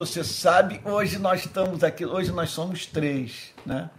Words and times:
Você 0.00 0.24
sabe, 0.24 0.80
hoje 0.82 1.18
nós 1.18 1.44
estamos 1.44 1.84
aqui, 1.84 2.06
hoje 2.06 2.32
nós 2.32 2.48
somos 2.48 2.86
três, 2.86 3.50
né? 3.66 3.90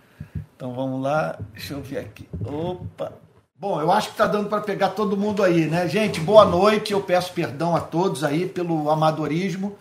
Então 0.55 0.73
vamos 0.73 0.99
lá, 0.99 1.37
deixa 1.53 1.75
eu 1.75 1.81
ver 1.83 1.99
aqui. 1.99 2.27
Opa! 2.43 3.13
Bom, 3.55 3.79
eu 3.79 3.91
acho 3.91 4.07
que 4.07 4.13
está 4.15 4.25
dando 4.25 4.49
para 4.49 4.61
pegar 4.61 4.89
todo 4.89 5.15
mundo 5.15 5.43
aí, 5.43 5.67
né? 5.67 5.87
Gente, 5.87 6.19
boa 6.19 6.43
noite. 6.43 6.91
Eu 6.91 7.03
peço 7.03 7.31
perdão 7.33 7.75
a 7.75 7.79
todos 7.79 8.23
aí 8.23 8.49
pelo 8.49 8.89
amadorismo. 8.89 9.77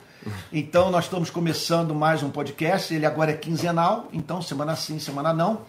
Então, 0.53 0.91
nós 0.91 1.05
estamos 1.05 1.31
começando 1.31 1.95
mais 1.95 2.23
um 2.23 2.29
podcast. 2.29 2.93
Ele 2.95 3.07
agora 3.07 3.31
é 3.31 3.35
quinzenal, 3.35 4.07
então 4.13 4.43
semana 4.43 4.77
sim, 4.77 4.99
semana 4.99 5.33
não. 5.33 5.63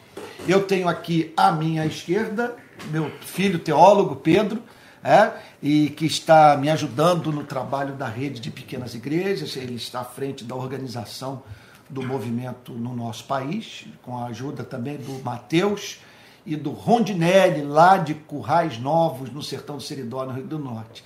Eu 0.45 0.63
tenho 0.63 0.89
aqui 0.89 1.33
à 1.37 1.53
minha 1.53 1.85
esquerda 1.85 2.57
meu 2.89 3.09
filho 3.21 3.57
teólogo, 3.57 4.17
Pedro 4.17 4.61
é, 5.03 5.31
e 5.61 5.89
que 5.89 6.05
está 6.05 6.55
me 6.57 6.69
ajudando 6.69 7.31
no 7.31 7.43
trabalho 7.43 7.95
da 7.95 8.07
rede 8.07 8.39
de 8.39 8.51
pequenas 8.51 8.93
igrejas. 8.93 9.55
Ele 9.55 9.75
está 9.75 10.01
à 10.01 10.05
frente 10.05 10.43
da 10.43 10.55
organização 10.55 11.43
do 11.89 12.03
movimento 12.03 12.71
no 12.71 12.95
nosso 12.95 13.25
país, 13.25 13.85
com 14.01 14.17
a 14.17 14.27
ajuda 14.27 14.63
também 14.63 14.97
do 14.97 15.21
Mateus 15.23 15.99
e 16.45 16.55
do 16.55 16.71
Rondinelli, 16.71 17.63
lá 17.63 17.97
de 17.97 18.13
Currais 18.13 18.79
Novos, 18.79 19.31
no 19.31 19.43
sertão 19.43 19.77
do 19.77 19.83
Seridó, 19.83 20.25
no 20.25 20.31
Rio 20.31 20.47
do 20.47 20.57
Norte. 20.57 21.03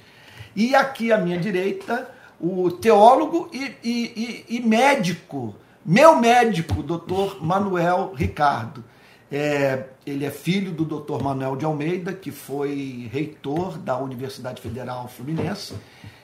E 0.55 0.75
aqui 0.75 1.11
à 1.11 1.17
minha 1.17 1.37
direita, 1.37 2.09
o 2.39 2.69
teólogo 2.71 3.49
e, 3.51 3.75
e, 3.83 4.45
e, 4.49 4.57
e 4.57 4.59
médico, 4.59 5.55
meu 5.85 6.15
médico, 6.15 6.83
doutor 6.83 7.43
Manuel 7.43 8.13
Ricardo. 8.15 8.83
É, 9.37 9.87
ele 10.05 10.23
é 10.23 10.31
filho 10.31 10.71
do 10.71 10.85
Dr. 10.85 11.21
Manuel 11.21 11.57
de 11.57 11.65
Almeida, 11.65 12.13
que 12.13 12.31
foi 12.31 13.09
reitor 13.11 13.77
da 13.77 13.97
Universidade 13.97 14.61
Federal 14.61 15.09
Fluminense, 15.09 15.73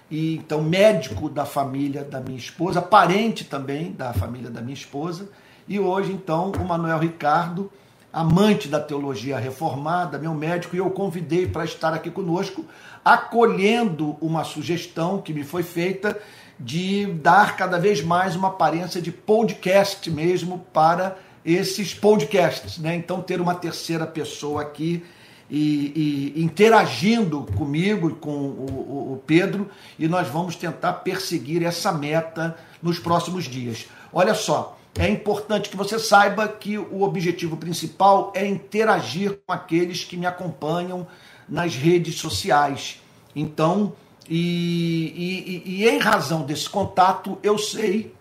e 0.09 0.37
então 0.37 0.63
médico 0.63 1.27
da 1.27 1.43
família 1.43 2.05
da 2.05 2.21
minha 2.21 2.37
esposa, 2.37 2.81
parente 2.81 3.43
também 3.43 3.91
da 3.91 4.13
família 4.13 4.49
da 4.49 4.61
minha 4.61 4.73
esposa, 4.73 5.27
e 5.67 5.77
hoje 5.77 6.13
então 6.13 6.53
o 6.53 6.65
Manuel 6.65 6.99
Ricardo, 6.99 7.69
amante 8.13 8.69
da 8.69 8.79
teologia 8.79 9.37
reformada, 9.37 10.17
meu 10.17 10.33
médico, 10.33 10.73
e 10.77 10.79
eu 10.79 10.89
convidei 10.89 11.45
para 11.45 11.65
estar 11.65 11.93
aqui 11.93 12.09
conosco, 12.09 12.65
acolhendo 13.03 14.15
uma 14.21 14.45
sugestão 14.45 15.21
que 15.21 15.33
me 15.33 15.43
foi 15.43 15.63
feita 15.63 16.17
de 16.57 17.07
dar 17.07 17.57
cada 17.57 17.77
vez 17.77 18.01
mais 18.01 18.37
uma 18.37 18.47
aparência 18.47 19.01
de 19.01 19.11
podcast 19.11 20.09
mesmo 20.09 20.59
para 20.71 21.17
esses 21.45 21.93
podcasts, 21.93 22.77
né? 22.77 22.95
Então 22.95 23.21
ter 23.21 23.41
uma 23.41 23.55
terceira 23.55 24.05
pessoa 24.05 24.61
aqui 24.61 25.03
e, 25.49 26.33
e 26.35 26.43
interagindo 26.43 27.43
comigo 27.57 28.15
com 28.15 28.31
o, 28.31 29.13
o, 29.13 29.23
Pedro 29.25 29.69
e 29.99 30.07
nós 30.07 30.27
vamos 30.29 30.55
tentar 30.55 30.93
perseguir 30.93 31.63
essa 31.63 31.91
meta 31.91 32.57
nos 32.81 32.99
próximos 32.99 33.45
dias. 33.45 33.87
Olha 34.13 34.33
só, 34.33 34.77
é 34.97 35.09
importante 35.09 35.69
que 35.69 35.75
você 35.75 35.99
saiba 35.99 36.47
que 36.47 36.77
o 36.77 37.01
objetivo 37.01 37.57
principal 37.57 38.31
é 38.33 38.47
interagir 38.47 39.39
com 39.45 39.51
aqueles 39.51 40.05
que 40.05 40.15
me 40.15 40.25
acompanham 40.25 41.05
nas 41.49 41.75
redes 41.75 42.15
sociais. 42.15 43.01
Então, 43.35 43.93
e, 44.29 45.63
e, 45.65 45.83
e 45.83 45.89
em 45.89 45.97
razão 45.97 46.43
desse 46.43 46.69
contato, 46.69 47.37
eu 47.43 47.57
sei 47.57 48.13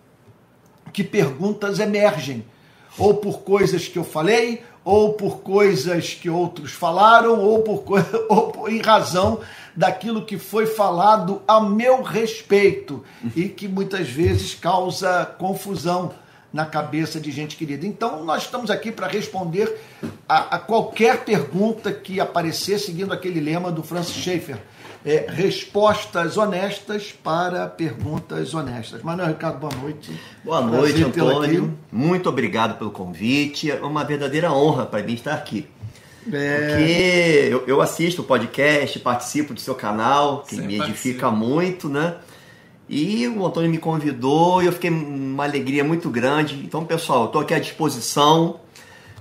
que 0.93 1.05
perguntas 1.05 1.79
emergem 1.79 2.45
ou 2.99 3.15
por 3.15 3.41
coisas 3.41 3.89
que 3.89 3.99
eu 3.99 4.05
falei, 4.05 4.63
ou 4.85 5.13
por 5.13 5.41
coisas 5.41 6.15
que 6.15 6.31
outros 6.31 6.73
falaram, 6.73 7.39
ou 7.39 7.63
por, 7.63 7.85
ou 8.29 8.69
em 8.69 8.81
razão 8.81 9.41
daquilo 9.77 10.25
que 10.25 10.39
foi 10.39 10.67
falado 10.67 11.43
a 11.47 11.61
meu 11.61 12.03
respeito 12.03 13.05
e 13.37 13.49
que 13.49 13.69
muitas 13.69 14.09
vezes 14.09 14.55
causa 14.55 15.25
confusão 15.39 16.13
na 16.53 16.67
cabeça 16.67 17.21
de 17.21 17.31
gente 17.31 17.57
querida. 17.57 17.87
Então, 17.87 18.25
nós 18.25 18.43
estamos 18.43 18.71
aqui 18.71 18.91
para 18.91 19.07
responder 19.07 19.81
a, 20.29 20.57
a, 20.57 20.59
qualquer 20.59 21.25
pergunta 21.25 21.93
que 21.93 22.19
aparecer, 22.19 22.79
seguindo 22.79 23.13
aquele 23.13 23.41
lema 23.41 23.71
do 23.71 23.83
Francis 23.83 24.17
Schaeffer 24.17 24.59
é, 25.05 25.27
respostas 25.29 26.37
honestas 26.37 27.13
para 27.13 27.67
perguntas 27.67 28.55
honestas. 28.55 29.03
Manuel 29.03 29.29
Ricardo, 29.29 29.59
boa 29.59 29.75
noite. 29.75 30.21
Boa 30.45 30.61
noite, 30.61 31.03
Antônio. 31.03 31.79
Muito 31.91 32.29
obrigado 32.29 32.79
pelo 32.79 32.91
convite. 32.91 33.71
É 33.71 33.77
uma 33.77 34.05
verdadeira 34.05 34.53
honra 34.53 34.87
para 34.87 35.03
mim 35.03 35.15
estar 35.15 35.35
aqui. 35.35 35.67
É... 36.31 36.67
Porque 36.67 37.49
eu, 37.51 37.65
eu, 37.67 37.81
assisto 37.81 38.21
o 38.21 38.25
podcast, 38.25 38.99
participo 39.01 39.55
do 39.55 39.61
seu 39.61 39.75
canal, 39.75 40.43
que 40.43 40.57
Sem 40.57 40.67
me 40.67 40.75
edifica 40.75 41.29
participa. 41.29 41.31
muito, 41.31 41.89
né? 41.89 42.17
E 42.89 43.27
o 43.29 43.47
Antônio 43.47 43.71
me 43.71 43.79
convidou 43.79 44.63
e 44.63 44.67
eu 44.67 44.73
fiquei 44.73 44.91
uma 44.91 45.45
alegria 45.45 45.85
muito 45.85 46.11
grande. 46.11 46.57
Então, 46.57 46.85
pessoal, 46.85 47.21
eu 47.21 47.27
estou 47.27 47.41
aqui 47.41 47.55
à 47.55 47.59
disposição 47.59 48.61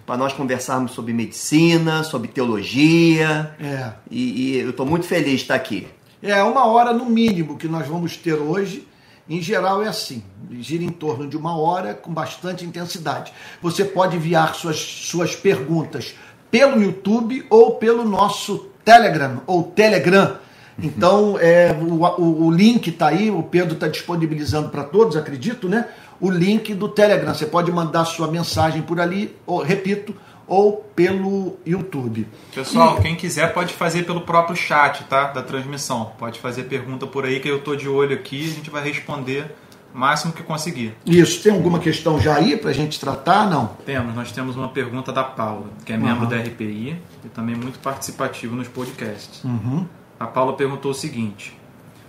para 0.09 0.17
nós 0.17 0.33
conversarmos 0.33 0.93
sobre 0.93 1.13
medicina, 1.13 2.03
sobre 2.03 2.29
teologia. 2.29 3.55
É. 3.61 3.91
E, 4.09 4.55
e 4.55 4.57
eu 4.57 4.71
estou 4.71 4.83
muito 4.83 5.05
feliz 5.05 5.33
de 5.33 5.35
estar 5.43 5.53
aqui. 5.53 5.87
É 6.19 6.41
uma 6.41 6.65
hora 6.65 6.91
no 6.91 7.05
mínimo 7.05 7.59
que 7.59 7.67
nós 7.67 7.87
vamos 7.87 8.17
ter 8.17 8.33
hoje. 8.33 8.87
Em 9.29 9.39
geral 9.39 9.83
é 9.83 9.87
assim, 9.87 10.23
gira 10.61 10.83
em 10.83 10.89
torno 10.89 11.27
de 11.27 11.37
uma 11.37 11.55
hora 11.55 11.93
com 11.93 12.11
bastante 12.11 12.65
intensidade. 12.65 13.31
Você 13.61 13.85
pode 13.85 14.15
enviar 14.15 14.55
suas, 14.55 14.79
suas 14.79 15.35
perguntas 15.35 16.15
pelo 16.49 16.81
YouTube 16.81 17.45
ou 17.47 17.75
pelo 17.75 18.03
nosso 18.03 18.65
Telegram 18.83 19.43
ou 19.45 19.61
Telegram. 19.61 20.37
Então, 20.81 21.37
é, 21.39 21.71
o, 21.71 22.03
o, 22.19 22.47
o 22.47 22.51
link 22.51 22.87
está 22.87 23.09
aí, 23.09 23.29
o 23.29 23.43
Pedro 23.43 23.75
está 23.75 23.87
disponibilizando 23.87 24.69
para 24.69 24.85
todos, 24.85 25.15
acredito, 25.15 25.69
né? 25.69 25.85
O 26.19 26.29
link 26.29 26.73
do 26.73 26.87
Telegram. 26.89 27.33
Você 27.33 27.45
pode 27.45 27.71
mandar 27.71 28.05
sua 28.05 28.27
mensagem 28.27 28.81
por 28.81 28.99
ali, 28.99 29.35
ou, 29.45 29.61
repito, 29.61 30.15
ou 30.47 30.77
pelo 30.95 31.57
YouTube. 31.65 32.27
Pessoal, 32.53 32.97
e... 32.97 33.01
quem 33.01 33.15
quiser 33.15 33.53
pode 33.53 33.73
fazer 33.73 34.03
pelo 34.03 34.21
próprio 34.21 34.55
chat, 34.55 35.03
tá? 35.05 35.25
Da 35.25 35.43
transmissão. 35.43 36.11
Pode 36.17 36.39
fazer 36.39 36.63
pergunta 36.63 37.05
por 37.05 37.23
aí 37.23 37.39
que 37.39 37.47
eu 37.47 37.61
tô 37.61 37.75
de 37.75 37.87
olho 37.87 38.15
aqui, 38.15 38.49
a 38.49 38.55
gente 38.55 38.69
vai 38.69 38.83
responder 38.83 39.55
o 39.93 39.97
máximo 39.97 40.33
que 40.33 40.41
conseguir. 40.41 40.95
Isso, 41.05 41.43
tem 41.43 41.53
alguma 41.53 41.79
questão 41.79 42.19
já 42.19 42.35
aí 42.35 42.57
para 42.57 42.71
a 42.71 42.73
gente 42.73 42.99
tratar, 42.99 43.49
não? 43.49 43.67
Temos, 43.85 44.15
nós 44.15 44.31
temos 44.31 44.55
uma 44.55 44.69
pergunta 44.69 45.11
da 45.13 45.23
Paula, 45.23 45.67
que 45.85 45.93
é 45.93 45.97
membro 45.97 46.23
uhum. 46.23 46.29
da 46.29 46.37
RPI 46.37 46.97
e 47.23 47.29
também 47.29 47.55
muito 47.55 47.79
participativo 47.79 48.55
nos 48.55 48.67
podcasts. 48.67 49.43
Uhum. 49.43 49.85
A 50.19 50.25
Paula 50.25 50.53
perguntou 50.53 50.91
o 50.91 50.95
seguinte: 50.95 51.57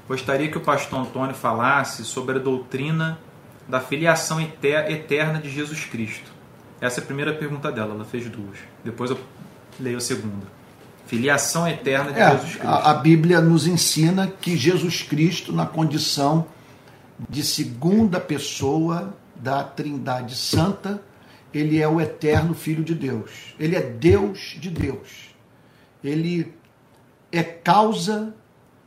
Gostaria 0.08 0.50
que 0.50 0.58
o 0.58 0.60
pastor 0.60 0.98
Antônio 0.98 1.34
falasse 1.34 2.04
sobre 2.04 2.36
a 2.36 2.40
doutrina 2.40 3.18
da 3.70 3.80
filiação 3.80 4.40
eterna 4.40 5.40
de 5.40 5.48
Jesus 5.48 5.84
Cristo? 5.84 6.30
Essa 6.80 7.00
é 7.00 7.02
a 7.02 7.06
primeira 7.06 7.32
pergunta 7.32 7.70
dela, 7.70 7.94
ela 7.94 8.04
fez 8.04 8.28
duas. 8.28 8.58
Depois 8.84 9.10
eu 9.10 9.20
leio 9.78 9.98
a 9.98 10.00
segunda. 10.00 10.46
Filiação 11.06 11.68
eterna 11.68 12.12
de 12.12 12.20
é, 12.20 12.30
Jesus 12.30 12.50
Cristo. 12.56 12.68
A, 12.68 12.90
a 12.90 12.94
Bíblia 12.94 13.40
nos 13.40 13.66
ensina 13.66 14.26
que 14.26 14.56
Jesus 14.56 15.02
Cristo, 15.02 15.52
na 15.52 15.66
condição 15.66 16.46
de 17.28 17.42
segunda 17.42 18.18
pessoa 18.18 19.14
da 19.36 19.62
Trindade 19.62 20.34
Santa, 20.34 21.02
ele 21.52 21.80
é 21.80 21.86
o 21.86 22.00
eterno 22.00 22.54
Filho 22.54 22.82
de 22.82 22.94
Deus. 22.94 23.54
Ele 23.58 23.76
é 23.76 23.82
Deus 23.82 24.56
de 24.58 24.70
Deus. 24.70 25.34
Ele 26.02 26.54
é 27.30 27.42
causa 27.42 28.34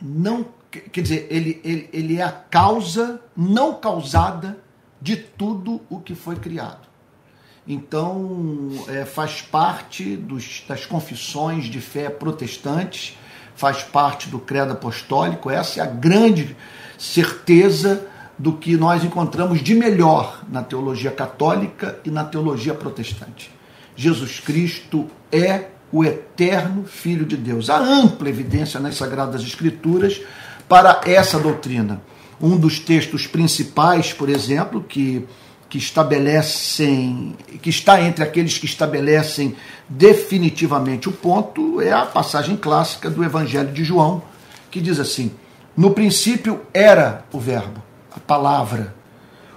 não. 0.01 0.45
Quer 0.72 1.01
dizer, 1.01 1.27
ele, 1.29 1.61
ele, 1.63 1.89
ele 1.93 2.17
é 2.17 2.23
a 2.23 2.31
causa 2.31 3.22
não 3.38 3.75
causada 3.75 4.62
de 5.03 5.18
tudo 5.18 5.81
o 5.90 6.00
que 6.00 6.16
foi 6.16 6.38
criado. 6.38 6.88
Então, 7.68 8.69
é, 8.88 9.03
faz 9.03 9.41
parte 9.41 10.16
dos, 10.16 10.64
das 10.66 10.86
confissões 10.86 11.66
de 11.66 11.81
fé 11.81 12.09
protestantes, 12.09 13.18
faz 13.53 13.84
parte 13.84 14.30
do 14.30 14.40
credo 14.40 14.72
apostólico, 14.72 15.50
essa 15.50 15.81
é 15.81 15.84
a 15.84 15.88
grande 15.88 16.56
certeza 16.97 18.08
do 18.40 18.53
que 18.53 18.78
nós 18.78 19.03
encontramos 19.03 19.62
de 19.62 19.75
melhor 19.75 20.41
na 20.50 20.64
teologia 20.64 21.11
católica 21.11 21.99
e 22.06 22.09
na 22.09 22.23
teologia 22.23 22.73
protestante. 22.73 23.52
Jesus 23.96 24.40
Cristo 24.40 25.08
é 25.32 25.67
o 25.91 26.03
eterno 26.03 26.85
Filho 26.85 27.26
de 27.26 27.35
Deus. 27.35 27.70
Há 27.70 27.78
ampla 27.78 28.29
evidência 28.29 28.79
nas 28.79 28.96
Sagradas 28.96 29.44
Escrituras 29.44 30.22
para 30.67 31.02
essa 31.06 31.38
doutrina 31.38 32.02
um 32.41 32.58
dos 32.58 32.80
textos 32.80 33.28
principais, 33.28 34.14
por 34.14 34.30
exemplo, 34.30 34.84
que, 34.84 35.26
que 35.70 35.78
estabelecem, 35.78 37.35
que 37.62 37.70
está 37.70 38.02
entre 38.02 38.24
aqueles 38.24 38.58
que 38.58 38.66
estabelecem 38.66 39.56
definitivamente 39.88 41.09
o 41.09 41.12
ponto, 41.12 41.82
é 41.82 41.91
a 41.91 42.06
passagem 42.06 42.58
clássica 42.58 43.09
do 43.09 43.24
Evangelho 43.24 43.72
de 43.72 43.84
João, 43.84 44.22
que 44.70 44.82
diz 44.82 45.00
assim: 45.00 45.32
No 45.76 45.91
princípio 45.91 46.62
era 46.74 47.26
o 47.32 47.40
Verbo, 47.40 47.82
a 48.16 48.20
palavra. 48.20 48.96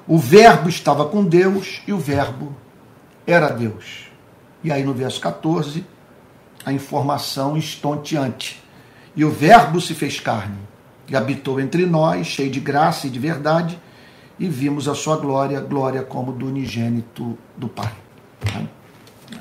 O 0.07 0.19
Verbo 0.19 0.69
estava 0.69 1.07
com 1.07 1.25
Deus 1.25 1.83
e 1.87 1.93
o 1.93 1.99
Verbo 1.99 2.55
era 3.27 3.49
Deus. 3.49 4.07
E 4.63 4.71
aí 4.71 4.85
no 4.85 4.95
verso 4.95 5.21
14, 5.21 5.85
a 6.65 6.73
informação 6.73 7.57
estonteante. 7.57 8.63
E 9.17 9.25
o 9.25 9.31
Verbo 9.31 9.81
se 9.81 9.95
fez 9.95 10.21
carne 10.21 10.59
e 11.09 11.17
habitou 11.17 11.61
entre 11.61 11.87
nós, 11.87 12.27
cheio 12.27 12.51
de 12.51 12.61
graça 12.61 13.07
e 13.07 13.11
de 13.11 13.19
verdade, 13.19 13.79
e 14.39 14.49
vimos 14.49 14.89
a 14.89 14.95
sua 14.95 15.17
glória, 15.17 15.61
glória 15.61 16.03
como 16.03 16.33
do 16.33 16.47
unigênito 16.47 17.39
do 17.57 17.69
Pai. 17.69 17.93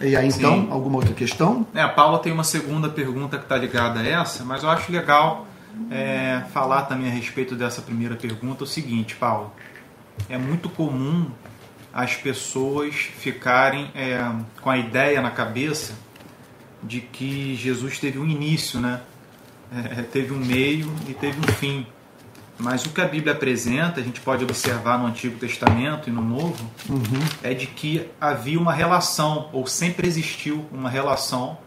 E 0.01 0.15
aí 0.15 0.27
então, 0.27 0.63
Sim. 0.63 0.67
alguma 0.71 0.97
outra 0.97 1.13
questão? 1.13 1.65
É, 1.73 1.81
a 1.81 1.89
Paula 1.89 2.19
tem 2.19 2.31
uma 2.31 2.44
segunda 2.44 2.89
pergunta 2.89 3.38
que 3.38 3.44
está 3.44 3.57
ligada 3.57 4.00
a 4.00 4.07
essa, 4.07 4.44
mas 4.44 4.63
eu 4.63 4.69
acho 4.69 4.91
legal 4.91 5.47
é, 5.89 6.44
falar 6.51 6.83
também 6.83 7.07
a 7.07 7.12
respeito 7.12 7.56
dessa 7.56 7.81
primeira 7.81 8.15
pergunta 8.15 8.63
o 8.63 8.67
seguinte, 8.67 9.15
Paulo. 9.15 9.51
É 10.29 10.38
muito 10.38 10.69
comum 10.69 11.29
as 11.94 12.15
pessoas 12.15 12.95
ficarem 12.95 13.91
é, 13.95 14.19
com 14.62 14.69
a 14.69 14.77
ideia 14.77 15.21
na 15.21 15.31
cabeça 15.31 15.94
de 16.83 17.01
que 17.01 17.56
Jesus 17.56 18.00
teve 18.00 18.19
um 18.19 18.27
início, 18.27 18.79
né? 18.79 19.01
É, 19.71 20.01
teve 20.03 20.33
um 20.33 20.38
meio 20.38 20.94
e 21.07 21.13
teve 21.13 21.39
um 21.39 21.53
fim. 21.53 21.85
Mas 22.57 22.85
o 22.85 22.89
que 22.89 23.01
a 23.01 23.07
Bíblia 23.07 23.33
apresenta, 23.33 24.00
a 24.00 24.03
gente 24.03 24.21
pode 24.21 24.44
observar 24.44 24.97
no 24.97 25.07
Antigo 25.07 25.38
Testamento 25.38 26.09
e 26.09 26.13
no 26.13 26.21
Novo, 26.21 26.71
uhum. 26.89 27.19
é 27.44 27.53
de 27.53 27.67
que 27.67 28.09
havia 28.19 28.59
uma 28.59 28.73
relação, 28.73 29.50
ou 29.51 29.67
sempre 29.67 30.07
existiu 30.07 30.65
uma 30.71 30.89
relação 30.89 31.57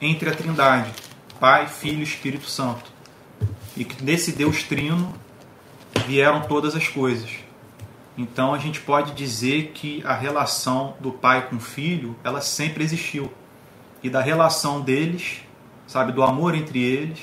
entre 0.00 0.28
a 0.28 0.34
Trindade, 0.34 0.90
Pai, 1.38 1.68
Filho 1.68 2.00
e 2.00 2.02
Espírito 2.02 2.46
Santo. 2.46 2.90
E 3.76 3.84
que 3.84 4.02
desse 4.02 4.32
Deus 4.32 4.62
Trino 4.62 5.14
vieram 6.06 6.42
todas 6.42 6.74
as 6.74 6.86
coisas. 6.86 7.30
Então 8.18 8.52
a 8.52 8.58
gente 8.58 8.80
pode 8.80 9.12
dizer 9.12 9.72
que 9.72 10.02
a 10.04 10.14
relação 10.14 10.94
do 11.00 11.10
pai 11.10 11.48
com 11.48 11.56
o 11.56 11.60
filho, 11.60 12.14
ela 12.22 12.42
sempre 12.42 12.84
existiu. 12.84 13.32
E 14.02 14.10
da 14.10 14.20
relação 14.20 14.82
deles, 14.82 15.40
sabe, 15.90 16.12
do 16.12 16.22
amor 16.22 16.54
entre 16.54 16.80
eles, 16.80 17.18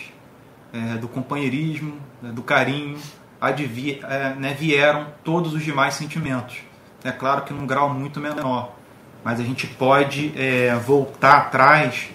é, 0.74 0.98
do 0.98 1.08
companheirismo, 1.08 1.94
né, 2.22 2.34
do 2.34 2.42
carinho, 2.42 2.98
advia, 3.40 4.02
é, 4.04 4.36
né, 4.36 4.54
vieram 4.54 5.08
todos 5.24 5.54
os 5.54 5.64
demais 5.64 5.94
sentimentos. 5.94 6.58
É 7.02 7.14
claro 7.14 7.44
que 7.44 7.54
num 7.54 7.66
grau 7.66 7.94
muito 7.94 8.20
menor, 8.20 8.76
mas 9.24 9.40
a 9.40 9.44
gente 9.44 9.66
pode 9.66 10.34
é, 10.36 10.76
voltar 10.76 11.38
atrás, 11.38 12.10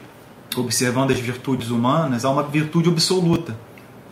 observando 0.55 1.11
as 1.11 1.19
virtudes 1.19 1.71
humanas, 1.71 2.23
a 2.23 2.29
uma 2.29 2.43
virtude 2.43 2.91
absoluta, 2.91 3.57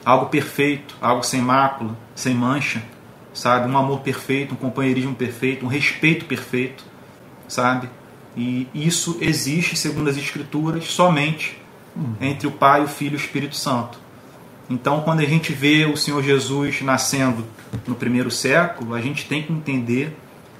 algo 0.03 0.31
perfeito, 0.31 0.97
algo 0.99 1.23
sem 1.23 1.43
mácula, 1.43 1.95
sem 2.15 2.35
mancha, 2.35 2.83
sabe? 3.35 3.71
Um 3.71 3.77
amor 3.77 4.01
perfeito, 4.01 4.55
um 4.55 4.57
companheirismo 4.57 5.15
perfeito, 5.15 5.67
um 5.67 5.69
respeito 5.69 6.25
perfeito, 6.25 6.87
sabe? 7.47 7.91
E 8.35 8.67
isso 8.75 9.19
existe, 9.21 9.77
segundo 9.77 10.09
as 10.09 10.17
Escrituras, 10.17 10.87
somente 10.87 11.60
hum. 12.01 12.15
entre 12.21 12.47
o 12.47 12.51
Pai, 12.51 12.83
o 12.83 12.89
Filho 12.89 13.13
e 13.13 13.17
o 13.17 13.21
Espírito 13.21 13.55
Santo. 13.55 13.99
Então, 14.69 15.01
quando 15.01 15.21
a 15.21 15.25
gente 15.25 15.53
vê 15.53 15.85
o 15.85 15.97
Senhor 15.97 16.23
Jesus 16.23 16.81
nascendo 16.81 17.45
no 17.87 17.95
primeiro 17.95 18.31
século, 18.31 18.95
a 18.95 19.01
gente 19.01 19.27
tem 19.27 19.43
que 19.43 19.53
entender 19.53 20.17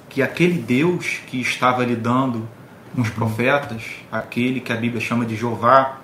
que 0.09 0.21
aquele 0.21 0.59
Deus 0.59 1.21
que 1.29 1.41
estava 1.41 1.85
lidando 1.85 2.49
com 2.93 3.03
os 3.03 3.09
uhum. 3.09 3.15
profetas, 3.15 3.85
aquele 4.11 4.61
que 4.61 4.73
a 4.73 4.77
Bíblia 4.77 5.01
chama 5.01 5.25
de 5.25 5.37
Jeová, 5.37 6.01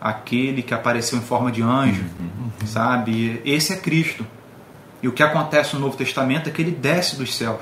aquele 0.00 0.62
que 0.62 0.72
apareceu 0.72 1.18
em 1.18 1.22
forma 1.22 1.50
de 1.50 1.60
anjo, 1.60 2.04
uhum. 2.20 2.66
sabe? 2.66 3.42
Esse 3.44 3.72
é 3.72 3.76
Cristo. 3.76 4.24
E 5.02 5.08
o 5.08 5.12
que 5.12 5.22
acontece 5.22 5.74
no 5.74 5.80
Novo 5.80 5.96
Testamento 5.96 6.48
é 6.48 6.52
que 6.52 6.62
ele 6.62 6.70
desce 6.70 7.16
dos 7.16 7.36
céus. 7.36 7.60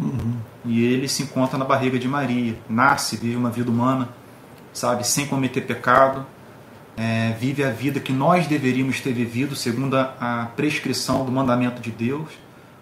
Uhum. 0.00 0.36
E 0.64 0.84
ele 0.84 1.08
se 1.08 1.22
encontra 1.22 1.58
na 1.58 1.64
barriga 1.64 1.98
de 1.98 2.08
Maria, 2.08 2.56
nasce, 2.68 3.16
vive 3.16 3.36
uma 3.36 3.50
vida 3.50 3.70
humana, 3.70 4.08
sabe, 4.72 5.06
sem 5.06 5.26
cometer 5.26 5.60
pecado, 5.62 6.26
é, 6.96 7.32
vive 7.38 7.62
a 7.62 7.70
vida 7.70 8.00
que 8.00 8.12
nós 8.12 8.46
deveríamos 8.46 9.00
ter 9.00 9.12
vivido 9.12 9.54
segundo 9.54 9.96
a, 9.96 10.14
a 10.18 10.46
prescrição 10.46 11.24
do 11.24 11.30
mandamento 11.30 11.80
de 11.80 11.90
Deus, 11.90 12.28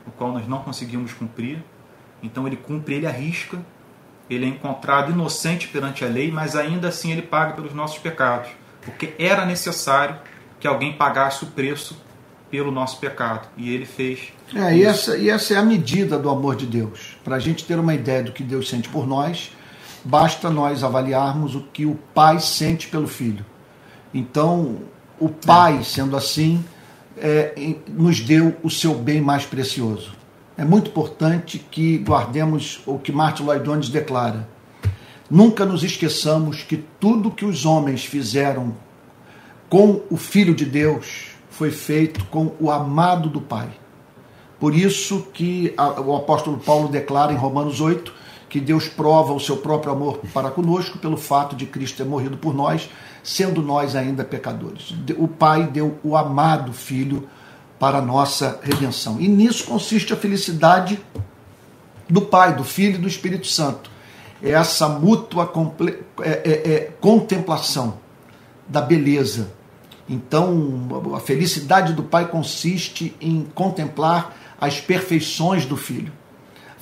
o 0.07 0.11
qual 0.13 0.33
nós 0.33 0.47
não 0.47 0.59
conseguimos 0.59 1.13
cumprir. 1.13 1.63
Então 2.23 2.47
ele 2.47 2.57
cumpre, 2.57 2.95
ele 2.95 3.07
arrisca, 3.07 3.59
ele 4.31 4.47
é 4.47 4.49
encontrado 4.49 5.11
inocente 5.11 5.69
perante 5.69 6.05
a 6.05 6.09
lei, 6.09 6.31
mas 6.31 6.55
ainda 6.55 6.89
assim 6.89 7.13
ele 7.13 7.23
paga 7.23 7.53
pelos 7.55 7.75
nossos 7.75 7.99
pecados, 7.99 8.51
porque 8.83 9.15
era 9.19 9.45
necessário 9.45 10.17
que 10.61 10.67
alguém 10.67 10.93
pagasse 10.93 11.45
o 11.45 11.49
preço 11.49 12.03
pelo 12.51 12.71
nosso 12.71 12.99
pecado, 13.01 13.49
e 13.57 13.75
ele 13.75 13.85
fez. 13.85 14.33
É, 14.55 14.77
e, 14.77 14.85
essa, 14.85 15.17
e 15.17 15.29
essa 15.29 15.55
é 15.55 15.57
a 15.57 15.63
medida 15.63 16.17
do 16.17 16.31
amor 16.31 16.55
de 16.55 16.67
Deus. 16.67 17.17
Para 17.25 17.37
a 17.37 17.39
gente 17.41 17.65
ter 17.65 17.79
uma 17.79 17.95
ideia 17.95 18.23
do 18.23 18.33
que 18.33 18.45
Deus 18.45 18.69
sente 18.69 18.89
por 18.89 19.09
nós, 19.09 19.51
basta 20.05 20.49
nós 20.49 20.85
avaliarmos 20.85 21.57
o 21.57 21.63
que 21.63 21.85
o 21.85 21.97
Pai 22.15 22.39
sente 22.39 22.87
pelo 22.87 23.09
Filho. 23.09 23.45
Então, 24.15 24.77
o 25.19 25.29
Pai, 25.29 25.83
sendo 25.83 26.17
assim, 26.17 26.65
é, 27.19 27.75
nos 27.89 28.21
deu 28.21 28.57
o 28.63 28.71
seu 28.71 28.95
bem 28.95 29.21
mais 29.21 29.45
precioso. 29.45 30.13
É 30.57 30.65
muito 30.65 30.91
importante 30.91 31.59
que 31.59 31.99
guardemos 31.99 32.81
o 32.87 32.97
que 32.97 33.11
Martin 33.11 33.43
Lloyd 33.43 33.65
Jones 33.65 33.89
declara. 33.89 34.49
Nunca 35.29 35.65
nos 35.65 35.83
esqueçamos 35.83 36.63
que 36.63 36.77
tudo 36.77 37.31
que 37.31 37.45
os 37.45 37.67
homens 37.67 38.05
fizeram 38.05 38.73
com 39.69 40.03
o 40.09 40.17
Filho 40.17 40.55
de 40.55 40.65
Deus 40.65 41.31
foi 41.51 41.73
feito 41.73 42.25
com 42.27 42.53
o 42.61 42.71
amado 42.71 43.29
do 43.29 43.41
Pai. 43.41 43.69
Por 44.61 44.75
isso 44.75 45.27
que 45.33 45.75
o 45.77 46.15
apóstolo 46.15 46.59
Paulo 46.59 46.89
declara 46.89 47.33
em 47.33 47.37
Romanos 47.37 47.81
8 47.81 48.15
que 48.55 48.61
Deus 48.61 48.87
prova 48.87 49.33
o 49.33 49.41
seu 49.41 49.57
próprio 49.57 49.93
amor 49.93 50.21
para 50.33 50.49
conosco 50.49 50.97
pelo 50.97 51.17
fato 51.17 51.57
de 51.57 51.67
Cristo 51.67 51.97
ter 51.97 52.05
morrido 52.05 52.37
por 52.37 52.55
nós, 52.55 52.89
sendo 53.21 53.61
nós 53.61 53.97
ainda 53.97 54.25
pecadores. 54.25 54.95
O 55.19 55.27
Pai 55.27 55.67
deu 55.67 55.99
o 56.05 56.17
amado 56.17 56.73
Filho 56.73 57.29
para 57.81 57.99
a 57.99 58.01
nossa 58.01 58.61
redenção. 58.63 59.21
E 59.21 59.27
nisso 59.27 59.65
consiste 59.65 60.13
a 60.13 60.17
felicidade 60.17 61.03
do 62.09 62.21
Pai, 62.21 62.55
do 62.55 62.63
Filho 62.63 62.95
e 62.95 62.99
do 62.99 63.09
Espírito 63.09 63.49
Santo. 63.49 63.91
É 64.41 64.51
essa 64.51 64.89
mútua 64.89 65.53
é, 66.21 66.31
é, 66.31 66.75
é, 66.75 66.91
contemplação 67.01 67.99
da 68.69 68.81
beleza. 68.81 69.51
Então, 70.09 71.13
a 71.13 71.19
felicidade 71.19 71.93
do 71.93 72.05
Pai 72.05 72.29
consiste 72.29 73.17
em 73.21 73.49
contemplar 73.53 74.33
as 74.61 74.81
perfeições 74.81 75.67
do 75.67 75.77
Filho 75.77 76.13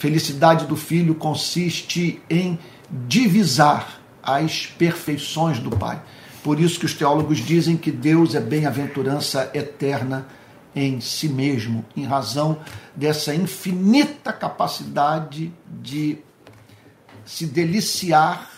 Felicidade 0.02 0.66
do 0.66 0.74
filho 0.74 1.14
consiste 1.14 2.20
em 2.28 2.58
divisar 2.90 4.00
as 4.20 4.66
perfeições 4.66 5.60
do 5.60 5.70
Pai. 5.70 6.02
Por 6.42 6.58
isso 6.58 6.80
que 6.80 6.86
os 6.86 6.92
teólogos 6.92 7.38
dizem 7.38 7.76
que 7.76 7.92
Deus 7.92 8.34
é 8.34 8.40
bem-aventurança 8.40 9.48
eterna 9.54 10.26
em 10.74 11.00
si 11.00 11.28
mesmo, 11.28 11.84
em 11.96 12.04
razão 12.04 12.58
dessa 12.96 13.32
infinita 13.32 14.32
capacidade 14.32 15.54
de 15.80 16.18
se 17.24 17.46
deliciar 17.46 18.50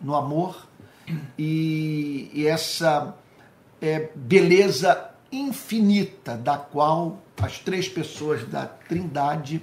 no 0.00 0.14
amor 0.14 0.66
e, 1.38 2.30
e 2.32 2.46
essa 2.46 3.14
é, 3.82 4.08
beleza 4.16 5.10
infinita 5.30 6.38
da 6.38 6.56
qual 6.56 7.22
as 7.36 7.58
três 7.58 7.86
pessoas 7.86 8.48
da 8.48 8.64
Trindade 8.64 9.60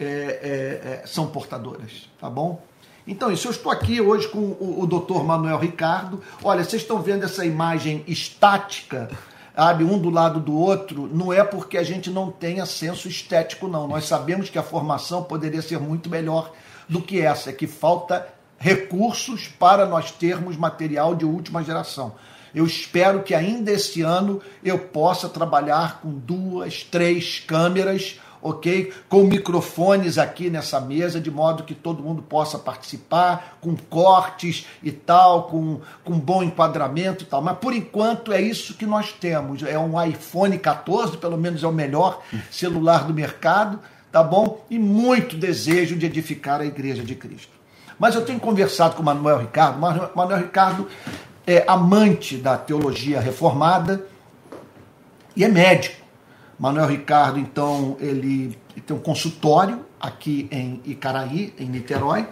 é, 0.00 0.04
é, 0.04 1.02
é, 1.02 1.06
são 1.06 1.26
portadoras, 1.26 2.08
tá 2.18 2.30
bom? 2.30 2.62
Então, 3.06 3.30
isso, 3.30 3.48
eu 3.48 3.50
estou 3.50 3.70
aqui 3.70 4.00
hoje 4.00 4.28
com 4.28 4.38
o, 4.38 4.80
o 4.80 4.86
doutor 4.86 5.22
Manuel 5.22 5.58
Ricardo. 5.58 6.22
Olha, 6.42 6.64
vocês 6.64 6.80
estão 6.80 7.02
vendo 7.02 7.24
essa 7.24 7.44
imagem 7.44 8.02
estática, 8.06 9.10
sabe, 9.54 9.84
um 9.84 9.98
do 9.98 10.08
lado 10.08 10.40
do 10.40 10.56
outro, 10.56 11.06
não 11.12 11.30
é 11.30 11.44
porque 11.44 11.76
a 11.76 11.82
gente 11.82 12.10
não 12.10 12.30
tenha 12.30 12.64
senso 12.64 13.08
estético, 13.08 13.68
não. 13.68 13.86
Nós 13.86 14.06
sabemos 14.06 14.48
que 14.48 14.58
a 14.58 14.62
formação 14.62 15.22
poderia 15.22 15.60
ser 15.60 15.78
muito 15.78 16.08
melhor 16.08 16.50
do 16.88 17.02
que 17.02 17.20
essa, 17.20 17.50
é 17.50 17.52
que 17.52 17.66
falta 17.66 18.26
recursos 18.58 19.48
para 19.48 19.84
nós 19.84 20.10
termos 20.10 20.56
material 20.56 21.14
de 21.14 21.26
última 21.26 21.62
geração. 21.62 22.14
Eu 22.54 22.66
espero 22.66 23.22
que 23.22 23.34
ainda 23.34 23.70
esse 23.70 24.00
ano 24.02 24.40
eu 24.64 24.78
possa 24.78 25.28
trabalhar 25.28 26.00
com 26.00 26.10
duas, 26.10 26.82
três 26.82 27.38
câmeras 27.38 28.18
ok? 28.42 28.92
Com 29.08 29.24
microfones 29.24 30.18
aqui 30.18 30.50
nessa 30.50 30.80
mesa, 30.80 31.20
de 31.20 31.30
modo 31.30 31.64
que 31.64 31.74
todo 31.74 32.02
mundo 32.02 32.22
possa 32.22 32.58
participar, 32.58 33.58
com 33.60 33.76
cortes 33.76 34.66
e 34.82 34.90
tal, 34.90 35.44
com, 35.44 35.80
com 36.04 36.18
bom 36.18 36.42
enquadramento 36.42 37.24
e 37.24 37.26
tal. 37.26 37.42
Mas 37.42 37.58
por 37.58 37.74
enquanto 37.74 38.32
é 38.32 38.40
isso 38.40 38.74
que 38.74 38.86
nós 38.86 39.12
temos. 39.12 39.62
É 39.62 39.78
um 39.78 40.02
iPhone 40.02 40.58
14, 40.58 41.16
pelo 41.18 41.36
menos 41.36 41.62
é 41.62 41.66
o 41.66 41.72
melhor 41.72 42.22
celular 42.50 43.04
do 43.04 43.14
mercado, 43.14 43.78
tá 44.10 44.22
bom? 44.22 44.64
E 44.70 44.78
muito 44.78 45.36
desejo 45.36 45.96
de 45.96 46.06
edificar 46.06 46.60
a 46.60 46.66
Igreja 46.66 47.02
de 47.02 47.14
Cristo. 47.14 47.60
Mas 47.98 48.14
eu 48.14 48.24
tenho 48.24 48.40
conversado 48.40 48.96
com 48.96 49.02
o 49.02 49.04
Manuel 49.04 49.38
Ricardo. 49.38 49.78
Manuel 49.78 50.38
Ricardo 50.38 50.88
é 51.46 51.64
amante 51.66 52.36
da 52.36 52.56
teologia 52.56 53.20
reformada 53.20 54.06
e 55.36 55.44
é 55.44 55.48
médico. 55.48 55.99
Manuel 56.60 56.86
Ricardo, 56.88 57.38
então, 57.38 57.96
ele 57.98 58.54
tem 58.86 58.94
um 58.94 59.00
consultório 59.00 59.80
aqui 59.98 60.46
em 60.50 60.78
Icaraí, 60.84 61.54
em 61.58 61.64
Niterói. 61.64 62.26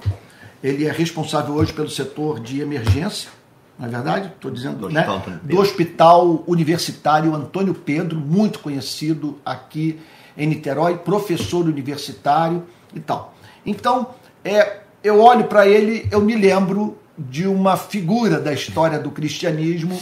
Ele 0.63 0.87
é 0.87 0.93
responsável 0.93 1.55
hoje 1.55 1.73
pelo 1.73 1.89
setor 1.89 2.39
de 2.39 2.61
emergência, 2.61 3.31
na 3.79 3.87
é 3.87 3.91
verdade, 3.91 4.27
estou 4.27 4.51
dizendo, 4.51 4.81
do, 4.81 4.91
né? 4.91 5.09
hospital 5.09 5.39
do 5.43 5.59
Hospital 5.59 6.45
Universitário 6.47 7.35
Antônio 7.35 7.73
Pedro, 7.73 8.19
muito 8.19 8.59
conhecido 8.59 9.39
aqui 9.47 9.99
em 10.37 10.47
Niterói, 10.47 10.99
professor 10.99 11.65
universitário 11.65 12.65
e 12.95 13.01
tal. 13.01 13.35
Então, 13.65 14.09
é, 14.45 14.81
eu 15.03 15.23
olho 15.23 15.45
para 15.45 15.67
ele, 15.67 16.07
eu 16.11 16.21
me 16.21 16.37
lembro 16.37 16.99
de 17.17 17.47
uma 17.47 17.79
figura 17.79 18.39
da 18.39 18.53
história 18.53 18.99
do 18.99 19.11
cristianismo 19.11 19.99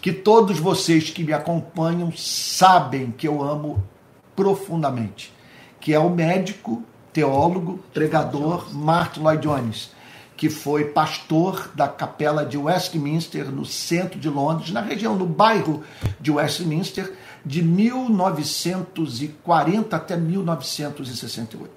que 0.00 0.12
todos 0.12 0.58
vocês 0.58 1.10
que 1.10 1.22
me 1.22 1.32
acompanham 1.32 2.12
sabem 2.16 3.10
que 3.10 3.28
eu 3.28 3.42
amo 3.42 3.84
profundamente, 4.34 5.30
que 5.78 5.92
é 5.92 5.98
o 5.98 6.08
médico, 6.08 6.82
teólogo, 7.12 7.78
pregador 7.92 8.74
Martin 8.74 9.20
Lloyd 9.20 9.42
Jones, 9.42 9.90
que 10.36 10.48
foi 10.48 10.86
pastor 10.86 11.70
da 11.74 11.86
capela 11.86 12.46
de 12.46 12.56
Westminster, 12.56 13.50
no 13.50 13.66
centro 13.66 14.18
de 14.18 14.30
Londres, 14.30 14.70
na 14.70 14.80
região, 14.80 15.14
no 15.14 15.26
bairro 15.26 15.82
de 16.18 16.30
Westminster, 16.30 17.12
de 17.44 17.62
1940 17.62 19.94
até 19.94 20.16
1968. 20.16 21.70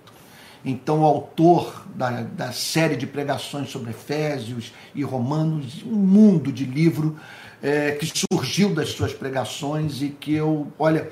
Então, 0.63 1.01
o 1.01 1.05
autor 1.05 1.85
da, 1.93 2.21
da 2.21 2.53
série 2.53 2.95
de 2.95 3.05
pregações 3.05 3.69
sobre 3.69 3.91
Efésios 3.91 4.71
e 4.95 5.03
Romanos, 5.03 5.83
um 5.85 5.97
mundo 5.97 6.53
de 6.53 6.63
livro 6.63 7.17
é, 7.63 7.91
que 7.91 8.11
surgiu 8.29 8.75
das 8.75 8.89
suas 8.89 9.13
pregações 9.13 10.01
e 10.01 10.09
que 10.09 10.33
eu, 10.33 10.67
olha, 10.77 11.09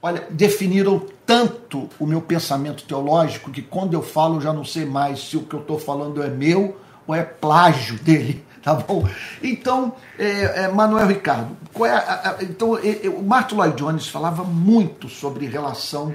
olha, 0.00 0.24
definiram 0.30 1.04
tanto 1.26 1.88
o 1.98 2.06
meu 2.06 2.22
pensamento 2.22 2.84
teológico 2.84 3.50
que 3.50 3.60
quando 3.60 3.94
eu 3.94 4.02
falo 4.02 4.36
eu 4.36 4.40
já 4.40 4.52
não 4.52 4.64
sei 4.64 4.84
mais 4.84 5.28
se 5.28 5.36
o 5.36 5.42
que 5.42 5.54
eu 5.54 5.60
estou 5.60 5.80
falando 5.80 6.22
é 6.22 6.28
meu 6.28 6.80
ou 7.08 7.14
é 7.14 7.24
plágio 7.24 7.98
dele, 7.98 8.44
tá 8.62 8.74
bom? 8.74 9.04
Então, 9.42 9.92
é, 10.16 10.62
é, 10.62 10.68
Manuel 10.68 11.08
Ricardo, 11.08 11.56
é 11.80 11.90
a, 11.90 12.36
a, 12.38 12.44
então 12.44 12.74
o 13.18 13.22
Martin 13.24 13.56
Lloyd 13.56 13.76
Jones 13.76 14.06
falava 14.06 14.44
muito 14.44 15.08
sobre 15.08 15.46
relação 15.46 16.14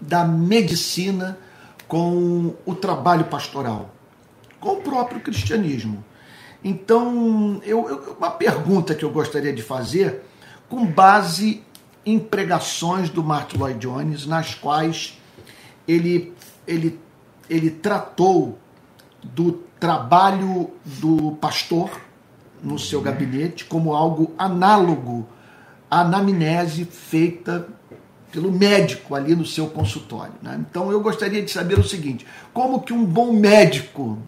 da 0.00 0.24
medicina 0.24 1.38
com 1.86 2.54
o 2.64 2.74
trabalho 2.74 3.26
pastoral, 3.26 3.90
com 4.58 4.70
o 4.70 4.80
próprio 4.80 5.20
cristianismo. 5.20 6.02
Então, 6.64 7.60
eu, 7.64 7.88
eu, 7.88 8.16
uma 8.18 8.30
pergunta 8.30 8.94
que 8.94 9.04
eu 9.04 9.10
gostaria 9.10 9.52
de 9.52 9.62
fazer, 9.62 10.22
com 10.68 10.86
base 10.86 11.62
em 12.04 12.18
pregações 12.18 13.10
do 13.10 13.22
Martin 13.22 13.58
Lloyd 13.58 13.78
Jones, 13.78 14.26
nas 14.26 14.54
quais 14.54 15.18
ele, 15.86 16.32
ele, 16.66 16.98
ele 17.48 17.70
tratou 17.70 18.58
do 19.22 19.62
trabalho 19.78 20.70
do 20.84 21.32
pastor 21.40 21.90
no 22.62 22.78
seu 22.78 23.00
gabinete 23.00 23.64
como 23.64 23.94
algo 23.94 24.32
análogo 24.38 25.26
à 25.90 26.00
anamnese 26.00 26.84
feita 26.84 27.68
pelo 28.30 28.50
médico 28.50 29.14
ali 29.14 29.34
no 29.34 29.44
seu 29.44 29.66
consultório. 29.66 30.32
Né? 30.40 30.56
Então 30.58 30.90
eu 30.90 31.00
gostaria 31.00 31.42
de 31.42 31.50
saber 31.50 31.78
o 31.78 31.84
seguinte: 31.84 32.26
como 32.52 32.80
que 32.80 32.92
um 32.92 33.04
bom 33.04 33.32
médico 33.32 34.18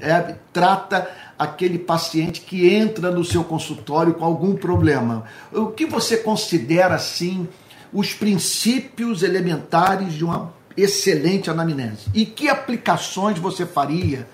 é, 0.00 0.36
trata 0.52 1.08
aquele 1.38 1.78
paciente 1.78 2.40
que 2.40 2.68
entra 2.68 3.10
no 3.10 3.24
seu 3.24 3.44
consultório 3.44 4.14
com 4.14 4.24
algum 4.24 4.54
problema? 4.54 5.24
O 5.52 5.66
que 5.66 5.86
você 5.86 6.16
considera 6.16 6.94
assim 6.94 7.48
os 7.92 8.12
princípios 8.12 9.22
elementares 9.22 10.14
de 10.14 10.24
uma 10.24 10.52
excelente 10.76 11.50
anamnese? 11.50 12.08
E 12.12 12.26
que 12.26 12.48
aplicações 12.48 13.38
você 13.38 13.64
faria 13.66 14.28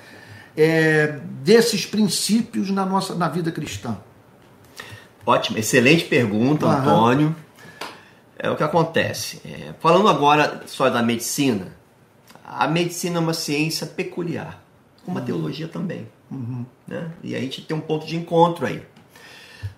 é, 0.57 1.19
desses 1.43 1.87
princípios 1.87 2.71
na 2.71 2.85
nossa 2.85 3.15
na 3.15 3.29
vida 3.29 3.51
cristã? 3.51 3.97
Ótimo, 5.25 5.59
excelente 5.59 6.05
pergunta, 6.05 6.67
Aham. 6.67 6.79
Antônio 6.79 7.37
é 8.39 8.51
o 8.51 8.57
que 8.57 8.63
acontece. 8.63 9.41
É, 9.45 9.75
falando 9.79 10.09
agora 10.09 10.63
só 10.67 10.89
da 10.89 11.03
medicina, 11.03 11.69
a 12.45 12.67
medicina 12.67 13.19
é 13.19 13.21
uma 13.21 13.35
ciência 13.35 13.87
peculiar, 13.87 14.63
como 15.05 15.19
a 15.19 15.21
uhum. 15.21 15.27
teologia 15.27 15.69
também. 15.69 16.09
Uhum. 16.31 16.65
Né? 16.87 17.11
E 17.23 17.35
a 17.35 17.41
gente 17.41 17.63
tem 17.63 17.77
um 17.77 17.81
ponto 17.81 18.07
de 18.07 18.17
encontro 18.17 18.67
aí. 18.67 18.83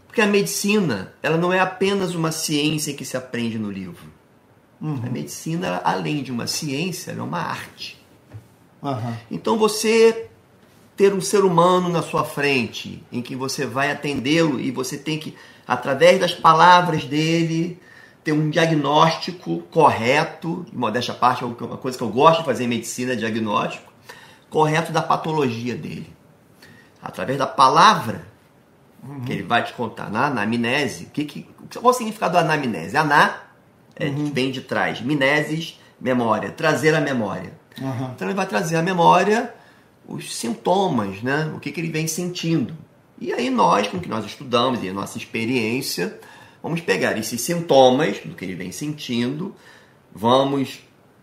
Porque 0.06 0.20
a 0.20 0.26
medicina, 0.26 1.14
ela 1.22 1.38
não 1.38 1.52
é 1.52 1.60
apenas 1.60 2.14
uma 2.14 2.30
ciência 2.30 2.92
que 2.92 3.04
se 3.04 3.16
aprende 3.16 3.58
no 3.58 3.70
livro. 3.70 4.04
Uhum. 4.80 5.00
A 5.06 5.08
medicina, 5.08 5.80
além 5.84 6.22
de 6.22 6.30
uma 6.30 6.46
ciência, 6.46 7.12
é 7.12 7.22
uma 7.22 7.38
arte. 7.38 7.98
Então 9.30 9.56
você 9.56 10.28
ter 10.96 11.14
um 11.14 11.20
ser 11.20 11.44
humano 11.44 11.88
na 11.88 12.02
sua 12.02 12.24
frente, 12.24 13.02
em 13.10 13.22
que 13.22 13.34
você 13.34 13.64
vai 13.64 13.90
atendê-lo 13.90 14.60
e 14.60 14.70
você 14.70 14.98
tem 14.98 15.18
que, 15.18 15.34
através 15.66 16.20
das 16.20 16.34
palavras 16.34 17.04
dele, 17.04 17.80
ter 18.22 18.32
um 18.32 18.50
diagnóstico 18.50 19.60
correto, 19.70 20.66
modéstia 20.72 21.14
à 21.14 21.16
parte, 21.16 21.42
é 21.42 21.46
uma 21.46 21.78
coisa 21.78 21.96
que 21.96 22.04
eu 22.04 22.10
gosto 22.10 22.40
de 22.40 22.44
fazer 22.44 22.64
em 22.64 22.68
medicina, 22.68 23.14
é 23.14 23.16
diagnóstico, 23.16 23.90
correto 24.50 24.92
da 24.92 25.00
patologia 25.00 25.74
dele. 25.74 26.12
Através 27.02 27.38
da 27.38 27.46
palavra 27.46 28.26
uhum. 29.02 29.20
que 29.22 29.32
ele 29.32 29.42
vai 29.42 29.64
te 29.64 29.72
contar 29.72 30.10
na 30.10 30.26
anamnese, 30.26 31.06
que, 31.06 31.24
que, 31.24 31.48
qual 31.74 31.90
o 31.90 31.92
significado 31.92 32.34
da 32.34 32.40
anamnese? 32.40 32.96
Aná 32.96 33.40
é, 33.96 34.06
uhum. 34.06 34.32
vem 34.32 34.50
de 34.50 34.60
trás, 34.60 35.00
mineses, 35.00 35.80
memória, 36.00 36.50
trazer 36.50 36.94
a 36.94 37.00
memória. 37.00 37.52
Uhum. 37.80 38.12
Então 38.14 38.28
ele 38.28 38.36
vai 38.36 38.46
trazer 38.46 38.76
a 38.76 38.82
memória 38.82 39.52
os 40.06 40.34
sintomas, 40.36 41.22
né? 41.22 41.52
o 41.54 41.60
que, 41.60 41.70
que 41.72 41.80
ele 41.80 41.90
vem 41.90 42.06
sentindo. 42.06 42.76
E 43.20 43.32
aí 43.32 43.50
nós, 43.50 43.86
com 43.86 43.98
o 43.98 44.00
que 44.00 44.08
nós 44.08 44.24
estudamos 44.24 44.82
e 44.82 44.88
a 44.88 44.92
nossa 44.92 45.16
experiência, 45.16 46.18
Vamos 46.62 46.80
pegar 46.80 47.18
esses 47.18 47.40
sintomas 47.40 48.20
do 48.20 48.36
que 48.36 48.44
ele 48.44 48.54
vem 48.54 48.70
sentindo, 48.70 49.54
vamos 50.14 50.78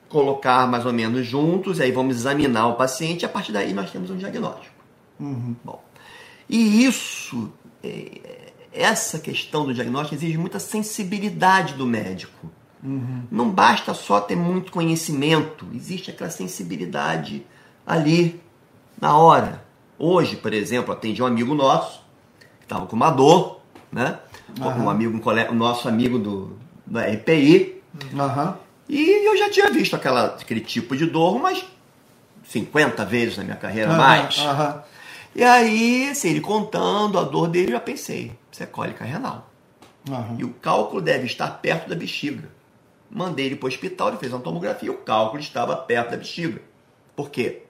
colocar 0.09 0.67
mais 0.67 0.85
ou 0.85 0.91
menos 0.91 1.25
juntos, 1.25 1.79
aí 1.79 1.91
vamos 1.91 2.17
examinar 2.17 2.67
o 2.67 2.73
paciente 2.73 3.21
e 3.21 3.25
a 3.25 3.29
partir 3.29 3.53
daí 3.53 3.73
nós 3.73 3.89
temos 3.89 4.09
um 4.09 4.17
diagnóstico. 4.17 4.75
Uhum. 5.19 5.55
Bom, 5.63 5.83
e 6.49 6.85
isso, 6.85 7.51
é, 7.83 8.51
essa 8.71 9.19
questão 9.19 9.65
do 9.65 9.73
diagnóstico 9.73 10.15
exige 10.15 10.37
muita 10.37 10.59
sensibilidade 10.59 11.73
do 11.73 11.85
médico. 11.85 12.49
Uhum. 12.83 13.23
Não 13.29 13.49
basta 13.49 13.93
só 13.93 14.21
ter 14.21 14.35
muito 14.35 14.71
conhecimento, 14.71 15.67
existe 15.73 16.11
aquela 16.11 16.29
sensibilidade 16.29 17.45
ali, 17.85 18.39
na 18.99 19.17
hora. 19.17 19.63
Hoje, 19.97 20.37
por 20.37 20.53
exemplo, 20.53 20.93
atendi 20.93 21.21
um 21.21 21.25
amigo 21.25 21.53
nosso 21.53 22.01
que 22.59 22.65
estava 22.65 22.85
com 22.85 22.95
uma 22.95 23.11
dor, 23.11 23.59
né? 23.91 24.19
uhum. 24.57 24.85
um 24.85 24.89
amigo, 24.89 25.15
um 25.15 25.19
colega, 25.19 25.51
nosso 25.51 25.87
amigo 25.87 26.17
do, 26.17 26.57
da 26.85 27.01
RPI. 27.01 27.81
Uhum. 28.13 28.53
E 28.87 29.27
eu 29.27 29.37
já 29.37 29.49
tinha 29.49 29.69
visto 29.69 29.95
aquela, 29.95 30.25
aquele 30.25 30.61
tipo 30.61 30.95
de 30.95 31.05
dor 31.05 31.35
umas 31.35 31.63
50 32.47 33.05
vezes 33.05 33.37
na 33.37 33.43
minha 33.43 33.55
carreira, 33.55 33.95
mais. 33.95 34.39
E 35.35 35.43
aí, 35.43 36.09
assim, 36.09 36.29
ele 36.29 36.41
contando 36.41 37.17
a 37.19 37.23
dor 37.23 37.47
dele, 37.47 37.67
eu 37.67 37.73
já 37.73 37.79
pensei, 37.79 38.31
isso 38.51 38.63
é 38.63 38.65
cólica 38.65 39.05
renal. 39.05 39.49
E 40.37 40.43
o 40.43 40.53
cálculo 40.53 41.01
deve 41.01 41.25
estar 41.25 41.47
perto 41.61 41.87
da 41.87 41.95
bexiga. 41.95 42.49
Mandei 43.09 43.45
ele 43.45 43.55
para 43.55 43.65
o 43.65 43.69
hospital, 43.69 44.09
ele 44.09 44.17
fez 44.17 44.31
uma 44.33 44.41
tomografia, 44.41 44.87
e 44.87 44.89
o 44.89 44.97
cálculo 44.97 45.39
estava 45.39 45.75
perto 45.75 46.11
da 46.11 46.17
bexiga. 46.17 46.61
Por 47.15 47.29
quê? 47.29 47.63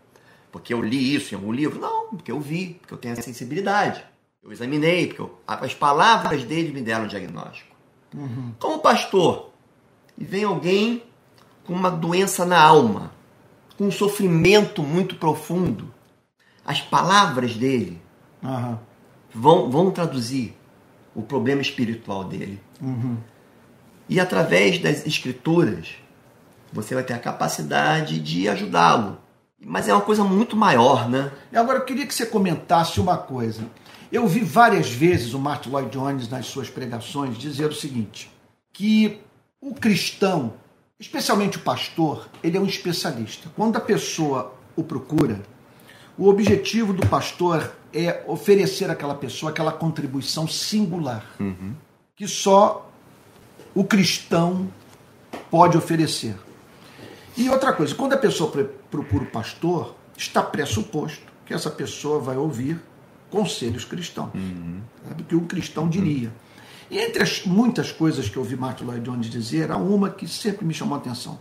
Porque 0.51 0.73
eu 0.73 0.81
li 0.81 1.13
isso 1.15 1.33
em 1.33 1.37
algum 1.37 1.51
livro? 1.51 1.79
Não, 1.79 2.07
porque 2.07 2.31
eu 2.31 2.39
vi, 2.39 2.77
porque 2.79 2.93
eu 2.93 2.97
tenho 2.97 3.13
a 3.13 3.21
sensibilidade. 3.21 4.03
Eu 4.43 4.51
examinei, 4.51 5.07
porque 5.07 5.21
eu, 5.21 5.37
as 5.45 5.73
palavras 5.73 6.43
dele 6.43 6.71
me 6.71 6.81
deram 6.81 7.05
o 7.05 7.07
diagnóstico. 7.07 7.75
Uhum. 8.15 8.53
Como 8.59 8.79
pastor, 8.79 9.51
e 10.17 10.23
vem 10.23 10.43
alguém 10.43 11.03
com 11.65 11.73
uma 11.73 11.91
doença 11.91 12.45
na 12.45 12.59
alma, 12.59 13.11
com 13.77 13.85
um 13.85 13.91
sofrimento 13.91 14.81
muito 14.81 15.15
profundo, 15.15 15.93
as 16.69 16.79
palavras 16.79 17.55
dele 17.55 17.99
uhum. 18.43 18.77
vão, 19.33 19.71
vão 19.71 19.89
traduzir 19.89 20.55
o 21.15 21.23
problema 21.23 21.63
espiritual 21.63 22.23
dele. 22.23 22.61
Uhum. 22.79 23.17
E 24.07 24.19
através 24.19 24.77
das 24.77 25.03
escrituras, 25.07 25.95
você 26.71 26.93
vai 26.93 27.03
ter 27.03 27.13
a 27.13 27.19
capacidade 27.19 28.19
de 28.19 28.47
ajudá-lo. 28.47 29.17
Mas 29.59 29.89
é 29.89 29.93
uma 29.93 30.03
coisa 30.03 30.23
muito 30.23 30.55
maior, 30.55 31.09
né? 31.09 31.31
Agora 31.51 31.79
eu 31.79 31.85
queria 31.85 32.05
que 32.05 32.13
você 32.13 32.27
comentasse 32.27 33.01
uma 33.01 33.17
coisa. 33.17 33.63
Eu 34.11 34.27
vi 34.27 34.41
várias 34.41 34.91
vezes 34.91 35.33
o 35.33 35.39
Martin 35.39 35.71
Lloyd 35.71 35.89
Jones 35.89 36.29
nas 36.29 36.45
suas 36.45 36.69
pregações 36.69 37.35
dizer 37.35 37.65
o 37.65 37.73
seguinte: 37.73 38.31
que 38.71 39.19
o 39.59 39.73
cristão, 39.73 40.53
especialmente 40.99 41.57
o 41.57 41.61
pastor, 41.61 42.29
ele 42.43 42.57
é 42.57 42.61
um 42.61 42.67
especialista. 42.67 43.49
Quando 43.55 43.75
a 43.75 43.81
pessoa 43.81 44.53
o 44.75 44.83
procura, 44.83 45.41
o 46.19 46.27
objetivo 46.27 46.91
do 46.91 47.07
pastor 47.07 47.71
é 47.93 48.23
oferecer 48.27 48.91
àquela 48.91 49.15
pessoa 49.15 49.51
aquela 49.51 49.71
contribuição 49.71 50.45
singular 50.45 51.25
uhum. 51.39 51.73
que 52.13 52.27
só 52.27 52.91
o 53.73 53.85
cristão 53.85 54.67
pode 55.49 55.77
oferecer. 55.77 56.35
E 57.37 57.49
outra 57.49 57.71
coisa, 57.71 57.95
quando 57.95 58.13
a 58.13 58.17
pessoa 58.17 58.51
procura 58.91 59.23
o 59.23 59.27
pastor, 59.27 59.95
está 60.17 60.43
pressuposto 60.43 61.21
que 61.45 61.53
essa 61.53 61.69
pessoa 61.69 62.19
vai 62.19 62.35
ouvir 62.35 62.77
conselhos 63.29 63.85
cristãos, 63.85 64.33
uhum. 64.35 64.81
sabe, 65.07 65.23
que 65.23 65.35
um 65.35 65.47
cristão 65.47 65.87
diria. 65.87 66.33
E 66.91 66.97
entre 66.99 67.23
as 67.23 67.45
muitas 67.45 67.93
coisas 67.93 68.27
que 68.27 68.35
eu 68.35 68.43
ouvi 68.43 68.57
Martin 68.57 68.83
Lloyd 68.83 69.05
Jones 69.05 69.29
dizer, 69.29 69.71
há 69.71 69.77
uma 69.77 70.09
que 70.09 70.27
sempre 70.27 70.65
me 70.65 70.73
chamou 70.73 70.95
a 70.95 70.97
atenção. 70.97 71.39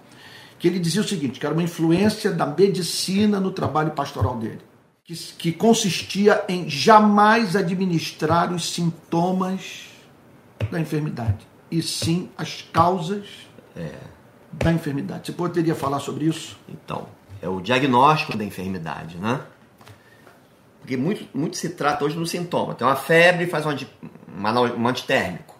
Que 0.56 0.68
ele 0.68 0.78
dizia 0.78 1.00
o 1.00 1.04
seguinte, 1.04 1.40
que 1.40 1.46
era 1.46 1.54
uma 1.54 1.62
influência 1.62 2.30
da 2.30 2.46
medicina 2.46 3.40
no 3.40 3.50
trabalho 3.50 3.90
pastoral 3.92 4.36
dele. 4.36 4.67
Que, 5.08 5.14
que 5.14 5.52
consistia 5.52 6.44
em 6.50 6.68
jamais 6.68 7.56
administrar 7.56 8.52
os 8.52 8.70
sintomas 8.70 9.86
da 10.70 10.78
enfermidade, 10.78 11.46
e 11.70 11.80
sim 11.80 12.28
as 12.36 12.60
causas 12.70 13.26
é. 13.74 13.94
da 14.52 14.70
enfermidade. 14.70 15.24
Você 15.24 15.32
poderia 15.32 15.74
falar 15.74 16.00
sobre 16.00 16.26
isso? 16.26 16.58
Então, 16.68 17.08
é 17.40 17.48
o 17.48 17.58
diagnóstico 17.58 18.36
da 18.36 18.44
enfermidade, 18.44 19.16
né? 19.16 19.40
Porque 20.80 20.94
muito, 20.94 21.26
muito 21.34 21.56
se 21.56 21.70
trata 21.70 22.04
hoje 22.04 22.14
do 22.14 22.26
sintoma. 22.26 22.74
Tem 22.74 22.86
uma 22.86 22.94
febre, 22.94 23.46
faz 23.46 23.64
um, 23.64 23.70
um 23.70 24.88
antitérmico. 24.88 25.56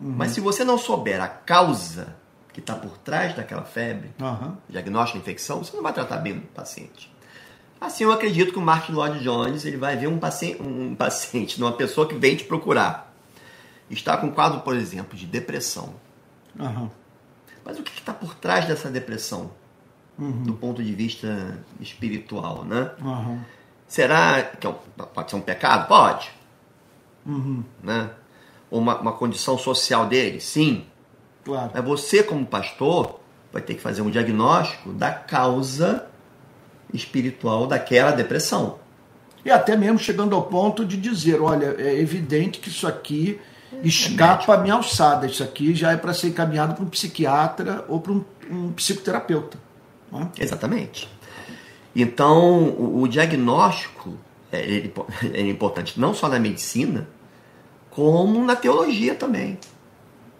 Uhum. 0.00 0.14
Mas 0.16 0.32
se 0.32 0.40
você 0.40 0.64
não 0.64 0.76
souber 0.76 1.20
a 1.20 1.28
causa 1.28 2.16
que 2.52 2.58
está 2.58 2.74
por 2.74 2.98
trás 2.98 3.32
daquela 3.36 3.62
febre, 3.62 4.10
uhum. 4.20 4.56
diagnóstico 4.68 5.18
de 5.18 5.22
infecção, 5.22 5.62
você 5.62 5.76
não 5.76 5.84
vai 5.84 5.92
tratar 5.92 6.16
bem 6.16 6.38
o 6.38 6.40
paciente. 6.40 7.11
Assim, 7.82 8.04
eu 8.04 8.12
acredito 8.12 8.52
que 8.52 8.58
o 8.60 8.62
Mark 8.62 8.88
Lloyd 8.88 9.18
Jones 9.24 9.64
ele 9.64 9.76
vai 9.76 9.96
ver 9.96 10.06
um 10.06 10.16
paciente, 10.16 10.62
um 10.62 10.94
paciente, 10.94 11.60
uma 11.60 11.72
pessoa 11.72 12.06
que 12.06 12.14
vem 12.14 12.36
te 12.36 12.44
procurar, 12.44 13.12
está 13.90 14.16
com 14.16 14.28
um 14.28 14.30
quadro, 14.30 14.60
por 14.60 14.76
exemplo, 14.76 15.18
de 15.18 15.26
depressão. 15.26 15.92
Uhum. 16.56 16.88
Mas 17.64 17.80
o 17.80 17.82
que 17.82 17.90
está 17.98 18.14
por 18.14 18.36
trás 18.36 18.66
dessa 18.68 18.88
depressão, 18.88 19.50
uhum. 20.16 20.44
do 20.44 20.54
ponto 20.54 20.80
de 20.80 20.94
vista 20.94 21.58
espiritual, 21.80 22.64
né? 22.64 22.92
Uhum. 23.00 23.40
Será 23.88 24.40
que 24.44 24.64
é 24.64 24.74
pode 25.12 25.30
ser 25.30 25.36
um 25.36 25.40
pecado? 25.40 25.88
Pode. 25.88 26.30
Uhum. 27.26 27.64
Né? 27.82 28.10
Uma, 28.70 29.00
uma 29.00 29.12
condição 29.12 29.58
social 29.58 30.06
dele? 30.06 30.40
Sim. 30.40 30.86
Claro. 31.44 31.72
Mas 31.74 31.84
você, 31.84 32.22
como 32.22 32.46
pastor, 32.46 33.18
vai 33.52 33.60
ter 33.60 33.74
que 33.74 33.80
fazer 33.80 34.02
um 34.02 34.10
diagnóstico 34.10 34.92
da 34.92 35.12
causa 35.12 36.01
espiritual 36.92 37.66
daquela 37.66 38.10
depressão. 38.10 38.78
E 39.44 39.50
até 39.50 39.76
mesmo 39.76 39.98
chegando 39.98 40.34
ao 40.34 40.42
ponto 40.42 40.84
de 40.84 40.96
dizer: 40.96 41.40
olha, 41.40 41.74
é 41.78 41.98
evidente 41.98 42.60
que 42.60 42.68
isso 42.68 42.86
aqui 42.86 43.40
escapa 43.82 44.54
a 44.54 44.58
minha 44.58 44.74
alçada, 44.74 45.26
isso 45.26 45.42
aqui 45.42 45.74
já 45.74 45.92
é 45.92 45.96
para 45.96 46.12
ser 46.12 46.28
encaminhado 46.28 46.74
para 46.74 46.84
um 46.84 46.88
psiquiatra 46.88 47.84
ou 47.88 48.00
para 48.00 48.12
um, 48.12 48.24
um 48.50 48.72
psicoterapeuta. 48.72 49.58
É? 50.12 50.42
Exatamente. 50.42 51.08
Então, 51.96 52.64
o, 52.64 53.02
o 53.02 53.08
diagnóstico 53.08 54.14
é, 54.52 54.90
é 55.32 55.40
importante 55.48 55.98
não 55.98 56.14
só 56.14 56.28
na 56.28 56.38
medicina, 56.38 57.08
como 57.90 58.44
na 58.44 58.54
teologia 58.54 59.14
também. 59.14 59.58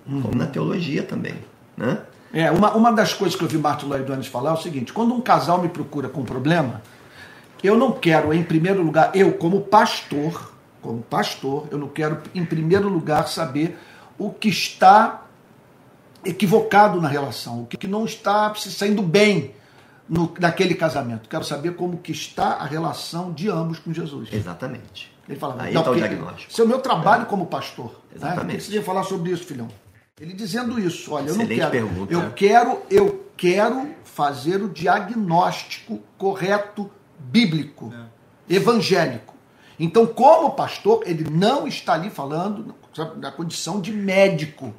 Uhum. 0.07 0.23
Como 0.23 0.35
na 0.37 0.47
teologia 0.47 1.03
também. 1.03 1.35
Né? 1.77 1.99
É, 2.33 2.51
uma, 2.51 2.75
uma 2.75 2.93
das 2.93 3.13
coisas 3.13 3.37
que 3.37 3.45
eu 3.45 3.49
vi 3.49 3.59
Martin 3.59 3.87
Lloyd 3.87 4.07
Jones 4.07 4.27
falar 4.27 4.51
é 4.51 4.55
o 4.55 4.57
seguinte: 4.57 4.93
quando 4.93 5.15
um 5.15 5.21
casal 5.21 5.61
me 5.61 5.69
procura 5.69 6.09
com 6.09 6.23
um 6.23 6.25
problema, 6.25 6.83
eu 7.63 7.77
não 7.77 7.93
quero, 7.93 8.33
em 8.33 8.43
primeiro 8.43 8.83
lugar, 8.83 9.11
eu 9.15 9.35
como 9.35 9.61
pastor, 9.61 10.53
como 10.81 11.03
pastor, 11.03 11.69
eu 11.71 11.79
não 11.79 11.89
quero, 11.89 12.23
em 12.35 12.45
primeiro 12.45 12.89
lugar, 12.89 13.29
saber 13.29 13.79
o 14.19 14.31
que 14.31 14.49
está 14.49 15.23
equivocado 16.25 17.01
na 17.01 17.09
relação, 17.09 17.63
o 17.63 17.67
que 17.67 17.87
não 17.87 18.05
está 18.05 18.55
se 18.55 18.71
saindo 18.73 19.03
bem 19.03 19.55
no, 20.09 20.33
naquele 20.39 20.75
casamento. 20.75 21.29
Quero 21.29 21.45
saber 21.45 21.75
como 21.75 21.99
que 21.99 22.13
está 22.13 22.55
a 22.55 22.65
relação 22.65 23.33
de 23.33 23.49
ambos 23.49 23.79
com 23.79 23.93
Jesus. 23.93 24.29
Exatamente. 24.33 25.13
Ele 25.29 25.39
fala, 25.39 25.57
Aí 25.59 25.75
está 25.75 25.91
o 25.91 25.95
diagnóstico. 25.95 26.53
Esse 26.53 26.61
é 26.61 26.65
o 26.65 26.69
meu 26.69 26.81
trabalho 26.81 27.23
é. 27.23 27.27
como 27.27 27.47
pastor. 27.47 27.91
Né? 28.11 28.17
Exatamente. 28.17 28.47
Né? 28.47 28.55
Precisa 28.55 28.83
falar 28.83 29.05
sobre 29.05 29.31
isso, 29.33 29.45
filhão. 29.45 29.69
Ele 30.21 30.35
dizendo 30.35 30.79
isso, 30.79 31.13
olha, 31.13 31.31
Excelente 31.31 31.53
eu 31.53 31.65
não 31.65 31.71
quero. 31.71 31.89
Pergunta. 31.89 32.13
Eu 32.13 32.33
quero, 32.33 32.83
eu 32.91 33.27
quero 33.37 33.89
fazer 34.05 34.63
o 34.63 34.69
diagnóstico 34.69 36.01
correto 36.19 36.91
bíblico, 37.19 37.93
é. 38.49 38.55
evangélico. 38.55 39.35
Então, 39.81 40.07
como 40.07 40.51
pastor, 40.51 41.03
ele 41.07 41.29
não 41.31 41.67
está 41.67 41.95
ali 41.95 42.11
falando 42.11 42.75
da 43.17 43.33
condição 43.33 43.81
de 43.81 43.91
médico. 43.91 44.75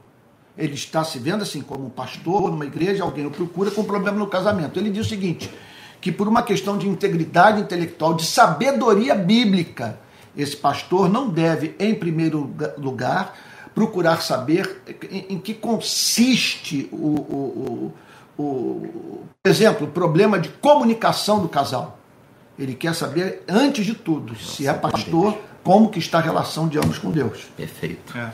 Ele 0.55 0.75
está 0.75 1.03
se 1.03 1.17
vendo 1.17 1.41
assim 1.41 1.61
como 1.61 1.87
um 1.87 1.89
pastor 1.89 2.51
numa 2.51 2.65
igreja, 2.65 3.03
alguém 3.03 3.25
o 3.25 3.31
procura 3.31 3.71
com 3.71 3.83
problema 3.83 4.19
no 4.19 4.27
casamento. 4.27 4.79
Ele 4.79 4.91
diz 4.91 5.07
o 5.07 5.09
seguinte: 5.09 5.49
que 5.99 6.11
por 6.11 6.27
uma 6.27 6.43
questão 6.43 6.77
de 6.77 6.87
integridade 6.87 7.59
intelectual, 7.59 8.13
de 8.13 8.23
sabedoria 8.23 9.15
bíblica, 9.15 9.99
esse 10.37 10.55
pastor 10.55 11.09
não 11.09 11.27
deve, 11.27 11.75
em 11.79 11.95
primeiro 11.95 12.53
lugar, 12.77 13.35
procurar 13.73 14.21
saber 14.21 14.81
em, 15.09 15.35
em 15.35 15.39
que 15.39 15.53
consiste 15.53 16.87
o, 16.91 16.95
o, 16.95 17.93
o, 18.37 18.43
o, 18.43 19.25
por 19.41 19.49
exemplo, 19.49 19.87
o 19.87 19.91
problema 19.91 20.39
de 20.39 20.49
comunicação 20.49 21.41
do 21.41 21.49
casal. 21.49 21.99
Ele 22.57 22.75
quer 22.75 22.93
saber, 22.93 23.43
antes 23.47 23.85
de 23.85 23.95
tudo, 23.95 24.35
se 24.35 24.67
é 24.67 24.73
pastor, 24.73 25.37
como 25.63 25.89
que 25.89 25.99
está 25.99 26.19
a 26.19 26.21
relação 26.21 26.67
de 26.67 26.77
ambos 26.77 26.99
com 26.99 27.09
Deus. 27.09 27.45
Perfeito. 27.57 28.15
É. 28.17 28.31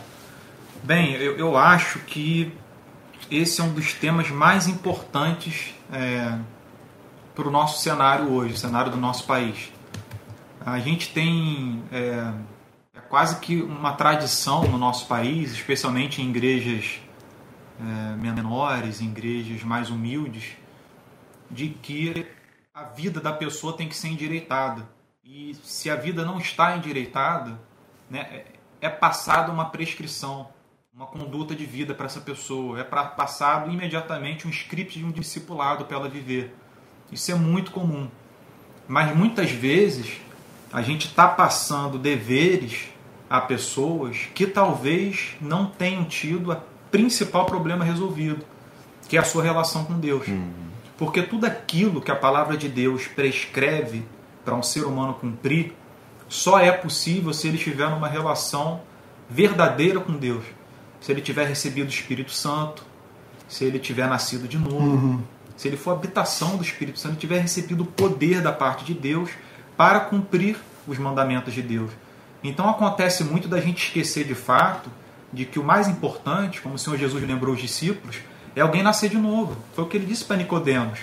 Bem, 0.83 1.13
eu, 1.13 1.37
eu 1.37 1.57
acho 1.57 1.99
que 1.99 2.51
esse 3.31 3.61
é 3.61 3.63
um 3.63 3.71
dos 3.71 3.93
temas 3.93 4.29
mais 4.29 4.67
importantes 4.67 5.73
é, 5.91 6.37
para 7.35 7.47
o 7.47 7.51
nosso 7.51 7.81
cenário 7.81 8.31
hoje, 8.31 8.53
o 8.53 8.57
cenário 8.57 8.91
do 8.91 8.97
nosso 8.97 9.25
país. 9.25 9.71
A 10.65 10.79
gente 10.79 11.13
tem 11.13 11.81
é, 11.91 12.31
quase 13.09 13.39
que 13.39 13.61
uma 13.61 13.93
tradição 13.93 14.63
no 14.63 14.77
nosso 14.77 15.07
país, 15.07 15.51
especialmente 15.51 16.21
em 16.21 16.29
igrejas 16.29 17.01
é, 17.79 18.15
menores, 18.15 19.01
em 19.01 19.05
igrejas 19.05 19.63
mais 19.63 19.89
humildes, 19.89 20.55
de 21.49 21.69
que 21.69 22.27
a 22.73 22.83
vida 22.83 23.19
da 23.19 23.33
pessoa 23.33 23.75
tem 23.75 23.89
que 23.89 23.95
ser 23.95 24.09
endireitada. 24.09 24.87
E 25.23 25.55
se 25.63 25.89
a 25.89 25.95
vida 25.95 26.23
não 26.23 26.37
está 26.37 26.77
endireitada, 26.77 27.59
né, 28.09 28.19
é, 28.31 28.45
é 28.81 28.89
passada 28.89 29.51
uma 29.51 29.65
prescrição 29.69 30.47
uma 30.99 31.07
conduta 31.07 31.55
de 31.55 31.65
vida 31.65 31.95
para 31.95 32.07
essa 32.07 32.19
pessoa, 32.19 32.81
é 32.81 32.83
para 32.83 33.05
passado 33.05 33.71
imediatamente 33.71 34.45
um 34.45 34.49
script 34.49 34.99
de 34.99 35.05
um 35.05 35.11
discipulado 35.11 35.85
para 35.85 35.95
ela 35.95 36.09
viver. 36.09 36.53
Isso 37.09 37.31
é 37.31 37.35
muito 37.35 37.71
comum. 37.71 38.09
Mas 38.85 39.15
muitas 39.15 39.49
vezes 39.49 40.19
a 40.73 40.81
gente 40.81 41.07
está 41.07 41.25
passando 41.25 41.97
deveres 41.97 42.89
a 43.29 43.39
pessoas 43.41 44.27
que 44.33 44.47
talvez 44.47 45.35
não 45.39 45.67
tenham 45.67 46.03
tido 46.05 46.51
o 46.51 46.57
principal 46.89 47.45
problema 47.45 47.85
resolvido, 47.85 48.43
que 49.07 49.17
é 49.17 49.19
a 49.19 49.23
sua 49.23 49.43
relação 49.43 49.85
com 49.85 49.99
Deus. 49.99 50.27
Uhum. 50.27 50.51
Porque 50.97 51.21
tudo 51.21 51.45
aquilo 51.45 52.01
que 52.01 52.11
a 52.11 52.15
palavra 52.15 52.57
de 52.57 52.67
Deus 52.67 53.07
prescreve 53.07 54.03
para 54.43 54.55
um 54.55 54.63
ser 54.63 54.83
humano 54.83 55.13
cumprir, 55.13 55.73
só 56.27 56.59
é 56.59 56.71
possível 56.71 57.33
se 57.33 57.47
ele 57.47 57.57
estiver 57.57 57.89
numa 57.89 58.07
relação 58.07 58.81
verdadeira 59.29 59.99
com 59.99 60.13
Deus 60.13 60.43
se 60.99 61.11
ele 61.11 61.21
tiver 61.21 61.47
recebido 61.47 61.87
o 61.87 61.89
Espírito 61.89 62.31
Santo, 62.31 62.83
se 63.47 63.63
ele 63.63 63.79
tiver 63.79 64.07
nascido 64.07 64.47
de 64.47 64.57
novo, 64.57 64.77
uhum. 64.79 65.23
se 65.55 65.67
ele 65.67 65.77
for 65.77 65.91
habitação 65.91 66.57
do 66.57 66.63
Espírito 66.63 66.99
Santo, 66.99 67.15
tiver 67.15 67.39
recebido 67.39 67.83
o 67.83 67.85
poder 67.85 68.41
da 68.41 68.51
parte 68.51 68.85
de 68.85 68.93
Deus 68.93 69.31
para 69.77 69.99
cumprir 70.01 70.57
os 70.87 70.97
mandamentos 70.97 71.53
de 71.53 71.61
Deus. 71.61 71.91
Então 72.43 72.69
acontece 72.69 73.23
muito 73.23 73.47
da 73.47 73.59
gente 73.59 73.85
esquecer 73.87 74.25
de 74.25 74.35
fato 74.35 74.89
de 75.31 75.45
que 75.45 75.59
o 75.59 75.63
mais 75.63 75.87
importante, 75.87 76.61
como 76.61 76.75
o 76.75 76.79
Senhor 76.79 76.97
Jesus 76.97 77.25
lembrou 77.27 77.53
os 77.53 77.61
discípulos, 77.61 78.17
é 78.55 78.61
alguém 78.61 78.81
nascer 78.81 79.09
de 79.09 79.17
novo. 79.17 79.55
Foi 79.73 79.83
o 79.83 79.87
que 79.87 79.97
ele 79.97 80.05
disse 80.05 80.25
para 80.25 80.37
Nicodemos, 80.37 80.99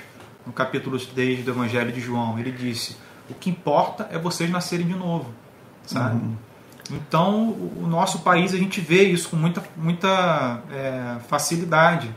no 0.46 0.53
capítulo 0.53 0.99
3 0.99 1.44
do 1.44 1.51
Evangelho 1.51 1.92
de 1.92 2.01
João. 2.01 2.38
Ele 2.38 2.51
disse: 2.51 2.96
"O 3.31 3.35
que 3.35 3.51
importa 3.51 4.09
é 4.11 4.18
vocês 4.18 4.51
nascerem 4.51 4.87
de 4.87 4.94
novo", 4.94 5.33
sabe? 5.87 6.16
Uhum. 6.16 6.37
Então, 6.90 7.51
o 7.51 7.87
nosso 7.87 8.20
país, 8.20 8.55
a 8.55 8.57
gente 8.57 8.81
vê 8.81 9.05
isso 9.05 9.31
com 9.31 9.37
muita, 9.37 9.62
muita 9.77 10.61
é, 10.70 11.16
facilidade. 11.29 12.14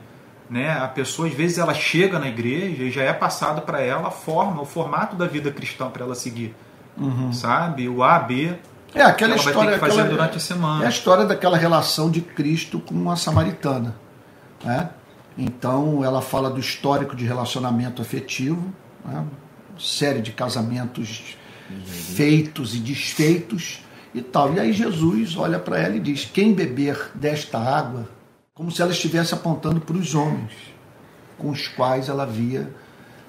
Né? 0.50 0.72
A 0.72 0.88
pessoa, 0.88 1.28
às 1.28 1.34
vezes, 1.34 1.58
ela 1.58 1.74
chega 1.74 2.20
na 2.20 2.28
igreja 2.28 2.84
e 2.84 2.92
já 2.92 3.04
é 3.04 3.14
passado 3.14 3.62
para 3.62 3.82
ela 3.82 4.08
a 4.08 4.12
forma, 4.12 4.62
o 4.62 4.66
formato 4.66 5.16
da 5.16 5.26
vida 5.26 5.52
cristã 5.52 5.90
para 5.90 6.04
ela 6.04 6.16
seguir. 6.16 6.56
Uhum. 6.98 7.32
Sabe? 7.32 7.88
O 7.88 8.04
A, 8.04 8.20
B. 8.20 8.56
É 8.94 9.02
aquela 9.04 9.36
que 9.36 9.40
história. 9.40 9.76
aquela, 9.76 10.04
durante 10.04 10.38
a 10.38 10.40
semana. 10.40 10.84
É 10.84 10.88
a 10.88 10.90
história 10.90 11.26
daquela 11.26 11.58
relação 11.58 12.10
de 12.10 12.22
Cristo 12.22 12.80
com 12.80 13.10
a 13.10 13.16
samaritana. 13.16 13.96
Né? 14.64 14.90
Então, 15.38 16.04
ela 16.04 16.22
fala 16.22 16.50
do 16.50 16.60
histórico 16.60 17.16
de 17.16 17.26
relacionamento 17.26 18.02
afetivo, 18.02 18.74
né? 19.06 19.26
série 19.78 20.22
de 20.22 20.32
casamentos 20.32 21.38
uhum. 21.70 21.86
feitos 21.86 22.76
e 22.76 22.80
desfeitos 22.80 23.82
e 24.14 24.22
tal. 24.22 24.54
E 24.54 24.60
aí 24.60 24.74
Jesus 24.74 25.38
olha 25.38 25.60
para 25.60 25.80
ela 25.80 25.96
e 25.96 26.00
diz: 26.00 26.26
Quem 26.26 26.54
beber 26.54 27.12
desta 27.14 27.60
água, 27.60 28.10
como 28.54 28.72
se 28.72 28.82
ela 28.82 28.92
estivesse 28.92 29.34
apontando 29.34 29.80
para 29.80 29.96
os 29.96 30.16
homens 30.16 30.52
com 31.40 31.50
os 31.50 31.68
quais 31.70 32.10
ela 32.10 32.24
havia 32.24 32.70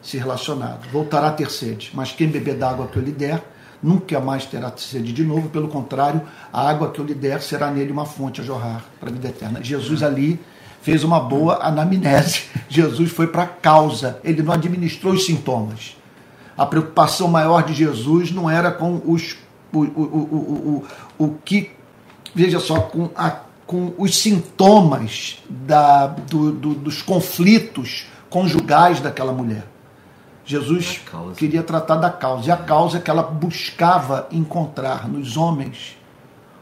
se 0.02 0.18
relacionado. 0.18 0.88
Voltará 0.90 1.28
a 1.28 1.32
ter 1.32 1.50
sede, 1.50 1.90
mas 1.94 2.12
quem 2.12 2.28
beber 2.28 2.56
da 2.56 2.70
água 2.70 2.88
que 2.88 2.98
eu 2.98 3.02
lhe 3.02 3.12
der, 3.12 3.42
nunca 3.82 4.20
mais 4.20 4.46
terá 4.46 4.72
sede 4.76 5.12
de 5.12 5.24
novo, 5.24 5.48
pelo 5.48 5.68
contrário, 5.68 6.22
a 6.52 6.68
água 6.68 6.90
que 6.90 6.98
eu 6.98 7.04
lhe 7.04 7.14
der 7.14 7.40
será 7.42 7.70
nele 7.70 7.92
uma 7.92 8.04
fonte 8.04 8.40
a 8.40 8.44
jorrar 8.44 8.84
para 8.98 9.08
a 9.08 9.12
vida 9.12 9.28
eterna. 9.28 9.62
Jesus 9.62 10.02
ali 10.02 10.40
fez 10.82 11.04
uma 11.04 11.20
boa 11.20 11.58
anamnese. 11.62 12.44
Jesus 12.68 13.10
foi 13.10 13.26
para 13.26 13.44
a 13.44 13.46
causa, 13.46 14.18
ele 14.24 14.42
não 14.42 14.52
administrou 14.52 15.14
os 15.14 15.24
sintomas. 15.24 15.96
A 16.56 16.66
preocupação 16.66 17.28
maior 17.28 17.62
de 17.62 17.72
Jesus 17.72 18.30
não 18.30 18.50
era 18.50 18.70
com 18.70 19.00
os 19.04 19.36
o, 19.72 19.78
o, 19.78 20.84
o, 21.18 21.24
o, 21.24 21.34
que, 21.44 21.70
veja 22.34 22.58
só, 22.58 22.80
com, 22.80 23.08
a, 23.14 23.40
com 23.66 23.94
os 23.96 24.18
sintomas 24.18 25.38
da, 25.48 26.08
do, 26.08 26.52
do, 26.52 26.74
dos 26.74 27.02
conflitos 27.02 28.06
conjugais 28.28 29.00
daquela 29.00 29.32
mulher. 29.32 29.64
Jesus 30.50 31.00
queria 31.36 31.62
tratar 31.62 31.96
da 31.96 32.10
causa. 32.10 32.48
E 32.48 32.50
a 32.50 32.56
causa 32.56 32.98
é 32.98 33.00
que 33.00 33.08
ela 33.08 33.22
buscava 33.22 34.26
encontrar 34.32 35.08
nos 35.08 35.36
homens 35.36 35.96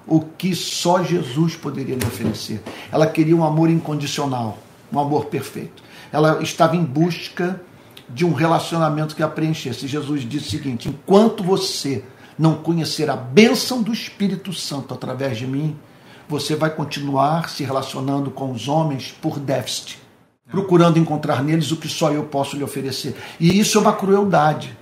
o 0.07 0.21
que 0.21 0.55
só 0.55 1.03
Jesus 1.03 1.57
poderia 1.57 1.95
lhe 1.95 2.05
oferecer. 2.05 2.63
Ela 2.93 3.07
queria 3.07 3.35
um 3.35 3.45
amor 3.45 3.71
incondicional, 3.71 4.59
um 4.93 4.99
amor 4.99 5.27
perfeito. 5.27 5.83
Ela 6.13 6.43
estava 6.43 6.77
em 6.77 6.85
busca 6.85 7.61
de 8.09 8.25
um 8.27 8.33
relacionamento 8.35 9.17
que 9.17 9.23
a 9.23 9.29
preenchesse. 9.29 9.87
Jesus 9.87 10.23
disse 10.23 10.49
o 10.49 10.51
seguinte: 10.51 10.89
enquanto 10.89 11.43
você 11.43 12.05
não 12.39 12.57
conhecer 12.57 13.09
a 13.09 13.17
bênção 13.17 13.83
do 13.83 13.93
Espírito 13.93 14.53
Santo 14.53 14.93
através 14.93 15.39
de 15.39 15.47
mim, 15.47 15.77
você 16.29 16.55
vai 16.55 16.71
continuar 16.71 17.49
se 17.49 17.65
relacionando 17.65 18.31
com 18.31 18.53
os 18.53 18.69
homens 18.69 19.13
por 19.13 19.39
déficit, 19.39 19.99
procurando 20.51 20.99
encontrar 20.99 21.43
neles 21.43 21.71
o 21.71 21.77
que 21.77 21.89
só 21.89 22.11
eu 22.11 22.25
posso 22.25 22.57
lhe 22.57 22.65
oferecer. 22.65 23.15
E 23.39 23.59
isso 23.59 23.79
é 23.79 23.81
uma 23.81 23.93
crueldade, 23.93 24.77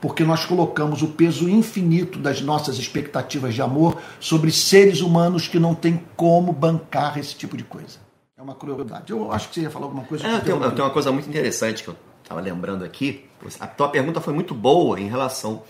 porque 0.00 0.24
nós 0.24 0.44
colocamos 0.44 1.02
o 1.02 1.08
peso 1.08 1.48
infinito 1.48 2.18
das 2.18 2.40
nossas 2.40 2.78
expectativas 2.78 3.54
de 3.54 3.62
amor 3.62 3.96
sobre 4.18 4.50
seres 4.50 5.00
humanos 5.00 5.48
que 5.48 5.58
não 5.58 5.74
têm 5.74 6.02
como 6.16 6.52
bancar 6.52 7.18
esse 7.18 7.34
tipo 7.34 7.56
de 7.56 7.64
coisa. 7.64 7.98
É 8.36 8.42
uma 8.42 8.54
crueldade. 8.54 9.12
Eu 9.12 9.30
acho 9.32 9.48
que 9.48 9.54
você 9.56 9.60
ia 9.62 9.70
falar 9.70 9.86
alguma 9.86 10.04
coisa. 10.04 10.26
É, 10.26 10.34
eu, 10.34 10.40
tenho, 10.40 10.62
eu 10.62 10.72
tenho 10.72 10.84
uma 10.84 10.92
coisa 10.92 11.12
muito 11.12 11.28
interessante 11.28 11.82
que 11.82 11.88
eu 11.90 11.96
estava 12.22 12.40
lembrando 12.40 12.84
aqui. 12.84 13.26
A 13.58 13.66
tua 13.66 13.88
pergunta 13.88 14.20
foi 14.20 14.32
muito 14.32 14.54
boa 14.54 14.98
em 14.98 15.08
relação 15.08 15.62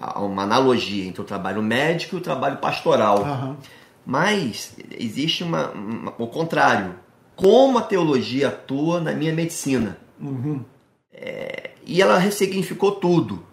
a 0.00 0.20
uma 0.20 0.42
analogia 0.42 1.04
entre 1.04 1.20
o 1.20 1.24
trabalho 1.24 1.62
médico 1.62 2.16
e 2.16 2.18
o 2.18 2.20
trabalho 2.20 2.56
pastoral. 2.56 3.22
Uhum. 3.22 3.56
Mas 4.04 4.76
existe 4.98 5.44
uma, 5.44 5.70
uma, 5.70 6.14
o 6.18 6.26
contrário. 6.26 6.94
Como 7.36 7.78
a 7.78 7.82
teologia 7.82 8.48
atua 8.48 9.00
na 9.00 9.12
minha 9.12 9.32
medicina. 9.32 9.96
Uhum. 10.20 10.64
É, 11.12 11.70
e 11.84 12.02
ela 12.02 12.18
ressignificou 12.18 12.92
tudo. 12.92 13.44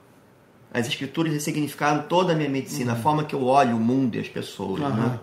As 0.73 0.87
escrituras 0.87 1.31
ressignificaram 1.33 2.03
toda 2.07 2.33
a 2.33 2.35
minha 2.35 2.49
medicina, 2.49 2.93
uhum. 2.93 2.97
a 2.97 3.01
forma 3.01 3.23
que 3.25 3.35
eu 3.35 3.43
olho 3.43 3.75
o 3.75 3.79
mundo 3.79 4.15
e 4.15 4.19
as 4.19 4.27
pessoas. 4.27 4.79
Né? 4.79 5.19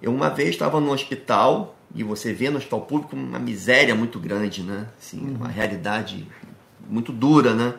Eu 0.00 0.14
uma 0.14 0.30
vez 0.30 0.50
estava 0.50 0.80
no 0.80 0.92
hospital, 0.92 1.76
e 1.94 2.02
você 2.02 2.32
vê 2.32 2.48
no 2.48 2.56
hospital 2.56 2.80
público 2.82 3.14
uma 3.14 3.38
miséria 3.38 3.94
muito 3.94 4.18
grande, 4.18 4.62
né? 4.62 4.88
Assim, 4.98 5.20
Uma 5.20 5.48
realidade 5.48 6.26
muito 6.88 7.12
dura, 7.12 7.52
né? 7.52 7.74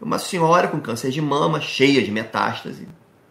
uma 0.00 0.18
senhora 0.18 0.68
com 0.68 0.80
câncer 0.80 1.10
de 1.10 1.20
mama, 1.20 1.60
cheia 1.60 2.02
de 2.02 2.10
metástase, 2.10 2.86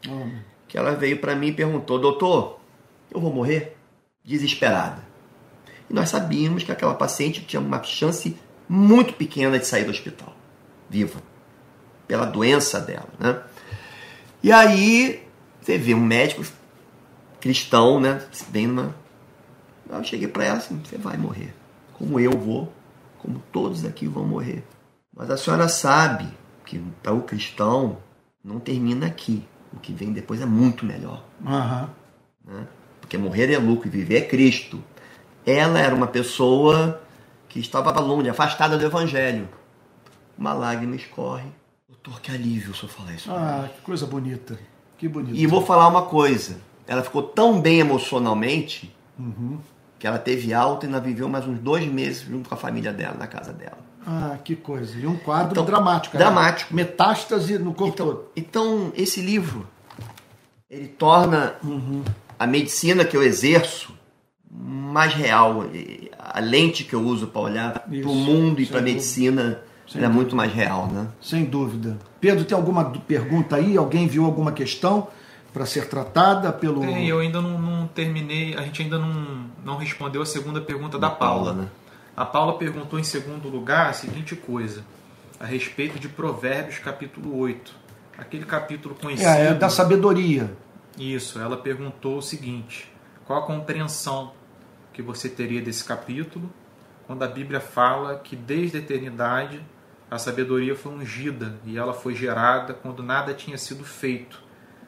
uhum. 0.08 0.39
que 0.67 0.78
ela 0.78 0.95
veio 0.95 1.19
para 1.19 1.36
mim 1.36 1.48
e 1.48 1.54
perguntou: 1.54 2.00
Doutor, 2.00 2.60
eu 3.12 3.19
vou 3.19 3.34
morrer? 3.34 3.78
Desesperada. 4.24 5.04
E 5.89 5.93
nós 5.93 6.10
sabíamos 6.10 6.63
que 6.63 6.71
aquela 6.71 6.93
paciente 6.95 7.43
tinha 7.45 7.60
uma 7.60 7.82
chance 7.84 8.38
muito 8.67 9.13
pequena 9.13 9.60
de 9.60 9.67
sair 9.67 9.86
do 9.86 9.91
hospital, 9.91 10.36
viva, 10.89 11.21
pela 12.08 12.26
doença 12.26 12.80
dela, 12.80 13.10
né? 13.19 13.41
E 14.41 14.52
aí 14.52 15.24
você 15.62 15.78
vê 15.78 15.93
um 15.93 16.00
médico 16.00 16.43
cristão, 17.39 18.00
né? 18.00 18.21
Bem 18.50 18.67
numa. 18.67 18.95
Eu 19.89 20.04
cheguei 20.04 20.28
para 20.28 20.45
ela 20.45 20.58
assim: 20.58 20.82
você 20.84 20.98
vai 20.98 21.17
morrer, 21.17 21.54
como 21.93 22.19
eu 22.19 22.32
vou, 22.32 22.71
como 23.19 23.41
todos 23.52 23.86
aqui 23.86 24.08
vão 24.08 24.26
morrer. 24.26 24.63
Mas 25.15 25.30
a 25.30 25.38
senhora 25.38 25.67
sabe 25.67 26.28
que 26.65 26.80
para 27.02 27.13
o 27.13 27.21
cristão 27.21 28.00
não 28.43 28.60
termina 28.60 29.06
aqui. 29.06 29.43
O 29.71 29.80
que 29.80 29.93
vem 29.93 30.13
depois 30.13 30.41
é 30.41 30.45
muito 30.45 30.86
melhor. 30.86 31.24
Uhum. 31.41 31.89
Né? 32.45 32.67
Porque 33.02 33.17
morrer 33.17 33.52
é 33.52 33.58
lucro 33.58 33.88
e 33.88 33.91
viver 33.91 34.17
é 34.17 34.21
Cristo. 34.21 34.84
Ela 35.46 35.80
era 35.80 35.94
uma 35.94 36.08
pessoa 36.08 37.02
que 37.48 37.60
estava 37.60 37.98
longe, 38.00 38.30
afastada 38.30 38.78
do 38.78 38.86
Evangelho. 38.86 39.48
Uma 40.38 40.54
lágrima 40.54 40.96
escorre. 40.96 41.50
Doutor, 41.88 42.20
que 42.20 42.32
alívio 42.32 42.72
o 42.72 42.76
senhor 42.76 42.92
falar 42.92 43.14
isso. 43.14 43.32
Ah, 43.32 43.70
que 43.74 43.82
coisa 43.82 44.06
bonita. 44.06 44.58
Que 44.98 45.08
bonito. 45.08 45.36
E 45.36 45.46
vou 45.46 45.62
falar 45.62 45.88
uma 45.88 46.04
coisa. 46.04 46.58
Ela 46.88 47.04
ficou 47.04 47.24
tão 47.24 47.62
bem 47.62 47.80
emocionalmente 47.80 48.94
uhum. 49.18 49.60
que 50.00 50.08
ela 50.08 50.18
teve 50.18 50.54
alta 50.54 50.86
e 50.86 50.88
ainda 50.88 51.00
viveu 51.00 51.30
mais 51.30 51.48
uns 51.48 51.60
dois 51.60 51.86
meses 51.86 52.24
junto 52.24 52.50
com 52.50 52.56
a 52.56 52.58
família 52.58 52.92
dela, 52.92 53.16
na 53.18 53.28
casa 53.28 53.54
dela. 53.54 53.78
Ah, 54.06 54.38
que 54.44 54.56
coisa. 54.56 54.98
E 54.98 55.08
um 55.08 55.18
quadro 55.18 55.52
então, 55.52 55.66
dramático. 55.66 56.18
Dramático. 56.18 56.76
Né? 56.76 56.84
Metástase 56.84 57.58
no 57.58 57.74
corpo 57.74 57.94
então, 57.94 58.06
todo. 58.08 58.32
Então, 58.36 58.92
esse 58.96 59.22
livro, 59.22 59.68
ele 60.70 60.88
torna 60.88 61.56
uhum. 61.64 62.04
a 62.38 62.46
medicina 62.46 63.06
que 63.06 63.16
eu 63.16 63.24
exerço 63.24 63.94
mais 64.58 65.13
real. 65.13 65.65
A 66.20 66.39
lente 66.39 66.84
que 66.84 66.94
eu 66.94 67.02
uso 67.02 67.28
para 67.28 67.41
olhar 67.41 67.74
para 67.74 68.10
o 68.10 68.15
mundo 68.15 68.62
e 68.62 68.65
para 68.65 68.80
a 68.80 68.84
medicina 68.84 69.62
é 69.94 70.08
muito 70.08 70.36
mais 70.36 70.52
real, 70.52 70.88
né? 70.88 71.08
Sem 71.22 71.46
dúvida. 71.46 71.98
Pedro, 72.20 72.46
tem 72.46 72.58
alguma 72.58 72.86
pergunta 72.86 73.58
aí? 73.58 73.78
Alguém 73.78 74.08
viu 74.08 74.26
alguma 74.26 74.52
questão 74.52 75.08
para 75.54 75.65
ser 75.65 75.88
tratada 75.88 76.52
pelo... 76.52 76.82
Tem, 76.82 77.08
eu 77.08 77.20
ainda 77.20 77.41
não, 77.41 77.58
não, 77.58 77.88
terminei, 77.88 78.56
a 78.56 78.62
gente 78.62 78.82
ainda 78.82 78.98
não, 78.98 79.46
não 79.63 79.78
respondeu 79.78 80.22
a 80.22 80.26
segunda 80.26 80.60
pergunta 80.60 81.00
da, 81.00 81.08
da 81.08 81.15
Paula, 81.15 81.46
Paula 81.46 81.62
né? 81.62 81.70
A 82.18 82.26
Paula 82.26 82.58
perguntou 82.58 83.00
em 83.00 83.04
segundo 83.04 83.48
lugar 83.48 83.89
a 83.89 83.94
seguinte 83.94 84.36
coisa, 84.36 84.84
a 85.39 85.46
respeito 85.46 86.00
de 86.00 86.10
Provérbios 86.10 86.80
capítulo 86.80 87.38
8, 87.38 87.74
aquele 88.18 88.46
capítulo 88.46 88.96
conhecido. 88.96 89.30
É, 89.30 89.48
é 89.48 89.54
da 89.54 89.70
sabedoria. 89.70 90.52
Isso, 90.98 91.39
ela 91.39 91.58
perguntou 91.58 92.18
o 92.18 92.22
seguinte: 92.22 92.91
qual 93.26 93.44
a 93.44 93.46
compreensão 93.46 94.32
que 94.96 95.02
você 95.02 95.28
teria 95.28 95.62
desse 95.62 95.84
capítulo, 95.84 96.50
quando 97.06 97.22
a 97.22 97.28
Bíblia 97.28 97.60
fala 97.60 98.18
que 98.18 98.34
desde 98.34 98.78
a 98.78 98.80
eternidade 98.80 99.62
a 100.10 100.18
sabedoria 100.18 100.74
foi 100.74 100.94
ungida 100.94 101.60
e 101.66 101.78
ela 101.78 101.94
foi 101.94 102.16
gerada 102.16 102.74
quando 102.74 103.04
nada 103.04 103.34
tinha 103.34 103.58
sido 103.58 103.84
feito, 103.84 104.42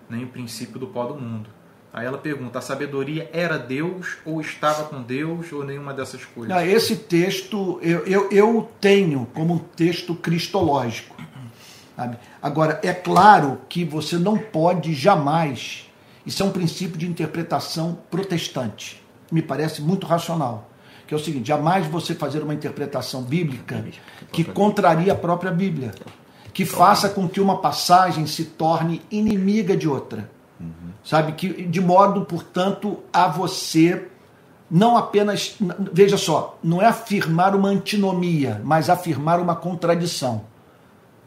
nem 0.10 0.24
o 0.24 0.30
princípio 0.30 0.80
do 0.80 0.88
pó 0.88 1.06
do 1.06 1.16
mundo. 1.16 1.50
Aí 1.92 2.06
ela 2.06 2.18
pergunta: 2.18 2.58
a 2.58 2.62
sabedoria 2.62 3.30
era 3.34 3.58
Deus 3.58 4.18
ou 4.24 4.40
estava 4.40 4.86
com 4.86 5.02
Deus 5.02 5.52
ou 5.52 5.66
nenhuma 5.66 5.94
dessas 5.94 6.24
coisas? 6.24 6.56
Não, 6.56 6.64
esse 6.64 6.96
texto 6.96 7.78
eu, 7.82 8.06
eu, 8.06 8.32
eu 8.32 8.72
tenho 8.80 9.28
como 9.34 9.56
um 9.56 9.60
texto 9.60 10.16
cristológico. 10.16 11.18
Sabe? 11.98 12.18
Agora, 12.42 12.80
é 12.82 12.94
claro 12.94 13.60
que 13.68 13.84
você 13.84 14.18
não 14.18 14.38
pode 14.38 14.94
jamais. 14.94 15.92
Isso 16.26 16.44
é 16.44 16.46
um 16.46 16.52
princípio 16.52 16.98
de 16.98 17.08
interpretação 17.08 17.98
protestante. 18.10 19.06
Me 19.32 19.42
parece 19.42 19.82
muito 19.82 20.06
racional. 20.06 20.70
Que 21.08 21.14
é 21.14 21.18
o 21.18 21.20
seguinte: 21.20 21.48
jamais 21.48 21.88
você 21.88 22.14
fazer 22.14 22.42
uma 22.42 22.54
interpretação 22.54 23.22
bíblica 23.22 23.86
que 24.32 24.44
contraria 24.44 25.14
a 25.14 25.16
própria 25.16 25.52
Bíblia. 25.52 25.94
Que 26.54 26.66
faça 26.66 27.10
com 27.10 27.30
que 27.30 27.40
uma 27.40 27.62
passagem 27.62 28.26
se 28.26 28.46
torne 28.46 29.02
inimiga 29.12 29.78
de 29.78 29.88
outra 29.88 30.30
Uhum. 30.60 30.92
Sabe? 31.04 31.34
que 31.34 31.50
De 31.64 31.80
modo, 31.80 32.26
portanto, 32.26 33.00
a 33.12 33.28
você 33.28 34.08
não 34.70 34.98
apenas. 34.98 35.56
Veja 35.94 36.18
só, 36.18 36.58
não 36.64 36.82
é 36.82 36.86
afirmar 36.86 37.56
uma 37.56 37.70
antinomia, 37.70 38.62
mas 38.64 38.90
afirmar 38.90 39.40
uma 39.40 39.56
contradição. 39.56 40.46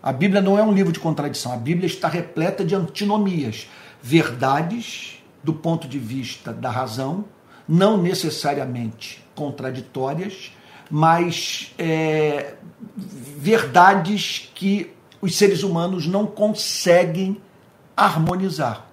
A 0.02 0.12
Bíblia 0.12 0.40
não 0.40 0.58
é 0.58 0.62
um 0.62 0.72
livro 0.72 0.92
de 0.92 0.98
contradição, 0.98 1.52
a 1.52 1.58
Bíblia 1.58 1.86
está 1.86 2.08
repleta 2.08 2.64
de 2.64 2.74
antinomias, 2.74 3.68
verdades 4.00 5.22
do 5.44 5.52
ponto 5.52 5.86
de 5.86 5.98
vista 5.98 6.54
da 6.54 6.70
razão, 6.70 7.26
não 7.70 7.96
necessariamente 7.96 9.24
contraditórias, 9.32 10.52
mas 10.90 11.72
é, 11.78 12.54
verdades 12.96 14.50
que 14.56 14.90
os 15.22 15.36
seres 15.36 15.62
humanos 15.62 16.04
não 16.04 16.26
conseguem 16.26 17.40
harmonizar. 17.96 18.88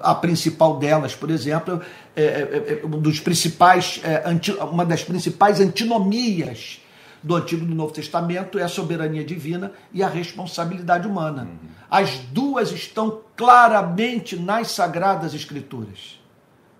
A 0.00 0.14
principal 0.14 0.78
delas, 0.78 1.16
por 1.16 1.30
exemplo, 1.30 1.82
é, 2.14 2.22
é, 2.22 2.80
é, 2.82 2.86
um 2.86 3.00
dos 3.00 3.18
principais, 3.18 4.00
é, 4.04 4.22
anti, 4.24 4.52
uma 4.52 4.86
das 4.86 5.02
principais 5.02 5.60
antinomias 5.60 6.80
do 7.20 7.34
Antigo 7.34 7.64
e 7.64 7.66
do 7.66 7.74
Novo 7.74 7.92
Testamento 7.92 8.56
é 8.56 8.62
a 8.62 8.68
soberania 8.68 9.24
divina 9.24 9.72
e 9.92 10.00
a 10.00 10.08
responsabilidade 10.08 11.08
humana. 11.08 11.42
Uhum. 11.42 11.68
As 11.90 12.18
duas 12.18 12.70
estão 12.70 13.20
claramente 13.34 14.36
nas 14.36 14.70
Sagradas 14.70 15.34
Escrituras. 15.34 16.20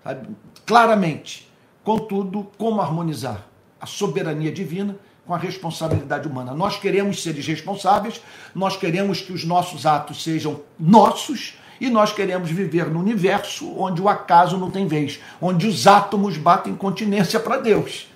Sabe? 0.01 0.29
Claramente. 0.65 1.49
Contudo, 1.83 2.47
como 2.57 2.81
harmonizar 2.81 3.45
a 3.79 3.85
soberania 3.85 4.51
divina 4.51 4.95
com 5.25 5.33
a 5.33 5.37
responsabilidade 5.37 6.27
humana. 6.27 6.53
Nós 6.53 6.77
queremos 6.77 7.21
seres 7.23 7.45
responsáveis, 7.45 8.21
nós 8.53 8.77
queremos 8.77 9.21
que 9.21 9.33
os 9.33 9.43
nossos 9.43 9.85
atos 9.85 10.23
sejam 10.23 10.61
nossos 10.79 11.57
e 11.79 11.89
nós 11.89 12.13
queremos 12.13 12.49
viver 12.49 12.85
no 12.89 12.99
universo 12.99 13.71
onde 13.77 14.01
o 14.01 14.07
acaso 14.07 14.57
não 14.57 14.71
tem 14.71 14.87
vez, 14.87 15.19
onde 15.41 15.67
os 15.67 15.87
átomos 15.87 16.37
batem 16.37 16.75
continência 16.75 17.39
para 17.39 17.57
Deus. 17.57 18.07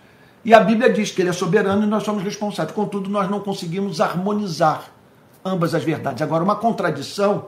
E 0.45 0.53
a 0.53 0.59
Bíblia 0.59 0.91
diz 0.91 1.12
que 1.12 1.21
ele 1.21 1.29
é 1.29 1.33
soberano 1.33 1.83
e 1.83 1.88
nós 1.88 2.03
somos 2.03 2.23
responsáveis. 2.23 2.75
Contudo, 2.75 3.09
nós 3.09 3.29
não 3.29 3.41
conseguimos 3.41 3.99
harmonizar 3.99 4.89
ambas 5.43 5.75
as 5.75 5.83
verdades. 5.83 6.21
Agora, 6.21 6.43
uma 6.43 6.55
contradição 6.55 7.47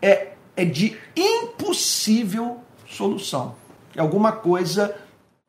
é, 0.00 0.32
é 0.54 0.64
de 0.64 0.96
impossível 1.16 2.60
solução. 2.86 3.54
É 3.94 4.00
alguma 4.00 4.32
coisa 4.32 4.94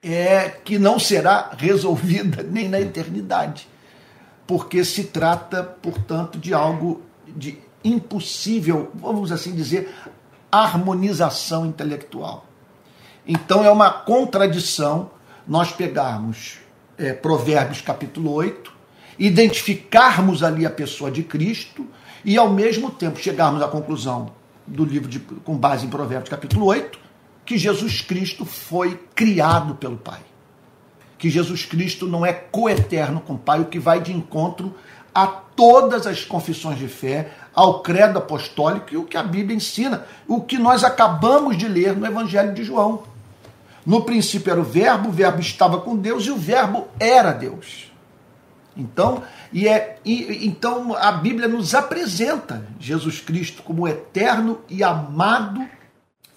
é, 0.01 0.49
que 0.49 0.77
não 0.77 0.99
será 0.99 1.51
resolvida 1.57 2.43
nem 2.49 2.67
na 2.67 2.79
eternidade. 2.79 3.67
Porque 4.45 4.83
se 4.83 5.05
trata, 5.05 5.63
portanto, 5.63 6.37
de 6.37 6.53
algo 6.53 7.01
de 7.25 7.57
impossível, 7.83 8.91
vamos 8.93 9.31
assim 9.31 9.53
dizer, 9.53 9.93
harmonização 10.51 11.65
intelectual. 11.65 12.45
Então 13.25 13.63
é 13.63 13.71
uma 13.71 13.89
contradição 13.89 15.11
nós 15.47 15.71
pegarmos 15.71 16.57
é, 16.97 17.13
Provérbios 17.13 17.81
capítulo 17.81 18.31
8, 18.31 18.71
identificarmos 19.17 20.43
ali 20.43 20.65
a 20.65 20.69
pessoa 20.69 21.09
de 21.09 21.23
Cristo 21.23 21.85
e 22.23 22.37
ao 22.37 22.49
mesmo 22.49 22.89
tempo 22.91 23.19
chegarmos 23.19 23.61
à 23.61 23.67
conclusão 23.67 24.31
do 24.65 24.85
livro 24.85 25.09
de, 25.09 25.19
com 25.19 25.57
base 25.57 25.85
em 25.85 25.89
Provérbios 25.89 26.29
capítulo 26.29 26.65
8, 26.67 26.99
que 27.45 27.57
Jesus 27.57 28.01
Cristo 28.01 28.45
foi 28.45 28.99
criado 29.15 29.75
pelo 29.75 29.97
Pai. 29.97 30.21
Que 31.17 31.29
Jesus 31.29 31.65
Cristo 31.65 32.07
não 32.07 32.25
é 32.25 32.33
coeterno 32.33 33.21
com 33.21 33.33
o 33.33 33.39
Pai, 33.39 33.61
o 33.61 33.65
que 33.65 33.79
vai 33.79 34.01
de 34.01 34.13
encontro 34.13 34.73
a 35.13 35.27
todas 35.27 36.07
as 36.07 36.25
confissões 36.25 36.79
de 36.79 36.87
fé, 36.87 37.31
ao 37.53 37.81
credo 37.81 38.17
apostólico 38.17 38.93
e 38.93 38.97
o 38.97 39.03
que 39.03 39.15
a 39.15 39.21
Bíblia 39.23 39.55
ensina, 39.55 40.05
o 40.27 40.41
que 40.41 40.57
nós 40.57 40.83
acabamos 40.83 41.55
de 41.55 41.67
ler 41.67 41.95
no 41.95 42.05
Evangelho 42.05 42.53
de 42.53 42.63
João. 42.63 43.03
No 43.85 44.03
princípio 44.03 44.51
era 44.51 44.59
o 44.59 44.63
Verbo, 44.63 45.09
o 45.09 45.11
Verbo 45.11 45.39
estava 45.39 45.79
com 45.79 45.95
Deus 45.95 46.25
e 46.25 46.31
o 46.31 46.37
Verbo 46.37 46.87
era 46.99 47.31
Deus. 47.31 47.91
Então, 48.75 49.21
e 49.51 49.67
é, 49.67 49.99
e, 50.03 50.47
então 50.47 50.95
a 50.95 51.11
Bíblia 51.11 51.47
nos 51.47 51.75
apresenta 51.75 52.65
Jesus 52.79 53.19
Cristo 53.19 53.61
como 53.61 53.87
eterno 53.87 54.61
e 54.67 54.83
amado 54.83 55.63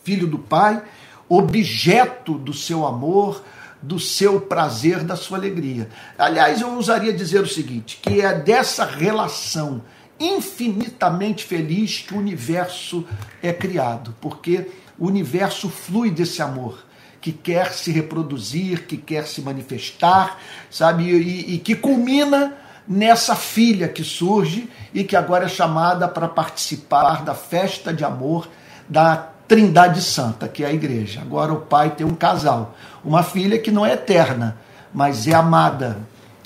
Filho 0.06 0.28
do 0.28 0.38
Pai, 0.38 0.80
objeto 1.28 2.38
do 2.38 2.52
seu 2.52 2.86
amor, 2.86 3.42
do 3.82 3.98
seu 3.98 4.40
prazer, 4.40 5.02
da 5.02 5.16
sua 5.16 5.36
alegria. 5.36 5.88
Aliás, 6.16 6.60
eu 6.60 6.72
ousaria 6.76 7.12
dizer 7.12 7.40
o 7.40 7.48
seguinte: 7.48 7.98
que 8.00 8.20
é 8.20 8.32
dessa 8.32 8.84
relação 8.84 9.82
infinitamente 10.20 11.44
feliz 11.44 12.04
que 12.06 12.14
o 12.14 12.18
universo 12.18 13.04
é 13.42 13.52
criado, 13.52 14.14
porque 14.20 14.70
o 14.96 15.08
universo 15.08 15.68
flui 15.68 16.08
desse 16.08 16.40
amor 16.40 16.86
que 17.20 17.32
quer 17.32 17.72
se 17.72 17.90
reproduzir, 17.90 18.86
que 18.86 18.96
quer 18.96 19.26
se 19.26 19.42
manifestar, 19.42 20.38
sabe, 20.70 21.02
e, 21.02 21.54
e 21.54 21.58
que 21.58 21.74
culmina 21.74 22.54
nessa 22.86 23.34
filha 23.34 23.88
que 23.88 24.04
surge 24.04 24.70
e 24.94 25.02
que 25.02 25.16
agora 25.16 25.46
é 25.46 25.48
chamada 25.48 26.06
para 26.06 26.28
participar 26.28 27.24
da 27.24 27.34
festa 27.34 27.92
de 27.92 28.04
amor 28.04 28.48
da 28.88 29.32
Trindade 29.48 30.02
Santa, 30.02 30.48
que 30.48 30.64
é 30.64 30.66
a 30.66 30.72
igreja. 30.72 31.20
Agora 31.20 31.52
o 31.52 31.60
pai 31.60 31.90
tem 31.90 32.06
um 32.06 32.14
casal, 32.14 32.74
uma 33.04 33.22
filha 33.22 33.58
que 33.58 33.70
não 33.70 33.86
é 33.86 33.92
eterna, 33.92 34.56
mas 34.92 35.26
é 35.26 35.34
amada 35.34 35.98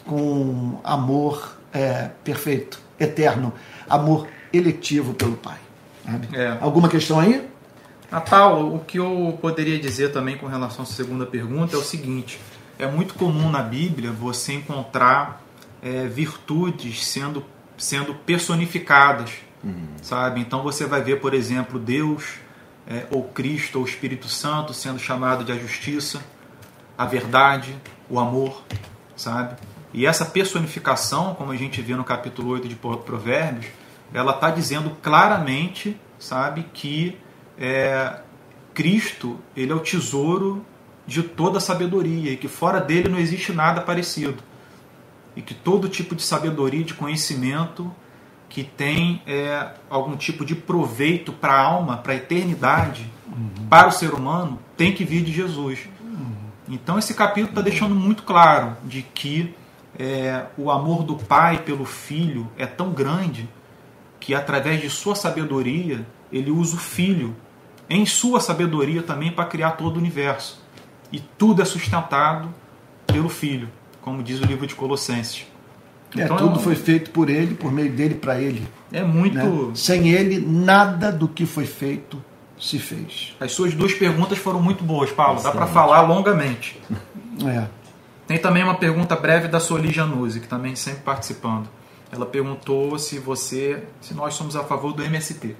com 0.06 0.78
amor 0.84 1.56
é, 1.72 2.10
perfeito, 2.24 2.80
eterno, 2.98 3.52
amor 3.88 4.26
eletivo 4.52 5.14
pelo 5.14 5.36
pai. 5.36 5.58
É. 6.32 6.58
Alguma 6.60 6.88
questão 6.88 7.20
aí? 7.20 7.48
Natal, 8.10 8.74
o 8.74 8.80
que 8.80 8.98
eu 8.98 9.38
poderia 9.40 9.78
dizer 9.78 10.12
também 10.12 10.36
com 10.36 10.46
relação 10.46 10.82
à 10.82 10.86
segunda 10.86 11.24
pergunta 11.24 11.76
é 11.76 11.78
o 11.78 11.82
seguinte: 11.82 12.40
é 12.78 12.86
muito 12.86 13.14
comum 13.14 13.48
na 13.48 13.62
Bíblia 13.62 14.10
você 14.10 14.54
encontrar 14.54 15.42
é, 15.80 16.06
virtudes 16.06 17.06
sendo, 17.06 17.44
sendo 17.78 18.14
personificadas, 18.14 19.30
uhum. 19.62 19.86
sabe? 20.02 20.40
Então 20.40 20.62
você 20.62 20.86
vai 20.86 21.02
ver, 21.02 21.20
por 21.20 21.34
exemplo, 21.34 21.78
Deus 21.78 22.40
é, 22.90 23.06
ou 23.12 23.22
Cristo 23.22 23.78
ou 23.78 23.84
Espírito 23.84 24.28
Santo 24.28 24.74
sendo 24.74 24.98
chamado 24.98 25.44
de 25.44 25.52
a 25.52 25.56
justiça, 25.56 26.20
a 26.98 27.06
verdade, 27.06 27.76
o 28.08 28.18
amor, 28.18 28.64
sabe? 29.16 29.56
E 29.94 30.04
essa 30.04 30.24
personificação, 30.24 31.34
como 31.36 31.52
a 31.52 31.56
gente 31.56 31.80
vê 31.80 31.94
no 31.94 32.02
capítulo 32.02 32.50
8 32.50 32.68
de 32.68 32.74
Provérbios, 32.74 33.66
ela 34.12 34.32
está 34.32 34.50
dizendo 34.50 34.90
claramente, 35.00 35.98
sabe, 36.18 36.66
que 36.74 37.16
é, 37.56 38.20
Cristo 38.74 39.38
ele 39.56 39.70
é 39.70 39.74
o 39.74 39.80
tesouro 39.80 40.66
de 41.06 41.22
toda 41.22 41.58
a 41.58 41.60
sabedoria 41.60 42.32
e 42.32 42.36
que 42.36 42.48
fora 42.48 42.80
dele 42.80 43.08
não 43.08 43.18
existe 43.18 43.52
nada 43.52 43.80
parecido. 43.80 44.42
E 45.36 45.42
que 45.42 45.54
todo 45.54 45.88
tipo 45.88 46.16
de 46.16 46.22
sabedoria, 46.22 46.82
de 46.82 46.94
conhecimento 46.94 47.92
que 48.50 48.64
tem 48.64 49.22
é, 49.26 49.74
algum 49.88 50.16
tipo 50.16 50.44
de 50.44 50.56
proveito 50.56 51.32
para 51.32 51.54
a 51.54 51.60
alma, 51.60 51.96
para 51.96 52.12
a 52.12 52.16
eternidade, 52.16 53.08
uhum. 53.28 53.66
para 53.70 53.86
o 53.86 53.92
ser 53.92 54.12
humano, 54.12 54.58
tem 54.76 54.92
que 54.92 55.04
vir 55.04 55.22
de 55.22 55.32
Jesus. 55.32 55.88
Uhum. 56.02 56.34
Então 56.68 56.98
esse 56.98 57.14
capítulo 57.14 57.52
está 57.52 57.62
deixando 57.62 57.94
muito 57.94 58.24
claro 58.24 58.76
de 58.84 59.02
que 59.02 59.54
é, 59.96 60.46
o 60.58 60.68
amor 60.68 61.04
do 61.04 61.14
pai 61.14 61.58
pelo 61.58 61.84
filho 61.84 62.50
é 62.58 62.66
tão 62.66 62.90
grande 62.90 63.48
que 64.18 64.34
através 64.34 64.80
de 64.80 64.90
sua 64.90 65.14
sabedoria 65.14 66.04
ele 66.32 66.50
usa 66.50 66.74
o 66.74 66.78
filho 66.78 67.36
em 67.88 68.04
sua 68.04 68.40
sabedoria 68.40 69.02
também 69.02 69.30
para 69.30 69.44
criar 69.44 69.72
todo 69.72 69.96
o 69.96 69.98
universo. 70.00 70.60
E 71.12 71.20
tudo 71.20 71.62
é 71.62 71.64
sustentado 71.64 72.52
pelo 73.06 73.28
filho, 73.28 73.68
como 74.00 74.22
diz 74.24 74.40
o 74.40 74.44
livro 74.44 74.66
de 74.66 74.74
Colossenses. 74.74 75.46
É, 76.16 76.24
então, 76.24 76.36
tudo 76.36 76.58
foi 76.58 76.74
feito 76.74 77.10
por 77.10 77.30
ele, 77.30 77.54
por 77.54 77.70
meio 77.70 77.92
dele, 77.92 78.14
para 78.14 78.40
ele. 78.40 78.66
É 78.92 79.02
muito. 79.02 79.36
Né? 79.36 79.72
Sem 79.74 80.10
ele, 80.10 80.40
nada 80.40 81.12
do 81.12 81.28
que 81.28 81.46
foi 81.46 81.66
feito 81.66 82.22
se 82.58 82.78
fez. 82.78 83.34
As 83.40 83.52
suas 83.52 83.74
duas 83.74 83.94
perguntas 83.94 84.38
foram 84.38 84.60
muito 84.60 84.84
boas, 84.84 85.10
Paulo. 85.10 85.42
Dá 85.42 85.50
para 85.50 85.66
falar 85.66 86.02
longamente. 86.02 86.80
É. 87.46 87.66
Tem 88.26 88.38
também 88.38 88.62
uma 88.62 88.74
pergunta 88.74 89.16
breve 89.16 89.48
da 89.48 89.58
Soli 89.58 89.90
Januzzi, 89.90 90.40
que 90.40 90.46
também 90.46 90.76
sempre 90.76 91.00
participando. 91.00 91.68
Ela 92.12 92.26
perguntou 92.26 92.98
se 92.98 93.18
você, 93.18 93.84
se 94.00 94.12
nós 94.14 94.34
somos 94.34 94.56
a 94.56 94.64
favor 94.64 94.92
do 94.92 95.02
MST. 95.02 95.56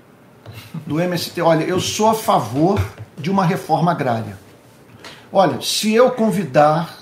Do 0.87 1.01
MST, 1.01 1.41
olha, 1.41 1.65
eu 1.65 1.81
sou 1.81 2.09
a 2.09 2.15
favor 2.15 2.81
de 3.17 3.31
uma 3.31 3.45
reforma 3.45 3.93
agrária. 3.93 4.37
Olha, 5.33 5.61
se 5.61 5.95
eu 5.95 6.11
convidar 6.11 6.99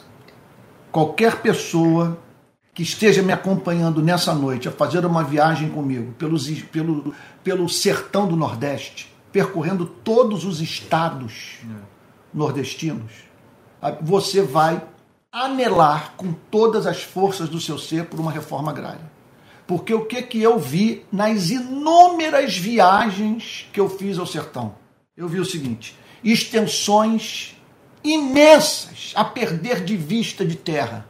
qualquer 0.93 1.37
pessoa 1.37 2.19
que 2.79 2.85
esteja 2.85 3.25
me 3.25 3.33
acompanhando 3.33 4.01
nessa 4.01 4.33
noite 4.33 4.69
a 4.69 4.71
fazer 4.71 5.05
uma 5.05 5.25
viagem 5.25 5.69
comigo 5.69 6.13
pelos, 6.13 6.49
pelo, 6.49 7.13
pelo 7.43 7.69
sertão 7.69 8.29
do 8.29 8.37
Nordeste, 8.37 9.13
percorrendo 9.33 9.85
todos 9.85 10.45
os 10.45 10.61
estados 10.61 11.59
nordestinos, 12.33 13.11
você 14.01 14.43
vai 14.43 14.81
anelar 15.33 16.13
com 16.17 16.33
todas 16.33 16.87
as 16.87 17.03
forças 17.03 17.49
do 17.49 17.61
seu 17.61 17.77
ser 17.77 18.05
por 18.05 18.21
uma 18.21 18.31
reforma 18.31 18.71
agrária. 18.71 19.11
Porque 19.67 19.93
o 19.93 20.05
que, 20.05 20.23
que 20.23 20.41
eu 20.41 20.57
vi 20.57 21.05
nas 21.11 21.51
inúmeras 21.51 22.57
viagens 22.57 23.69
que 23.73 23.81
eu 23.81 23.91
fiz 23.91 24.21
ao 24.21 24.27
sertão? 24.27 24.77
Eu 25.17 25.27
vi 25.27 25.41
o 25.41 25.45
seguinte: 25.45 25.99
extensões 26.23 27.57
imensas 28.05 29.13
a 29.17 29.25
perder 29.25 29.83
de 29.83 29.97
vista 29.97 30.47
de 30.47 30.55
terra 30.55 31.08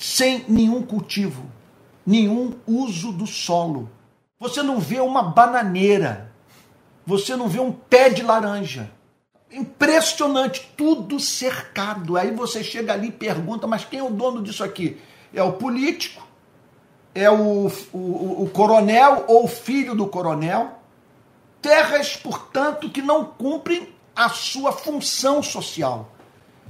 sem 0.00 0.46
nenhum 0.48 0.82
cultivo, 0.82 1.44
nenhum 2.06 2.54
uso 2.66 3.12
do 3.12 3.26
solo. 3.26 3.90
Você 4.38 4.62
não 4.62 4.80
vê 4.80 4.98
uma 4.98 5.22
bananeira, 5.22 6.32
você 7.06 7.36
não 7.36 7.46
vê 7.46 7.60
um 7.60 7.70
pé 7.70 8.08
de 8.08 8.22
laranja. 8.22 8.90
Impressionante, 9.52 10.72
tudo 10.74 11.20
cercado. 11.20 12.16
Aí 12.16 12.30
você 12.30 12.64
chega 12.64 12.94
ali 12.94 13.08
e 13.08 13.12
pergunta: 13.12 13.66
mas 13.66 13.84
quem 13.84 13.98
é 13.98 14.02
o 14.02 14.08
dono 14.08 14.42
disso 14.42 14.64
aqui? 14.64 14.98
É 15.34 15.42
o 15.42 15.52
político? 15.52 16.26
É 17.14 17.30
o, 17.30 17.70
o, 17.92 18.44
o 18.44 18.50
coronel 18.50 19.26
ou 19.28 19.46
filho 19.46 19.94
do 19.94 20.06
coronel? 20.06 20.78
Terras, 21.60 22.16
portanto, 22.16 22.88
que 22.88 23.02
não 23.02 23.22
cumprem 23.22 23.86
a 24.16 24.30
sua 24.30 24.72
função 24.72 25.42
social 25.42 26.10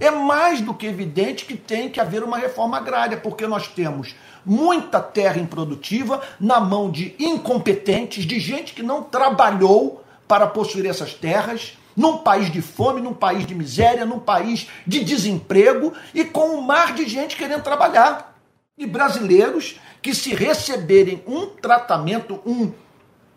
é 0.01 0.11
mais 0.11 0.63
do 0.63 0.73
que 0.73 0.87
evidente 0.87 1.45
que 1.45 1.57
tem 1.57 1.91
que 1.91 2.01
haver 2.01 2.25
uma 2.25 2.39
reforma 2.39 2.79
agrária, 2.79 3.19
porque 3.19 3.47
nós 3.47 3.69
temos 3.69 4.15
muita 4.45 4.99
terra 4.99 5.39
improdutiva 5.39 6.23
na 6.41 6.59
mão 6.59 6.91
de 6.91 7.15
incompetentes, 7.19 8.25
de 8.25 8.41
gente 8.41 8.73
que 8.73 8.83
não 8.83 9.03
trabalhou 9.03 10.03
para 10.27 10.47
possuir 10.47 10.87
essas 10.87 11.13
terras, 11.13 11.77
num 11.95 12.19
país 12.19 12.51
de 12.51 12.63
fome, 12.63 13.03
num 13.03 13.13
país 13.13 13.45
de 13.45 13.55
miséria, 13.55 14.07
num 14.07 14.19
país 14.19 14.69
de 14.87 15.05
desemprego 15.05 15.93
e 16.15 16.25
com 16.25 16.57
um 16.57 16.63
mar 16.63 16.95
de 16.95 17.07
gente 17.07 17.37
querendo 17.37 17.63
trabalhar. 17.63 18.39
E 18.79 18.87
brasileiros 18.87 19.79
que, 20.01 20.15
se 20.15 20.35
receberem 20.35 21.23
um 21.27 21.47
tratamento, 21.47 22.41
um, 22.47 22.73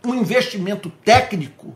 um 0.05 0.15
investimento 0.15 0.89
técnico, 1.03 1.75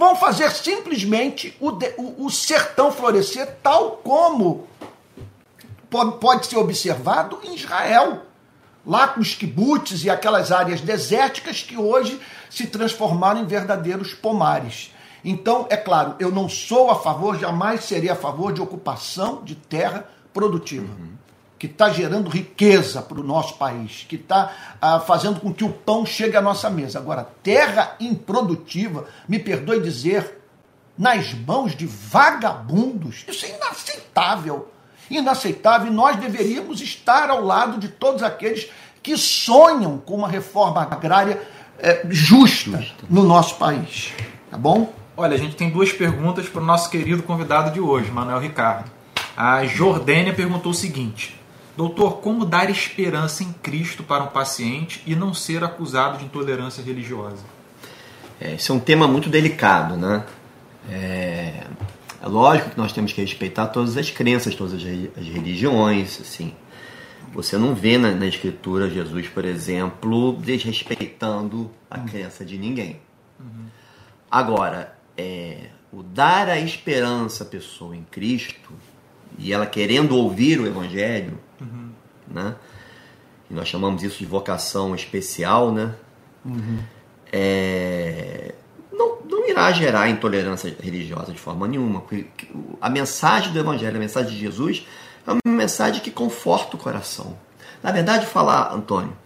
vão 0.00 0.16
fazer 0.16 0.50
simplesmente 0.50 1.54
o, 1.60 1.68
o, 1.68 2.24
o 2.24 2.30
sertão 2.30 2.90
florescer, 2.90 3.58
tal 3.62 3.98
como 3.98 4.66
pode, 5.90 6.16
pode 6.16 6.46
ser 6.46 6.56
observado 6.56 7.38
em 7.44 7.54
Israel 7.54 8.22
lá 8.86 9.08
com 9.08 9.20
os 9.20 9.34
kibbutz 9.34 10.02
e 10.02 10.08
aquelas 10.08 10.50
áreas 10.50 10.80
desérticas 10.80 11.62
que 11.62 11.76
hoje 11.76 12.18
se 12.48 12.66
transformaram 12.66 13.42
em 13.42 13.44
verdadeiros 13.44 14.14
pomares. 14.14 14.90
Então, 15.22 15.66
é 15.68 15.76
claro, 15.76 16.14
eu 16.18 16.32
não 16.32 16.48
sou 16.48 16.90
a 16.90 16.94
favor, 16.94 17.38
jamais 17.38 17.84
serei 17.84 18.08
a 18.08 18.16
favor 18.16 18.54
de 18.54 18.62
ocupação 18.62 19.44
de 19.44 19.54
terra 19.54 20.08
produtiva, 20.32 20.90
uhum. 20.98 21.10
Que 21.60 21.66
está 21.66 21.90
gerando 21.90 22.30
riqueza 22.30 23.02
para 23.02 23.20
o 23.20 23.22
nosso 23.22 23.58
país, 23.58 24.06
que 24.08 24.16
está 24.16 24.50
ah, 24.80 24.98
fazendo 24.98 25.38
com 25.38 25.52
que 25.52 25.62
o 25.62 25.68
pão 25.70 26.06
chegue 26.06 26.34
à 26.34 26.40
nossa 26.40 26.70
mesa. 26.70 26.98
Agora, 26.98 27.28
terra 27.42 27.96
improdutiva, 28.00 29.04
me 29.28 29.38
perdoe 29.38 29.78
dizer, 29.78 30.40
nas 30.96 31.34
mãos 31.34 31.76
de 31.76 31.86
vagabundos, 31.86 33.26
isso 33.28 33.44
é 33.44 33.50
inaceitável 33.50 34.68
inaceitável 35.10 35.88
e 35.88 35.94
nós 35.94 36.16
deveríamos 36.16 36.80
estar 36.80 37.28
ao 37.30 37.44
lado 37.44 37.78
de 37.78 37.88
todos 37.88 38.22
aqueles 38.22 38.70
que 39.02 39.16
sonham 39.16 39.98
com 39.98 40.14
uma 40.14 40.28
reforma 40.28 40.82
agrária 40.82 41.42
é, 41.80 42.06
justa 42.08 42.86
no 43.08 43.24
nosso 43.24 43.56
país. 43.56 44.12
Tá 44.50 44.56
bom? 44.56 44.92
Olha, 45.16 45.34
a 45.34 45.38
gente 45.38 45.56
tem 45.56 45.68
duas 45.68 45.92
perguntas 45.92 46.48
para 46.48 46.62
o 46.62 46.64
nosso 46.64 46.88
querido 46.88 47.24
convidado 47.24 47.72
de 47.72 47.80
hoje, 47.80 48.08
Manuel 48.10 48.38
Ricardo. 48.38 48.88
A 49.36 49.64
Jordânia 49.64 50.32
perguntou 50.32 50.70
o 50.70 50.74
seguinte: 50.74 51.39
Doutor, 51.80 52.18
como 52.18 52.44
dar 52.44 52.68
esperança 52.68 53.42
em 53.42 53.54
Cristo 53.54 54.02
para 54.02 54.22
um 54.22 54.26
paciente 54.26 55.02
e 55.06 55.16
não 55.16 55.32
ser 55.32 55.64
acusado 55.64 56.18
de 56.18 56.26
intolerância 56.26 56.84
religiosa? 56.84 57.42
É, 58.38 58.52
esse 58.52 58.70
é 58.70 58.74
um 58.74 58.78
tema 58.78 59.08
muito 59.08 59.30
delicado, 59.30 59.96
né? 59.96 60.26
É, 60.90 61.64
é 62.22 62.26
lógico 62.26 62.68
que 62.68 62.76
nós 62.76 62.92
temos 62.92 63.14
que 63.14 63.22
respeitar 63.22 63.68
todas 63.68 63.96
as 63.96 64.10
crenças, 64.10 64.54
todas 64.54 64.74
as 64.74 65.26
religiões, 65.26 66.20
assim. 66.20 66.52
Você 67.32 67.56
não 67.56 67.74
vê 67.74 67.96
na, 67.96 68.10
na 68.10 68.26
escritura 68.26 68.90
Jesus, 68.90 69.28
por 69.28 69.46
exemplo, 69.46 70.34
desrespeitando 70.34 71.70
a 71.90 71.96
uhum. 72.00 72.04
crença 72.04 72.44
de 72.44 72.58
ninguém. 72.58 73.00
Uhum. 73.40 73.64
Agora, 74.30 74.94
é, 75.16 75.70
o 75.90 76.02
dar 76.02 76.46
a 76.46 76.60
esperança 76.60 77.42
à 77.42 77.46
pessoa 77.46 77.96
em 77.96 78.04
Cristo 78.10 78.70
e 79.38 79.50
ela 79.50 79.64
querendo 79.64 80.14
ouvir 80.14 80.60
o 80.60 80.66
Evangelho. 80.66 81.48
Né? 82.30 82.54
E 83.50 83.54
nós 83.54 83.68
chamamos 83.68 84.02
isso 84.02 84.18
de 84.18 84.26
vocação 84.26 84.94
especial, 84.94 85.72
né? 85.72 85.94
Uhum. 86.44 86.78
É, 87.32 88.54
não 89.30 89.48
irá 89.48 89.70
gerar 89.72 90.08
intolerância 90.08 90.74
religiosa 90.80 91.32
de 91.32 91.38
forma 91.38 91.66
nenhuma. 91.66 92.02
A 92.80 92.90
mensagem 92.90 93.52
do 93.52 93.58
Evangelho, 93.58 93.96
a 93.96 94.00
mensagem 94.00 94.32
de 94.32 94.38
Jesus, 94.38 94.86
é 95.26 95.30
uma 95.30 95.40
mensagem 95.46 96.00
que 96.02 96.10
conforta 96.10 96.76
o 96.76 96.78
coração. 96.78 97.36
Na 97.82 97.92
verdade, 97.92 98.26
falar, 98.26 98.74
Antônio, 98.74 99.16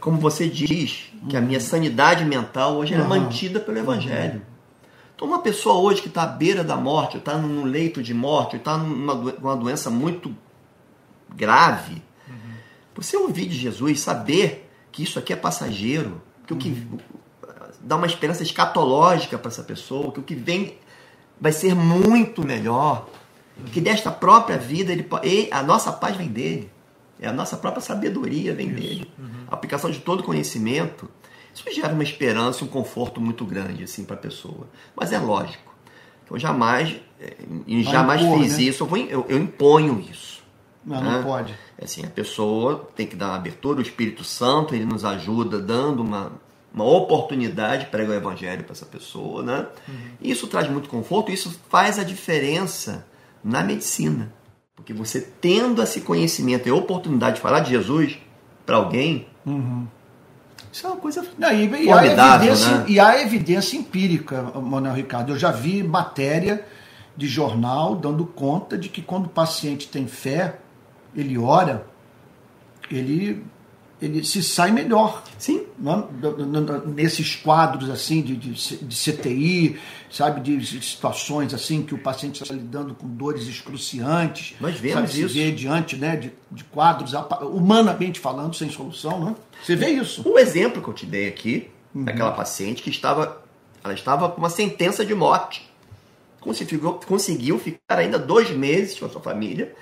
como 0.00 0.18
você 0.18 0.48
diz, 0.48 1.10
que 1.28 1.36
a 1.36 1.40
minha 1.40 1.60
sanidade 1.60 2.24
mental 2.24 2.76
hoje 2.76 2.94
é 2.94 2.98
mantida 2.98 3.60
pelo 3.60 3.78
Evangelho. 3.78 4.42
Então, 5.14 5.28
uma 5.28 5.40
pessoa 5.40 5.74
hoje 5.76 6.00
que 6.00 6.08
está 6.08 6.22
à 6.22 6.26
beira 6.26 6.64
da 6.64 6.76
morte, 6.76 7.18
está 7.18 7.36
no 7.36 7.64
leito 7.64 8.02
de 8.02 8.14
morte, 8.14 8.56
está 8.56 8.78
numa 8.78 9.12
uma 9.12 9.56
doença 9.56 9.90
muito 9.90 10.34
grave, 11.34 12.02
uhum. 12.28 12.34
você 12.94 13.16
ouvir 13.16 13.46
de 13.46 13.56
Jesus, 13.56 14.00
saber 14.00 14.70
que 14.92 15.02
isso 15.02 15.18
aqui 15.18 15.32
é 15.32 15.36
passageiro, 15.36 16.20
que 16.46 16.52
o 16.52 16.56
que 16.56 16.68
uhum 16.68 16.98
dar 17.80 17.96
uma 17.96 18.06
esperança 18.06 18.42
escatológica 18.42 19.38
para 19.38 19.48
essa 19.48 19.62
pessoa, 19.62 20.12
que 20.12 20.20
o 20.20 20.22
que 20.22 20.34
vem 20.34 20.76
vai 21.40 21.52
ser 21.52 21.74
muito 21.74 22.46
melhor, 22.46 23.08
que 23.72 23.80
desta 23.80 24.10
própria 24.10 24.58
vida 24.58 24.92
ele, 24.92 25.08
a 25.50 25.62
nossa 25.62 25.92
paz 25.92 26.16
vem 26.16 26.28
dele, 26.28 26.70
é 27.18 27.28
a 27.28 27.32
nossa 27.32 27.56
própria 27.56 27.82
sabedoria 27.82 28.54
vem 28.54 28.68
Isso. 28.68 28.76
dele, 28.76 29.10
uhum. 29.18 29.44
a 29.48 29.54
aplicação 29.54 29.90
de 29.90 29.98
todo 29.98 30.22
conhecimento. 30.22 31.08
Isso 31.54 31.64
gera 31.74 31.92
uma 31.92 32.02
esperança, 32.02 32.64
um 32.64 32.68
conforto 32.68 33.20
muito 33.20 33.44
grande 33.44 33.82
assim 33.82 34.04
para 34.04 34.14
a 34.14 34.18
pessoa. 34.18 34.68
Mas 34.94 35.12
é 35.12 35.18
lógico. 35.18 35.74
Eu 36.30 36.38
jamais, 36.38 36.94
eh, 37.20 37.82
jamais 37.82 38.22
impor, 38.22 38.38
fiz 38.38 38.56
né? 38.56 38.62
isso. 38.62 38.84
Eu, 38.84 38.96
eu, 38.96 39.26
eu, 39.28 39.36
imponho 39.36 39.98
isso. 40.08 40.39
Não, 40.84 41.00
né? 41.02 41.10
não 41.10 41.22
pode. 41.22 41.54
É 41.78 41.84
assim, 41.84 42.04
a 42.04 42.10
pessoa 42.10 42.88
tem 42.96 43.06
que 43.06 43.16
dar 43.16 43.28
uma 43.28 43.36
abertura. 43.36 43.78
O 43.78 43.82
Espírito 43.82 44.24
Santo 44.24 44.74
ele 44.74 44.84
nos 44.84 45.04
ajuda 45.04 45.58
dando 45.58 46.02
uma 46.02 46.32
uma 46.72 46.84
oportunidade 46.84 47.86
para 47.86 47.98
pregar 47.98 48.10
o 48.12 48.14
evangelho 48.14 48.64
para 48.64 48.72
essa 48.72 48.86
pessoa, 48.86 49.42
né? 49.42 49.66
Uhum. 49.88 49.94
Isso 50.20 50.46
traz 50.46 50.70
muito 50.70 50.88
conforto, 50.88 51.32
isso 51.32 51.58
faz 51.68 51.98
a 51.98 52.04
diferença 52.04 53.06
na 53.42 53.62
medicina. 53.62 54.32
Porque 54.76 54.92
você 54.92 55.20
tendo 55.20 55.82
esse 55.82 56.00
conhecimento 56.00 56.68
e 56.68 56.70
a 56.70 56.74
oportunidade 56.74 57.36
de 57.36 57.42
falar 57.42 57.60
de 57.60 57.70
Jesus 57.70 58.18
para 58.64 58.76
alguém, 58.76 59.26
uhum. 59.44 59.86
isso 60.72 60.86
é 60.86 60.90
uma 60.90 60.98
coisa 60.98 61.26
Não, 61.36 61.52
e, 61.52 61.84
e, 61.84 61.92
há 61.92 62.06
evidência, 62.06 62.70
né? 62.70 62.84
e 62.88 63.00
há 63.00 63.20
evidência 63.20 63.76
empírica, 63.76 64.42
Manuel 64.42 64.94
Ricardo. 64.94 65.32
Eu 65.32 65.38
já 65.38 65.50
vi 65.50 65.82
matéria 65.82 66.64
de 67.16 67.26
jornal 67.26 67.96
dando 67.96 68.24
conta 68.24 68.78
de 68.78 68.88
que 68.88 69.02
quando 69.02 69.26
o 69.26 69.30
paciente 69.30 69.88
tem 69.88 70.06
fé, 70.06 70.58
ele 71.14 71.38
ora, 71.38 71.86
ele 72.90 73.44
ele 74.00 74.24
se 74.24 74.42
sai 74.42 74.70
melhor. 74.70 75.22
Sim. 75.38 75.66
Não? 75.78 76.08
Nesses 76.86 77.36
quadros 77.36 77.90
assim 77.90 78.22
de, 78.22 78.36
de, 78.36 78.52
de, 78.78 79.12
CTI, 79.12 79.78
sabe, 80.10 80.40
de 80.40 80.82
situações 80.82 81.52
assim 81.52 81.82
que 81.82 81.94
o 81.94 81.98
paciente 81.98 82.42
está 82.42 82.54
lidando 82.54 82.94
com 82.94 83.06
dores 83.06 83.46
excruciantes. 83.46 84.54
Nós 84.60 84.76
vemos 84.76 85.10
sabe, 85.10 85.22
isso. 85.22 85.34
Se 85.34 85.44
vê 85.44 85.52
diante 85.52 85.96
né, 85.96 86.16
de, 86.16 86.32
de 86.50 86.64
quadros, 86.64 87.12
humanamente 87.42 88.18
falando, 88.18 88.54
sem 88.54 88.70
solução, 88.70 89.22
né? 89.24 89.36
Você 89.62 89.76
vê 89.76 89.88
isso. 89.90 90.26
O 90.26 90.38
exemplo 90.38 90.82
que 90.82 90.88
eu 90.88 90.94
te 90.94 91.04
dei 91.04 91.28
aqui, 91.28 91.70
uhum. 91.94 92.04
daquela 92.04 92.32
paciente 92.32 92.82
que 92.82 92.90
estava, 92.90 93.42
ela 93.84 93.92
estava 93.92 94.30
com 94.30 94.38
uma 94.38 94.50
sentença 94.50 95.04
de 95.04 95.14
morte. 95.14 95.68
Conseguiu, 96.40 96.94
conseguiu 97.06 97.58
ficar 97.58 97.98
ainda 97.98 98.18
dois 98.18 98.50
meses 98.50 98.98
com 98.98 99.04
a 99.04 99.10
sua 99.10 99.20
família 99.20 99.74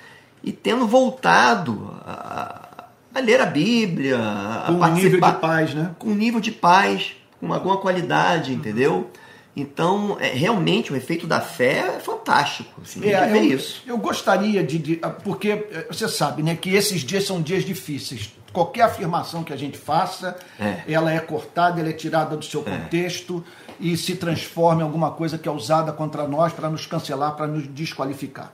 e 0.42 0.53
tendo 0.53 0.87
voltado 0.87 1.94
a 2.07 2.68
a 3.14 3.20
ler 3.20 3.40
a 3.40 3.46
Bíblia, 3.46 4.18
com 4.66 4.85
a 4.85 4.88
um 4.88 4.94
nível 4.94 5.20
de 5.20 5.33
paz, 5.38 5.74
né? 5.74 5.90
Com 5.98 6.09
um 6.09 6.14
nível 6.14 6.40
de 6.40 6.53
paz, 6.53 7.16
com 7.40 7.53
alguma 7.53 7.77
qualidade, 7.79 8.53
entendeu? 8.53 9.11
Então, 9.57 10.16
é, 10.20 10.29
realmente, 10.29 10.92
o 10.92 10.96
efeito 10.96 11.27
da 11.27 11.40
fé 11.40 11.96
é 11.96 12.01
fantástico. 12.01 12.81
Assim, 12.81 13.05
é, 13.09 13.31
eu, 13.31 13.42
isso. 13.42 13.83
eu 13.87 13.98
gostaria 13.98 14.62
de, 14.62 14.79
de, 14.79 14.96
Porque 15.24 15.51
é, 15.51 15.87
você 15.90 16.09
sabe 16.09 16.42
né, 16.42 16.55
que 16.55 16.70
esses 16.74 17.01
dias 17.01 17.24
são 17.27 17.42
dias 17.42 17.64
difíceis. 17.64 18.33
Qualquer 18.53 18.83
afirmação 18.83 19.42
que 19.42 19.53
a 19.53 19.57
gente 19.57 19.77
faça, 19.77 20.37
é. 20.61 20.83
ela 20.87 21.12
é 21.12 21.18
cortada, 21.18 21.81
ela 21.81 21.88
é 21.88 21.92
tirada 21.92 22.37
do 22.37 22.44
seu 22.44 22.62
é. 22.66 22.70
contexto 22.70 23.44
e 23.81 23.96
se 23.96 24.14
transforma 24.14 24.83
em 24.83 24.85
alguma 24.85 25.11
coisa 25.11 25.37
que 25.37 25.48
é 25.48 25.53
usada 25.53 25.92
contra 25.92 26.27
nós 26.27 26.53
para 26.53 26.70
nos 26.70 26.87
cancelar, 26.87 27.35
para 27.35 27.46
nos 27.48 27.66
desqualificar. 27.66 28.53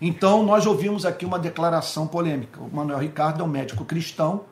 Então, 0.00 0.42
nós 0.42 0.66
ouvimos 0.66 1.04
aqui 1.04 1.24
uma 1.24 1.38
declaração 1.38 2.06
polêmica. 2.06 2.60
O 2.60 2.74
Manuel 2.74 2.98
Ricardo 2.98 3.42
é 3.42 3.44
um 3.44 3.48
médico 3.48 3.84
cristão 3.84 4.44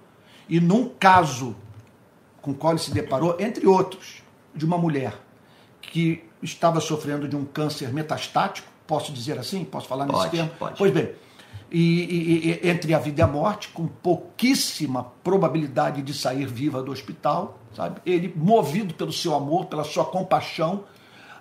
e, 0.48 0.60
num 0.60 0.88
caso 0.88 1.54
com 2.42 2.52
o 2.52 2.54
qual 2.54 2.72
ele 2.72 2.80
se 2.80 2.92
deparou, 2.92 3.36
entre 3.40 3.66
outros, 3.66 4.22
de 4.54 4.64
uma 4.64 4.78
mulher 4.78 5.14
que 5.80 6.24
estava 6.42 6.80
sofrendo 6.80 7.26
de 7.26 7.34
um 7.34 7.44
câncer 7.44 7.92
metastático, 7.92 8.68
posso 8.86 9.12
dizer 9.12 9.38
assim? 9.38 9.64
Posso 9.64 9.88
falar 9.88 10.06
nesse 10.06 10.18
pode, 10.18 10.30
termo? 10.30 10.50
Pode. 10.58 10.78
Pois 10.78 10.92
bem, 10.92 11.12
e, 11.70 11.80
e, 11.80 12.48
e, 12.48 12.68
entre 12.68 12.94
a 12.94 12.98
vida 12.98 13.20
e 13.20 13.24
a 13.24 13.26
morte, 13.26 13.68
com 13.68 13.86
pouquíssima 13.86 15.04
probabilidade 15.24 16.02
de 16.02 16.14
sair 16.14 16.46
viva 16.46 16.82
do 16.82 16.92
hospital, 16.92 17.58
sabe? 17.74 18.00
Ele, 18.06 18.32
movido 18.36 18.94
pelo 18.94 19.12
seu 19.12 19.34
amor, 19.34 19.66
pela 19.66 19.82
sua 19.82 20.04
compaixão, 20.04 20.84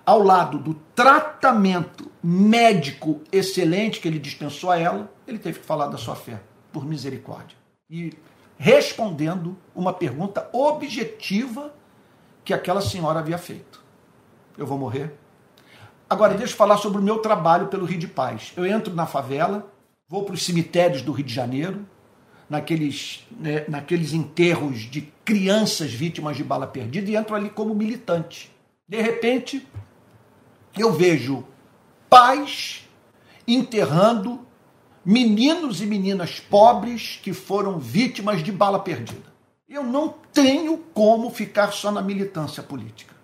ao 0.05 0.21
lado 0.21 0.59
do 0.59 0.73
tratamento 0.95 2.11
médico 2.21 3.21
excelente 3.31 3.99
que 3.99 4.07
ele 4.07 4.19
dispensou 4.19 4.69
a 4.69 4.77
ela, 4.77 5.11
ele 5.27 5.39
teve 5.39 5.59
que 5.59 5.65
falar 5.65 5.87
da 5.87 5.97
sua 5.97 6.15
fé, 6.15 6.41
por 6.71 6.85
misericórdia. 6.85 7.57
E 7.89 8.13
respondendo 8.57 9.57
uma 9.73 9.93
pergunta 9.93 10.49
objetiva 10.53 11.73
que 12.43 12.53
aquela 12.53 12.81
senhora 12.81 13.19
havia 13.19 13.37
feito: 13.37 13.83
Eu 14.57 14.67
vou 14.67 14.77
morrer? 14.77 15.17
Agora, 16.07 16.35
deixa 16.35 16.53
eu 16.53 16.57
falar 16.57 16.77
sobre 16.77 16.99
o 16.99 17.03
meu 17.03 17.17
trabalho 17.17 17.67
pelo 17.67 17.85
Rio 17.85 17.97
de 17.97 18.07
Paz. 18.07 18.53
Eu 18.55 18.65
entro 18.65 18.93
na 18.93 19.07
favela, 19.07 19.67
vou 20.07 20.23
para 20.23 20.35
os 20.35 20.45
cemitérios 20.45 21.01
do 21.01 21.11
Rio 21.11 21.25
de 21.25 21.33
Janeiro, 21.33 21.83
naqueles, 22.47 23.25
né, 23.31 23.65
naqueles 23.67 24.13
enterros 24.13 24.81
de 24.81 25.01
crianças 25.23 25.91
vítimas 25.91 26.37
de 26.37 26.43
bala 26.43 26.67
perdida, 26.67 27.09
e 27.09 27.15
entro 27.15 27.35
ali 27.35 27.49
como 27.49 27.73
militante. 27.73 28.51
De 28.87 29.01
repente, 29.01 29.67
eu 30.81 30.93
vejo 30.93 31.43
pais 32.09 32.87
enterrando 33.47 34.45
meninos 35.03 35.81
e 35.81 35.85
meninas 35.85 36.39
pobres 36.39 37.19
que 37.21 37.33
foram 37.33 37.77
vítimas 37.77 38.43
de 38.43 38.51
bala 38.51 38.79
perdida. 38.79 39.35
Eu 39.67 39.83
não 39.83 40.13
tenho 40.31 40.77
como 40.93 41.29
ficar 41.29 41.71
só 41.71 41.91
na 41.91 42.01
militância 42.01 42.63
política. 42.63 43.15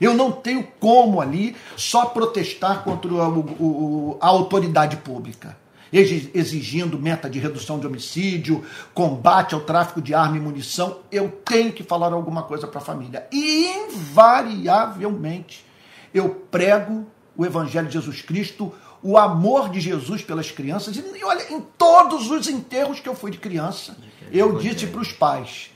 Eu 0.00 0.14
não 0.14 0.30
tenho 0.32 0.66
como 0.78 1.20
ali 1.20 1.54
só 1.76 2.06
protestar 2.06 2.82
contra 2.84 3.12
o, 3.12 3.40
o, 3.40 4.16
a 4.20 4.26
autoridade 4.28 4.96
pública, 4.98 5.56
exigindo 5.92 6.98
meta 6.98 7.28
de 7.30 7.38
redução 7.38 7.78
de 7.78 7.86
homicídio, 7.86 8.64
combate 8.92 9.54
ao 9.54 9.60
tráfico 9.60 10.02
de 10.02 10.14
arma 10.14 10.36
e 10.36 10.40
munição. 10.40 10.98
Eu 11.10 11.30
tenho 11.44 11.72
que 11.72 11.82
falar 11.82 12.12
alguma 12.12 12.42
coisa 12.42 12.66
para 12.66 12.78
a 12.78 12.84
família. 12.84 13.26
E, 13.32 13.66
invariavelmente, 13.86 15.65
eu 16.18 16.30
prego 16.50 17.06
o 17.36 17.44
Evangelho 17.44 17.86
de 17.86 17.94
Jesus 17.94 18.22
Cristo, 18.22 18.72
o 19.02 19.18
amor 19.18 19.68
de 19.68 19.80
Jesus 19.80 20.22
pelas 20.22 20.50
crianças. 20.50 20.96
E 20.96 21.24
olha, 21.24 21.52
em 21.52 21.60
todos 21.76 22.30
os 22.30 22.48
enterros 22.48 23.00
que 23.00 23.08
eu 23.08 23.14
fui 23.14 23.30
de 23.30 23.38
criança, 23.38 23.96
eu 24.32 24.58
disse 24.58 24.86
para 24.86 25.00
os 25.00 25.12
pais: 25.12 25.70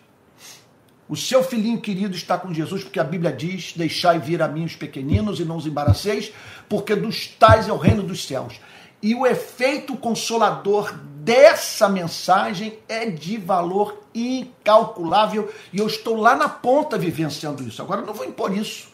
o 1.11 1.17
seu 1.17 1.43
filhinho 1.43 1.81
querido 1.81 2.15
está 2.15 2.39
com 2.39 2.55
Jesus, 2.55 2.85
porque 2.85 3.01
a 3.01 3.05
Bíblia 3.05 3.33
diz: 3.33 3.73
Deixai 3.77 4.21
vir 4.21 4.41
a 4.41 4.47
mim 4.47 4.65
os 4.65 4.77
pequeninos 4.77 5.41
e 5.41 5.45
não 5.45 5.57
os 5.57 5.67
embaraceis, 5.67 6.33
porque 6.69 6.95
dos 6.95 7.27
tais 7.27 7.69
é 7.69 7.73
o 7.73 7.77
reino 7.77 8.05
dos 8.05 8.25
céus. 8.25 8.61
E 9.03 9.15
o 9.15 9.27
efeito 9.27 9.97
consolador 9.97 10.93
dessa 10.93 11.89
mensagem 11.89 12.79
é 12.89 13.07
de 13.07 13.39
valor 13.39 14.05
incalculável, 14.15 15.53
e 15.73 15.79
eu 15.79 15.87
estou 15.87 16.17
lá 16.17 16.37
na 16.37 16.49
ponta 16.49 16.97
vivenciando 16.97 17.63
isso. 17.65 17.83
Agora, 17.83 18.03
não 18.03 18.15
vou 18.15 18.27
impor 18.27 18.57
isso. 18.57 18.90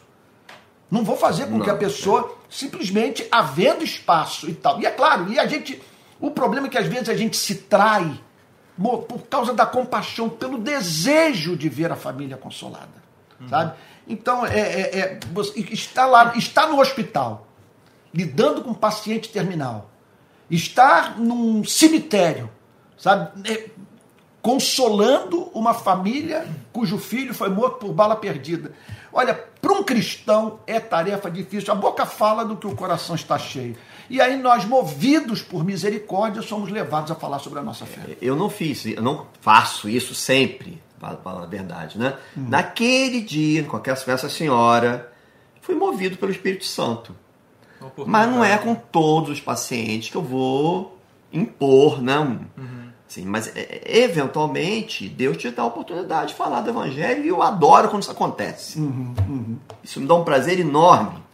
Não 0.89 1.03
vou 1.03 1.17
fazer 1.17 1.47
com 1.47 1.57
não, 1.57 1.65
que 1.65 1.69
a 1.69 1.75
pessoa 1.75 2.37
simplesmente 2.49 3.27
havendo 3.31 3.83
espaço 3.83 4.49
e 4.49 4.53
tal. 4.53 4.79
E 4.81 4.85
é 4.85 4.91
claro, 4.91 5.31
e 5.31 5.39
a 5.39 5.45
gente. 5.45 5.81
O 6.19 6.31
problema 6.31 6.67
é 6.67 6.69
que 6.69 6.77
às 6.77 6.87
vezes 6.87 7.09
a 7.09 7.15
gente 7.15 7.37
se 7.37 7.55
trai 7.55 8.19
por 8.77 9.23
causa 9.29 9.53
da 9.53 9.65
compaixão, 9.65 10.29
pelo 10.29 10.57
desejo 10.57 11.55
de 11.55 11.67
ver 11.67 11.91
a 11.91 11.95
família 11.95 12.37
consolada. 12.37 12.89
Uhum. 13.39 13.49
Sabe? 13.49 13.73
Então, 14.07 14.45
é, 14.45 14.59
é, 14.59 14.99
é, 14.99 15.19
está 15.71 16.05
lá, 16.05 16.33
está 16.35 16.67
no 16.67 16.79
hospital, 16.79 17.47
lidando 18.13 18.61
com 18.61 18.71
um 18.71 18.75
paciente 18.75 19.29
terminal, 19.29 19.89
estar 20.49 21.19
num 21.19 21.63
cemitério, 21.63 22.49
sabe? 22.97 23.51
É, 23.51 23.69
consolando 24.41 25.51
uma 25.53 25.73
família 25.73 26.47
cujo 26.71 26.97
filho 26.97 27.33
foi 27.33 27.49
morto 27.49 27.79
por 27.79 27.93
bala 27.93 28.15
perdida. 28.15 28.71
Olha, 29.11 29.33
para 29.33 29.71
um 29.73 29.83
cristão 29.83 30.59
é 30.67 30.79
tarefa 30.79 31.29
difícil. 31.29 31.73
A 31.73 31.75
boca 31.75 32.05
fala 32.05 32.45
do 32.45 32.55
que 32.55 32.67
o 32.67 32.75
coração 32.75 33.15
está 33.15 33.37
cheio. 33.37 33.75
E 34.09 34.21
aí 34.21 34.37
nós, 34.37 34.65
movidos 34.65 35.41
por 35.41 35.63
misericórdia, 35.63 36.41
somos 36.41 36.71
levados 36.71 37.11
a 37.11 37.15
falar 37.15 37.39
sobre 37.39 37.59
a 37.59 37.61
nossa 37.63 37.85
fé. 37.85 38.17
Eu 38.21 38.35
não 38.35 38.49
fiz, 38.49 38.85
eu 38.85 39.01
não 39.01 39.27
faço 39.41 39.89
isso 39.89 40.15
sempre, 40.15 40.81
para 40.99 41.17
falar 41.17 41.43
a 41.43 41.47
verdade, 41.47 41.97
né? 41.97 42.15
Hum. 42.37 42.45
Naquele 42.49 43.21
dia, 43.21 43.63
com 43.63 43.81
essa 43.85 44.29
senhora, 44.29 45.11
fui 45.61 45.75
movido 45.75 46.17
pelo 46.17 46.31
Espírito 46.31 46.65
Santo. 46.65 47.15
Mas 48.05 48.29
não 48.29 48.43
é 48.43 48.57
com 48.57 48.73
todos 48.73 49.29
os 49.29 49.41
pacientes 49.41 50.09
que 50.09 50.15
eu 50.15 50.23
vou 50.23 50.97
impor, 51.31 52.01
não. 52.01 52.47
Uhum. 52.57 52.76
Sim, 53.07 53.25
mas 53.25 53.55
é, 53.55 53.81
eventualmente 54.03 55.07
Deus 55.07 55.37
te 55.37 55.49
dá 55.49 55.63
a 55.63 55.65
oportunidade 55.65 56.29
de 56.29 56.35
falar 56.35 56.61
do 56.61 56.69
Evangelho 56.69 57.23
e 57.23 57.27
eu 57.29 57.41
adoro 57.41 57.89
quando 57.89 58.03
isso 58.03 58.11
acontece. 58.11 58.77
Uhum, 58.79 59.13
uhum. 59.27 59.57
Isso 59.83 60.01
me 60.01 60.07
dá 60.07 60.13
um 60.15 60.23
prazer 60.23 60.59
enorme. 60.59 61.25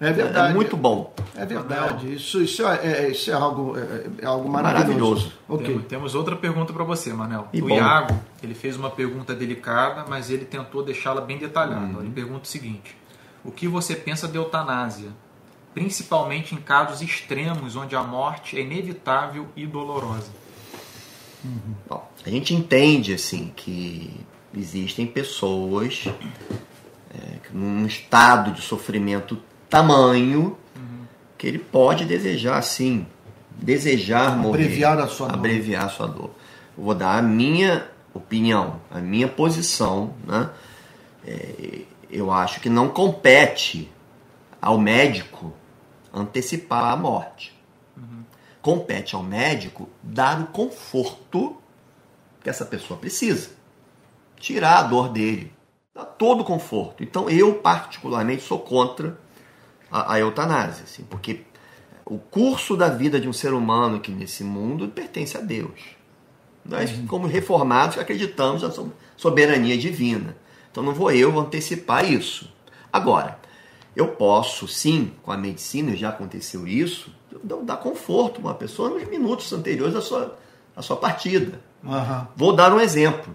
É 0.00 0.12
verdade. 0.12 0.52
É, 0.52 0.54
muito 0.54 0.78
bom. 0.78 1.12
É 1.36 1.44
verdade. 1.44 2.14
Isso, 2.14 2.42
isso, 2.42 2.66
é, 2.66 2.86
é 2.86 3.10
isso 3.10 3.30
é, 3.30 3.34
algo, 3.34 3.76
é, 3.76 4.22
é 4.22 4.26
algo 4.26 4.48
maravilhoso. 4.48 4.88
maravilhoso. 4.88 5.32
Okay. 5.46 5.66
Temos, 5.66 5.86
temos, 5.86 6.14
outra 6.14 6.36
pergunta 6.36 6.72
para 6.72 6.84
você, 6.84 7.12
Manel. 7.12 7.48
E 7.52 7.60
o 7.60 7.68
bom. 7.68 7.74
Iago, 7.74 8.18
ele 8.42 8.54
fez 8.54 8.76
uma 8.76 8.88
pergunta 8.88 9.34
delicada, 9.34 10.06
mas 10.08 10.30
ele 10.30 10.46
tentou 10.46 10.82
deixá-la 10.82 11.20
bem 11.20 11.36
detalhada. 11.36 11.98
Uhum. 11.98 12.00
Ele 12.00 12.10
pergunta 12.10 12.44
o 12.44 12.46
seguinte: 12.46 12.96
O 13.44 13.50
que 13.50 13.68
você 13.68 13.94
pensa 13.94 14.26
de 14.26 14.36
eutanásia? 14.36 15.10
Principalmente 15.74 16.54
em 16.54 16.58
casos 16.58 17.02
extremos 17.02 17.76
onde 17.76 17.94
a 17.94 18.02
morte 18.02 18.58
é 18.58 18.62
inevitável 18.62 19.46
e 19.54 19.66
dolorosa. 19.66 20.30
Uhum. 21.44 21.74
Bom, 21.88 22.08
a 22.24 22.30
gente 22.30 22.54
entende 22.54 23.14
assim 23.14 23.52
que 23.54 24.10
existem 24.56 25.06
pessoas 25.06 26.06
é, 27.14 27.38
num 27.52 27.86
estado 27.86 28.52
de 28.52 28.60
sofrimento 28.60 29.38
tamanho 29.68 30.56
uhum. 30.76 31.04
que 31.38 31.46
ele 31.46 31.58
pode 31.58 32.04
desejar 32.04 32.58
assim, 32.58 33.06
desejar 33.50 34.36
morrer, 34.36 34.64
abreviar 34.64 34.98
a 34.98 35.06
sua 35.06 35.32
abreviar 35.32 35.82
dor. 35.82 35.90
a 35.90 35.94
sua 35.94 36.06
dor. 36.06 36.30
Eu 36.76 36.84
vou 36.84 36.94
dar 36.94 37.18
a 37.18 37.22
minha 37.22 37.88
opinião, 38.12 38.80
a 38.90 38.98
minha 38.98 39.28
posição, 39.28 40.14
né? 40.26 40.50
É, 41.26 41.82
eu 42.10 42.30
acho 42.30 42.60
que 42.60 42.68
não 42.68 42.88
compete 42.88 43.90
ao 44.60 44.78
médico 44.78 45.52
antecipar 46.12 46.92
a 46.92 46.96
morte 46.96 47.59
compete 48.62 49.14
ao 49.14 49.22
médico 49.22 49.88
dar 50.02 50.40
o 50.40 50.46
conforto 50.46 51.56
que 52.42 52.50
essa 52.50 52.64
pessoa 52.64 52.98
precisa. 52.98 53.50
Tirar 54.36 54.78
a 54.78 54.82
dor 54.84 55.10
dele. 55.10 55.52
Dar 55.94 56.04
todo 56.04 56.40
o 56.40 56.44
conforto. 56.44 57.02
Então 57.02 57.28
eu, 57.28 57.54
particularmente, 57.54 58.42
sou 58.42 58.58
contra 58.58 59.18
a, 59.90 60.14
a 60.14 60.18
eutanásia, 60.18 60.84
assim, 60.84 61.04
porque 61.04 61.44
o 62.04 62.18
curso 62.18 62.76
da 62.76 62.88
vida 62.88 63.20
de 63.20 63.28
um 63.28 63.32
ser 63.32 63.52
humano 63.52 63.96
aqui 63.96 64.10
nesse 64.10 64.42
mundo 64.42 64.88
pertence 64.88 65.36
a 65.36 65.40
Deus. 65.40 65.80
Nós, 66.64 66.90
uhum. 66.90 67.06
como 67.06 67.26
reformados, 67.26 67.98
acreditamos 67.98 68.62
na 68.62 68.70
soberania 69.16 69.76
divina. 69.76 70.36
Então 70.70 70.82
não 70.82 70.94
vou 70.94 71.10
eu 71.10 71.38
antecipar 71.38 72.10
isso. 72.10 72.52
Agora, 72.92 73.38
eu 73.94 74.08
posso 74.08 74.68
sim, 74.68 75.12
com 75.22 75.32
a 75.32 75.36
medicina, 75.36 75.96
já 75.96 76.10
aconteceu 76.10 76.66
isso, 76.66 77.12
dar 77.62 77.76
conforto 77.76 78.38
a 78.38 78.44
uma 78.44 78.54
pessoa 78.54 78.90
nos 78.90 79.08
minutos 79.08 79.52
anteriores 79.52 79.94
à 79.94 80.00
sua, 80.00 80.38
à 80.74 80.82
sua 80.82 80.96
partida. 80.96 81.60
Uhum. 81.82 82.26
Vou 82.36 82.52
dar 82.54 82.72
um 82.72 82.80
exemplo. 82.80 83.34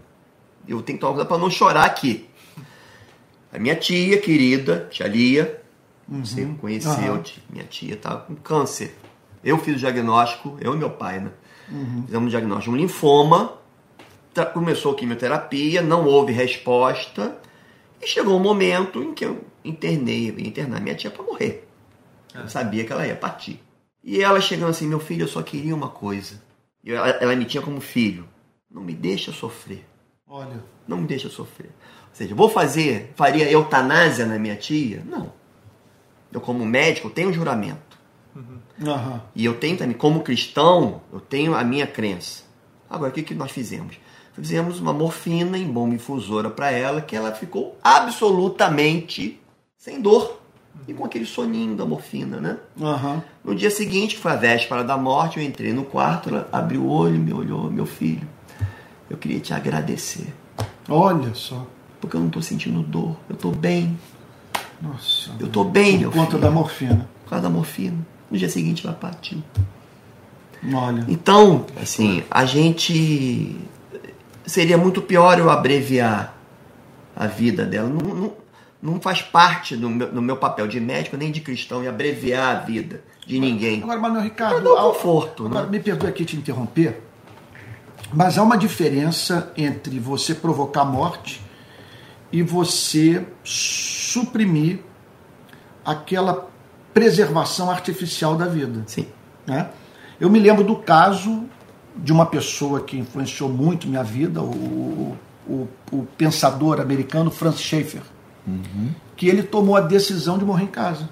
Eu 0.68 0.82
tenho 0.82 0.98
que 0.98 1.02
tomar 1.02 1.14
cuidado 1.14 1.28
para 1.28 1.38
não 1.38 1.50
chorar 1.50 1.86
aqui. 1.86 2.30
A 3.52 3.60
minha 3.60 3.76
tia 3.76 4.20
querida, 4.20 4.88
tia 4.92 5.08
Lia, 5.08 5.62
uhum. 6.10 6.26
você 6.26 6.46
conheceu, 6.60 7.14
uhum. 7.14 7.24
minha 7.50 7.64
tia 7.66 7.94
estava 7.94 8.22
com 8.22 8.36
câncer. 8.36 8.96
Eu 9.44 9.58
fiz 9.60 9.76
o 9.76 9.80
diagnóstico, 9.80 10.58
eu 10.60 10.74
e 10.74 10.78
meu 10.78 10.90
pai, 10.90 11.20
né? 11.20 11.32
Uhum. 11.70 12.04
Fizemos 12.06 12.28
o 12.28 12.30
diagnóstico 12.30 12.76
de 12.76 12.78
um 12.78 12.82
linfoma, 12.82 13.54
começou 14.54 14.92
a 14.92 14.96
quimioterapia, 14.96 15.82
não 15.82 16.06
houve 16.06 16.34
resposta, 16.34 17.38
e 18.02 18.08
chegou 18.08 18.36
um 18.36 18.42
momento 18.42 19.02
em 19.02 19.14
que 19.14 19.26
eu 19.26 19.46
internei, 19.64 20.30
eu 20.30 20.40
ia 20.40 20.48
internar 20.48 20.82
minha 20.82 20.96
tia 20.96 21.10
para 21.10 21.24
morrer. 21.24 21.68
Eu 22.34 22.44
é. 22.44 22.48
sabia 22.48 22.84
que 22.84 22.92
ela 22.92 23.08
ia 23.08 23.16
partir. 23.16 23.65
E 24.06 24.22
ela 24.22 24.40
chegando 24.40 24.70
assim, 24.70 24.86
meu 24.86 25.00
filho, 25.00 25.24
eu 25.24 25.28
só 25.28 25.42
queria 25.42 25.74
uma 25.74 25.90
coisa. 25.90 26.40
Ela, 26.86 27.10
ela 27.10 27.36
me 27.36 27.44
tinha 27.44 27.64
como 27.64 27.82
filho. 27.82 28.30
Não 28.70 28.84
me 28.84 28.94
deixa 28.94 29.32
sofrer. 29.32 29.84
Olha. 30.28 30.64
Não 30.88 30.98
me 30.98 31.08
deixa 31.08 31.28
sofrer. 31.28 31.72
Ou 32.10 32.14
seja, 32.14 32.36
vou 32.36 32.48
fazer, 32.48 33.12
faria 33.16 33.50
eutanásia 33.50 34.28
na 34.28 34.38
minha 34.38 34.56
tia? 34.56 35.02
Não. 35.04 35.34
Eu, 36.32 36.40
como 36.40 36.64
médico, 36.64 37.10
tenho 37.10 37.30
um 37.30 37.34
juramento. 37.34 37.98
Uhum. 38.36 38.60
Uhum. 38.80 39.20
E 39.34 39.44
eu 39.44 39.58
tenho 39.58 39.76
também, 39.76 39.98
como 39.98 40.22
cristão, 40.22 41.02
eu 41.12 41.20
tenho 41.20 41.56
a 41.56 41.64
minha 41.64 41.88
crença. 41.88 42.44
Agora, 42.88 43.10
o 43.10 43.14
que, 43.14 43.24
que 43.24 43.34
nós 43.34 43.52
fizemos? 43.52 43.98
Fizemos 44.34 44.80
uma 44.80 44.94
morfina 44.94 45.58
em 45.58 45.66
bomba 45.66 45.96
infusora 45.96 46.50
para 46.52 46.70
ela, 46.70 47.02
que 47.02 47.16
ela 47.16 47.32
ficou 47.32 47.76
absolutamente 47.82 49.42
sem 49.78 50.00
dor 50.00 50.45
e 50.88 50.94
com 50.94 51.06
aquele 51.06 51.26
soninho 51.26 51.76
da 51.76 51.86
morfina, 51.86 52.40
né? 52.40 52.58
Uhum. 52.80 53.22
No 53.44 53.56
dia 53.56 53.72
seguinte, 53.72 54.16
que 54.16 54.22
foi 54.22 54.32
a 54.32 54.36
véspera 54.36 54.84
da 54.84 54.98
morte, 54.98 55.40
eu 55.40 55.44
entrei 55.44 55.74
no 55.74 55.84
quarto, 55.84 56.30
ela 56.30 56.48
abriu 56.52 56.84
o 56.84 56.90
olho, 56.90 57.18
me 57.18 57.34
olhou, 57.34 57.72
meu 57.72 57.86
filho, 57.86 58.28
eu 59.10 59.18
queria 59.18 59.40
te 59.40 59.54
agradecer. 59.54 60.34
Olha 60.88 61.34
só. 61.34 61.66
Porque 62.00 62.16
eu 62.16 62.20
não 62.20 62.28
estou 62.28 62.42
sentindo 62.42 62.84
dor, 62.84 63.16
eu 63.28 63.36
estou 63.36 63.52
bem. 63.52 63.98
Nossa. 64.82 65.32
Eu 65.40 65.48
estou 65.48 65.64
bem, 65.64 65.98
meu 65.98 66.12
filho. 66.12 66.12
Por 66.12 66.32
conta 66.32 66.38
da 66.38 66.52
morfina. 66.52 67.10
Por 67.24 67.32
causa 67.32 67.44
da 67.44 67.50
morfina. 67.50 67.98
No 68.30 68.38
dia 68.38 68.50
seguinte 68.50 68.86
ela 68.86 68.96
partiu. 68.96 69.42
Olha. 70.74 71.06
Então, 71.08 71.66
assim, 71.82 72.24
a 72.30 72.46
gente. 72.46 73.56
Seria 74.46 74.78
muito 74.78 75.02
pior 75.02 75.40
eu 75.40 75.50
abreviar 75.50 76.36
a 77.16 77.26
vida 77.26 77.66
dela. 77.66 77.90
Não, 77.90 78.16
não, 78.16 78.34
não 78.86 79.02
faz 79.02 79.22
parte 79.22 79.76
do 79.76 79.90
meu, 79.90 80.12
do 80.12 80.22
meu 80.22 80.38
papel 80.38 80.68
de 80.68 80.80
médico 80.80 81.18
nem 81.18 81.32
de 81.32 81.42
cristão 81.42 81.84
e 81.84 81.88
abreviar 81.88 82.56
a 82.56 82.60
vida 82.60 83.02
de 83.26 83.40
ninguém. 83.40 83.82
Agora, 83.82 84.00
Manuel 84.00 84.24
Ricardo, 84.24 84.64
dá 84.64 84.82
conforto. 84.82 85.48
Agora, 85.48 85.66
né? 85.66 85.72
me 85.72 85.80
perdoe 85.80 86.08
aqui 86.08 86.24
te 86.24 86.38
interromper, 86.38 87.02
mas 88.14 88.38
há 88.38 88.44
uma 88.44 88.58
diferença 88.58 89.52
entre 89.58 90.00
você 90.00 90.36
provocar 90.36 90.86
morte 90.86 91.42
e 92.32 92.44
você 92.44 93.26
suprimir 93.44 94.80
aquela 95.84 96.48
preservação 96.94 97.72
artificial 97.72 98.36
da 98.36 98.46
vida. 98.46 98.84
Sim. 98.86 99.08
Né? 99.48 99.70
Eu 100.20 100.30
me 100.30 100.40
lembro 100.40 100.64
do 100.64 100.76
caso 100.76 101.46
de 101.96 102.14
uma 102.14 102.26
pessoa 102.26 102.82
que 102.82 102.98
influenciou 102.98 103.50
muito 103.50 103.88
minha 103.88 104.04
vida, 104.04 104.42
o, 104.42 105.18
o, 105.48 105.68
o 105.92 106.04
pensador 106.18 106.80
americano 106.80 107.32
Francis 107.32 107.62
Schaeffer, 107.62 108.02
uhum. 108.46 108.90
que 109.16 109.28
ele 109.28 109.44
tomou 109.44 109.76
a 109.76 109.82
decisão 109.82 110.38
de 110.38 110.46
morrer 110.46 110.64
em 110.64 110.68
casa. 110.68 111.10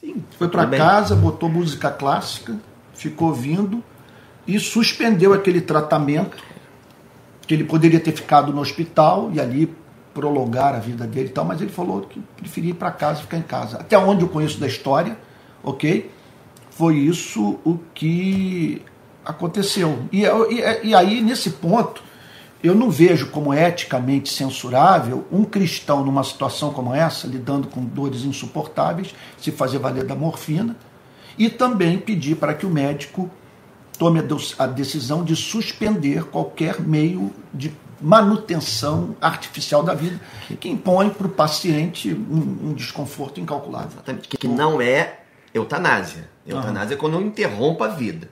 Sim, 0.00 0.22
Foi 0.38 0.48
para 0.48 0.66
casa, 0.66 1.14
botou 1.14 1.48
música 1.48 1.90
clássica, 1.90 2.56
ficou 2.94 3.32
vindo 3.32 3.82
e 4.46 4.58
suspendeu 4.60 5.32
aquele 5.32 5.60
tratamento 5.60 6.36
que 7.46 7.54
ele 7.54 7.64
poderia 7.64 8.00
ter 8.00 8.12
ficado 8.12 8.52
no 8.52 8.60
hospital 8.60 9.30
e 9.32 9.40
ali 9.40 9.74
prolongar 10.12 10.74
a 10.74 10.78
vida 10.78 11.06
dele 11.06 11.28
e 11.28 11.32
tal, 11.32 11.44
mas 11.44 11.60
ele 11.60 11.70
falou 11.70 12.02
que 12.02 12.20
preferia 12.36 12.70
ir 12.70 12.74
para 12.74 12.90
casa 12.90 13.20
ficar 13.20 13.36
em 13.36 13.42
casa. 13.42 13.78
Até 13.78 13.98
onde 13.98 14.22
eu 14.22 14.28
conheço 14.28 14.58
da 14.58 14.66
história, 14.66 15.16
ok? 15.62 16.10
Foi 16.70 16.96
isso 16.96 17.58
o 17.64 17.78
que 17.94 18.82
aconteceu. 19.24 19.98
E, 20.10 20.24
e, 20.24 20.88
e 20.88 20.94
aí, 20.94 21.20
nesse 21.20 21.50
ponto, 21.50 22.02
eu 22.62 22.74
não 22.74 22.90
vejo 22.90 23.28
como 23.28 23.52
eticamente 23.52 24.32
censurável 24.32 25.26
um 25.30 25.44
cristão 25.44 26.04
numa 26.04 26.24
situação 26.24 26.72
como 26.72 26.94
essa, 26.94 27.26
lidando 27.26 27.68
com 27.68 27.84
dores 27.84 28.24
insuportáveis, 28.24 29.14
se 29.38 29.52
fazer 29.52 29.78
valer 29.78 30.04
da 30.04 30.14
morfina, 30.14 30.76
e 31.38 31.50
também 31.50 31.98
pedir 31.98 32.36
para 32.36 32.54
que 32.54 32.64
o 32.64 32.70
médico 32.70 33.30
tome 33.98 34.22
a 34.58 34.66
decisão 34.66 35.24
de 35.24 35.34
suspender 35.36 36.24
qualquer 36.24 36.80
meio 36.80 37.32
de 37.52 37.72
manutenção 38.00 39.16
artificial 39.20 39.82
da 39.82 39.94
vida, 39.94 40.20
que 40.60 40.68
impõe 40.68 41.10
para 41.10 41.26
o 41.26 41.30
paciente 41.30 42.12
um, 42.12 42.68
um, 42.68 42.74
desconforto 42.74 43.40
incalculável. 43.40 43.92
Exatamente, 43.92 44.28
que 44.28 44.48
não 44.48 44.80
é 44.80 45.20
eutanásia. 45.54 46.28
Eutanásia 46.46 46.88
uhum. 46.88 46.92
é 46.92 46.96
quando 46.96 47.14
eu 47.14 47.22
interrompo 47.22 47.82
a 47.82 47.88
vida. 47.88 48.28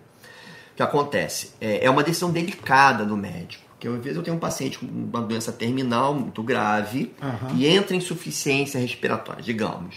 O 0.73 0.77
que 0.77 0.83
acontece? 0.83 1.53
É, 1.61 1.87
é 1.87 1.91
uma 1.91 2.03
decisão 2.03 2.31
delicada 2.31 3.05
do 3.05 3.17
médico. 3.17 3.64
Porque 3.75 3.89
às 3.89 4.03
vezes 4.03 4.17
eu 4.17 4.23
tenho 4.23 4.37
um 4.37 4.41
paciente 4.41 4.79
com 4.79 4.87
uma 4.87 5.21
doença 5.21 5.53
terminal 5.53 6.15
muito 6.15 6.43
grave 6.43 7.13
uhum. 7.21 7.57
e 7.57 7.67
entra 7.67 7.95
em 7.95 7.99
insuficiência 7.99 8.81
respiratória, 8.81 9.43
digamos. 9.43 9.97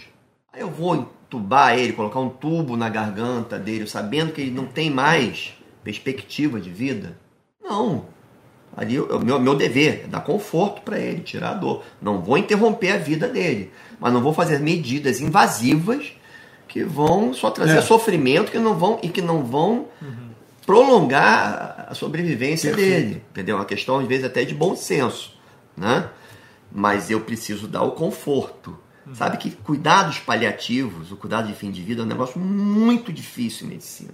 Aí 0.52 0.60
eu 0.60 0.70
vou 0.70 0.96
entubar 0.96 1.78
ele, 1.78 1.92
colocar 1.92 2.20
um 2.20 2.28
tubo 2.28 2.76
na 2.76 2.88
garganta 2.88 3.58
dele, 3.58 3.86
sabendo 3.86 4.32
que 4.32 4.40
ele 4.40 4.50
não 4.50 4.66
tem 4.66 4.90
mais 4.90 5.54
perspectiva 5.82 6.60
de 6.60 6.70
vida? 6.70 7.16
Não. 7.62 8.06
Ali 8.76 9.00
o 9.00 9.18
meu, 9.18 9.40
meu 9.40 9.54
dever 9.54 10.02
é 10.04 10.06
dar 10.06 10.20
conforto 10.20 10.82
para 10.82 10.98
ele, 10.98 11.20
tirar 11.20 11.50
a 11.50 11.54
dor. 11.54 11.82
Não 12.00 12.20
vou 12.20 12.38
interromper 12.38 12.92
a 12.92 12.98
vida 12.98 13.28
dele, 13.28 13.72
mas 13.98 14.12
não 14.12 14.20
vou 14.20 14.32
fazer 14.32 14.60
medidas 14.60 15.20
invasivas 15.20 16.12
que 16.68 16.84
vão 16.84 17.32
só 17.32 17.50
trazer 17.50 17.78
é. 17.78 17.82
sofrimento 17.82 18.52
que 18.52 18.58
não 18.58 18.74
vão 18.74 18.98
e 19.02 19.08
que 19.08 19.22
não 19.22 19.42
vão 19.42 19.86
uhum. 20.00 20.27
Prolongar 20.68 21.86
a 21.88 21.94
sobrevivência 21.94 22.74
Perfeito. 22.74 23.08
dele. 23.08 23.24
Entendeu? 23.30 23.56
Uma 23.56 23.64
questão 23.64 23.98
às 24.00 24.06
vezes 24.06 24.26
até 24.26 24.44
de 24.44 24.54
bom 24.54 24.76
senso, 24.76 25.34
né? 25.74 26.10
Mas 26.70 27.10
eu 27.10 27.22
preciso 27.22 27.66
dar 27.66 27.82
o 27.84 27.92
conforto. 27.92 28.78
Uhum. 29.06 29.14
Sabe 29.14 29.38
que 29.38 29.50
cuidados 29.50 30.18
paliativos, 30.18 31.10
o 31.10 31.16
cuidado 31.16 31.48
de 31.48 31.54
fim 31.54 31.70
de 31.70 31.80
vida 31.82 32.02
é 32.02 32.04
um 32.04 32.06
negócio 32.06 32.38
muito 32.38 33.10
difícil 33.10 33.66
em 33.66 33.70
medicina. 33.70 34.12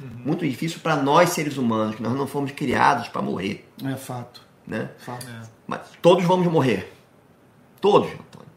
Uhum. 0.00 0.22
Muito 0.24 0.48
difícil 0.48 0.80
para 0.80 0.96
nós 0.96 1.28
seres 1.30 1.58
humanos, 1.58 1.96
que 1.96 2.02
nós 2.02 2.14
não 2.14 2.26
fomos 2.26 2.50
criados 2.52 3.08
para 3.08 3.20
morrer. 3.20 3.68
É 3.84 3.94
fato. 3.94 4.40
Né? 4.66 4.88
Fato. 4.96 5.26
É. 5.26 5.42
Mas 5.66 5.80
todos 6.00 6.24
vamos 6.24 6.50
morrer. 6.50 6.90
Todos, 7.78 8.08
Antônio. 8.10 8.49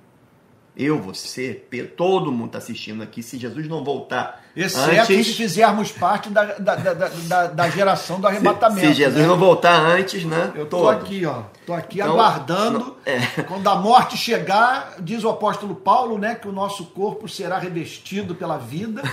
Eu, 0.75 0.99
você, 0.99 1.53
todo 1.95 2.31
mundo 2.31 2.47
está 2.47 2.57
assistindo 2.57 3.03
aqui. 3.03 3.21
Se 3.21 3.37
Jesus 3.37 3.67
não 3.67 3.83
voltar. 3.83 4.41
Exceto 4.55 5.11
antes, 5.11 5.27
se 5.27 5.33
fizermos 5.33 5.91
parte 5.91 6.29
da, 6.29 6.45
da, 6.53 6.75
da, 6.75 7.47
da, 7.47 7.69
geração 7.69 8.19
do 8.19 8.27
arrebatamento. 8.27 8.87
Se, 8.87 8.93
Jesus 8.93 9.21
né? 9.21 9.27
não 9.27 9.37
voltar 9.37 9.79
antes, 9.79 10.23
né? 10.25 10.51
Eu 10.55 10.65
tô 10.65 10.89
aqui, 10.89 11.25
ó. 11.25 11.43
Tô 11.65 11.73
aqui 11.73 11.99
então, 11.99 12.13
aguardando. 12.13 12.97
É. 13.05 13.19
Quando 13.47 13.67
a 13.67 13.75
morte 13.75 14.17
chegar, 14.17 14.95
diz 14.99 15.23
o 15.23 15.29
apóstolo 15.29 15.75
Paulo, 15.75 16.17
né? 16.17 16.35
Que 16.35 16.47
o 16.47 16.51
nosso 16.51 16.85
corpo 16.85 17.27
será 17.27 17.59
revestido 17.59 18.33
pela 18.33 18.57
vida 18.57 19.03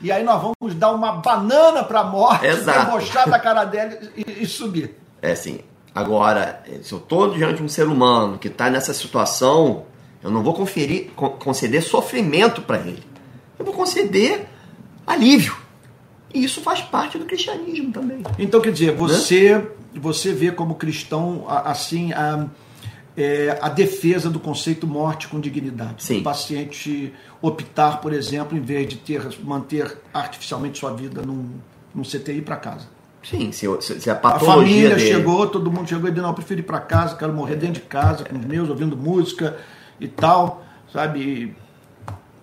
e 0.00 0.12
aí 0.12 0.22
nós 0.22 0.40
vamos 0.40 0.74
dar 0.76 0.92
uma 0.92 1.12
banana 1.12 1.82
para 1.82 2.00
a 2.00 2.04
morte, 2.04 2.46
debochar 2.46 3.28
da 3.28 3.38
cara 3.38 3.64
dela 3.64 3.98
e, 4.16 4.42
e, 4.42 4.46
subir. 4.46 4.94
É 5.20 5.32
assim. 5.32 5.60
Agora, 5.92 6.62
se 6.82 6.92
eu 6.92 6.98
estou 6.98 7.34
diante 7.34 7.56
de 7.56 7.62
um 7.64 7.68
ser 7.68 7.88
humano 7.88 8.38
que 8.38 8.46
está 8.46 8.70
nessa 8.70 8.94
situação, 8.94 9.86
eu 10.28 10.32
não 10.32 10.42
vou 10.42 10.54
conferir, 10.54 11.10
conceder 11.14 11.82
sofrimento 11.82 12.62
para 12.62 12.78
ele. 12.78 13.02
Eu 13.58 13.64
vou 13.64 13.74
conceder 13.74 14.46
alívio. 15.06 15.56
E 16.32 16.44
isso 16.44 16.60
faz 16.60 16.80
parte 16.80 17.18
do 17.18 17.24
cristianismo 17.24 17.92
também. 17.92 18.22
Então, 18.38 18.60
quer 18.60 18.70
dizer, 18.70 18.94
você, 18.94 19.56
né? 19.56 19.66
você 19.94 20.32
vê 20.32 20.52
como 20.52 20.74
cristão, 20.74 21.44
assim, 21.48 22.12
a, 22.12 22.46
é, 23.16 23.58
a 23.60 23.68
defesa 23.68 24.28
do 24.28 24.38
conceito 24.38 24.86
morte 24.86 25.26
com 25.26 25.40
dignidade. 25.40 26.04
Sim. 26.04 26.20
O 26.20 26.22
paciente 26.22 27.12
optar, 27.40 28.00
por 28.00 28.12
exemplo, 28.12 28.56
em 28.56 28.60
vez 28.60 28.86
de 28.88 28.96
ter 28.96 29.26
manter 29.42 29.96
artificialmente 30.12 30.78
sua 30.78 30.92
vida 30.92 31.22
num, 31.22 31.50
num 31.94 32.02
CTI 32.02 32.42
para 32.42 32.56
casa. 32.56 32.86
Sim, 33.22 33.50
se, 33.50 33.66
se 33.80 34.10
a 34.10 34.14
patologia 34.14 34.52
A 34.52 34.56
família 34.56 34.94
dele... 34.96 35.12
chegou, 35.12 35.46
todo 35.48 35.72
mundo 35.72 35.88
chegou 35.88 36.08
e 36.08 36.10
disse, 36.10 36.22
não, 36.22 36.30
eu 36.30 36.34
prefiro 36.34 36.60
ir 36.60 36.64
para 36.64 36.78
casa, 36.80 37.16
quero 37.16 37.32
morrer 37.32 37.56
dentro 37.56 37.74
de 37.74 37.88
casa, 37.88 38.24
com 38.24 38.36
os 38.36 38.44
meus, 38.44 38.68
ouvindo 38.68 38.96
música 38.96 39.56
e 40.00 40.08
tal, 40.08 40.62
sabe? 40.92 41.54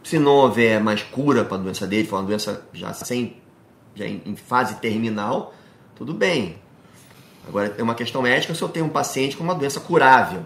Se 0.04 0.20
não 0.20 0.34
houver 0.34 0.80
mais 0.80 1.02
cura 1.02 1.44
para 1.44 1.58
a 1.58 1.60
doença 1.60 1.88
dele, 1.88 2.08
for 2.08 2.18
uma 2.18 2.24
doença 2.24 2.64
já 2.74 2.94
sem, 2.94 3.38
já 3.96 4.06
em, 4.06 4.36
fase 4.36 4.76
terminal, 4.76 5.54
tudo 5.96 6.14
bem. 6.14 6.58
Agora, 7.48 7.76
é 7.78 7.84
uma 7.84 7.96
questão 7.96 8.22
médica 8.22 8.54
se 8.54 8.62
eu 8.62 8.70
tenho 8.70 8.86
um 8.86 8.90
paciente 8.90 9.38
com 9.38 9.44
uma 9.44 9.56
doença 9.56 9.80
curável. 9.80 10.44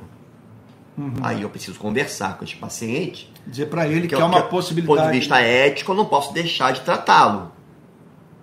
Uhum. 0.97 1.13
Aí 1.23 1.41
eu 1.41 1.49
preciso 1.49 1.79
conversar 1.79 2.37
com 2.37 2.43
esse 2.43 2.55
paciente. 2.55 3.31
Dizer 3.47 3.67
para 3.67 3.87
ele 3.87 4.01
que, 4.01 4.15
que 4.15 4.21
é 4.21 4.25
uma 4.25 4.43
que, 4.43 4.49
possibilidade. 4.49 4.97
Do 4.97 5.01
ponto 5.01 5.11
de 5.11 5.19
vista 5.19 5.39
ético, 5.39 5.91
eu 5.91 5.95
não 5.95 6.05
posso 6.05 6.33
deixar 6.33 6.73
de 6.73 6.81
tratá-lo. 6.81 7.51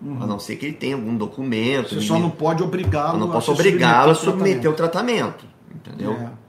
Uhum. 0.01 0.23
A 0.23 0.27
não 0.27 0.39
ser 0.39 0.57
que 0.57 0.67
ele 0.67 0.75
tenha 0.75 0.95
algum 0.95 1.17
documento. 1.17 1.95
Você 1.95 2.01
só 2.01 2.19
não 2.19 2.31
pode 2.31 2.62
obrigá-lo 2.62 3.17
Eu 3.17 3.21
não 3.21 3.31
posso 3.31 3.53
obrigá-lo 3.53 4.12
a 4.12 4.14
submeter 4.14 4.71
o 4.71 4.75
tratamento. 4.75 5.45
Entendeu? 5.75 6.12
É. 6.12 6.45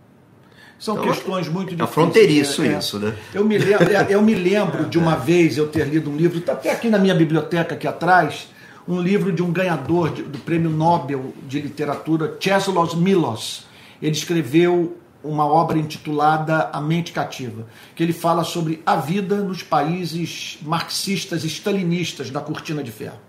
São 0.79 0.95
então, 0.95 1.07
questões 1.07 1.47
muito 1.47 1.69
difíceis. 1.69 1.89
É 1.89 1.93
fronteiriço 1.93 2.61
é, 2.61 2.77
isso, 2.77 2.99
né? 2.99 3.15
Eu 3.33 3.43
me, 3.43 3.57
lembro, 3.57 3.91
é, 3.91 4.07
eu 4.09 4.21
me 4.21 4.35
lembro 4.35 4.85
de 4.85 4.97
uma 4.97 5.15
vez 5.17 5.57
eu 5.57 5.67
ter 5.67 5.87
lido 5.87 6.09
um 6.09 6.15
livro, 6.15 6.37
está 6.37 6.53
até 6.53 6.71
aqui 6.71 6.89
na 6.89 6.99
minha 6.99 7.15
biblioteca 7.15 7.73
aqui 7.73 7.87
atrás, 7.87 8.47
um 8.87 9.01
livro 9.01 9.31
de 9.31 9.41
um 9.41 9.51
ganhador 9.51 10.13
de, 10.13 10.21
do 10.21 10.37
prêmio 10.39 10.69
Nobel 10.69 11.33
de 11.47 11.59
literatura, 11.59 12.37
Czesław 12.39 12.95
Milos. 12.95 13.65
Ele 14.01 14.11
escreveu 14.13 14.95
uma 15.23 15.45
obra 15.45 15.77
intitulada 15.77 16.69
A 16.71 16.79
Mente 16.79 17.11
Cativa, 17.11 17.65
que 17.95 18.03
ele 18.03 18.13
fala 18.13 18.43
sobre 18.43 18.81
a 18.85 18.95
vida 18.95 19.37
nos 19.37 19.63
países 19.63 20.59
marxistas 20.61 21.43
e 21.43 21.47
stalinistas 21.47 22.29
da 22.29 22.39
cortina 22.39 22.83
de 22.83 22.91
ferro. 22.91 23.26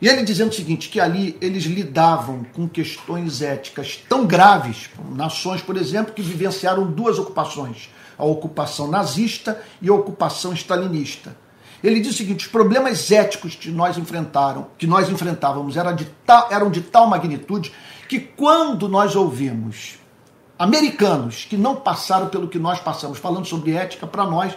E 0.00 0.08
ele 0.08 0.22
dizendo 0.22 0.50
o 0.50 0.54
seguinte, 0.54 0.88
que 0.88 1.00
ali 1.00 1.36
eles 1.40 1.64
lidavam 1.64 2.44
com 2.52 2.68
questões 2.68 3.42
éticas 3.42 3.98
tão 4.08 4.26
graves, 4.26 4.88
nações, 5.10 5.60
por 5.60 5.76
exemplo, 5.76 6.14
que 6.14 6.22
vivenciaram 6.22 6.90
duas 6.90 7.18
ocupações, 7.18 7.90
a 8.16 8.24
ocupação 8.24 8.88
nazista 8.88 9.60
e 9.82 9.88
a 9.88 9.94
ocupação 9.94 10.52
stalinista. 10.52 11.36
Ele 11.82 12.00
diz 12.00 12.14
o 12.14 12.16
seguinte: 12.16 12.46
os 12.46 12.52
problemas 12.52 13.10
éticos 13.10 13.54
que 13.54 13.70
nós 13.70 13.98
enfrentaram, 13.98 14.68
que 14.78 14.86
nós 14.86 15.08
enfrentávamos, 15.08 15.76
eram 15.76 15.94
de 15.94 16.04
tal, 16.24 16.48
eram 16.50 16.70
de 16.70 16.80
tal 16.80 17.06
magnitude 17.06 17.72
que 18.08 18.18
quando 18.18 18.88
nós 18.88 19.14
ouvimos 19.14 19.98
americanos 20.58 21.44
que 21.44 21.56
não 21.56 21.76
passaram 21.76 22.28
pelo 22.28 22.48
que 22.48 22.58
nós 22.58 22.80
passamos, 22.80 23.18
falando 23.18 23.46
sobre 23.46 23.72
ética, 23.72 24.06
para 24.06 24.26
nós 24.26 24.54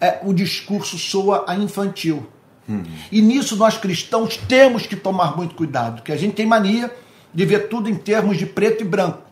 é, 0.00 0.20
o 0.24 0.32
discurso 0.32 0.98
soa 0.98 1.44
a 1.46 1.54
infantil. 1.54 2.26
Uhum. 2.68 2.84
E 3.10 3.20
nisso 3.20 3.56
nós 3.56 3.76
cristãos 3.76 4.36
temos 4.36 4.86
que 4.86 4.96
tomar 4.96 5.36
muito 5.36 5.54
cuidado, 5.54 5.96
porque 5.96 6.12
a 6.12 6.16
gente 6.16 6.34
tem 6.34 6.46
mania 6.46 6.94
de 7.32 7.44
ver 7.44 7.68
tudo 7.68 7.88
em 7.88 7.96
termos 7.96 8.36
de 8.36 8.46
preto 8.46 8.82
e 8.82 8.86
branco. 8.86 9.22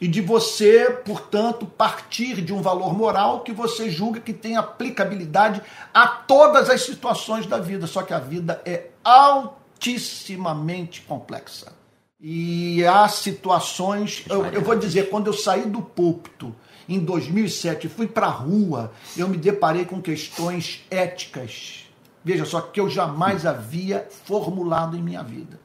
E 0.00 0.08
de 0.08 0.20
você, 0.20 0.90
portanto, 1.04 1.64
partir 1.64 2.42
de 2.42 2.52
um 2.52 2.60
valor 2.60 2.92
moral 2.92 3.40
que 3.40 3.52
você 3.52 3.88
julga 3.88 4.18
que 4.18 4.32
tem 4.32 4.56
aplicabilidade 4.56 5.62
a 5.94 6.08
todas 6.08 6.68
as 6.68 6.82
situações 6.82 7.46
da 7.46 7.58
vida. 7.58 7.86
Só 7.86 8.02
que 8.02 8.12
a 8.12 8.18
vida 8.18 8.60
é 8.64 8.88
altissimamente 9.04 11.02
complexa. 11.02 11.72
E 12.20 12.84
há 12.84 13.08
situações, 13.08 14.24
eu, 14.28 14.46
eu 14.46 14.62
vou 14.62 14.76
dizer, 14.76 15.08
quando 15.08 15.28
eu 15.28 15.32
saí 15.32 15.66
do 15.66 15.80
púlpito 15.80 16.52
em 16.88 16.98
2007 16.98 17.86
e 17.86 17.90
fui 17.90 18.08
para 18.08 18.26
a 18.26 18.30
rua, 18.30 18.92
eu 19.16 19.28
me 19.28 19.36
deparei 19.36 19.84
com 19.84 20.02
questões 20.02 20.84
éticas. 20.90 21.81
Veja 22.24 22.44
só, 22.44 22.60
que 22.60 22.80
eu 22.80 22.88
jamais 22.88 23.44
havia 23.44 24.06
formulado 24.24 24.96
em 24.96 25.02
minha 25.02 25.22
vida. 25.22 25.60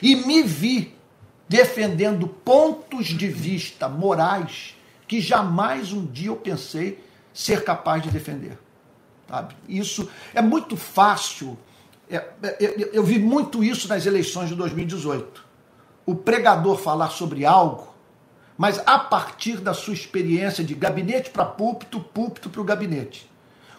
E 0.00 0.16
me 0.16 0.42
vi 0.42 0.96
defendendo 1.48 2.26
pontos 2.28 3.06
de 3.06 3.28
vista 3.28 3.88
morais 3.88 4.74
que 5.06 5.20
jamais 5.20 5.92
um 5.92 6.04
dia 6.04 6.28
eu 6.28 6.36
pensei 6.36 7.02
ser 7.32 7.64
capaz 7.64 8.02
de 8.02 8.10
defender. 8.10 8.58
Sabe? 9.28 9.54
Isso 9.68 10.08
é 10.34 10.42
muito 10.42 10.76
fácil. 10.76 11.58
É, 12.10 12.16
é, 12.42 12.56
eu, 12.60 12.90
eu 12.92 13.04
vi 13.04 13.18
muito 13.18 13.64
isso 13.64 13.88
nas 13.88 14.06
eleições 14.06 14.48
de 14.48 14.54
2018. 14.54 15.46
O 16.04 16.14
pregador 16.14 16.78
falar 16.78 17.10
sobre 17.10 17.44
algo, 17.44 17.94
mas 18.56 18.80
a 18.86 18.98
partir 18.98 19.58
da 19.58 19.74
sua 19.74 19.94
experiência 19.94 20.64
de 20.64 20.74
gabinete 20.74 21.30
para 21.30 21.44
púlpito, 21.44 22.00
púlpito 22.00 22.50
para 22.50 22.60
o 22.60 22.64
gabinete. 22.64 23.30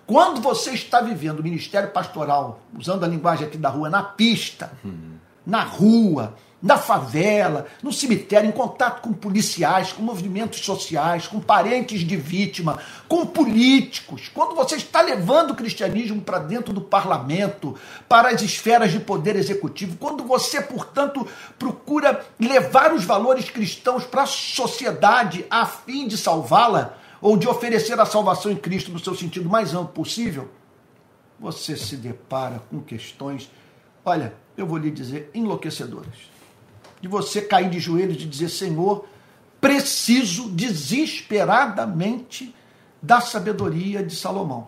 Quando 0.09 0.41
você 0.41 0.71
está 0.71 1.01
vivendo 1.01 1.39
o 1.39 1.43
ministério 1.43 1.91
pastoral, 1.91 2.61
usando 2.75 3.03
a 3.03 3.07
linguagem 3.07 3.45
aqui 3.45 3.59
da 3.59 3.69
rua, 3.69 3.91
na 3.91 4.01
pista, 4.01 4.71
uhum. 4.83 5.17
na 5.45 5.61
rua, 5.61 6.33
na 6.59 6.79
favela, 6.79 7.67
no 7.83 7.93
cemitério, 7.93 8.49
em 8.49 8.51
contato 8.51 9.01
com 9.03 9.13
policiais, 9.13 9.93
com 9.93 10.01
movimentos 10.01 10.65
sociais, 10.65 11.27
com 11.27 11.39
parentes 11.39 11.99
de 12.01 12.17
vítima, 12.17 12.79
com 13.07 13.23
políticos. 13.23 14.31
Quando 14.33 14.55
você 14.55 14.77
está 14.77 14.99
levando 14.99 15.51
o 15.51 15.55
cristianismo 15.55 16.19
para 16.21 16.39
dentro 16.39 16.73
do 16.73 16.81
parlamento, 16.81 17.77
para 18.07 18.29
as 18.29 18.41
esferas 18.41 18.91
de 18.91 18.99
poder 18.99 19.35
executivo, 19.35 19.95
quando 19.97 20.23
você, 20.23 20.59
portanto, 20.59 21.27
procura 21.59 22.25
levar 22.39 22.95
os 22.95 23.05
valores 23.05 23.47
cristãos 23.47 24.05
para 24.05 24.23
a 24.23 24.25
sociedade 24.25 25.45
a 25.51 25.67
fim 25.67 26.07
de 26.07 26.17
salvá-la, 26.17 26.97
ou 27.21 27.37
de 27.37 27.47
oferecer 27.47 27.99
a 27.99 28.05
salvação 28.05 28.51
em 28.51 28.55
Cristo 28.55 28.91
no 28.91 28.99
seu 28.99 29.15
sentido 29.15 29.49
mais 29.49 29.73
amplo 29.73 29.93
possível, 29.93 30.49
você 31.39 31.75
se 31.75 31.95
depara 31.95 32.61
com 32.69 32.81
questões, 32.81 33.49
olha, 34.03 34.33
eu 34.57 34.67
vou 34.67 34.77
lhe 34.77 34.91
dizer, 34.91 35.31
enlouquecedoras 35.33 36.29
de 37.01 37.07
você 37.07 37.41
cair 37.41 37.69
de 37.69 37.79
joelhos 37.79 38.21
e 38.21 38.25
dizer: 38.25 38.49
Senhor, 38.49 39.05
preciso 39.59 40.49
desesperadamente 40.49 42.53
da 43.01 43.21
sabedoria 43.21 44.03
de 44.03 44.15
Salomão, 44.15 44.67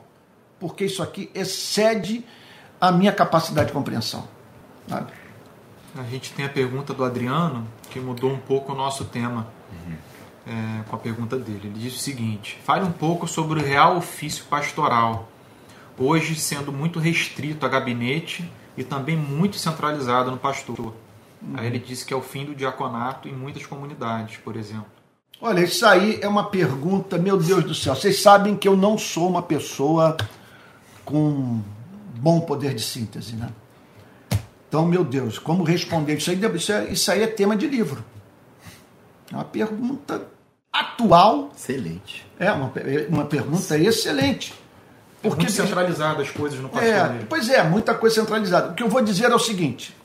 porque 0.60 0.86
isso 0.86 1.04
aqui 1.04 1.30
excede 1.34 2.26
a 2.80 2.92
minha 2.92 3.12
capacidade 3.12 3.68
de 3.68 3.74
compreensão. 3.74 4.28
Sabe? 4.88 5.12
A 5.96 6.04
gente 6.04 6.32
tem 6.32 6.46
a 6.46 6.50
pergunta 6.50 6.94
do 6.94 7.04
Adriano, 7.04 7.68
que 7.90 8.00
mudou 8.00 8.32
um 8.32 8.40
pouco 8.40 8.72
o 8.72 8.76
nosso 8.76 9.06
tema 9.06 9.48
uhum. 9.72 9.96
É, 10.46 10.84
com 10.90 10.96
a 10.96 11.00
pergunta 11.00 11.38
dele. 11.38 11.62
Ele 11.66 11.80
diz 11.80 11.96
o 11.96 12.00
seguinte: 12.00 12.60
fale 12.64 12.84
um 12.84 12.92
pouco 12.92 13.28
sobre 13.28 13.60
o 13.60 13.64
real 13.64 13.98
ofício 13.98 14.46
pastoral, 14.46 15.30
hoje 15.98 16.36
sendo 16.36 16.72
muito 16.72 17.00
restrito 17.00 17.66
a 17.66 17.70
gabinete 17.70 18.50
e 18.78 18.84
também 18.84 19.16
muito 19.16 19.58
centralizado 19.58 20.32
no 20.32 20.38
pastor. 20.38 20.94
Aí 21.56 21.68
ele 21.68 21.80
disse 21.80 22.06
que 22.06 22.14
é 22.14 22.18
o 22.18 22.22
fim 22.22 22.46
do 22.46 22.56
diaconato 22.56 23.28
em 23.28 23.34
muitas 23.34 23.66
comunidades, 23.66 24.38
por 24.38 24.56
exemplo. 24.56 24.86
Olha, 25.42 25.62
isso 25.62 25.86
aí 25.86 26.20
é 26.22 26.28
uma 26.28 26.44
pergunta, 26.44 27.18
meu 27.18 27.36
Deus 27.36 27.64
do 27.64 27.74
céu. 27.74 27.96
Vocês 27.96 28.22
sabem 28.22 28.56
que 28.56 28.68
eu 28.68 28.78
não 28.78 28.96
sou 28.96 29.28
uma 29.28 29.42
pessoa 29.42 30.16
com 31.04 31.62
bom 32.16 32.42
poder 32.42 32.76
de 32.76 32.82
síntese, 32.84 33.36
né? 33.36 33.50
Então, 34.70 34.86
meu 34.86 35.04
Deus, 35.04 35.40
como 35.40 35.64
responder? 35.64 36.18
Isso 36.18 36.30
aí, 36.30 36.40
é, 36.46 36.94
isso 36.94 37.12
aí 37.12 37.24
é 37.24 37.28
tema 37.28 37.58
de 37.58 37.68
livro. 37.68 38.06
É 39.32 39.36
uma 39.36 39.46
pergunta 39.46 40.28
atual. 40.72 41.52
Excelente. 41.56 42.26
É 42.40 42.52
uma, 42.52 42.72
é 42.76 43.08
uma 43.10 43.26
pergunta 43.26 43.78
excelente. 43.78 44.54
Porque 45.22 45.44
muito 45.44 45.52
centralizada 45.52 46.22
as 46.22 46.32
coisas 46.32 46.60
no 46.60 46.68
pastoreio. 46.68 47.22
É, 47.22 47.26
pois 47.30 47.48
é, 47.48 47.64
muita 47.64 47.94
coisa 47.94 48.16
centralizada. 48.22 48.72
O 48.72 48.74
que 48.74 48.82
eu 48.82 48.90
vou 48.90 49.02
dizer 49.02 49.32
é 49.32 49.36
o 49.36 49.40
seguinte: 49.40 49.96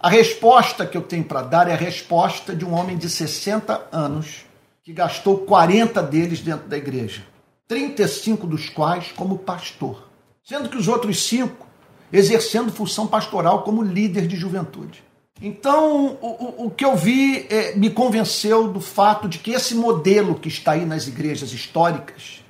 a 0.00 0.08
resposta 0.08 0.86
que 0.86 0.96
eu 0.96 1.02
tenho 1.02 1.24
para 1.24 1.42
dar 1.42 1.68
é 1.68 1.74
a 1.74 1.76
resposta 1.76 2.56
de 2.56 2.64
um 2.64 2.72
homem 2.72 2.96
de 2.96 3.08
60 3.08 3.88
anos 3.92 4.46
que 4.82 4.92
gastou 4.94 5.38
40 5.38 6.02
deles 6.02 6.40
dentro 6.40 6.66
da 6.68 6.76
igreja, 6.78 7.22
35 7.68 8.46
dos 8.46 8.70
quais 8.70 9.12
como 9.12 9.38
pastor, 9.38 10.08
sendo 10.42 10.70
que 10.70 10.78
os 10.78 10.88
outros 10.88 11.22
cinco 11.22 11.66
exercendo 12.12 12.72
função 12.72 13.06
pastoral 13.06 13.62
como 13.62 13.82
líder 13.82 14.26
de 14.26 14.36
juventude. 14.36 15.04
Então, 15.40 16.18
o, 16.20 16.66
o 16.66 16.70
que 16.70 16.84
eu 16.84 16.94
vi 16.94 17.46
é, 17.48 17.74
me 17.74 17.88
convenceu 17.88 18.68
do 18.68 18.80
fato 18.80 19.26
de 19.26 19.38
que 19.38 19.52
esse 19.52 19.74
modelo 19.74 20.34
que 20.34 20.48
está 20.48 20.72
aí 20.72 20.84
nas 20.84 21.06
igrejas 21.06 21.52
históricas 21.52 22.44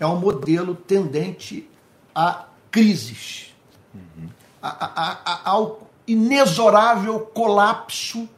é 0.00 0.06
um 0.06 0.16
modelo 0.16 0.74
tendente 0.74 1.68
a 2.14 2.46
crises, 2.70 3.54
uhum. 3.94 4.28
a, 4.62 4.68
a, 4.68 5.18
a, 5.24 5.50
ao 5.50 5.90
inexorável 6.06 7.20
colapso 7.20 8.28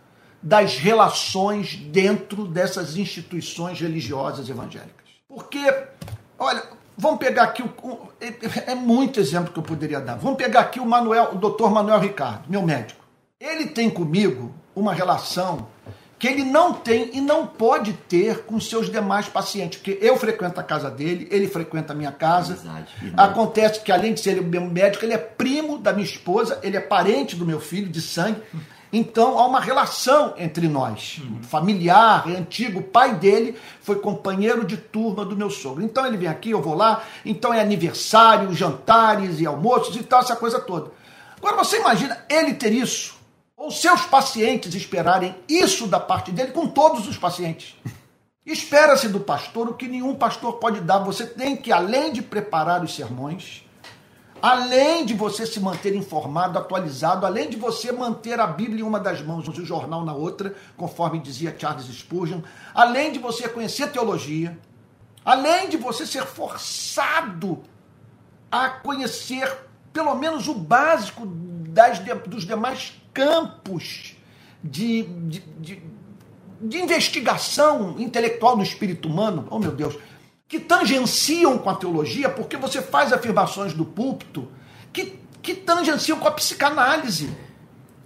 das 0.43 0.77
relações 0.77 1.77
dentro 1.77 2.47
dessas 2.47 2.97
instituições 2.97 3.81
religiosas 3.81 4.49
evangélicas. 4.49 5.07
Porque, 5.29 5.59
olha, 6.39 6.65
vamos 6.99 7.19
pegar 7.19 7.45
aqui 7.45 7.63
o, 7.63 7.99
é, 8.21 8.73
é 8.73 8.75
muito 8.75 9.21
exemplo 9.21 9.53
que 9.53 9.59
eu 9.59 9.63
poderia 9.63 10.01
dar. 10.01 10.17
Vamos 10.17 10.37
pegar 10.37 10.61
aqui 10.61 10.81
o 10.81 10.87
Manuel, 10.87 11.31
o 11.33 11.37
Dr. 11.39 11.71
Manuel 11.71 12.01
Ricardo, 12.01 12.45
meu 12.49 12.63
médico. 12.63 13.04
Ele 13.45 13.67
tem 13.67 13.91
comigo 13.91 14.55
uma 14.75 14.95
relação 14.95 15.67
que 16.19 16.27
ele 16.27 16.45
não 16.45 16.73
tem 16.73 17.11
e 17.13 17.21
não 17.21 17.47
pode 17.47 17.93
ter 17.93 18.45
com 18.45 18.59
seus 18.59 18.91
demais 18.91 19.29
pacientes, 19.29 19.79
porque 19.79 19.99
eu 20.01 20.17
frequento 20.17 20.59
a 20.59 20.63
casa 20.63 20.91
dele, 20.91 21.29
ele 21.31 21.47
frequenta 21.47 21.93
a 21.93 21.97
minha 21.97 22.11
casa. 22.11 22.59
Acontece 23.15 23.81
que, 23.83 23.93
além 23.93 24.15
de 24.15 24.21
ser 24.21 24.41
o 24.41 24.45
meu 24.45 24.63
médico, 24.63 25.05
ele 25.05 25.13
é 25.13 25.19
primo 25.19 25.77
da 25.77 25.93
minha 25.93 26.07
esposa, 26.07 26.59
ele 26.63 26.79
é 26.79 26.81
parente 26.81 27.37
do 27.37 27.45
meu 27.45 27.61
filho 27.61 27.91
de 27.91 28.01
sangue. 28.01 28.41
Então 28.91 29.39
há 29.39 29.47
uma 29.47 29.61
relação 29.61 30.33
entre 30.39 30.67
nós, 30.67 31.21
uhum. 31.23 31.43
familiar, 31.43 32.25
é 32.27 32.37
antigo. 32.37 32.79
O 32.79 32.83
pai 32.83 33.17
dele 33.17 33.59
foi 33.83 33.97
companheiro 33.97 34.65
de 34.65 34.79
turma 34.79 35.23
do 35.23 35.37
meu 35.37 35.51
sogro. 35.51 35.85
Então 35.85 36.07
ele 36.07 36.17
vem 36.17 36.29
aqui, 36.29 36.53
eu 36.53 36.63
vou 36.63 36.75
lá. 36.75 37.03
Então 37.27 37.53
é 37.53 37.61
aniversário, 37.61 38.55
jantares 38.55 39.39
e 39.39 39.45
almoços 39.45 39.95
e 39.97 40.03
tal, 40.03 40.21
essa 40.21 40.37
coisa 40.37 40.59
toda. 40.59 40.93
Agora 41.37 41.57
você 41.57 41.79
imagina 41.79 42.25
ele 42.31 42.55
ter 42.55 42.73
isso 42.73 43.14
ou 43.57 43.71
seus 43.71 44.03
pacientes 44.03 44.75
esperarem 44.75 45.35
isso 45.49 45.87
da 45.87 46.01
parte 46.01 46.33
dele 46.33 46.53
com 46.53 46.67
todos 46.67 47.07
os 47.07 47.17
pacientes. 47.17 47.77
Espera-se 48.45 49.09
do 49.09 49.21
pastor 49.21 49.69
o 49.69 49.75
que 49.75 49.89
nenhum 49.89 50.15
pastor 50.15 50.55
pode 50.55 50.81
dar. 50.81 50.99
Você 50.99 51.27
tem 51.27 51.57
que, 51.57 51.73
além 51.73 52.13
de 52.13 52.21
preparar 52.21 52.85
os 52.85 52.95
sermões, 52.95 53.65
além 54.43 55.07
de 55.07 55.15
você 55.15 55.47
se 55.47 55.59
manter 55.59 55.95
informado, 55.95 56.59
atualizado, 56.59 57.25
além 57.25 57.49
de 57.49 57.57
você 57.57 57.91
manter 57.91 58.39
a 58.39 58.47
Bíblia 58.47 58.81
em 58.81 58.87
uma 58.87 59.01
das 59.01 59.23
mãos 59.23 59.47
e 59.47 59.61
o 59.61 59.65
jornal 59.65 60.05
na 60.05 60.13
outra, 60.13 60.55
conforme 60.77 61.19
dizia 61.19 61.57
Charles 61.59 61.87
Spurgeon, 61.87 62.43
além 62.75 63.13
de 63.13 63.19
você 63.19 63.49
conhecer 63.49 63.91
teologia, 63.91 64.59
além 65.25 65.71
de 65.71 65.79
você 65.79 66.07
ser 66.07 66.27
forçado 66.27 67.63
a 68.53 68.69
conhecer 68.69 69.51
pelo 69.91 70.15
menos 70.17 70.49
o 70.49 70.55
básico 70.55 71.25
das, 71.25 71.99
dos 72.27 72.45
demais 72.45 72.93
campos 73.15 74.17
de, 74.63 75.03
de, 75.03 75.41
de, 75.61 75.83
de 76.61 76.79
investigação 76.79 77.95
intelectual 77.99 78.57
do 78.57 78.63
espírito 78.63 79.09
humano, 79.09 79.47
oh 79.51 79.59
meu 79.59 79.71
Deus, 79.71 79.97
que 80.49 80.59
tangenciam 80.59 81.57
com 81.57 81.71
a 81.71 81.77
teologia, 81.77 82.29
porque 82.29 82.57
você 82.57 82.83
faz 82.83 83.13
afirmações 83.13 83.73
do 83.73 83.85
púlpito 83.85 84.49
que, 84.93 85.19
que 85.41 85.55
tangenciam 85.55 86.19
com 86.19 86.29
a 86.29 86.33
psicanálise. 86.33 87.31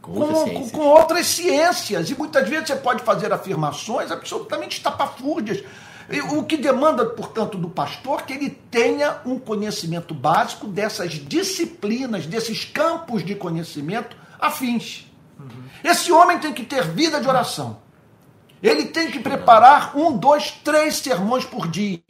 Com, 0.01 0.27
com, 0.27 0.71
com, 0.71 0.81
outras 0.81 1.27
ciências. 1.27 2.09
E 2.09 2.15
muitas 2.15 2.49
vezes 2.49 2.69
você 2.69 2.77
pode 2.77 3.03
fazer 3.03 3.31
afirmações 3.31 4.11
absolutamente 4.11 4.79
estapafúrdias. 4.79 5.63
O 6.33 6.45
que 6.45 6.57
demanda, 6.57 7.05
portanto, 7.05 7.59
do 7.59 7.69
pastor 7.69 8.23
que 8.23 8.33
ele 8.33 8.49
tenha 8.49 9.21
um 9.27 9.39
conhecimento 9.39 10.15
básico 10.15 10.67
dessas 10.67 11.13
disciplinas, 11.13 12.25
desses 12.25 12.65
campos 12.65 13.23
de 13.23 13.35
conhecimento 13.35 14.17
afins. 14.39 15.07
Esse 15.83 16.11
homem 16.13 16.39
tem 16.39 16.53
que 16.53 16.65
ter 16.65 16.85
vida 16.85 17.21
de 17.21 17.29
oração. 17.29 17.79
Ele 18.63 18.87
tem 18.87 19.11
que 19.11 19.21
preparar 19.21 19.97
um, 19.97 20.17
dois, 20.17 20.51
três 20.51 20.97
sermões 20.97 21.45
por 21.45 21.69
dia. 21.69 22.03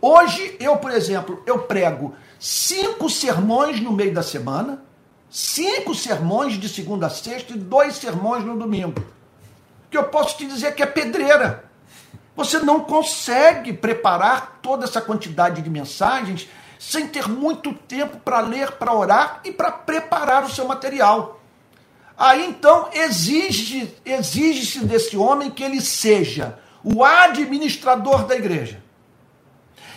Hoje, 0.00 0.56
eu, 0.60 0.76
por 0.76 0.90
exemplo, 0.90 1.42
eu 1.46 1.60
prego 1.60 2.14
cinco 2.38 3.08
sermões 3.08 3.80
no 3.80 3.92
meio 3.92 4.12
da 4.12 4.22
semana, 4.22 4.82
cinco 5.30 5.94
sermões 5.94 6.54
de 6.54 6.68
segunda 6.68 7.06
a 7.06 7.10
sexta 7.10 7.52
e 7.52 7.58
dois 7.58 7.94
sermões 7.96 8.44
no 8.44 8.58
domingo. 8.58 9.02
Que 9.90 9.96
eu 9.96 10.04
posso 10.04 10.36
te 10.36 10.46
dizer 10.46 10.74
que 10.74 10.82
é 10.82 10.86
pedreira. 10.86 11.64
Você 12.36 12.58
não 12.58 12.80
consegue 12.80 13.72
preparar 13.72 14.58
toda 14.60 14.84
essa 14.84 15.00
quantidade 15.00 15.62
de 15.62 15.70
mensagens 15.70 16.48
sem 16.78 17.06
ter 17.06 17.28
muito 17.28 17.72
tempo 17.72 18.18
para 18.18 18.40
ler, 18.40 18.72
para 18.72 18.92
orar 18.92 19.40
e 19.44 19.52
para 19.52 19.70
preparar 19.70 20.44
o 20.44 20.50
seu 20.50 20.66
material. 20.66 21.40
Aí 22.16 22.46
então 22.46 22.88
exige 22.92 23.92
exige-se 24.04 24.84
desse 24.84 25.16
homem 25.16 25.50
que 25.50 25.64
ele 25.64 25.80
seja 25.80 26.58
o 26.82 27.04
administrador 27.04 28.24
da 28.26 28.36
igreja. 28.36 28.82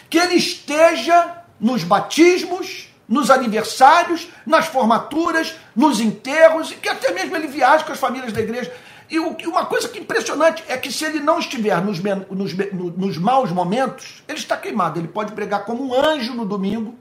Que 0.10 0.18
ele 0.18 0.36
esteja 0.36 1.44
nos 1.60 1.84
batismos, 1.84 2.90
nos 3.08 3.30
aniversários, 3.30 4.28
nas 4.46 4.68
formaturas, 4.68 5.56
nos 5.76 6.00
enterros, 6.00 6.72
e 6.72 6.76
que 6.76 6.90
até 6.90 7.12
mesmo 7.12 7.36
ele 7.36 7.48
viaje 7.48 7.84
com 7.84 7.92
as 7.92 8.00
famílias 8.00 8.34
da 8.34 8.42
igreja. 8.42 8.74
E 9.10 9.20
uma 9.20 9.66
coisa 9.66 9.88
que 9.88 10.00
é 10.00 10.02
impressionante 10.02 10.64
é 10.68 10.78
que 10.78 10.92
se 10.92 11.06
ele 11.06 11.20
não 11.20 11.40
estiver 11.40 11.82
nos, 11.82 12.00
nos, 12.30 12.54
nos 12.98 13.18
maus 13.18 13.52
momentos, 13.52 14.24
ele 14.28 14.38
está 14.38 14.58
queimado. 14.58 15.00
Ele 15.00 15.08
pode 15.08 15.32
pregar 15.32 15.64
como 15.64 15.88
um 15.88 15.94
anjo 15.94 16.34
no 16.34 16.46
domingo, 16.46 16.96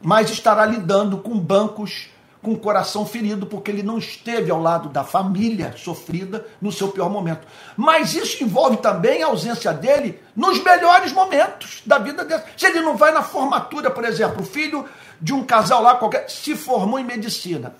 mas 0.00 0.30
estará 0.30 0.64
lidando 0.64 1.18
com 1.18 1.38
bancos 1.38 2.08
com 2.42 2.52
o 2.52 2.58
coração 2.58 3.04
ferido, 3.04 3.46
porque 3.46 3.70
ele 3.70 3.82
não 3.82 3.98
esteve 3.98 4.50
ao 4.50 4.60
lado 4.60 4.88
da 4.88 5.04
família 5.04 5.74
sofrida 5.76 6.46
no 6.60 6.72
seu 6.72 6.88
pior 6.88 7.10
momento. 7.10 7.46
Mas 7.76 8.14
isso 8.14 8.42
envolve 8.42 8.78
também 8.78 9.22
a 9.22 9.26
ausência 9.26 9.72
dele 9.72 10.18
nos 10.34 10.62
melhores 10.62 11.12
momentos 11.12 11.82
da 11.84 11.98
vida 11.98 12.24
dele. 12.24 12.42
Se 12.56 12.66
ele 12.66 12.80
não 12.80 12.96
vai 12.96 13.12
na 13.12 13.22
formatura, 13.22 13.90
por 13.90 14.04
exemplo, 14.04 14.42
o 14.42 14.46
filho 14.46 14.88
de 15.20 15.34
um 15.34 15.44
casal 15.44 15.82
lá 15.82 15.96
qualquer 15.96 16.30
se 16.30 16.56
formou 16.56 16.98
em 16.98 17.04
medicina. 17.04 17.74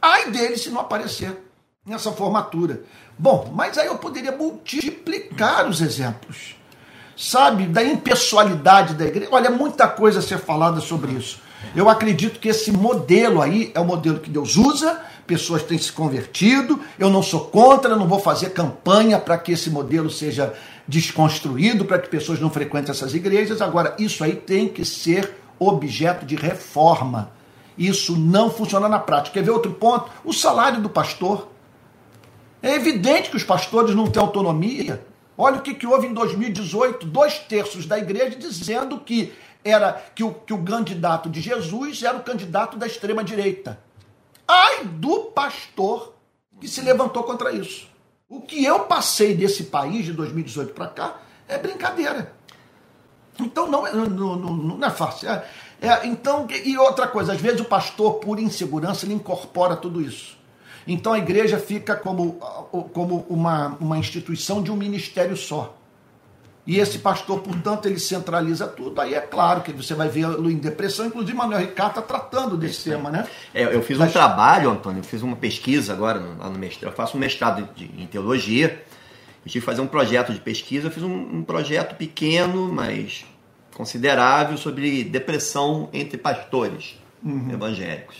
Ai 0.00 0.30
dele 0.30 0.56
se 0.56 0.70
não 0.70 0.80
aparecer 0.80 1.36
nessa 1.84 2.10
formatura. 2.12 2.82
Bom, 3.18 3.52
mas 3.54 3.76
aí 3.76 3.88
eu 3.88 3.98
poderia 3.98 4.32
multiplicar 4.32 5.68
os 5.68 5.80
exemplos. 5.80 6.56
Sabe, 7.16 7.66
da 7.66 7.82
impessoalidade 7.82 8.94
da 8.94 9.04
igreja. 9.04 9.28
Olha, 9.32 9.50
muita 9.50 9.88
coisa 9.88 10.20
a 10.20 10.22
ser 10.22 10.38
falada 10.38 10.80
sobre 10.80 11.12
isso. 11.12 11.40
Eu 11.74 11.88
acredito 11.88 12.40
que 12.40 12.48
esse 12.48 12.72
modelo 12.72 13.42
aí 13.42 13.70
é 13.74 13.80
o 13.80 13.84
modelo 13.84 14.20
que 14.20 14.30
Deus 14.30 14.56
usa, 14.56 15.00
pessoas 15.26 15.62
têm 15.62 15.78
se 15.78 15.92
convertido. 15.92 16.80
Eu 16.98 17.10
não 17.10 17.22
sou 17.22 17.46
contra, 17.46 17.94
não 17.94 18.08
vou 18.08 18.18
fazer 18.18 18.50
campanha 18.50 19.18
para 19.18 19.36
que 19.36 19.52
esse 19.52 19.70
modelo 19.70 20.10
seja 20.10 20.54
desconstruído, 20.86 21.84
para 21.84 21.98
que 21.98 22.08
pessoas 22.08 22.40
não 22.40 22.50
frequentem 22.50 22.90
essas 22.90 23.14
igrejas. 23.14 23.60
Agora, 23.60 23.94
isso 23.98 24.24
aí 24.24 24.34
tem 24.34 24.68
que 24.68 24.84
ser 24.84 25.36
objeto 25.58 26.24
de 26.24 26.34
reforma. 26.34 27.30
Isso 27.76 28.16
não 28.16 28.50
funciona 28.50 28.88
na 28.88 28.98
prática. 28.98 29.34
Quer 29.34 29.44
ver 29.44 29.50
outro 29.50 29.72
ponto? 29.72 30.10
O 30.24 30.32
salário 30.32 30.80
do 30.80 30.88
pastor. 30.88 31.48
É 32.60 32.74
evidente 32.74 33.30
que 33.30 33.36
os 33.36 33.44
pastores 33.44 33.94
não 33.94 34.08
têm 34.08 34.20
autonomia. 34.20 35.04
Olha 35.36 35.58
o 35.58 35.62
que, 35.62 35.74
que 35.74 35.86
houve 35.86 36.08
em 36.08 36.12
2018, 36.12 37.06
dois 37.06 37.38
terços 37.38 37.86
da 37.86 37.96
igreja 37.96 38.36
dizendo 38.36 38.98
que 38.98 39.32
era 39.68 39.92
que 40.14 40.24
o, 40.24 40.32
que 40.32 40.52
o 40.52 40.62
candidato 40.64 41.28
de 41.28 41.40
Jesus 41.40 42.02
era 42.02 42.16
o 42.16 42.22
candidato 42.22 42.76
da 42.76 42.86
extrema 42.86 43.22
direita. 43.22 43.78
Ai 44.46 44.84
do 44.84 45.26
pastor 45.26 46.14
que 46.60 46.66
se 46.66 46.80
levantou 46.80 47.22
contra 47.22 47.52
isso. 47.52 47.88
O 48.28 48.40
que 48.40 48.64
eu 48.64 48.80
passei 48.80 49.34
desse 49.34 49.64
país 49.64 50.04
de 50.04 50.12
2018 50.12 50.74
para 50.74 50.88
cá 50.88 51.20
é 51.46 51.56
brincadeira. 51.58 52.32
Então 53.40 53.70
não, 53.70 53.86
é, 53.86 53.92
não, 53.92 54.36
não 54.36 54.86
é 54.86 54.90
fácil. 54.90 55.30
É, 55.30 55.44
é, 55.80 56.06
então, 56.06 56.46
e 56.64 56.76
outra 56.76 57.06
coisa, 57.06 57.32
às 57.32 57.40
vezes 57.40 57.60
o 57.60 57.64
pastor, 57.64 58.14
por 58.14 58.38
insegurança, 58.38 59.06
ele 59.06 59.14
incorpora 59.14 59.76
tudo 59.76 60.02
isso. 60.02 60.36
Então 60.86 61.12
a 61.12 61.18
igreja 61.18 61.58
fica 61.58 61.94
como, 61.94 62.34
como 62.92 63.26
uma, 63.28 63.76
uma 63.80 63.98
instituição 63.98 64.62
de 64.62 64.70
um 64.70 64.76
ministério 64.76 65.36
só. 65.36 65.77
E 66.68 66.78
esse 66.78 66.98
pastor, 66.98 67.40
portanto, 67.40 67.86
ele 67.86 67.98
centraliza 67.98 68.66
tudo. 68.66 69.00
Aí 69.00 69.14
é 69.14 69.22
claro 69.22 69.62
que 69.62 69.72
você 69.72 69.94
vai 69.94 70.06
vê-lo 70.06 70.50
em 70.50 70.58
depressão. 70.58 71.06
Inclusive, 71.06 71.32
Manuel 71.32 71.60
Ricardo 71.60 71.98
está 71.98 72.02
tratando 72.02 72.58
desse 72.58 72.90
tema, 72.90 73.10
né? 73.10 73.26
É, 73.54 73.74
eu 73.74 73.82
fiz 73.82 73.98
um 73.98 74.06
trabalho, 74.06 74.68
Antônio, 74.68 74.98
eu 74.98 75.04
fiz 75.04 75.22
uma 75.22 75.34
pesquisa 75.34 75.94
agora 75.94 76.20
lá 76.38 76.50
no 76.50 76.58
mestrado. 76.58 76.92
Eu 76.92 76.94
faço 76.94 77.16
um 77.16 77.20
mestrado 77.20 77.66
de, 77.74 77.86
em 77.86 78.06
teologia. 78.06 78.84
Eu 79.46 79.50
tive 79.50 79.60
que 79.60 79.66
fazer 79.66 79.80
um 79.80 79.86
projeto 79.86 80.30
de 80.30 80.40
pesquisa. 80.40 80.88
Eu 80.88 80.90
fiz 80.90 81.02
um, 81.02 81.38
um 81.38 81.42
projeto 81.42 81.96
pequeno, 81.96 82.70
mas 82.70 83.24
considerável, 83.74 84.58
sobre 84.58 85.04
depressão 85.04 85.88
entre 85.90 86.18
pastores 86.18 87.00
uhum. 87.24 87.50
evangélicos 87.50 88.18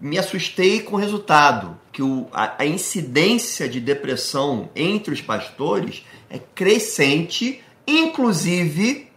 me 0.00 0.18
assustei 0.18 0.80
com 0.80 0.96
o 0.96 0.98
resultado, 0.98 1.76
que 1.92 2.02
o, 2.02 2.28
a, 2.32 2.62
a, 2.62 2.66
incidência 2.66 3.68
de 3.68 3.80
depressão 3.80 4.70
entre 4.74 5.12
os 5.12 5.20
pastores 5.20 6.04
é 6.30 6.38
crescente, 6.38 7.62
inclusive 7.86 9.08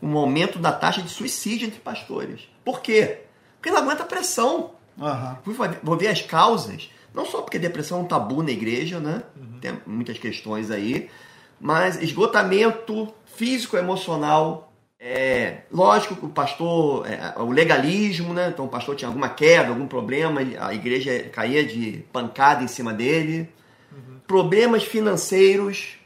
o 0.00 0.18
aumento 0.18 0.58
da 0.58 0.72
taxa 0.72 1.02
de 1.02 1.08
suicídio 1.08 1.66
entre 1.66 1.80
pastores. 1.80 2.48
Por 2.64 2.80
quê? 2.80 3.20
Porque 3.56 3.70
não 3.70 3.78
aguenta 3.78 4.04
pressão. 4.04 4.72
Uhum. 4.98 5.54
Vou 5.82 5.96
ver 5.96 6.08
as 6.08 6.22
causas. 6.22 6.90
Não 7.14 7.24
só 7.24 7.42
porque 7.42 7.58
depressão 7.58 8.00
é 8.00 8.02
um 8.02 8.06
tabu 8.06 8.42
na 8.42 8.50
igreja, 8.50 9.00
né? 9.00 9.22
Uhum. 9.36 9.58
Tem 9.60 9.78
muitas 9.86 10.18
questões 10.18 10.70
aí. 10.70 11.10
Mas 11.58 12.00
esgotamento 12.02 13.12
físico, 13.24 13.76
emocional, 13.76 14.72
é, 14.98 15.62
lógico 15.70 16.16
que 16.16 16.26
o 16.26 16.28
pastor, 16.28 17.06
é, 17.06 17.34
o 17.38 17.50
legalismo, 17.50 18.34
né? 18.34 18.50
Então 18.52 18.64
o 18.64 18.68
pastor 18.68 18.96
tinha 18.96 19.08
alguma 19.08 19.28
queda, 19.28 19.68
algum 19.68 19.86
problema, 19.86 20.40
a 20.58 20.74
igreja 20.74 21.30
caía 21.32 21.64
de 21.64 22.04
pancada 22.12 22.62
em 22.62 22.68
cima 22.68 22.92
dele. 22.92 23.48
Uhum. 23.92 24.20
Problemas 24.26 24.84
financeiros, 24.84 25.98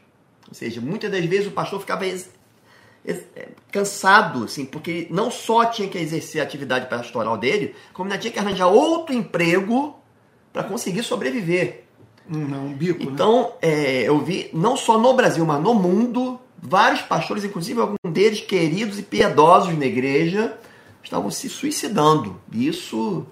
ou 0.51 0.55
seja, 0.55 0.79
muitas 0.79 1.09
das 1.09 1.25
vezes 1.25 1.47
o 1.47 1.51
pastor 1.51 1.79
ficava 1.79 2.05
é, 2.05 2.15
cansado, 3.71 4.43
assim, 4.43 4.65
porque 4.65 5.07
não 5.09 5.31
só 5.31 5.65
tinha 5.65 5.87
que 5.87 5.97
exercer 5.97 6.41
a 6.41 6.43
atividade 6.43 6.87
pastoral 6.87 7.37
dele, 7.37 7.73
como 7.93 8.09
ainda 8.09 8.21
tinha 8.21 8.31
que 8.31 8.37
arranjar 8.37 8.67
outro 8.67 9.15
emprego 9.15 9.97
para 10.53 10.63
conseguir 10.63 11.01
sobreviver. 11.01 11.85
Não, 12.27 12.67
um 12.67 12.73
bico, 12.73 12.99
né? 12.99 13.09
então, 13.11 13.53
né? 13.63 14.03
eu 14.03 14.19
vi, 14.19 14.49
não 14.53 14.77
só 14.77 14.99
no 14.99 15.13
Brasil, 15.13 15.43
mas 15.45 15.61
no 15.61 15.73
mundo, 15.73 16.39
Vários 16.61 17.01
pastores, 17.01 17.43
inclusive 17.43 17.81
alguns 17.81 18.13
deles 18.13 18.41
queridos 18.41 18.99
e 18.99 19.01
piedosos 19.01 19.75
na 19.75 19.85
igreja, 19.85 20.55
estavam 21.01 21.31
se 21.31 21.49
suicidando. 21.49 22.39
Isso 22.51 23.25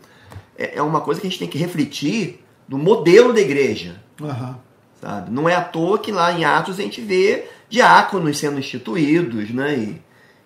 é, 0.58 0.78
é 0.78 0.82
uma 0.82 1.00
coisa 1.00 1.22
que 1.22 1.28
a 1.28 1.30
gente 1.30 1.38
tem 1.38 1.48
que 1.48 1.58
refletir 1.58 2.44
do 2.68 2.76
modelo 2.76 3.32
da 3.32 3.40
igreja. 3.40 4.02
Uhum. 4.20 4.56
Sabe? 5.02 5.32
Não 5.32 5.48
é 5.48 5.56
à 5.56 5.64
toa 5.64 5.98
que 5.98 6.12
lá 6.12 6.32
em 6.32 6.44
Atos 6.44 6.80
a 6.80 6.82
gente 6.82 7.00
vê 7.00 7.48
diáconos 7.70 8.38
sendo 8.38 8.60
instituídos, 8.60 9.50
né? 9.52 9.76
E, 9.76 10.02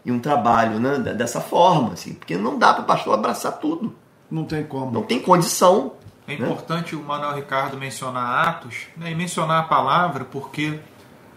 e 0.06 0.12
um 0.12 0.20
trabalho 0.20 0.80
né? 0.80 1.00
dessa 1.14 1.42
forma, 1.42 1.94
assim, 1.94 2.14
porque 2.14 2.38
não 2.38 2.60
dá 2.60 2.74
para 2.74 2.84
o 2.84 2.86
pastor 2.86 3.14
abraçar 3.14 3.54
tudo. 3.54 3.96
Não 4.30 4.46
tem 4.46 4.64
como. 4.64 4.92
Não 4.92 5.04
tem 5.04 5.20
condição. 5.20 5.94
É 6.28 6.38
né? 6.38 6.46
importante 6.46 6.96
o 6.96 7.04
Manuel 7.04 7.36
Ricardo 7.36 7.78
mencionar 7.78 8.48
Atos 8.48 8.88
né? 8.96 9.12
e 9.12 9.16
mencionar 9.16 9.62
a 9.62 9.68
palavra, 9.68 10.26
porque 10.26 10.80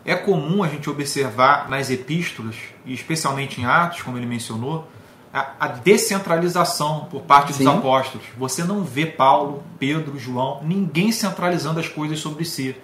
é 0.05 0.15
comum 0.15 0.63
a 0.63 0.69
gente 0.69 0.89
observar 0.89 1.69
nas 1.69 1.91
epístolas, 1.91 2.57
e 2.85 2.93
especialmente 2.93 3.61
em 3.61 3.65
Atos, 3.65 4.03
como 4.03 4.17
ele 4.17 4.27
mencionou, 4.27 4.87
a, 5.33 5.53
a 5.61 5.69
descentralização 5.69 7.07
por 7.11 7.23
parte 7.23 7.49
dos 7.49 7.57
Sim. 7.59 7.69
apóstolos. 7.69 8.27
Você 8.39 8.63
não 8.63 8.85
vê 8.85 9.05
Paulo, 9.05 9.63
Pedro, 9.79 10.19
João, 10.19 10.63
ninguém 10.63 11.11
centralizando 11.13 11.81
as 11.81 11.89
coisas 11.89 12.19
sobre 12.19 12.45
si. 12.45 12.77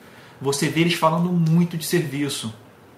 Você 0.43 0.69
vê 0.69 0.81
eles 0.81 0.95
falando 0.95 1.33
muito 1.33 1.79
de 1.79 1.87
serviço, 1.87 2.53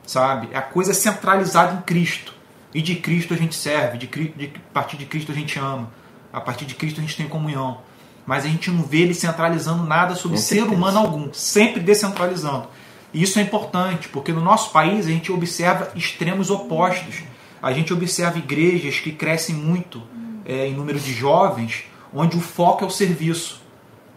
sabe? 0.07 0.49
É 0.51 0.57
a 0.57 0.63
coisa 0.63 0.95
centralizada 0.95 1.75
em 1.75 1.83
Cristo. 1.83 2.33
E 2.75 2.81
de 2.81 2.97
Cristo 2.97 3.35
a 3.35 3.37
gente 3.37 3.55
serve, 3.55 3.99
de, 3.99 4.07
de, 4.07 4.53
a 4.57 4.73
partir 4.73 4.97
de 4.97 5.05
Cristo 5.05 5.31
a 5.31 5.35
gente 5.35 5.59
ama, 5.59 5.93
a 6.33 6.41
partir 6.41 6.65
de 6.65 6.75
Cristo 6.75 7.01
a 7.01 7.03
gente 7.03 7.17
tem 7.17 7.29
comunhão. 7.29 7.79
Mas 8.27 8.47
a 8.47 8.49
gente 8.49 8.71
não 8.71 8.83
vê 8.83 9.03
ele 9.03 9.13
centralizando 9.13 9.85
nada 9.85 10.15
sobre 10.15 10.39
ser 10.39 10.63
humano 10.63 10.99
algum, 10.99 11.33
sempre 11.35 11.81
descentralizando. 11.81 12.67
E 13.13 13.23
isso 13.23 13.39
é 13.39 13.43
importante, 13.43 14.09
porque 14.09 14.33
no 14.33 14.41
nosso 14.41 14.73
país 14.73 15.07
a 15.07 15.11
gente 15.11 15.31
observa 15.31 15.93
extremos 15.95 16.51
opostos. 16.51 17.23
A 17.63 17.73
gente 17.73 17.93
observa 17.93 18.39
igrejas 18.39 18.99
que 18.99 19.13
crescem 19.13 19.55
muito 19.55 20.03
é, 20.47 20.67
em 20.67 20.75
número 20.75 20.99
de 20.99 21.13
jovens, 21.13 21.85
onde 22.13 22.37
o 22.37 22.41
foco 22.41 22.85
é 22.85 22.87
o 22.87 22.91
serviço. 22.91 23.63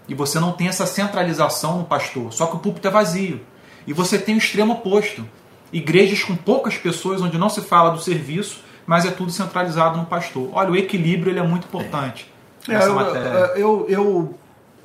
E 0.08 0.16
você 0.16 0.39
não 0.39 0.51
tem 0.51 0.68
essa 0.68 0.86
centralização 0.86 1.80
no 1.80 1.84
pastor, 1.84 2.32
só 2.32 2.47
que 2.47 2.55
o 2.55 2.60
púlpito 2.60 2.88
é 2.88 2.91
vazio. 2.91 3.41
E 3.86 3.93
você 3.93 4.18
tem 4.18 4.36
o 4.36 4.38
extremo 4.38 4.74
oposto. 4.74 5.28
Igrejas 5.72 6.24
com 6.24 6.36
poucas 6.36 6.78
pessoas, 6.78 7.22
onde 7.22 7.38
não 7.38 7.49
se 7.49 7.62
fala 7.62 7.89
do 7.89 8.01
serviço, 8.01 8.62
mas 8.86 9.05
é 9.05 9.12
tudo 9.12 9.32
centralizado 9.32 9.97
no 9.97 10.05
pastor. 10.05 10.49
Olha, 10.53 10.72
o 10.72 10.76
equilíbrio 10.76 11.32
ele 11.32 11.39
é 11.39 11.43
muito 11.43 11.68
importante. 11.68 12.32
É, 12.68 12.74
nessa 12.74 12.88
eu, 12.88 12.95
matéria. 12.95 13.30
eu, 13.55 13.86
eu 13.89 14.38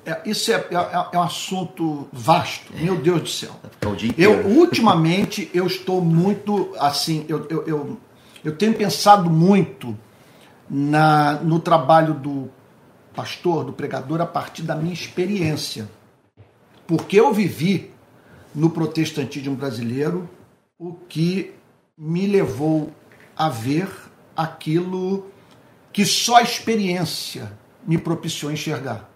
é, 0.05 0.21
isso 0.27 0.53
é, 0.53 0.57
é, 0.57 1.07
é, 1.13 1.19
um 1.19 1.23
assunto 1.23 2.09
vasto, 2.13 2.73
meu 2.75 2.97
Deus 2.97 3.21
do 3.21 3.29
céu. 3.29 3.53
Eu, 4.19 4.47
ultimamente, 4.47 5.49
eu 5.55 5.67
estou 5.67 6.01
muito, 6.01 6.75
assim, 6.79 7.25
eu, 7.29 7.47
eu, 7.49 7.65
eu, 7.67 8.01
eu 8.45 8.57
tenho 8.57 8.75
pensado 8.75 9.31
muito 9.31 9.97
na, 10.69 11.35
no 11.35 11.61
trabalho 11.61 12.15
do 12.15 12.51
pastor, 13.15 13.65
do 13.65 13.73
pregador, 13.73 14.21
a 14.21 14.27
partir 14.27 14.63
da 14.63 14.75
minha 14.75 14.93
experiência. 14.93 15.89
Porque 16.87 17.19
eu 17.19 17.33
vivi 17.33 17.91
no 18.55 18.71
protestantismo 18.71 19.55
brasileiro 19.55 20.29
o 20.79 20.93
que 20.93 21.55
me 21.97 22.27
levou 22.27 22.93
a 23.37 23.49
ver 23.49 23.89
aquilo 24.37 25.27
que 25.93 26.05
só 26.05 26.37
a 26.37 26.43
experiência 26.43 27.53
me 27.87 27.99
propiciou 27.99 28.51
enxergar. 28.51 29.11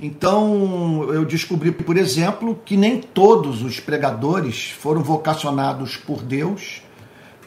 Então, 0.00 1.04
eu 1.12 1.24
descobri, 1.24 1.70
por 1.70 1.96
exemplo, 1.96 2.58
que 2.64 2.76
nem 2.76 3.00
todos 3.00 3.62
os 3.62 3.78
pregadores 3.78 4.70
foram 4.70 5.02
vocacionados 5.02 5.96
por 5.96 6.22
Deus 6.22 6.82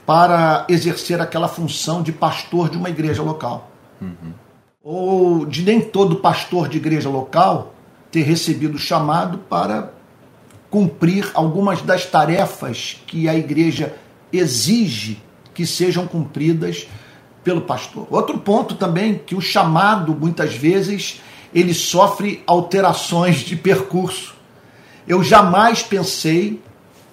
para 0.06 0.66
exercer 0.70 1.20
aquela 1.20 1.48
função 1.48 2.02
de 2.02 2.14
pastor 2.14 2.70
de 2.70 2.78
uma 2.78 2.90
igreja 2.90 3.22
local. 3.22 3.70
Uhum. 4.00 4.34
Ou 4.84 5.46
de 5.46 5.64
nem 5.64 5.82
todo 5.82 6.18
pastor 6.18 6.70
de 6.70 6.78
igreja 6.78 7.10
local 7.10 7.74
ter 8.12 8.22
recebido 8.22 8.76
o 8.76 8.80
chamado 8.80 9.40
para 9.40 9.94
cumprir 10.70 11.30
algumas 11.34 11.82
das 11.82 12.06
tarefas 12.06 13.02
que 13.08 13.28
a 13.28 13.36
igreja 13.36 13.96
exige 14.32 15.22
que 15.54 15.66
sejam 15.66 16.06
cumpridas 16.08 16.88
pelo 17.44 17.62
pastor. 17.62 18.08
Outro 18.12 18.38
ponto 18.38 18.76
também 18.76 19.18
que 19.18 19.34
o 19.34 19.42
chamado 19.42 20.14
muitas 20.14 20.54
vezes 20.54 21.22
ele 21.54 21.74
sofre 21.74 22.44
alterações 22.46 23.38
de 23.38 23.56
percurso. 23.56 24.36
Eu 25.08 25.24
jamais 25.24 25.82
pensei 25.82 26.62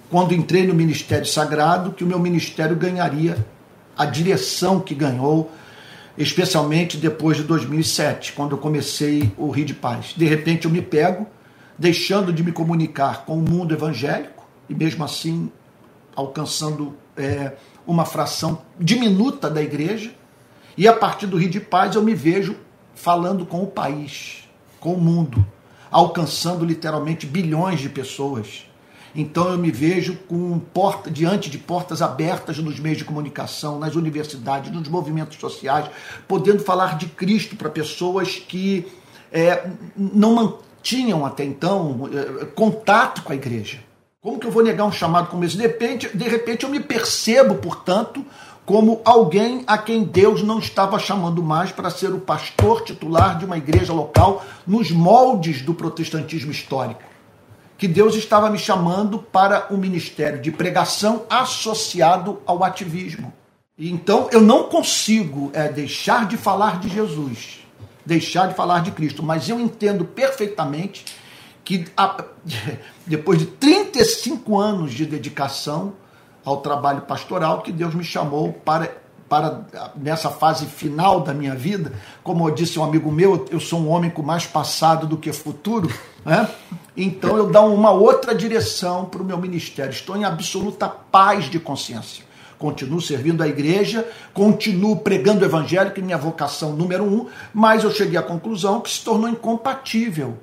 quando 0.09 0.33
entrei 0.33 0.67
no 0.67 0.73
ministério 0.73 1.25
sagrado 1.25 1.91
que 1.91 2.03
o 2.03 2.07
meu 2.07 2.19
ministério 2.19 2.75
ganharia 2.75 3.43
a 3.97 4.05
direção 4.05 4.79
que 4.79 4.93
ganhou, 4.93 5.49
especialmente 6.17 6.97
depois 6.97 7.37
de 7.37 7.43
2007, 7.43 8.33
quando 8.33 8.51
eu 8.51 8.57
comecei 8.57 9.31
o 9.37 9.49
Rio 9.49 9.65
de 9.65 9.73
Paz. 9.73 10.13
De 10.15 10.25
repente 10.25 10.65
eu 10.65 10.71
me 10.71 10.81
pego 10.81 11.27
deixando 11.77 12.31
de 12.31 12.43
me 12.43 12.51
comunicar 12.51 13.25
com 13.25 13.37
o 13.37 13.41
mundo 13.41 13.73
evangélico 13.73 14.47
e 14.69 14.73
mesmo 14.73 15.03
assim 15.03 15.51
alcançando 16.15 16.95
é, 17.17 17.53
uma 17.85 18.05
fração 18.05 18.61
diminuta 18.79 19.49
da 19.49 19.61
igreja. 19.61 20.13
E 20.77 20.87
a 20.87 20.93
partir 20.93 21.27
do 21.27 21.37
Rio 21.37 21.49
de 21.49 21.59
Paz 21.59 21.95
eu 21.95 22.01
me 22.01 22.13
vejo 22.13 22.55
falando 22.93 23.45
com 23.45 23.61
o 23.61 23.67
país, 23.67 24.47
com 24.79 24.93
o 24.93 24.99
mundo, 24.99 25.45
alcançando 25.91 26.65
literalmente 26.65 27.25
bilhões 27.25 27.81
de 27.81 27.89
pessoas. 27.89 28.64
Então 29.15 29.49
eu 29.49 29.57
me 29.57 29.71
vejo 29.71 30.17
com 30.27 30.59
porta, 30.59 31.09
diante 31.09 31.49
de 31.49 31.57
portas 31.57 32.01
abertas 32.01 32.57
nos 32.57 32.79
meios 32.79 32.97
de 32.97 33.05
comunicação, 33.05 33.79
nas 33.79 33.95
universidades, 33.95 34.71
nos 34.71 34.89
movimentos 34.89 35.39
sociais, 35.39 35.89
podendo 36.27 36.59
falar 36.59 36.97
de 36.97 37.05
Cristo 37.07 37.55
para 37.55 37.69
pessoas 37.69 38.35
que 38.35 38.85
é, 39.31 39.69
não 39.95 40.35
mantinham 40.35 41.25
até 41.25 41.45
então 41.45 42.09
é, 42.11 42.45
contato 42.45 43.23
com 43.23 43.31
a 43.31 43.35
igreja. 43.35 43.79
Como 44.21 44.39
que 44.39 44.47
eu 44.47 44.51
vou 44.51 44.63
negar 44.63 44.85
um 44.85 44.91
chamado 44.91 45.29
como 45.29 45.45
esse? 45.45 45.55
De 45.55 45.61
repente, 45.61 46.09
de 46.15 46.27
repente 46.27 46.63
eu 46.63 46.69
me 46.69 46.79
percebo, 46.79 47.55
portanto, 47.55 48.25
como 48.65 48.99
alguém 49.05 49.63
a 49.67 49.77
quem 49.77 50.03
Deus 50.03 50.41
não 50.41 50.59
estava 50.59 50.97
chamando 50.97 51.41
mais 51.43 51.71
para 51.71 51.89
ser 51.89 52.11
o 52.11 52.19
pastor 52.19 52.81
titular 52.81 53.37
de 53.37 53.45
uma 53.45 53.57
igreja 53.57 53.93
local 53.93 54.43
nos 54.65 54.89
moldes 54.91 55.61
do 55.61 55.73
protestantismo 55.73 56.51
histórico. 56.51 57.14
Que 57.77 57.87
Deus 57.87 58.15
estava 58.15 58.49
me 58.49 58.57
chamando 58.57 59.19
para 59.19 59.67
um 59.69 59.77
ministério 59.77 60.41
de 60.41 60.51
pregação 60.51 61.25
associado 61.29 62.41
ao 62.45 62.63
ativismo. 62.63 63.33
Então 63.77 64.29
eu 64.31 64.39
não 64.39 64.63
consigo 64.63 65.51
é, 65.53 65.67
deixar 65.67 66.25
de 66.25 66.37
falar 66.37 66.79
de 66.79 66.87
Jesus, 66.87 67.59
deixar 68.05 68.47
de 68.47 68.53
falar 68.53 68.79
de 68.79 68.91
Cristo, 68.91 69.21
mas 69.21 69.49
eu 69.49 69.59
entendo 69.59 70.05
perfeitamente 70.05 71.05
que 71.65 71.85
a, 71.97 72.23
depois 73.05 73.39
de 73.39 73.47
35 73.47 74.57
anos 74.57 74.93
de 74.93 75.05
dedicação 75.05 75.93
ao 76.45 76.57
trabalho 76.57 77.01
pastoral, 77.01 77.61
que 77.61 77.71
Deus 77.71 77.93
me 77.93 78.03
chamou 78.03 78.53
para, 78.53 78.95
para 79.27 79.65
nessa 79.95 80.29
fase 80.29 80.67
final 80.67 81.19
da 81.19 81.33
minha 81.33 81.55
vida, 81.55 81.91
como 82.23 82.49
disse 82.51 82.79
um 82.79 82.83
amigo 82.83 83.11
meu, 83.11 83.45
eu 83.49 83.59
sou 83.59 83.79
um 83.79 83.89
homem 83.89 84.11
com 84.11 84.21
mais 84.21 84.45
passado 84.45 85.07
do 85.07 85.17
que 85.17 85.33
futuro, 85.33 85.91
né? 86.23 86.47
Então 86.95 87.35
eu 87.35 87.47
dou 87.47 87.73
uma 87.73 87.91
outra 87.91 88.33
direção 88.33 89.05
para 89.05 89.21
o 89.21 89.25
meu 89.25 89.37
ministério. 89.37 89.91
Estou 89.91 90.15
em 90.15 90.23
absoluta 90.23 90.87
paz 90.87 91.49
de 91.49 91.59
consciência. 91.59 92.23
Continuo 92.57 93.01
servindo 93.01 93.43
a 93.43 93.47
igreja, 93.47 94.07
continuo 94.33 94.97
pregando 94.97 95.41
o 95.41 95.45
evangelho, 95.45 95.91
que 95.91 95.99
é 95.99 96.03
minha 96.03 96.17
vocação 96.17 96.71
número 96.71 97.03
um, 97.03 97.27
mas 97.53 97.83
eu 97.83 97.91
cheguei 97.91 98.17
à 98.17 98.23
conclusão 98.23 98.79
que 98.79 98.89
se 98.89 99.03
tornou 99.03 99.27
incompatível 99.27 100.37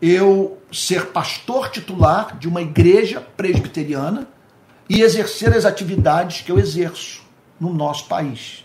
eu 0.00 0.58
ser 0.70 1.06
pastor 1.06 1.70
titular 1.70 2.36
de 2.36 2.48
uma 2.48 2.60
igreja 2.60 3.20
presbiteriana 3.20 4.28
e 4.88 5.00
exercer 5.00 5.54
as 5.56 5.64
atividades 5.64 6.42
que 6.42 6.52
eu 6.52 6.58
exerço 6.58 7.22
no 7.58 7.72
nosso 7.72 8.06
país. 8.06 8.64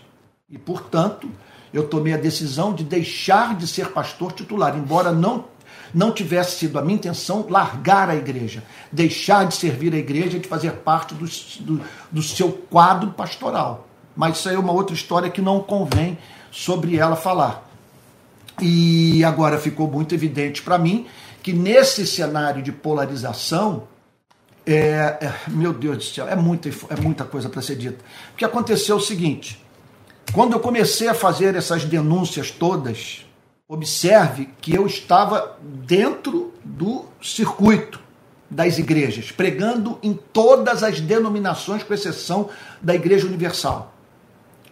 E, 0.50 0.58
portanto, 0.58 1.30
eu 1.72 1.88
tomei 1.88 2.12
a 2.12 2.18
decisão 2.18 2.74
de 2.74 2.84
deixar 2.84 3.56
de 3.56 3.66
ser 3.66 3.88
pastor 3.92 4.32
titular, 4.32 4.76
embora 4.76 5.10
não 5.10 5.46
não 5.94 6.12
tivesse 6.12 6.58
sido 6.58 6.78
a 6.78 6.82
minha 6.82 6.94
intenção 6.94 7.46
largar 7.48 8.08
a 8.08 8.16
igreja, 8.16 8.62
deixar 8.90 9.46
de 9.46 9.54
servir 9.54 9.94
a 9.94 9.98
igreja, 9.98 10.38
de 10.38 10.48
fazer 10.48 10.72
parte 10.72 11.14
do, 11.14 11.26
do, 11.60 11.80
do 12.10 12.22
seu 12.22 12.52
quadro 12.52 13.10
pastoral. 13.10 13.88
Mas 14.16 14.38
isso 14.38 14.48
aí 14.48 14.54
é 14.54 14.58
uma 14.58 14.72
outra 14.72 14.94
história 14.94 15.30
que 15.30 15.40
não 15.40 15.60
convém 15.60 16.18
sobre 16.50 16.96
ela 16.96 17.16
falar. 17.16 17.68
E 18.60 19.24
agora 19.24 19.58
ficou 19.58 19.90
muito 19.90 20.14
evidente 20.14 20.62
para 20.62 20.78
mim 20.78 21.06
que 21.42 21.52
nesse 21.52 22.06
cenário 22.06 22.62
de 22.62 22.70
polarização, 22.70 23.84
é, 24.64 24.74
é, 25.20 25.34
meu 25.48 25.72
Deus 25.72 25.96
do 25.96 26.04
céu, 26.04 26.28
é 26.28 26.36
muita, 26.36 26.68
é 26.68 27.00
muita 27.00 27.24
coisa 27.24 27.48
para 27.48 27.60
ser 27.60 27.76
dita. 27.76 28.04
Porque 28.30 28.44
aconteceu 28.44 28.96
o 28.96 29.00
seguinte: 29.00 29.60
quando 30.32 30.52
eu 30.52 30.60
comecei 30.60 31.08
a 31.08 31.14
fazer 31.14 31.56
essas 31.56 31.84
denúncias 31.84 32.50
todas, 32.50 33.21
observe 33.72 34.50
que 34.60 34.74
eu 34.74 34.86
estava 34.86 35.56
dentro 35.62 36.52
do 36.62 37.06
circuito 37.22 37.98
das 38.50 38.76
igrejas, 38.76 39.32
pregando 39.32 39.98
em 40.02 40.12
todas 40.12 40.82
as 40.82 41.00
denominações, 41.00 41.82
com 41.82 41.94
exceção 41.94 42.50
da 42.82 42.94
Igreja 42.94 43.26
Universal. 43.26 43.94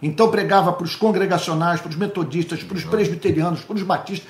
Então 0.03 0.29
pregava 0.29 0.71
para 0.71 0.83
os 0.83 0.95
congregacionais, 0.95 1.81
para 1.81 1.89
os 1.89 1.95
metodistas, 1.95 2.61
para 2.61 2.77
os 2.77 2.83
presbiterianos, 2.83 3.61
para 3.61 3.75
os 3.75 3.81
batistas, 3.81 4.29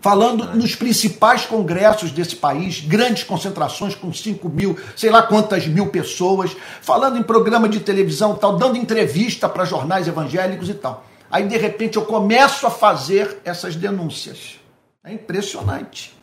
falando 0.00 0.56
nos 0.56 0.74
principais 0.74 1.46
congressos 1.46 2.10
desse 2.10 2.34
país, 2.34 2.80
grandes 2.80 3.22
concentrações 3.22 3.94
com 3.94 4.12
5 4.12 4.48
mil, 4.48 4.76
sei 4.96 5.10
lá 5.10 5.22
quantas 5.22 5.68
mil 5.68 5.86
pessoas, 5.86 6.50
falando 6.82 7.16
em 7.16 7.22
programa 7.22 7.68
de 7.68 7.78
televisão 7.78 8.34
tal, 8.34 8.56
dando 8.56 8.76
entrevista 8.76 9.48
para 9.48 9.64
jornais 9.64 10.08
evangélicos 10.08 10.68
e 10.68 10.74
tal. 10.74 11.05
Aí 11.30 11.46
de 11.46 11.56
repente 11.56 11.96
eu 11.96 12.04
começo 12.04 12.66
a 12.66 12.70
fazer 12.70 13.40
essas 13.44 13.76
denúncias. 13.76 14.60
É 15.02 15.12
impressionante. 15.12 16.16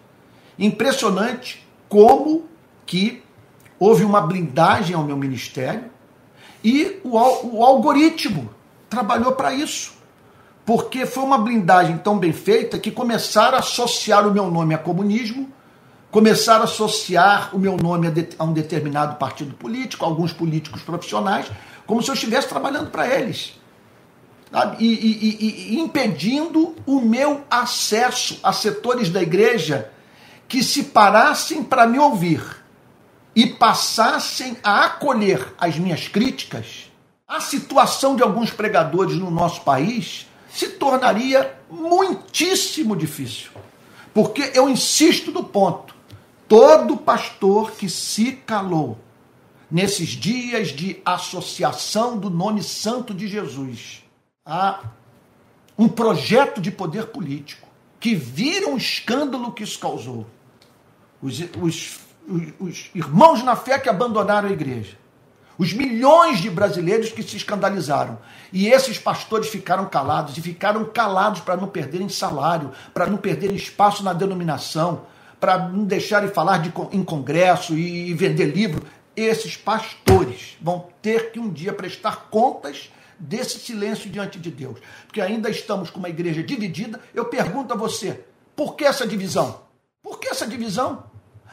Impressionante 0.57 1.67
como 1.89 2.45
que 2.85 3.23
houve 3.79 4.03
uma 4.03 4.21
blindagem 4.21 4.95
ao 4.95 5.03
meu 5.03 5.17
ministério 5.17 5.91
e 6.63 6.99
o, 7.03 7.17
o 7.57 7.63
algoritmo 7.63 8.49
trabalhou 8.89 9.33
para 9.33 9.53
isso 9.53 9.93
porque 10.65 11.05
foi 11.05 11.23
uma 11.23 11.37
blindagem 11.37 11.97
tão 11.97 12.17
bem 12.17 12.31
feita 12.31 12.79
que 12.79 12.91
começaram 12.91 13.57
a 13.57 13.59
associar 13.59 14.27
o 14.27 14.31
meu 14.31 14.49
nome 14.49 14.73
a 14.73 14.77
comunismo, 14.77 15.49
começaram 16.09 16.61
a 16.61 16.63
associar 16.65 17.53
o 17.53 17.59
meu 17.59 17.75
nome 17.75 18.07
a, 18.07 18.09
de, 18.09 18.29
a 18.37 18.43
um 18.43 18.53
determinado 18.53 19.15
partido 19.15 19.53
político, 19.55 20.05
alguns 20.05 20.31
políticos 20.31 20.81
profissionais, 20.81 21.51
como 21.85 22.01
se 22.01 22.09
eu 22.09 22.13
estivesse 22.13 22.47
trabalhando 22.47 22.89
para 22.91 23.07
eles. 23.07 23.59
E, 24.79 24.85
e, 24.85 25.73
e, 25.73 25.79
impedindo 25.79 26.75
o 26.85 27.01
meu 27.01 27.43
acesso 27.49 28.39
a 28.43 28.53
setores 28.53 29.09
da 29.09 29.21
igreja 29.21 29.91
que 30.47 30.63
se 30.63 30.83
parassem 30.83 31.63
para 31.63 31.87
me 31.87 31.97
ouvir 31.97 32.63
e 33.35 33.47
passassem 33.47 34.55
a 34.63 34.85
acolher 34.85 35.55
as 35.57 35.79
minhas 35.79 36.07
críticas, 36.07 36.91
a 37.27 37.39
situação 37.39 38.15
de 38.15 38.21
alguns 38.21 38.51
pregadores 38.51 39.17
no 39.17 39.31
nosso 39.31 39.61
país 39.61 40.27
se 40.47 40.69
tornaria 40.69 41.57
muitíssimo 41.67 42.95
difícil. 42.95 43.49
Porque 44.13 44.51
eu 44.53 44.69
insisto 44.69 45.31
no 45.31 45.43
ponto: 45.43 45.95
todo 46.47 46.95
pastor 46.95 47.71
que 47.71 47.89
se 47.89 48.33
calou 48.33 48.99
nesses 49.71 50.09
dias 50.09 50.67
de 50.67 51.01
associação 51.03 52.19
do 52.19 52.29
nome 52.29 52.61
santo 52.61 53.15
de 53.15 53.27
Jesus 53.27 54.02
a 54.45 54.81
um 55.77 55.87
projeto 55.87 56.59
de 56.59 56.69
poder 56.69 57.07
político, 57.07 57.67
que 57.99 58.13
vira 58.13 58.67
um 58.67 58.77
escândalo 58.77 59.53
que 59.53 59.63
isso 59.63 59.79
causou. 59.79 60.27
Os, 61.21 61.39
os, 61.61 61.99
os, 62.27 62.53
os 62.59 62.91
irmãos 62.93 63.41
na 63.43 63.55
fé 63.55 63.79
que 63.79 63.89
abandonaram 63.89 64.49
a 64.49 64.51
igreja, 64.51 64.97
os 65.57 65.71
milhões 65.71 66.39
de 66.39 66.49
brasileiros 66.49 67.11
que 67.11 67.23
se 67.23 67.37
escandalizaram. 67.37 68.19
E 68.51 68.67
esses 68.67 68.99
pastores 68.99 69.47
ficaram 69.47 69.85
calados, 69.85 70.37
e 70.37 70.41
ficaram 70.41 70.83
calados 70.85 71.39
para 71.39 71.55
não 71.55 71.67
perderem 71.67 72.09
salário, 72.09 72.71
para 72.93 73.07
não 73.07 73.17
perderem 73.17 73.55
espaço 73.55 74.03
na 74.03 74.13
denominação, 74.13 75.03
para 75.39 75.57
não 75.57 75.85
deixarem 75.85 76.29
falar 76.29 76.57
de, 76.57 76.73
em 76.91 77.03
congresso 77.03 77.77
e, 77.77 78.09
e 78.09 78.13
vender 78.13 78.47
livro. 78.47 78.85
Esses 79.15 79.55
pastores 79.55 80.57
vão 80.61 80.87
ter 81.01 81.31
que 81.31 81.39
um 81.39 81.49
dia 81.49 81.71
prestar 81.71 82.27
contas 82.29 82.89
desse 83.19 83.59
silêncio 83.59 84.09
diante 84.09 84.39
de 84.39 84.51
Deus. 84.51 84.79
Porque 85.05 85.21
ainda 85.21 85.49
estamos 85.49 85.89
com 85.89 85.99
uma 85.99 86.09
igreja 86.09 86.43
dividida. 86.43 86.99
Eu 87.13 87.25
pergunto 87.25 87.73
a 87.73 87.77
você, 87.77 88.23
por 88.55 88.75
que 88.75 88.83
essa 88.83 89.07
divisão? 89.07 89.61
Por 90.01 90.19
que 90.19 90.27
essa 90.27 90.47
divisão? 90.47 91.03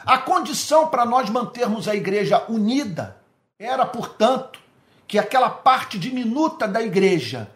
A 0.05 0.17
condição 0.17 0.87
para 0.87 1.05
nós 1.05 1.29
mantermos 1.29 1.87
a 1.87 1.95
igreja 1.95 2.43
unida 2.49 3.17
era, 3.57 3.85
portanto, 3.85 4.59
que 5.07 5.19
aquela 5.19 5.49
parte 5.49 5.99
diminuta 5.99 6.67
da 6.67 6.81
igreja, 6.81 7.51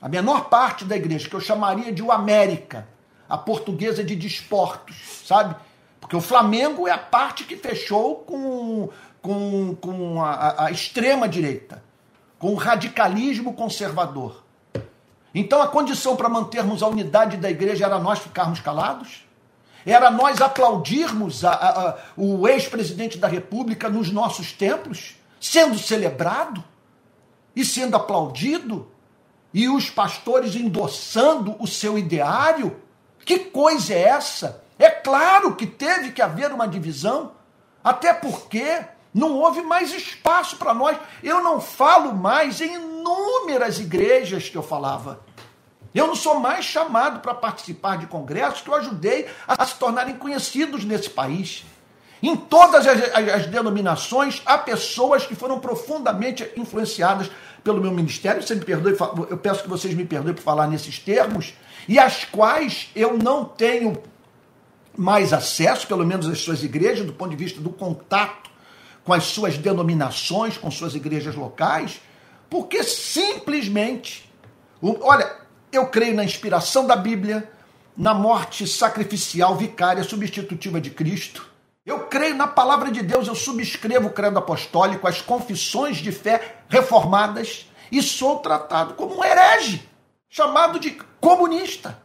a 0.00 0.08
menor 0.08 0.48
parte 0.48 0.84
da 0.84 0.96
igreja, 0.96 1.28
que 1.28 1.34
eu 1.34 1.40
chamaria 1.40 1.92
de 1.92 2.02
o 2.02 2.10
América, 2.10 2.88
a 3.28 3.36
portuguesa 3.36 4.02
de 4.02 4.16
desportos, 4.16 5.22
sabe? 5.26 5.54
Porque 6.00 6.16
o 6.16 6.20
Flamengo 6.20 6.88
é 6.88 6.90
a 6.90 6.98
parte 6.98 7.44
que 7.44 7.56
fechou 7.56 8.16
com, 8.16 8.88
com, 9.20 9.76
com 9.76 10.22
a, 10.22 10.64
a 10.64 10.70
extrema 10.70 11.28
direita. 11.28 11.79
Com 12.40 12.52
o 12.52 12.56
radicalismo 12.56 13.52
conservador. 13.52 14.42
Então 15.32 15.62
a 15.62 15.68
condição 15.68 16.16
para 16.16 16.28
mantermos 16.28 16.82
a 16.82 16.88
unidade 16.88 17.36
da 17.36 17.50
igreja 17.50 17.84
era 17.84 18.00
nós 18.00 18.18
ficarmos 18.18 18.58
calados? 18.58 19.28
Era 19.84 20.10
nós 20.10 20.40
aplaudirmos 20.40 21.44
a, 21.44 21.52
a, 21.52 21.90
a, 21.90 21.98
o 22.16 22.48
ex-presidente 22.48 23.18
da 23.18 23.28
República 23.28 23.88
nos 23.88 24.10
nossos 24.10 24.52
templos, 24.52 25.16
sendo 25.38 25.78
celebrado 25.78 26.64
e 27.54 27.64
sendo 27.64 27.94
aplaudido, 27.94 28.90
e 29.52 29.68
os 29.68 29.90
pastores 29.90 30.54
endossando 30.54 31.56
o 31.58 31.66
seu 31.66 31.98
ideário? 31.98 32.80
Que 33.24 33.38
coisa 33.38 33.92
é 33.92 34.02
essa? 34.02 34.64
É 34.78 34.88
claro 34.88 35.54
que 35.56 35.66
teve 35.66 36.12
que 36.12 36.22
haver 36.22 36.52
uma 36.52 36.66
divisão, 36.66 37.32
até 37.84 38.14
porque 38.14 38.82
não 39.12 39.34
houve 39.34 39.60
mais 39.62 39.92
espaço 39.92 40.56
para 40.56 40.72
nós. 40.72 40.96
Eu 41.22 41.42
não 41.42 41.60
falo 41.60 42.14
mais 42.14 42.60
em 42.60 42.74
inúmeras 42.74 43.80
igrejas 43.80 44.48
que 44.48 44.56
eu 44.56 44.62
falava. 44.62 45.20
Eu 45.92 46.06
não 46.06 46.14
sou 46.14 46.38
mais 46.38 46.64
chamado 46.64 47.18
para 47.20 47.34
participar 47.34 47.98
de 47.98 48.06
congressos 48.06 48.60
que 48.60 48.70
eu 48.70 48.74
ajudei 48.76 49.26
a 49.46 49.66
se 49.66 49.74
tornarem 49.74 50.16
conhecidos 50.16 50.84
nesse 50.84 51.10
país. 51.10 51.64
Em 52.22 52.36
todas 52.36 52.86
as, 52.86 53.02
as, 53.02 53.28
as, 53.28 53.46
denominações, 53.46 54.42
há 54.44 54.56
pessoas 54.56 55.26
que 55.26 55.34
foram 55.34 55.58
profundamente 55.58 56.48
influenciadas 56.56 57.30
pelo 57.64 57.80
meu 57.80 57.90
ministério. 57.90 58.42
Você 58.42 58.54
me 58.54 58.64
perdoe, 58.64 58.96
eu 59.28 59.38
peço 59.38 59.62
que 59.62 59.68
vocês 59.68 59.94
me 59.94 60.04
perdoem 60.04 60.34
por 60.34 60.42
falar 60.42 60.68
nesses 60.68 60.98
termos, 60.98 61.54
e 61.88 61.98
às 61.98 62.24
quais 62.24 62.90
eu 62.94 63.16
não 63.16 63.44
tenho 63.44 64.00
mais 64.96 65.32
acesso, 65.32 65.86
pelo 65.86 66.04
menos 66.04 66.28
às 66.28 66.38
suas 66.38 66.62
igrejas, 66.62 67.06
do 67.06 67.12
ponto 67.12 67.30
de 67.30 67.36
vista 67.36 67.60
do 67.60 67.70
contato 67.70 68.49
com 69.10 69.14
as 69.14 69.24
suas 69.24 69.58
denominações, 69.58 70.56
com 70.56 70.70
suas 70.70 70.94
igrejas 70.94 71.34
locais, 71.34 72.00
porque 72.48 72.84
simplesmente, 72.84 74.32
olha, 74.80 75.36
eu 75.72 75.88
creio 75.88 76.14
na 76.14 76.22
inspiração 76.22 76.86
da 76.86 76.94
Bíblia, 76.94 77.50
na 77.96 78.14
morte 78.14 78.68
sacrificial, 78.68 79.56
vicária, 79.56 80.04
substitutiva 80.04 80.80
de 80.80 80.90
Cristo. 80.90 81.44
Eu 81.84 82.06
creio 82.06 82.36
na 82.36 82.46
palavra 82.46 82.88
de 82.92 83.02
Deus, 83.02 83.26
eu 83.26 83.34
subscrevo 83.34 84.06
o 84.06 84.12
credo 84.12 84.38
apostólico, 84.38 85.08
as 85.08 85.20
confissões 85.20 85.96
de 85.96 86.12
fé 86.12 86.58
reformadas 86.68 87.66
e 87.90 88.00
sou 88.00 88.38
tratado 88.38 88.94
como 88.94 89.18
um 89.18 89.24
herege, 89.24 89.82
chamado 90.28 90.78
de 90.78 90.92
comunista. 91.20 92.00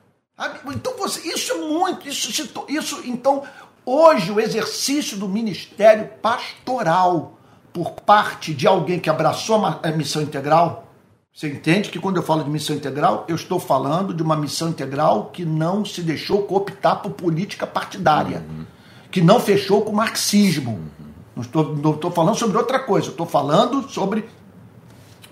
Então, 0.73 0.97
você, 0.97 1.29
isso 1.29 1.51
é 1.51 1.55
muito, 1.55 2.09
isso, 2.09 2.31
isso, 2.67 3.01
então, 3.05 3.43
hoje 3.85 4.31
o 4.31 4.39
exercício 4.39 5.17
do 5.17 5.27
ministério 5.27 6.09
pastoral 6.21 7.37
por 7.71 7.91
parte 7.91 8.53
de 8.53 8.65
alguém 8.65 8.99
que 8.99 9.09
abraçou 9.09 9.65
a 9.65 9.91
missão 9.91 10.21
integral, 10.21 10.85
você 11.33 11.49
entende 11.49 11.89
que 11.89 11.99
quando 11.99 12.15
eu 12.15 12.23
falo 12.23 12.45
de 12.45 12.49
missão 12.49 12.73
integral, 12.73 13.25
eu 13.27 13.35
estou 13.35 13.59
falando 13.59 14.13
de 14.13 14.23
uma 14.23 14.37
missão 14.37 14.69
integral 14.69 15.25
que 15.33 15.43
não 15.43 15.83
se 15.83 16.01
deixou 16.01 16.43
cooptar 16.43 17.01
por 17.01 17.11
política 17.11 17.67
partidária, 17.67 18.45
uhum. 18.49 18.65
que 19.11 19.19
não 19.19 19.41
fechou 19.41 19.81
com 19.81 19.91
o 19.91 19.95
marxismo. 19.95 20.71
Uhum. 20.71 21.05
Não, 21.35 21.43
estou, 21.43 21.75
não 21.75 21.91
estou 21.91 22.09
falando 22.09 22.37
sobre 22.37 22.57
outra 22.57 22.79
coisa, 22.79 23.09
estou 23.09 23.25
falando 23.25 23.89
sobre 23.89 24.29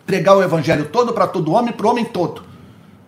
pregar 0.05 0.35
o 0.35 0.43
evangelho 0.43 0.89
todo 0.89 1.13
para 1.13 1.25
todo 1.25 1.53
homem, 1.53 1.71
para 1.71 1.87
o 1.87 1.89
homem 1.89 2.03
todo. 2.03 2.43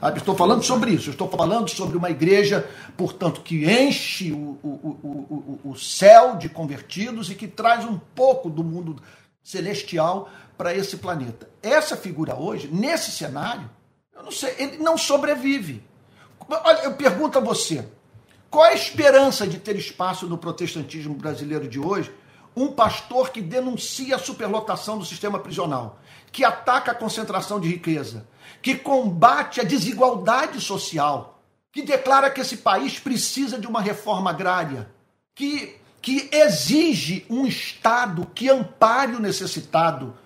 Sabe? 0.06 0.20
Estou 0.20 0.36
falando 0.36 0.62
sobre 0.62 0.92
isso, 0.92 1.10
estou 1.10 1.28
falando 1.28 1.68
sobre 1.68 1.98
uma 1.98 2.12
igreja, 2.12 2.70
portanto, 2.96 3.42
que 3.42 3.66
enche 3.66 4.32
o, 4.32 4.60
o, 4.62 5.60
o, 5.64 5.72
o, 5.72 5.76
céu 5.76 6.36
de 6.36 6.48
convertidos 6.48 7.32
e 7.32 7.34
que 7.34 7.48
traz 7.48 7.84
um 7.86 7.98
pouco 8.14 8.48
do 8.48 8.64
mundo 8.64 9.02
celestial 9.44 10.30
para 10.56 10.76
esse 10.76 10.98
planeta. 10.98 11.50
Essa 11.60 11.98
figura 11.98 12.36
hoje, 12.36 12.70
nesse 12.72 13.10
cenário, 13.10 13.68
eu 14.16 14.22
não 14.22 14.32
sei, 14.32 14.54
ele 14.60 14.78
não 14.78 14.96
sobrevive. 14.96 15.84
Olha, 16.48 16.84
eu 16.84 16.94
pergunto 16.94 17.40
a 17.40 17.42
você, 17.42 17.84
qual 18.48 18.66
a 18.66 18.76
esperança 18.76 19.48
de 19.48 19.58
ter 19.58 19.76
espaço 19.76 20.28
no 20.28 20.38
protestantismo 20.38 21.16
brasileiro 21.16 21.68
de 21.68 21.80
hoje? 21.80 22.14
Um 22.56 22.68
pastor 22.68 23.32
que 23.32 23.42
denuncia 23.42 24.18
a 24.18 24.20
superlotação 24.20 25.00
do 25.00 25.06
sistema 25.06 25.40
prisional, 25.40 25.98
que 26.32 26.44
ataca 26.44 26.92
a 26.92 26.96
concentração 26.96 27.60
de 27.60 27.68
riqueza, 27.68 28.28
que 28.66 28.74
combate 28.74 29.62
a 29.62 29.64
desigualdade 29.64 30.60
social, 30.60 31.40
que 31.72 31.84
declara 31.84 32.32
que 32.32 32.42
esse 32.42 32.58
país 32.58 32.98
precisa 32.98 33.60
de 33.60 33.68
uma 33.68 33.80
reforma 33.80 34.32
agrária, 34.32 34.90
que, 35.36 35.76
que 36.02 36.28
exige 36.34 37.28
um 37.30 37.46
Estado 37.46 38.26
que 38.34 38.50
ampare 38.50 39.14
o 39.14 39.20
necessitado, 39.20 40.18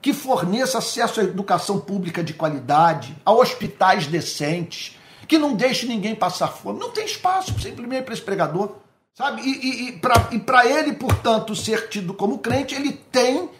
que 0.00 0.12
forneça 0.12 0.78
acesso 0.78 1.18
à 1.18 1.24
educação 1.24 1.80
pública 1.80 2.22
de 2.22 2.32
qualidade, 2.32 3.16
a 3.24 3.32
hospitais 3.32 4.06
decentes, 4.06 4.96
que 5.26 5.36
não 5.36 5.56
deixe 5.56 5.84
ninguém 5.84 6.14
passar 6.14 6.46
fome. 6.46 6.78
Não 6.78 6.92
tem 6.92 7.04
espaço 7.04 7.58
simplesmente 7.58 8.04
para 8.04 8.14
esse 8.14 8.22
pregador. 8.22 8.76
Sabe? 9.14 9.42
E, 9.42 9.88
e, 9.90 10.00
e 10.30 10.38
para 10.38 10.64
ele, 10.64 10.92
portanto, 10.92 11.56
ser 11.56 11.88
tido 11.88 12.14
como 12.14 12.38
crente, 12.38 12.72
ele 12.72 12.92
tem, 12.92 13.50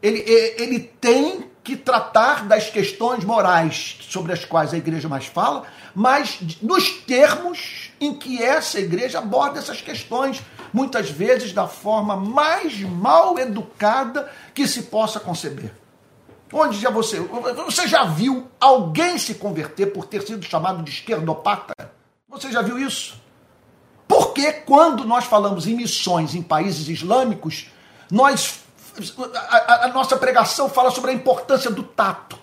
ele, 0.00 0.24
ele 0.56 0.80
tem 0.80 1.52
que 1.64 1.76
tratar 1.76 2.44
das 2.44 2.68
questões 2.68 3.24
morais 3.24 3.96
sobre 4.02 4.34
as 4.34 4.44
quais 4.44 4.74
a 4.74 4.76
igreja 4.76 5.08
mais 5.08 5.24
fala, 5.24 5.64
mas 5.94 6.38
nos 6.60 6.90
termos 6.90 7.90
em 7.98 8.14
que 8.14 8.42
essa 8.42 8.78
igreja 8.78 9.18
aborda 9.18 9.58
essas 9.58 9.80
questões, 9.80 10.42
muitas 10.72 11.08
vezes 11.08 11.54
da 11.54 11.66
forma 11.66 12.16
mais 12.16 12.78
mal 12.82 13.38
educada 13.38 14.30
que 14.54 14.68
se 14.68 14.82
possa 14.82 15.18
conceber. 15.18 15.72
Onde 16.52 16.78
já 16.78 16.90
você, 16.90 17.18
você 17.18 17.88
já 17.88 18.04
viu 18.04 18.46
alguém 18.60 19.16
se 19.16 19.34
converter 19.34 19.86
por 19.86 20.04
ter 20.04 20.22
sido 20.22 20.44
chamado 20.44 20.82
de 20.82 20.90
esquerdopata? 20.90 21.72
Você 22.28 22.52
já 22.52 22.60
viu 22.60 22.78
isso? 22.78 23.20
Porque 24.06 24.52
quando 24.52 25.04
nós 25.04 25.24
falamos 25.24 25.66
em 25.66 25.74
missões 25.74 26.34
em 26.34 26.42
países 26.42 26.88
islâmicos, 26.88 27.70
nós 28.10 28.63
a, 29.34 29.84
a, 29.84 29.88
nossa 29.88 30.16
pregação 30.16 30.68
fala 30.68 30.90
sobre 30.90 31.10
a 31.10 31.14
importância 31.14 31.70
do 31.70 31.82
tato, 31.82 32.38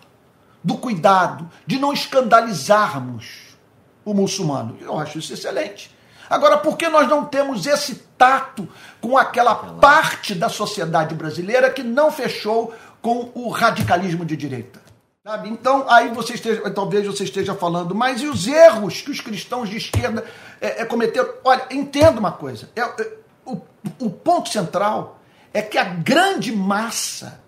do 0.63 0.77
cuidado, 0.77 1.49
de 1.65 1.79
não 1.79 1.93
escandalizarmos 1.93 3.55
o 4.03 4.13
muçulmano. 4.13 4.77
Eu 4.81 4.99
acho 4.99 5.19
isso 5.19 5.33
excelente. 5.33 5.95
Agora, 6.29 6.57
por 6.57 6.77
que 6.77 6.87
nós 6.87 7.07
não 7.09 7.25
temos 7.25 7.65
esse 7.65 7.95
tato 8.17 8.67
com 9.01 9.17
aquela 9.17 9.55
parte 9.55 10.33
da 10.33 10.47
sociedade 10.47 11.13
brasileira 11.13 11.69
que 11.69 11.83
não 11.83 12.11
fechou 12.11 12.73
com 13.01 13.31
o 13.33 13.49
radicalismo 13.49 14.25
de 14.25 14.37
direita? 14.37 14.81
Sabe? 15.23 15.49
Então, 15.49 15.85
aí 15.87 16.09
você 16.09 16.33
esteja, 16.33 16.67
talvez 16.71 17.05
você 17.05 17.25
esteja 17.25 17.53
falando, 17.53 17.93
mas 17.93 18.21
e 18.21 18.27
os 18.27 18.47
erros 18.47 19.01
que 19.01 19.11
os 19.11 19.19
cristãos 19.21 19.69
de 19.69 19.77
esquerda 19.77 20.25
é, 20.59 20.81
é, 20.81 20.85
cometeram? 20.85 21.29
Olha, 21.43 21.67
entenda 21.69 22.19
uma 22.19 22.31
coisa: 22.31 22.69
é, 22.75 22.81
é, 22.81 23.13
o, 23.45 23.61
o 23.99 24.09
ponto 24.09 24.49
central 24.49 25.20
é 25.53 25.61
que 25.61 25.77
a 25.77 25.83
grande 25.83 26.55
massa 26.55 27.39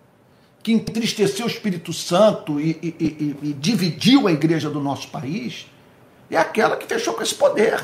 que 0.61 0.71
entristeceu 0.71 1.45
o 1.45 1.49
Espírito 1.49 1.91
Santo 1.91 2.59
e, 2.59 2.77
e, 2.81 2.95
e, 2.99 3.35
e, 3.49 3.53
dividiu 3.53 4.27
a 4.27 4.31
igreja 4.31 4.69
do 4.69 4.79
nosso 4.79 5.09
país 5.09 5.67
é 6.31 6.37
aquela 6.37 6.77
que 6.77 6.87
fechou 6.87 7.13
com 7.13 7.21
esse 7.21 7.35
poder. 7.35 7.83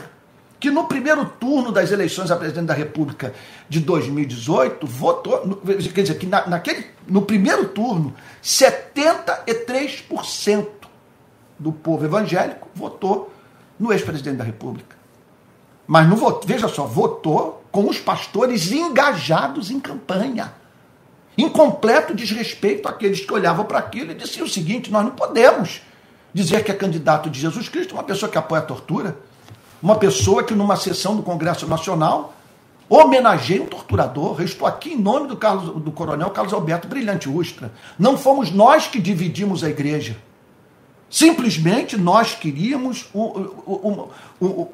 Que 0.59 0.71
no 0.71 0.85
primeiro 0.85 1.25
turno 1.25 1.71
das 1.71 1.91
eleições 1.91 2.31
a 2.31 2.35
presidente 2.35 2.65
da 2.65 2.73
República 2.73 3.33
de 3.69 3.79
2018 3.79 4.87
votou, 4.87 5.61
quer 5.93 6.01
dizer, 6.01 6.17
que 6.17 6.25
na, 6.25 6.47
naquele, 6.47 6.87
no 7.07 7.21
primeiro 7.21 7.67
turno, 7.69 8.15
73% 8.43 10.67
do 11.57 11.71
povo 11.71 12.03
evangélico 12.05 12.67
votou 12.73 13.31
no 13.77 13.93
ex-presidente 13.93 14.37
da 14.37 14.43
República. 14.43 14.97
Mas 15.87 16.09
não 16.09 16.17
votou, 16.17 16.41
veja 16.45 16.67
só, 16.67 16.85
votou 16.85 17.58
com 17.71 17.87
os 17.87 17.99
pastores 17.99 18.71
engajados 18.71 19.69
em 19.71 19.79
campanha. 19.79 20.53
Em 21.37 21.47
completo 21.47 22.13
desrespeito 22.13 22.87
àqueles 22.87 23.21
que 23.21 23.33
olhavam 23.33 23.65
para 23.65 23.79
aquilo 23.79 24.11
e 24.11 24.15
diziam 24.15 24.45
o 24.45 24.49
seguinte: 24.49 24.91
nós 24.91 25.05
não 25.05 25.11
podemos 25.11 25.81
dizer 26.33 26.63
que 26.63 26.71
é 26.71 26.73
candidato 26.73 27.29
de 27.29 27.39
Jesus 27.39 27.69
Cristo 27.69 27.93
uma 27.93 28.03
pessoa 28.03 28.29
que 28.29 28.37
apoia 28.37 28.61
a 28.61 28.65
tortura, 28.65 29.17
uma 29.81 29.95
pessoa 29.95 30.43
que 30.43 30.53
numa 30.53 30.75
sessão 30.75 31.15
do 31.15 31.23
Congresso 31.23 31.65
Nacional 31.67 32.33
homenageia 32.89 33.61
um 33.61 33.67
torturador. 33.67 34.35
Eu 34.39 34.45
estou 34.45 34.67
aqui 34.67 34.93
em 34.93 34.97
nome 34.97 35.27
do, 35.27 35.37
Carlos, 35.37 35.81
do 35.81 35.91
coronel 35.91 36.31
Carlos 36.31 36.53
Alberto 36.53 36.87
Brilhante 36.87 37.29
Ustra. 37.29 37.71
Não 37.97 38.17
fomos 38.17 38.51
nós 38.51 38.87
que 38.87 38.99
dividimos 38.99 39.63
a 39.63 39.69
igreja. 39.69 40.17
Simplesmente 41.09 41.97
nós 41.97 42.35
queríamos 42.35 43.09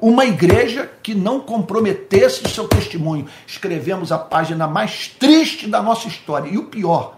uma 0.00 0.26
igreja 0.26 0.90
que 1.02 1.14
não 1.14 1.40
comprometesse 1.40 2.44
o 2.44 2.48
seu 2.48 2.68
testemunho. 2.68 3.26
Escrevemos 3.46 4.12
a 4.12 4.18
página 4.18 4.66
mais 4.66 5.08
triste 5.08 5.66
da 5.66 5.82
nossa 5.82 6.08
história. 6.08 6.50
E 6.50 6.58
o 6.58 6.64
pior, 6.64 7.16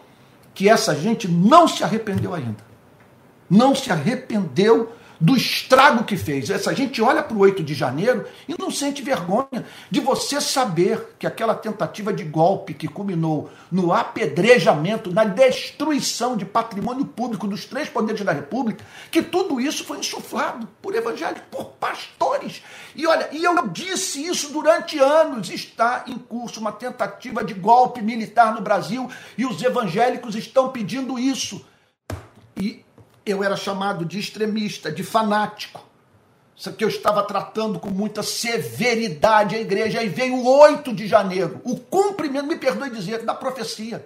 que 0.55 0.69
essa 0.69 0.95
gente 0.95 1.27
não 1.27 1.67
se 1.67 1.83
arrependeu 1.83 2.33
ainda. 2.33 2.69
Não 3.51 3.75
se 3.75 3.91
arrependeu 3.91 4.93
do 5.21 5.37
estrago 5.37 6.05
que 6.05 6.17
fez. 6.17 6.49
Essa 6.49 6.75
gente 6.75 7.03
olha 7.03 7.23
para 7.23 7.37
o 7.37 7.41
8 7.41 7.63
de 7.63 7.75
janeiro 7.75 8.25
e 8.47 8.55
não 8.59 8.71
sente 8.71 9.03
vergonha 9.03 9.67
de 9.91 10.01
você 10.01 10.41
saber 10.41 11.15
que 11.19 11.27
aquela 11.27 11.55
tentativa 11.55 12.13
de 12.13 12.25
golpe 12.25 12.75
que 12.75 12.87
culminou 12.87 13.51
no 13.71 13.93
apedrejamento, 13.93 15.13
na 15.13 15.25
destruição 15.25 16.37
de 16.37 16.45
patrimônio 16.45 17.05
público 17.05 17.49
dos 17.49 17.65
três 17.65 17.89
poderes 17.89 18.25
da 18.25 18.33
República, 18.33 18.85
que 19.11 19.23
tudo 19.23 19.61
isso 19.61 19.85
foi 19.85 19.99
insuflado 19.99 20.69
por 20.81 20.95
evangélicos, 20.95 21.43
por 21.51 21.65
pastores. 21.73 22.63
E 22.95 23.07
olha, 23.07 23.29
e 23.33 23.45
eu 23.45 23.69
disse 23.69 24.25
isso 24.25 24.53
durante 24.53 24.99
anos, 24.99 25.51
está 25.51 26.05
em 26.07 26.17
curso 26.17 26.61
uma 26.61 26.73
tentativa 26.73 27.43
de 27.43 27.55
golpe 27.55 28.01
militar 28.01 28.55
no 28.55 28.61
Brasil 28.61 29.11
e 29.37 29.45
os 29.45 29.63
evangélicos 29.63 30.37
estão 30.37 30.71
pedindo 30.71 31.19
isso. 31.19 31.65
E 32.57 32.85
eu 33.31 33.43
era 33.43 33.57
chamado 33.57 34.05
de 34.05 34.19
extremista, 34.19 34.91
de 34.91 35.03
fanático. 35.03 35.89
Isso 36.57 36.73
que 36.73 36.83
eu 36.83 36.89
estava 36.89 37.23
tratando 37.23 37.79
com 37.79 37.89
muita 37.89 38.23
severidade 38.23 39.55
a 39.55 39.61
igreja. 39.61 40.01
Aí 40.01 40.09
veio 40.09 40.35
o 40.35 40.47
8 40.47 40.93
de 40.93 41.07
janeiro, 41.07 41.61
o 41.65 41.77
cumprimento, 41.77 42.47
me 42.47 42.57
perdoe 42.57 42.91
dizer, 42.91 43.25
da 43.25 43.33
profecia. 43.33 44.05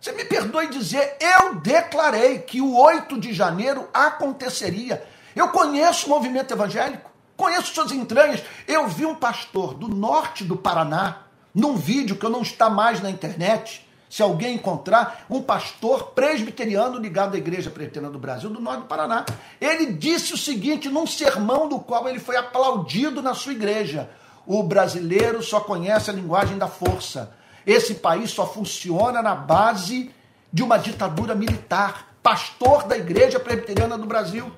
Você 0.00 0.10
me 0.10 0.24
perdoe 0.24 0.66
dizer, 0.66 1.16
eu 1.20 1.54
declarei 1.54 2.40
que 2.40 2.60
o 2.60 2.76
8 2.76 3.20
de 3.20 3.32
janeiro 3.32 3.88
aconteceria. 3.94 5.06
Eu 5.36 5.50
conheço 5.50 6.06
o 6.06 6.10
movimento 6.10 6.52
evangélico, 6.52 7.08
conheço 7.36 7.72
suas 7.72 7.92
entranhas. 7.92 8.42
Eu 8.66 8.88
vi 8.88 9.06
um 9.06 9.14
pastor 9.14 9.74
do 9.74 9.86
norte 9.86 10.42
do 10.42 10.56
Paraná, 10.56 11.22
num 11.54 11.76
vídeo 11.76 12.16
que 12.16 12.26
eu 12.26 12.30
não 12.30 12.42
está 12.42 12.68
mais 12.68 13.00
na 13.00 13.08
internet, 13.08 13.86
se 14.12 14.22
alguém 14.22 14.56
encontrar 14.56 15.24
um 15.30 15.40
pastor 15.40 16.08
presbiteriano 16.08 16.98
ligado 16.98 17.34
à 17.34 17.38
Igreja 17.38 17.70
Presbiteriana 17.70 18.12
do 18.12 18.18
Brasil, 18.18 18.50
do 18.50 18.60
Norte 18.60 18.80
do 18.80 18.86
Paraná. 18.86 19.24
Ele 19.58 19.86
disse 19.86 20.34
o 20.34 20.36
seguinte 20.36 20.90
num 20.90 21.06
sermão 21.06 21.66
do 21.66 21.78
qual 21.78 22.06
ele 22.06 22.18
foi 22.18 22.36
aplaudido 22.36 23.22
na 23.22 23.32
sua 23.32 23.52
igreja: 23.52 24.10
o 24.46 24.62
brasileiro 24.62 25.42
só 25.42 25.60
conhece 25.60 26.10
a 26.10 26.12
linguagem 26.12 26.58
da 26.58 26.68
força. 26.68 27.32
Esse 27.66 27.94
país 27.94 28.30
só 28.30 28.46
funciona 28.46 29.22
na 29.22 29.34
base 29.34 30.10
de 30.52 30.62
uma 30.62 30.76
ditadura 30.76 31.34
militar. 31.34 32.12
Pastor 32.22 32.84
da 32.84 32.98
Igreja 32.98 33.40
Presbiteriana 33.40 33.96
do 33.96 34.04
Brasil. 34.04 34.52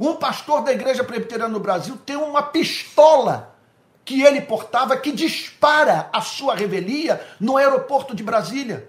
Um 0.00 0.16
pastor 0.16 0.64
da 0.64 0.72
Igreja 0.72 1.04
Presbiteriana 1.04 1.54
do 1.54 1.60
Brasil 1.60 1.96
tem 2.04 2.16
uma 2.16 2.42
pistola 2.42 3.54
que 4.04 4.22
ele 4.22 4.40
portava 4.40 4.96
que 4.96 5.12
dispara 5.12 6.08
a 6.12 6.20
sua 6.20 6.54
revelia 6.54 7.24
no 7.38 7.56
aeroporto 7.56 8.14
de 8.14 8.22
Brasília. 8.22 8.88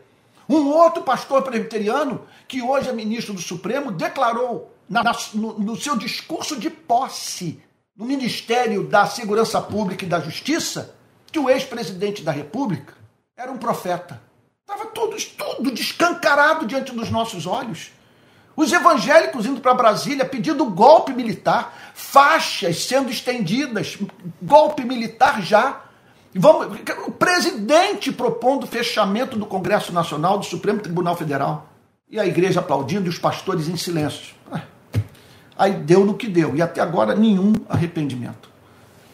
Um 0.49 0.67
outro 0.67 1.03
pastor 1.03 1.43
presbiteriano, 1.43 2.25
que 2.47 2.61
hoje 2.61 2.89
é 2.89 2.93
ministro 2.93 3.33
do 3.33 3.41
Supremo, 3.41 3.91
declarou 3.91 4.73
na, 4.89 5.03
no, 5.33 5.59
no 5.59 5.75
seu 5.75 5.97
discurso 5.97 6.59
de 6.59 6.69
posse 6.69 7.61
no 7.95 8.05
Ministério 8.05 8.87
da 8.87 9.05
Segurança 9.05 9.61
Pública 9.61 10.03
e 10.03 10.07
da 10.07 10.19
Justiça 10.19 10.95
que 11.31 11.39
o 11.39 11.49
ex-presidente 11.49 12.23
da 12.23 12.31
República 12.31 12.93
era 13.37 13.51
um 13.51 13.57
profeta. 13.57 14.21
Estava 14.61 14.89
tudo, 14.89 15.15
tudo 15.37 15.71
descancarado 15.71 16.65
diante 16.65 16.91
dos 16.91 17.09
nossos 17.09 17.45
olhos. 17.45 17.91
Os 18.55 18.71
evangélicos 18.71 19.45
indo 19.45 19.61
para 19.61 19.73
Brasília 19.73 20.25
pedindo 20.25 20.65
golpe 20.65 21.13
militar, 21.13 21.91
faixas 21.93 22.83
sendo 22.83 23.09
estendidas, 23.09 23.97
golpe 24.41 24.83
militar 24.83 25.41
já. 25.41 25.81
Vamos, 26.33 26.79
o 27.07 27.11
presidente 27.11 28.11
propondo 28.11 28.63
o 28.63 28.67
fechamento 28.67 29.37
do 29.37 29.45
Congresso 29.45 29.93
Nacional, 29.93 30.37
do 30.37 30.45
Supremo 30.45 30.79
Tribunal 30.79 31.15
Federal. 31.15 31.69
E 32.09 32.19
a 32.19 32.25
igreja 32.25 32.59
aplaudindo 32.59 33.05
e 33.05 33.09
os 33.09 33.17
pastores 33.17 33.69
em 33.69 33.77
silêncio. 33.77 34.35
Aí 35.57 35.73
deu 35.73 36.03
no 36.03 36.15
que 36.15 36.27
deu. 36.27 36.55
E 36.55 36.61
até 36.61 36.81
agora 36.81 37.15
nenhum 37.15 37.53
arrependimento. 37.69 38.49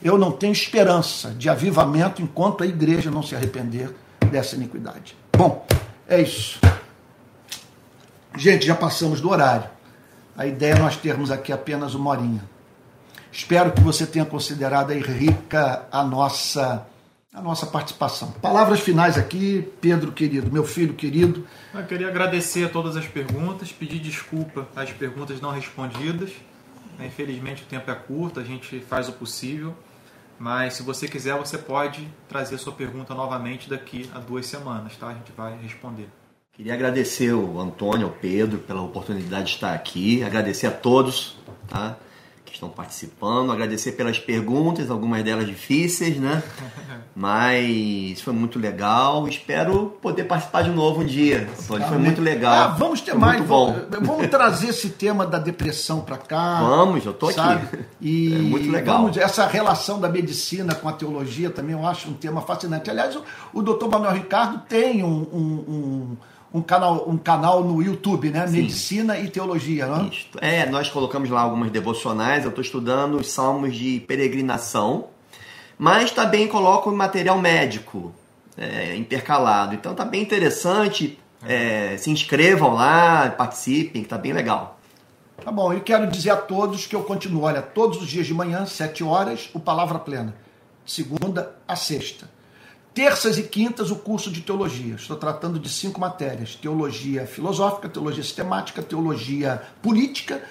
Eu 0.01 0.17
não 0.17 0.31
tenho 0.31 0.53
esperança 0.53 1.31
de 1.31 1.49
avivamento 1.49 2.21
enquanto 2.21 2.63
a 2.63 2.67
igreja 2.67 3.11
não 3.11 3.21
se 3.21 3.35
arrepender 3.35 3.93
dessa 4.31 4.55
iniquidade. 4.55 5.15
Bom, 5.35 5.65
é 6.07 6.21
isso. 6.21 6.59
Gente, 8.37 8.67
já 8.67 8.75
passamos 8.75 9.19
do 9.19 9.31
horário. 9.31 9.67
A 10.37 10.45
ideia 10.45 10.73
é 10.73 10.79
nós 10.79 10.95
termos 10.95 11.31
aqui 11.31 11.51
apenas 11.51 11.95
uma 11.95 12.11
horinha. 12.11 12.47
Espero 13.31 13.71
que 13.71 13.81
você 13.81 14.05
tenha 14.05 14.25
considerado 14.25 14.91
aí 14.91 14.99
rica 15.01 15.87
a 15.91 16.03
nossa 16.03 16.85
a 17.33 17.41
nossa 17.41 17.67
participação. 17.67 18.31
Palavras 18.41 18.79
finais 18.79 19.15
aqui, 19.15 19.67
Pedro 19.79 20.11
querido, 20.11 20.51
meu 20.51 20.63
filho 20.63 20.93
querido. 20.93 21.47
Eu 21.71 21.85
queria 21.85 22.07
agradecer 22.07 22.65
a 22.65 22.69
todas 22.69 22.95
as 22.95 23.05
perguntas, 23.05 23.71
pedir 23.71 23.99
desculpa 23.99 24.67
às 24.75 24.91
perguntas 24.91 25.39
não 25.41 25.51
respondidas. 25.51 26.31
Infelizmente 26.99 27.63
o 27.63 27.65
tempo 27.65 27.89
é 27.91 27.95
curto, 27.95 28.39
a 28.39 28.43
gente 28.43 28.79
faz 28.79 29.07
o 29.07 29.13
possível, 29.13 29.75
mas 30.39 30.73
se 30.73 30.83
você 30.83 31.07
quiser, 31.07 31.37
você 31.37 31.57
pode 31.57 32.07
trazer 32.27 32.57
sua 32.57 32.73
pergunta 32.73 33.13
novamente 33.13 33.69
daqui 33.69 34.09
a 34.13 34.19
duas 34.19 34.45
semanas, 34.47 34.95
tá? 34.95 35.07
A 35.07 35.13
gente 35.13 35.31
vai 35.35 35.57
responder. 35.59 36.09
Queria 36.57 36.73
agradecer 36.73 37.33
o 37.33 37.59
Antônio, 37.59 38.07
ao 38.07 38.13
Pedro, 38.13 38.57
pela 38.57 38.81
oportunidade 38.81 39.45
de 39.45 39.51
estar 39.51 39.75
aqui, 39.75 40.23
agradecer 40.23 40.65
a 40.65 40.71
todos 40.71 41.37
tá, 41.67 41.95
que 42.43 42.51
estão 42.51 42.67
participando, 42.67 43.51
agradecer 43.51 43.91
pelas 43.91 44.17
perguntas, 44.17 44.89
algumas 44.89 45.23
delas 45.23 45.45
difíceis, 45.45 46.17
né? 46.17 46.41
Mas 47.15 48.19
foi 48.21 48.33
muito 48.33 48.57
legal. 48.57 49.27
Espero 49.27 49.97
poder 50.01 50.23
participar 50.23 50.63
de 50.63 50.71
novo 50.71 51.01
um 51.01 51.05
dia. 51.05 51.47
Antônio, 51.61 51.87
foi 51.87 51.97
muito 51.99 52.21
legal. 52.21 52.53
Ah, 52.55 52.67
vamos 52.69 53.01
ter 53.01 53.11
foi 53.11 53.19
mais. 53.19 53.37
Muito 53.37 53.49
bom. 53.49 53.75
Vamos 54.01 54.27
trazer 54.27 54.69
esse 54.69 54.89
tema 54.89 55.27
da 55.27 55.37
depressão 55.37 56.01
para 56.01 56.17
cá. 56.17 56.59
Vamos, 56.61 57.05
eu 57.05 57.13
tô 57.13 57.31
sabe? 57.31 57.67
aqui. 57.67 57.85
E 58.01 58.33
é 58.33 58.37
muito 58.39 58.71
legal. 58.71 59.01
Vamos, 59.01 59.17
essa 59.17 59.45
relação 59.45 59.99
da 59.99 60.09
medicina 60.09 60.73
com 60.73 60.89
a 60.89 60.93
teologia 60.93 61.51
também 61.51 61.75
eu 61.75 61.85
acho 61.85 62.09
um 62.09 62.13
tema 62.13 62.41
fascinante. 62.41 62.89
Aliás, 62.89 63.15
o, 63.15 63.23
o 63.53 63.61
doutor 63.61 63.91
Manuel 63.91 64.13
Ricardo 64.13 64.63
tem 64.67 65.03
um, 65.03 65.21
um, 65.31 65.65
um 65.67 66.17
um 66.53 66.61
canal, 66.61 67.09
um 67.09 67.17
canal 67.17 67.63
no 67.63 67.81
YouTube, 67.81 68.29
né? 68.29 68.47
Sim. 68.47 68.57
Medicina 68.57 69.19
e 69.19 69.29
Teologia, 69.29 69.87
né? 69.87 70.09
Isto. 70.11 70.37
É, 70.41 70.65
nós 70.67 70.89
colocamos 70.89 71.29
lá 71.29 71.41
algumas 71.41 71.71
devocionais. 71.71 72.43
Eu 72.43 72.49
estou 72.49 72.63
estudando 72.63 73.15
os 73.15 73.29
salmos 73.29 73.75
de 73.75 73.99
peregrinação, 74.01 75.07
mas 75.77 76.11
também 76.11 76.47
coloco 76.47 76.91
material 76.91 77.39
médico 77.39 78.13
é, 78.57 78.95
intercalado. 78.95 79.75
Então 79.75 79.93
tá 79.93 80.05
bem 80.05 80.21
interessante. 80.21 81.19
É, 81.45 81.95
se 81.97 82.09
inscrevam 82.09 82.73
lá, 82.73 83.29
participem, 83.29 84.01
que 84.01 84.09
tá 84.09 84.17
bem 84.17 84.33
legal. 84.33 84.79
Tá 85.43 85.51
bom, 85.51 85.71
e 85.71 85.79
quero 85.79 86.07
dizer 86.07 86.31
a 86.31 86.35
todos 86.35 86.87
que 86.87 86.95
eu 86.95 87.03
continuo, 87.03 87.43
olha, 87.43 87.61
todos 87.61 88.01
os 88.01 88.07
dias 88.07 88.25
de 88.25 88.33
manhã, 88.33 88.65
7 88.65 89.03
horas, 89.03 89.51
o 89.53 89.59
Palavra 89.59 89.99
Plena. 89.99 90.33
Segunda 90.83 91.55
a 91.67 91.75
sexta 91.75 92.36
terças 92.97 93.37
e 93.37 93.43
quintas 93.43 93.91
o 93.91 93.95
curso 93.95 94.31
de 94.31 94.41
teologia. 94.41 94.95
Estou 94.95 95.15
tratando 95.15 95.59
de 95.59 95.69
cinco 95.69 96.01
matérias: 96.01 96.55
teologia 96.55 97.27
filosófica, 97.27 97.87
teologia 97.87 98.23
sistemática, 98.23 98.81
teologia 98.81 99.61
política, 99.83 100.41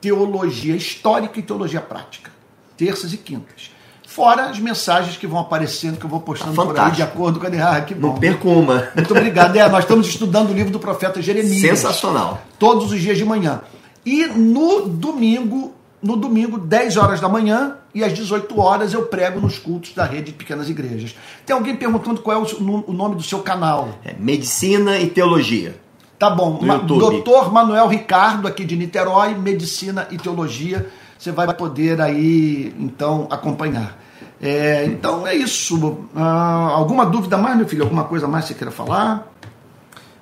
teologia 0.00 0.76
histórica 0.76 1.40
e 1.40 1.42
teologia 1.42 1.80
prática. 1.80 2.30
Terças 2.76 3.12
e 3.12 3.16
quintas. 3.16 3.72
Fora 4.06 4.44
as 4.44 4.60
mensagens 4.60 5.16
que 5.16 5.26
vão 5.26 5.40
aparecendo, 5.40 5.98
que 5.98 6.06
eu 6.06 6.08
vou 6.08 6.20
postando 6.20 6.54
tá 6.54 6.64
por 6.64 6.78
aí 6.78 6.92
de 6.92 7.02
acordo 7.02 7.40
com 7.40 7.46
a 7.46 7.70
ah, 7.70 7.80
que 7.80 7.92
bom. 7.92 8.12
Não 8.12 8.18
perca 8.20 8.48
uma. 8.48 8.88
Muito 8.94 9.10
obrigado. 9.10 9.56
É, 9.56 9.68
nós 9.68 9.82
estamos 9.82 10.06
estudando 10.06 10.50
o 10.50 10.54
livro 10.54 10.70
do 10.70 10.78
profeta 10.78 11.20
Jeremias. 11.20 11.60
Sensacional. 11.60 12.40
Todos 12.56 12.92
os 12.92 13.00
dias 13.00 13.18
de 13.18 13.24
manhã. 13.24 13.62
E 14.04 14.26
no 14.26 14.88
domingo, 14.88 15.74
no 16.02 16.16
domingo, 16.16 16.58
10 16.58 16.96
horas 16.96 17.20
da 17.20 17.28
manhã, 17.28 17.76
e 17.94 18.04
às 18.04 18.12
18 18.12 18.60
horas 18.60 18.92
eu 18.92 19.06
prego 19.06 19.40
nos 19.40 19.58
cultos 19.58 19.94
da 19.94 20.04
rede 20.04 20.26
de 20.26 20.32
pequenas 20.32 20.68
igrejas. 20.68 21.16
Tem 21.44 21.54
alguém 21.54 21.74
perguntando 21.74 22.20
qual 22.20 22.36
é 22.36 22.40
o 22.40 22.92
nome 22.92 23.16
do 23.16 23.22
seu 23.22 23.40
canal? 23.40 23.88
É 24.04 24.14
Medicina 24.18 24.98
e 24.98 25.08
Teologia. 25.08 25.76
Tá 26.18 26.30
bom, 26.30 26.60
doutor 26.86 27.52
Manuel 27.52 27.88
Ricardo, 27.88 28.48
aqui 28.48 28.64
de 28.64 28.76
Niterói, 28.76 29.34
Medicina 29.34 30.08
e 30.10 30.16
Teologia. 30.16 30.88
Você 31.18 31.30
vai 31.30 31.52
poder 31.52 32.00
aí, 32.00 32.74
então, 32.78 33.26
acompanhar. 33.30 33.98
É, 34.40 34.84
então 34.84 35.26
é 35.26 35.34
isso. 35.34 35.98
Ah, 36.14 36.70
alguma 36.72 37.06
dúvida 37.06 37.38
mais, 37.38 37.56
meu 37.56 37.66
filho? 37.66 37.82
Alguma 37.82 38.04
coisa 38.04 38.28
mais 38.28 38.44
que 38.44 38.52
você 38.52 38.58
queira 38.58 38.70
falar? 38.70 39.32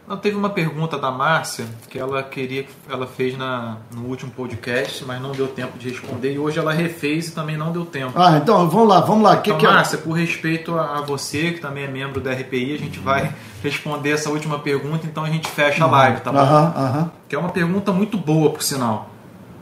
Não, 0.06 0.18
teve 0.18 0.36
uma 0.36 0.50
pergunta 0.50 0.98
da 0.98 1.10
Márcia 1.10 1.64
que 1.88 1.98
ela 1.98 2.22
queria, 2.22 2.66
ela 2.90 3.06
fez 3.06 3.38
na, 3.38 3.78
no 3.94 4.02
último 4.02 4.30
podcast, 4.30 5.02
mas 5.06 5.20
não 5.20 5.32
deu 5.32 5.48
tempo 5.48 5.78
de 5.78 5.88
responder 5.88 6.34
e 6.34 6.38
hoje 6.38 6.58
ela 6.58 6.74
refez 6.74 7.28
e 7.28 7.32
também 7.32 7.56
não 7.56 7.72
deu 7.72 7.86
tempo. 7.86 8.12
Ah, 8.14 8.36
então 8.36 8.68
vamos 8.68 8.88
lá, 8.88 9.00
vamos 9.00 9.24
lá. 9.24 9.36
Então, 9.36 9.42
que 9.42 9.54
que 9.54 9.66
é 9.66 9.70
Márcia, 9.70 9.96
é? 9.96 10.00
por 10.00 10.12
respeito 10.12 10.78
a, 10.78 11.00
você, 11.00 11.52
que 11.52 11.60
também 11.60 11.84
é 11.84 11.88
membro 11.88 12.20
da 12.20 12.32
RPI, 12.32 12.74
a 12.74 12.78
gente 12.78 12.98
vai 12.98 13.32
responder 13.62 14.10
essa 14.10 14.28
última 14.28 14.58
pergunta, 14.58 15.06
então 15.06 15.24
a 15.24 15.30
gente 15.30 15.48
fecha 15.48 15.82
a 15.82 15.86
live, 15.86 16.20
tá 16.20 16.30
bom? 16.30 16.38
Aham, 16.38 16.74
aham. 16.76 17.10
Que 17.26 17.34
é 17.34 17.38
uma 17.38 17.50
pergunta 17.50 17.90
muito 17.90 18.18
boa, 18.18 18.50
por 18.50 18.62
sinal. 18.62 19.08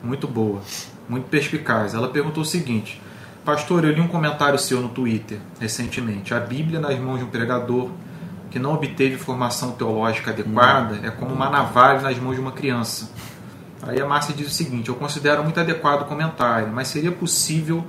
Muito 0.02 0.26
boa, 0.26 0.60
muito 1.08 1.28
perspicaz. 1.28 1.94
Ela 1.94 2.08
perguntou 2.08 2.42
o 2.42 2.46
seguinte: 2.46 3.00
Pastor, 3.44 3.84
eu 3.84 3.92
li 3.92 4.00
um 4.00 4.08
comentário 4.08 4.58
seu 4.58 4.80
no 4.80 4.88
Twitter 4.88 5.38
recentemente. 5.60 6.34
A 6.34 6.40
Bíblia 6.40 6.80
nas 6.80 6.98
mãos 6.98 7.18
de 7.18 7.24
um 7.24 7.28
pregador 7.28 7.90
que 8.52 8.58
não 8.58 8.74
obteve 8.74 9.16
formação 9.16 9.72
teológica 9.72 10.30
adequada 10.30 11.00
é 11.02 11.10
como 11.10 11.34
uma 11.34 11.48
navalha 11.48 12.02
nas 12.02 12.18
mãos 12.18 12.34
de 12.34 12.40
uma 12.40 12.52
criança. 12.52 13.10
Aí 13.82 14.00
a 14.00 14.06
Márcia 14.06 14.34
diz 14.34 14.46
o 14.46 14.50
seguinte: 14.50 14.90
Eu 14.90 14.94
considero 14.94 15.42
muito 15.42 15.58
adequado 15.58 16.02
o 16.02 16.04
comentário, 16.04 16.68
mas 16.68 16.88
seria 16.88 17.10
possível 17.10 17.82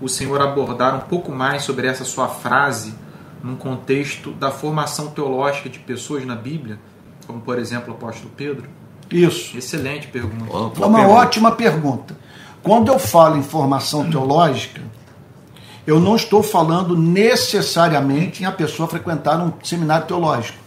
o 0.00 0.08
senhor 0.08 0.40
abordar 0.42 0.94
um 0.94 1.00
pouco 1.00 1.32
mais 1.32 1.62
sobre 1.62 1.86
essa 1.86 2.04
sua 2.04 2.28
frase 2.28 2.94
num 3.42 3.56
contexto 3.56 4.32
da 4.32 4.50
formação 4.50 5.08
teológica 5.08 5.68
de 5.68 5.78
pessoas 5.78 6.24
na 6.26 6.36
Bíblia, 6.36 6.78
como 7.26 7.40
por 7.40 7.58
exemplo 7.58 7.92
o 7.92 7.96
apóstolo 7.96 8.30
Pedro? 8.36 8.68
Isso. 9.10 9.56
Excelente 9.56 10.08
pergunta. 10.08 10.44
Oh, 10.50 10.58
uma 10.58 10.70
pergunta. 10.70 11.08
ótima 11.08 11.52
pergunta. 11.52 12.16
Quando 12.62 12.92
eu 12.92 12.98
falo 12.98 13.36
em 13.36 13.42
formação 13.42 14.08
teológica, 14.08 14.80
eu 15.86 15.98
não 15.98 16.16
estou 16.16 16.42
falando 16.42 16.96
necessariamente 16.96 18.42
em 18.42 18.46
a 18.46 18.52
pessoa 18.52 18.88
frequentar 18.88 19.40
um 19.40 19.52
seminário 19.62 20.06
teológico. 20.06 20.58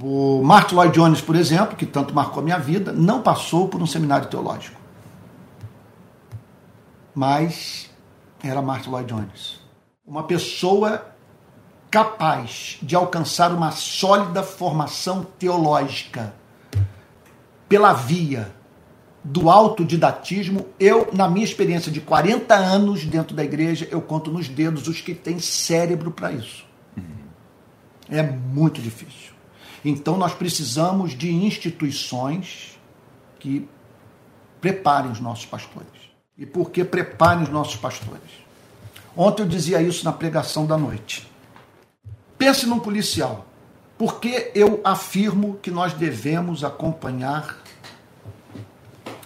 O 0.00 0.42
Martin 0.42 0.74
Lloyd 0.74 0.94
Jones, 0.94 1.20
por 1.20 1.34
exemplo, 1.34 1.76
que 1.76 1.86
tanto 1.86 2.14
marcou 2.14 2.40
a 2.40 2.44
minha 2.44 2.58
vida, 2.58 2.92
não 2.92 3.22
passou 3.22 3.68
por 3.68 3.82
um 3.82 3.86
seminário 3.86 4.28
teológico. 4.28 4.80
Mas 7.14 7.90
era 8.42 8.62
Martin 8.62 8.90
Lloyd 8.90 9.12
Jones. 9.12 9.60
Uma 10.06 10.24
pessoa 10.24 11.06
capaz 11.90 12.78
de 12.82 12.94
alcançar 12.94 13.52
uma 13.52 13.72
sólida 13.72 14.42
formação 14.42 15.26
teológica 15.38 16.32
pela 17.68 17.92
via 17.92 18.54
do 19.22 19.50
autodidatismo, 19.50 20.66
eu, 20.78 21.08
na 21.12 21.28
minha 21.28 21.44
experiência 21.44 21.92
de 21.92 22.00
40 22.00 22.54
anos 22.54 23.04
dentro 23.04 23.36
da 23.36 23.44
igreja, 23.44 23.86
eu 23.90 24.00
conto 24.00 24.30
nos 24.30 24.48
dedos 24.48 24.88
os 24.88 25.00
que 25.00 25.14
têm 25.14 25.38
cérebro 25.38 26.10
para 26.10 26.32
isso. 26.32 26.64
É 28.08 28.22
muito 28.22 28.80
difícil. 28.82 29.32
Então 29.84 30.16
nós 30.16 30.34
precisamos 30.34 31.16
de 31.16 31.32
instituições 31.32 32.78
que 33.38 33.68
preparem 34.60 35.10
os 35.10 35.20
nossos 35.20 35.46
pastores. 35.46 35.88
E 36.36 36.44
por 36.44 36.70
que 36.70 36.84
preparem 36.84 37.44
os 37.44 37.48
nossos 37.48 37.76
pastores? 37.76 38.30
Ontem 39.16 39.42
eu 39.42 39.48
dizia 39.48 39.80
isso 39.80 40.04
na 40.04 40.12
pregação 40.12 40.66
da 40.66 40.76
noite. 40.76 41.30
Pense 42.36 42.66
num 42.66 42.80
policial. 42.80 43.46
Por 43.96 44.18
que 44.18 44.50
eu 44.54 44.80
afirmo 44.82 45.58
que 45.62 45.70
nós 45.70 45.92
devemos 45.92 46.64
acompanhar 46.64 47.58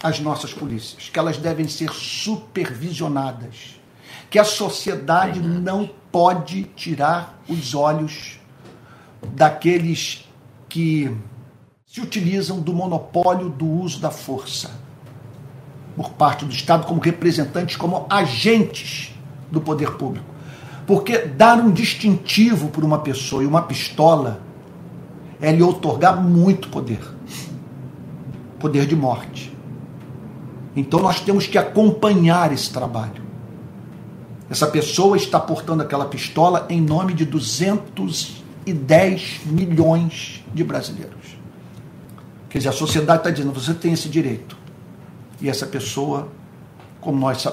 as 0.01 0.19
nossas 0.19 0.53
polícias? 0.53 1.09
Que 1.09 1.19
elas 1.19 1.37
devem 1.37 1.67
ser 1.67 1.91
supervisionadas. 1.91 3.79
Que 4.29 4.39
a 4.39 4.43
sociedade 4.43 5.39
não 5.39 5.89
pode 6.11 6.63
tirar 6.75 7.39
os 7.47 7.73
olhos 7.73 8.39
daqueles 9.33 10.27
que 10.67 11.15
se 11.85 12.01
utilizam 12.01 12.59
do 12.59 12.73
monopólio 12.73 13.49
do 13.49 13.65
uso 13.65 13.99
da 13.99 14.11
força 14.11 14.71
por 15.95 16.09
parte 16.11 16.43
do 16.43 16.51
Estado 16.51 16.85
como 16.85 16.99
representantes, 16.99 17.77
como 17.77 18.05
agentes 18.09 19.15
do 19.49 19.61
poder 19.61 19.91
público. 19.91 20.25
Porque 20.85 21.19
dar 21.19 21.57
um 21.57 21.71
distintivo 21.71 22.69
por 22.69 22.83
uma 22.83 22.99
pessoa 22.99 23.41
e 23.43 23.45
uma 23.45 23.61
pistola 23.61 24.41
é 25.41 25.51
lhe 25.51 25.63
otorgar 25.63 26.21
muito 26.21 26.69
poder 26.69 27.15
poder 28.65 28.87
de 28.87 28.95
morte. 28.95 29.54
Então 30.75 30.99
nós 30.99 31.21
temos 31.21 31.47
que 31.47 31.57
acompanhar 31.57 32.51
esse 32.51 32.69
trabalho. 32.69 33.23
Essa 34.49 34.67
pessoa 34.67 35.15
está 35.17 35.39
portando 35.39 35.81
aquela 35.81 36.05
pistola 36.05 36.65
em 36.69 36.81
nome 36.81 37.13
de 37.13 37.25
210 37.25 39.39
milhões 39.45 40.43
de 40.53 40.63
brasileiros. 40.63 41.37
Quer 42.49 42.59
dizer, 42.59 42.69
a 42.69 42.73
sociedade 42.73 43.19
está 43.19 43.31
dizendo: 43.31 43.51
você 43.51 43.73
tem 43.73 43.93
esse 43.93 44.09
direito. 44.09 44.57
E 45.41 45.49
essa 45.49 45.65
pessoa, 45.65 46.29
como 47.01 47.19
nós 47.19 47.45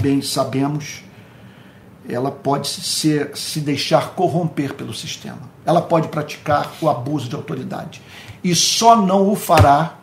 bem 0.00 0.22
sabemos, 0.22 1.02
ela 2.08 2.30
pode 2.30 2.68
se 2.68 3.60
deixar 3.60 4.10
corromper 4.10 4.74
pelo 4.74 4.94
sistema. 4.94 5.40
Ela 5.64 5.82
pode 5.82 6.06
praticar 6.08 6.72
o 6.80 6.88
abuso 6.88 7.28
de 7.28 7.34
autoridade. 7.34 8.00
E 8.42 8.54
só 8.54 8.96
não 8.96 9.28
o 9.28 9.34
fará 9.34 9.96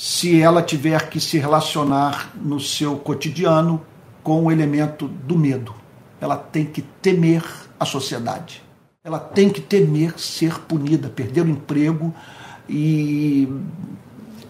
se 0.00 0.40
ela 0.40 0.62
tiver 0.62 1.10
que 1.10 1.20
se 1.20 1.36
relacionar 1.36 2.30
no 2.34 2.58
seu 2.58 2.96
cotidiano 2.96 3.84
com 4.22 4.46
o 4.46 4.50
elemento 4.50 5.06
do 5.06 5.36
medo. 5.36 5.74
Ela 6.18 6.38
tem 6.38 6.64
que 6.64 6.80
temer 6.80 7.44
a 7.78 7.84
sociedade. 7.84 8.62
Ela 9.04 9.18
tem 9.18 9.50
que 9.50 9.60
temer 9.60 10.18
ser 10.18 10.58
punida, 10.60 11.10
perder 11.10 11.44
o 11.44 11.50
emprego 11.50 12.14
e, 12.66 13.46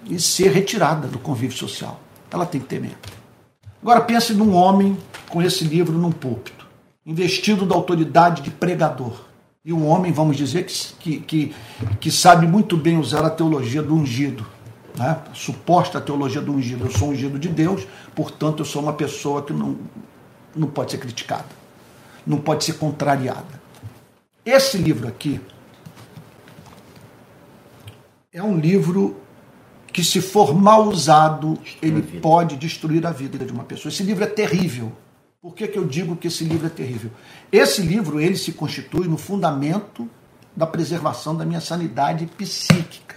e 0.08 0.20
ser 0.20 0.52
retirada 0.52 1.08
do 1.08 1.18
convívio 1.18 1.58
social. 1.58 1.98
Ela 2.30 2.46
tem 2.46 2.60
que 2.60 2.68
temer. 2.68 2.96
Agora 3.82 4.02
pense 4.02 4.32
num 4.32 4.54
homem 4.54 4.96
com 5.28 5.42
esse 5.42 5.64
livro 5.64 5.98
num 5.98 6.12
púlpito, 6.12 6.64
investido 7.04 7.66
da 7.66 7.74
autoridade 7.74 8.42
de 8.42 8.52
pregador. 8.52 9.14
E 9.64 9.72
um 9.72 9.84
homem, 9.84 10.12
vamos 10.12 10.36
dizer, 10.36 10.66
que, 11.00 11.18
que, 11.18 11.52
que 11.98 12.10
sabe 12.12 12.46
muito 12.46 12.76
bem 12.76 12.98
usar 12.98 13.24
a 13.24 13.30
teologia 13.30 13.82
do 13.82 13.96
ungido, 13.96 14.46
né? 14.96 15.22
a 15.30 15.34
suposta 15.34 16.00
teologia 16.00 16.40
do 16.40 16.52
ungido. 16.52 16.86
Eu 16.86 16.90
sou 16.90 17.10
ungido 17.10 17.38
de 17.38 17.48
Deus, 17.48 17.86
portanto, 18.14 18.60
eu 18.60 18.64
sou 18.64 18.82
uma 18.82 18.92
pessoa 18.92 19.42
que 19.42 19.52
não, 19.52 19.78
não 20.54 20.68
pode 20.68 20.92
ser 20.92 20.98
criticada, 20.98 21.48
não 22.26 22.38
pode 22.38 22.64
ser 22.64 22.74
contrariada. 22.74 23.60
Esse 24.44 24.78
livro 24.78 25.06
aqui 25.06 25.40
é 28.32 28.42
um 28.42 28.58
livro 28.58 29.20
que, 29.92 30.04
se 30.04 30.20
for 30.20 30.54
mal 30.54 30.88
usado, 30.88 31.58
ele 31.82 32.00
pode 32.20 32.56
destruir 32.56 33.06
a 33.06 33.10
vida 33.10 33.44
de 33.44 33.52
uma 33.52 33.64
pessoa. 33.64 33.90
Esse 33.90 34.02
livro 34.02 34.24
é 34.24 34.26
terrível. 34.26 34.92
Por 35.42 35.54
que, 35.54 35.66
que 35.66 35.78
eu 35.78 35.86
digo 35.86 36.16
que 36.16 36.28
esse 36.28 36.44
livro 36.44 36.66
é 36.66 36.70
terrível? 36.70 37.10
Esse 37.50 37.82
livro 37.82 38.20
ele 38.20 38.36
se 38.36 38.52
constitui 38.52 39.08
no 39.08 39.16
fundamento 39.16 40.08
da 40.54 40.66
preservação 40.66 41.34
da 41.34 41.44
minha 41.44 41.60
sanidade 41.60 42.26
psíquica. 42.26 43.16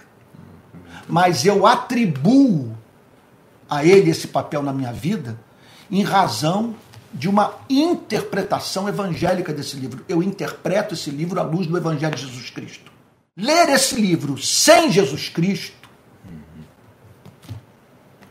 Mas 1.07 1.45
eu 1.45 1.65
atribuo 1.65 2.75
a 3.69 3.85
ele 3.85 4.09
esse 4.09 4.27
papel 4.27 4.61
na 4.61 4.73
minha 4.73 4.93
vida 4.93 5.39
em 5.91 6.03
razão 6.03 6.75
de 7.13 7.29
uma 7.29 7.53
interpretação 7.69 8.89
evangélica 8.89 9.53
desse 9.53 9.75
livro. 9.75 10.03
Eu 10.09 10.23
interpreto 10.23 10.93
esse 10.93 11.11
livro 11.11 11.39
à 11.39 11.43
luz 11.43 11.67
do 11.67 11.77
Evangelho 11.77 12.15
de 12.15 12.21
Jesus 12.21 12.49
Cristo. 12.49 12.91
Ler 13.37 13.69
esse 13.69 13.95
livro 13.95 14.37
sem 14.37 14.91
Jesus 14.91 15.29
Cristo 15.29 15.83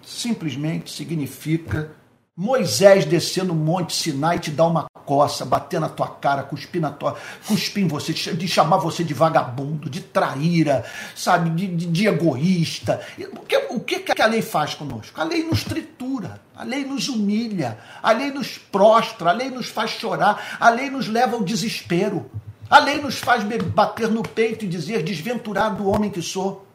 simplesmente 0.04 0.92
significa 0.92 1.92
Moisés 2.34 3.04
descer 3.04 3.44
no 3.44 3.54
Monte 3.54 3.94
Sinai 3.94 4.38
te 4.38 4.50
dar 4.50 4.66
uma 4.66 4.86
coça, 5.04 5.44
bater 5.44 5.78
na 5.78 5.90
tua 5.90 6.08
cara, 6.08 6.42
cuspir, 6.42 6.80
na 6.80 6.90
tua, 6.90 7.14
cuspir 7.46 7.84
em 7.84 7.86
você, 7.86 8.14
de 8.14 8.48
chamar 8.48 8.78
você 8.78 9.04
de 9.04 9.12
vagabundo, 9.12 9.90
de 9.90 10.00
traíra, 10.00 10.82
sabe, 11.14 11.50
de, 11.50 11.66
de, 11.66 11.86
de 11.86 12.06
egoísta. 12.08 13.06
O 13.34 13.40
que, 13.40 13.56
o 13.68 13.80
que 13.80 14.22
a 14.22 14.26
lei 14.26 14.40
faz 14.40 14.74
conosco? 14.74 15.20
A 15.20 15.24
lei 15.24 15.44
nos 15.44 15.62
tritura, 15.62 16.40
a 16.56 16.64
lei 16.64 16.86
nos 16.86 17.06
humilha, 17.10 17.78
a 18.02 18.12
lei 18.12 18.30
nos 18.30 18.56
prostra, 18.56 19.28
a 19.28 19.32
lei 19.34 19.50
nos 19.50 19.66
faz 19.66 19.90
chorar, 19.90 20.56
a 20.58 20.70
lei 20.70 20.88
nos 20.88 21.08
leva 21.08 21.36
ao 21.36 21.42
desespero. 21.42 22.30
A 22.70 22.78
lei 22.78 22.98
nos 22.98 23.18
faz 23.18 23.44
bater 23.44 24.08
no 24.08 24.22
peito 24.22 24.64
e 24.64 24.68
dizer 24.68 25.02
desventurado 25.02 25.86
homem 25.86 26.10
que 26.10 26.22
sou. 26.22 26.66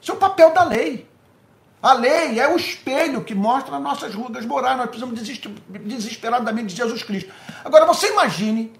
Isso 0.00 0.12
é 0.12 0.14
o 0.14 0.18
papel 0.18 0.54
da 0.54 0.62
lei. 0.62 1.10
A 1.82 1.94
lei 1.94 2.38
é 2.38 2.48
o 2.48 2.56
espelho 2.56 3.24
que 3.24 3.34
mostra 3.34 3.80
nossas 3.80 4.14
rugas 4.14 4.46
morais. 4.46 4.76
Nós 4.76 4.86
precisamos 4.86 5.20
desesperadamente 5.68 6.68
de 6.68 6.76
Jesus 6.76 7.02
Cristo. 7.02 7.32
Agora, 7.64 7.84
você 7.84 8.12
imagine 8.12 8.72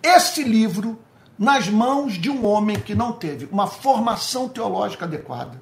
esse 0.00 0.44
livro 0.44 1.02
nas 1.36 1.68
mãos 1.68 2.12
de 2.14 2.30
um 2.30 2.46
homem 2.46 2.78
que 2.78 2.94
não 2.94 3.12
teve 3.12 3.48
uma 3.50 3.66
formação 3.66 4.48
teológica 4.48 5.04
adequada, 5.04 5.60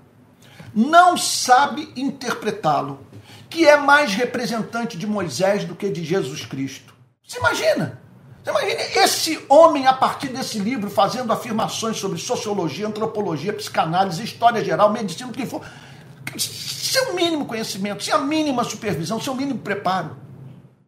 não 0.75 1.17
sabe 1.17 1.91
interpretá-lo, 1.97 3.01
que 3.49 3.67
é 3.67 3.79
mais 3.79 4.13
representante 4.13 4.99
de 4.99 5.07
Moisés 5.07 5.65
do 5.65 5.75
que 5.75 5.89
de 5.89 6.05
Jesus 6.05 6.45
Cristo. 6.45 6.95
Você 7.27 7.39
imagina? 7.39 8.01
Você 8.45 8.51
imagina 8.51 8.81
esse 9.03 9.45
homem, 9.49 9.87
a 9.87 9.95
partir 9.95 10.29
desse 10.29 10.59
livro, 10.59 10.91
fazendo 10.91 11.33
afirmações 11.33 11.97
sobre 11.97 12.19
sociologia, 12.19 12.87
antropologia, 12.87 13.53
psicanálise, 13.53 14.23
história 14.23 14.63
geral, 14.63 14.93
medicina, 14.93 15.31
o 15.31 15.33
que 15.33 15.47
for 15.47 15.63
sem 16.37 17.11
o 17.11 17.15
mínimo 17.15 17.47
conhecimento, 17.47 18.03
sem 18.03 18.13
a 18.13 18.19
mínima 18.19 18.65
supervisão, 18.65 19.21
sem 19.21 19.33
o 19.33 19.37
mínimo 19.37 19.59
preparo. 19.61 20.17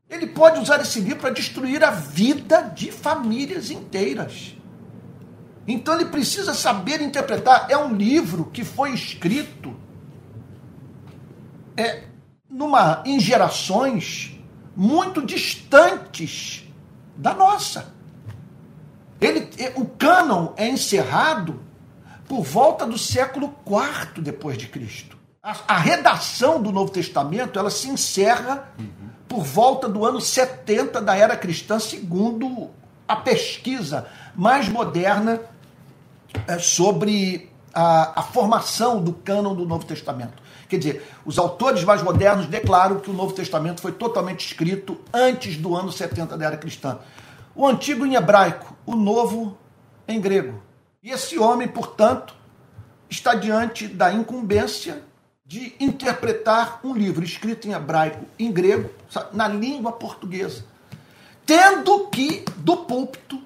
Ele 0.08 0.26
pode 0.26 0.60
usar 0.60 0.80
esse 0.80 1.00
livro 1.00 1.20
para 1.20 1.30
destruir 1.30 1.82
a 1.82 1.90
vida 1.90 2.62
de 2.74 2.92
famílias 2.92 3.70
inteiras. 3.70 4.54
Então 5.66 5.94
ele 5.94 6.06
precisa 6.06 6.52
saber 6.52 7.00
interpretar. 7.00 7.66
É 7.70 7.78
um 7.78 7.94
livro 7.94 8.46
que 8.52 8.64
foi 8.64 8.92
escrito 8.92 9.74
é, 11.76 12.04
numa, 12.48 13.02
em 13.06 13.18
gerações 13.18 14.38
muito 14.76 15.24
distantes 15.24 16.64
da 17.16 17.32
nossa. 17.32 17.94
Ele, 19.20 19.48
é, 19.58 19.72
o 19.76 19.86
cânon 19.86 20.52
é 20.56 20.68
encerrado 20.68 21.60
por 22.28 22.42
volta 22.42 22.86
do 22.86 22.98
século 22.98 23.54
IV 23.66 24.22
depois 24.22 24.58
de 24.58 24.66
Cristo. 24.66 25.21
A, 25.42 25.76
redação 25.76 26.62
do 26.62 26.70
Novo 26.70 26.92
Testamento 26.92 27.58
ela 27.58 27.68
se 27.68 27.88
encerra 27.88 28.72
por 29.28 29.42
volta 29.42 29.88
do 29.88 30.06
ano 30.06 30.20
70 30.20 31.00
da 31.00 31.16
era 31.16 31.36
cristã, 31.36 31.80
segundo 31.80 32.70
a 33.08 33.16
pesquisa 33.16 34.06
mais 34.36 34.68
moderna 34.68 35.40
é, 36.46 36.60
sobre 36.60 37.50
a, 37.74 38.20
a 38.20 38.22
formação 38.22 39.02
do 39.02 39.12
cânon 39.12 39.52
do 39.56 39.66
Novo 39.66 39.84
Testamento. 39.84 40.40
Quer 40.68 40.78
dizer, 40.78 41.10
os 41.24 41.40
autores 41.40 41.82
mais 41.82 42.04
modernos 42.04 42.46
declaram 42.46 43.00
que 43.00 43.10
o 43.10 43.12
Novo 43.12 43.34
Testamento 43.34 43.80
foi 43.80 43.90
totalmente 43.90 44.46
escrito 44.46 45.00
antes 45.12 45.56
do 45.56 45.74
ano 45.74 45.90
70 45.90 46.38
da 46.38 46.46
era 46.46 46.56
cristã. 46.56 47.00
O 47.52 47.66
antigo 47.66 48.06
em 48.06 48.14
hebraico, 48.14 48.76
o 48.86 48.94
novo 48.94 49.58
em 50.06 50.20
grego. 50.20 50.62
E 51.02 51.10
esse 51.10 51.36
homem, 51.36 51.66
portanto, 51.66 52.32
está 53.10 53.34
diante 53.34 53.88
da 53.88 54.12
incumbência 54.12 55.10
de 55.52 55.74
interpretar 55.78 56.80
um 56.82 56.94
livro 56.94 57.22
escrito 57.22 57.68
em 57.68 57.72
hebraico, 57.72 58.24
em 58.38 58.50
grego, 58.50 58.88
na 59.34 59.46
língua 59.46 59.92
portuguesa, 59.92 60.64
tendo 61.44 62.06
que, 62.06 62.42
do 62.56 62.78
púlpito, 62.78 63.38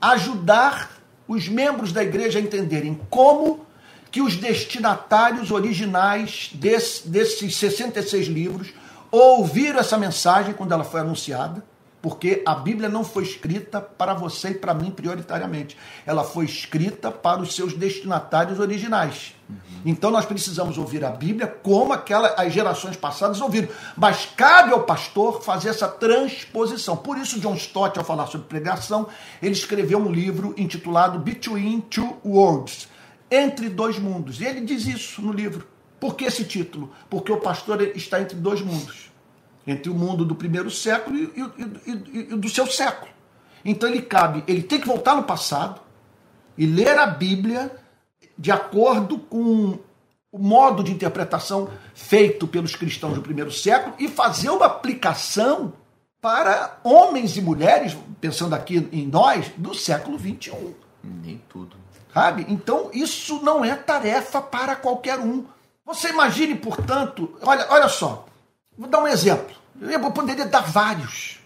ajudar 0.00 0.90
os 1.28 1.48
membros 1.48 1.92
da 1.92 2.02
igreja 2.02 2.40
a 2.40 2.42
entenderem 2.42 3.00
como 3.08 3.64
que 4.10 4.20
os 4.20 4.34
destinatários 4.34 5.52
originais 5.52 6.50
desse, 6.54 7.06
desses 7.06 7.54
66 7.54 8.26
livros 8.26 8.74
ouviram 9.08 9.78
essa 9.78 9.96
mensagem 9.96 10.54
quando 10.54 10.72
ela 10.72 10.82
foi 10.82 11.02
anunciada, 11.02 11.64
porque 12.04 12.42
a 12.44 12.54
Bíblia 12.54 12.86
não 12.86 13.02
foi 13.02 13.22
escrita 13.22 13.80
para 13.80 14.12
você 14.12 14.50
e 14.50 14.54
para 14.54 14.74
mim 14.74 14.90
prioritariamente. 14.90 15.74
Ela 16.04 16.22
foi 16.22 16.44
escrita 16.44 17.10
para 17.10 17.40
os 17.40 17.56
seus 17.56 17.72
destinatários 17.72 18.60
originais. 18.60 19.34
Uhum. 19.48 19.56
Então 19.86 20.10
nós 20.10 20.26
precisamos 20.26 20.76
ouvir 20.76 21.02
a 21.02 21.08
Bíblia 21.08 21.46
como 21.46 21.94
aquela, 21.94 22.34
as 22.36 22.52
gerações 22.52 22.94
passadas 22.94 23.40
ouviram. 23.40 23.70
Mas 23.96 24.28
cabe 24.36 24.70
ao 24.70 24.82
pastor 24.82 25.42
fazer 25.42 25.70
essa 25.70 25.88
transposição. 25.88 26.94
Por 26.94 27.16
isso, 27.16 27.40
John 27.40 27.54
Stott, 27.54 27.98
ao 27.98 28.04
falar 28.04 28.26
sobre 28.26 28.48
pregação, 28.48 29.08
ele 29.40 29.54
escreveu 29.54 29.98
um 29.98 30.12
livro 30.12 30.54
intitulado 30.58 31.18
Between 31.18 31.80
Two 31.80 32.18
Worlds 32.22 32.86
entre 33.30 33.70
dois 33.70 33.98
mundos. 33.98 34.42
E 34.42 34.44
ele 34.44 34.60
diz 34.60 34.84
isso 34.84 35.22
no 35.22 35.32
livro. 35.32 35.66
Por 35.98 36.16
que 36.16 36.26
esse 36.26 36.44
título? 36.44 36.92
Porque 37.08 37.32
o 37.32 37.40
pastor 37.40 37.80
está 37.96 38.20
entre 38.20 38.36
dois 38.36 38.60
mundos. 38.60 39.13
Entre 39.66 39.90
o 39.90 39.94
mundo 39.94 40.24
do 40.24 40.34
primeiro 40.34 40.70
século 40.70 41.16
e, 41.16 41.32
e, 41.36 41.90
e, 41.90 42.18
e 42.32 42.36
do 42.36 42.48
seu 42.48 42.66
século. 42.66 43.10
Então 43.64 43.88
ele 43.88 44.02
cabe, 44.02 44.44
ele 44.46 44.62
tem 44.62 44.80
que 44.80 44.86
voltar 44.86 45.14
no 45.14 45.22
passado 45.22 45.80
e 46.56 46.66
ler 46.66 46.98
a 46.98 47.06
Bíblia 47.06 47.74
de 48.36 48.52
acordo 48.52 49.18
com 49.18 49.78
o 50.30 50.38
modo 50.38 50.82
de 50.82 50.92
interpretação 50.92 51.70
feito 51.94 52.46
pelos 52.46 52.74
cristãos 52.74 53.14
do 53.14 53.22
primeiro 53.22 53.52
século 53.52 53.94
e 53.98 54.08
fazer 54.08 54.50
uma 54.50 54.66
aplicação 54.66 55.72
para 56.20 56.78
homens 56.82 57.36
e 57.36 57.40
mulheres, 57.40 57.96
pensando 58.20 58.54
aqui 58.54 58.88
em 58.90 59.06
nós, 59.06 59.50
do 59.56 59.74
século 59.74 60.18
21. 60.18 60.74
Nem 61.04 61.40
tudo. 61.48 61.76
Sabe? 62.12 62.46
Então, 62.48 62.90
isso 62.92 63.42
não 63.42 63.64
é 63.64 63.76
tarefa 63.76 64.40
para 64.40 64.74
qualquer 64.74 65.18
um. 65.18 65.44
Você 65.84 66.08
imagine, 66.08 66.54
portanto, 66.54 67.36
olha, 67.42 67.66
olha 67.68 67.88
só, 67.88 68.26
vou 68.76 68.88
dar 68.88 69.02
um 69.02 69.08
exemplo. 69.08 69.54
Eu 69.80 70.10
poderia 70.10 70.46
dar 70.46 70.60
vários. 70.60 71.38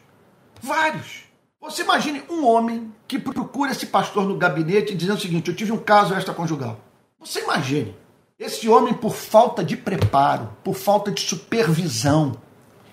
Vários. 0.60 1.24
Você 1.60 1.82
imagine 1.82 2.22
um 2.30 2.46
homem 2.46 2.92
que 3.06 3.18
procura 3.18 3.72
esse 3.72 3.86
pastor 3.86 4.24
no 4.24 4.36
gabinete 4.36 4.94
dizendo 4.94 5.18
o 5.18 5.20
seguinte: 5.20 5.48
Eu 5.48 5.56
tive 5.56 5.72
um 5.72 5.78
caso 5.78 6.14
extraconjugal. 6.14 6.78
Você 7.18 7.40
imagine 7.40 7.94
esse 8.38 8.68
homem, 8.68 8.94
por 8.94 9.16
falta 9.16 9.64
de 9.64 9.76
preparo, 9.76 10.50
por 10.62 10.76
falta 10.76 11.10
de 11.10 11.20
supervisão, 11.20 12.36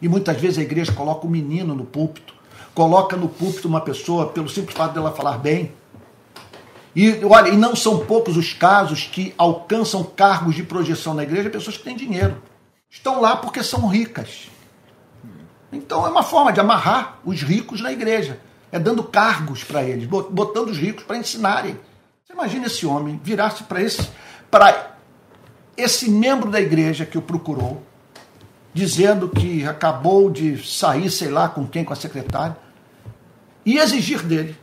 e 0.02 0.10
muitas 0.10 0.42
vezes 0.42 0.58
a 0.58 0.64
igreja 0.64 0.92
coloca 0.92 1.24
o 1.24 1.30
um 1.30 1.32
menino 1.32 1.76
no 1.76 1.86
púlpito, 1.86 2.34
coloca 2.74 3.16
no 3.16 3.30
púlpito 3.30 3.68
uma 3.68 3.80
pessoa 3.80 4.30
pelo 4.30 4.50
simples 4.50 4.76
fato 4.76 4.96
dela 4.96 5.12
falar 5.12 5.38
bem, 5.38 5.72
e 6.96 7.24
olha, 7.24 7.50
e 7.50 7.58
não 7.58 7.76
são 7.76 8.06
poucos 8.08 8.38
os 8.38 8.54
casos 8.54 9.04
que 9.04 9.36
alcançam 9.38 10.04
cargos 10.04 10.56
de 10.56 10.64
projeção 10.64 11.14
na 11.14 11.22
igreja 11.22 11.52
pessoas 11.52 11.78
que 11.78 11.84
têm 11.84 11.96
dinheiro. 11.96 12.42
Estão 12.96 13.20
lá 13.20 13.36
porque 13.36 13.62
são 13.62 13.86
ricas. 13.88 14.50
Então 15.70 16.08
é 16.08 16.10
uma 16.10 16.24
forma 16.24 16.54
de 16.54 16.62
amarrar 16.62 17.20
os 17.26 17.42
ricos 17.42 17.82
na 17.82 17.92
igreja. 17.92 18.40
É 18.72 18.80
dando 18.80 19.04
cargos 19.04 19.64
para 19.66 19.84
eles, 19.84 20.08
botando 20.08 20.70
os 20.70 20.78
ricos 20.78 21.04
para 21.04 21.18
ensinarem. 21.18 21.78
Você 22.26 22.32
imagina 22.32 22.68
esse 22.68 22.86
homem 22.86 23.20
virar-se 23.22 23.64
para 23.64 23.82
esse, 23.82 24.10
esse 25.76 26.10
membro 26.10 26.50
da 26.50 26.60
igreja 26.60 27.06
que 27.06 27.18
o 27.18 27.22
procurou, 27.22 27.84
dizendo 28.74 29.28
que 29.28 29.66
acabou 29.68 30.30
de 30.30 30.66
sair, 30.66 31.12
sei 31.12 31.30
lá 31.30 31.50
com 31.50 31.68
quem, 31.68 31.84
com 31.84 31.94
a 31.94 31.98
secretária, 31.98 32.58
e 33.66 33.78
exigir 33.78 34.24
dele 34.24 34.58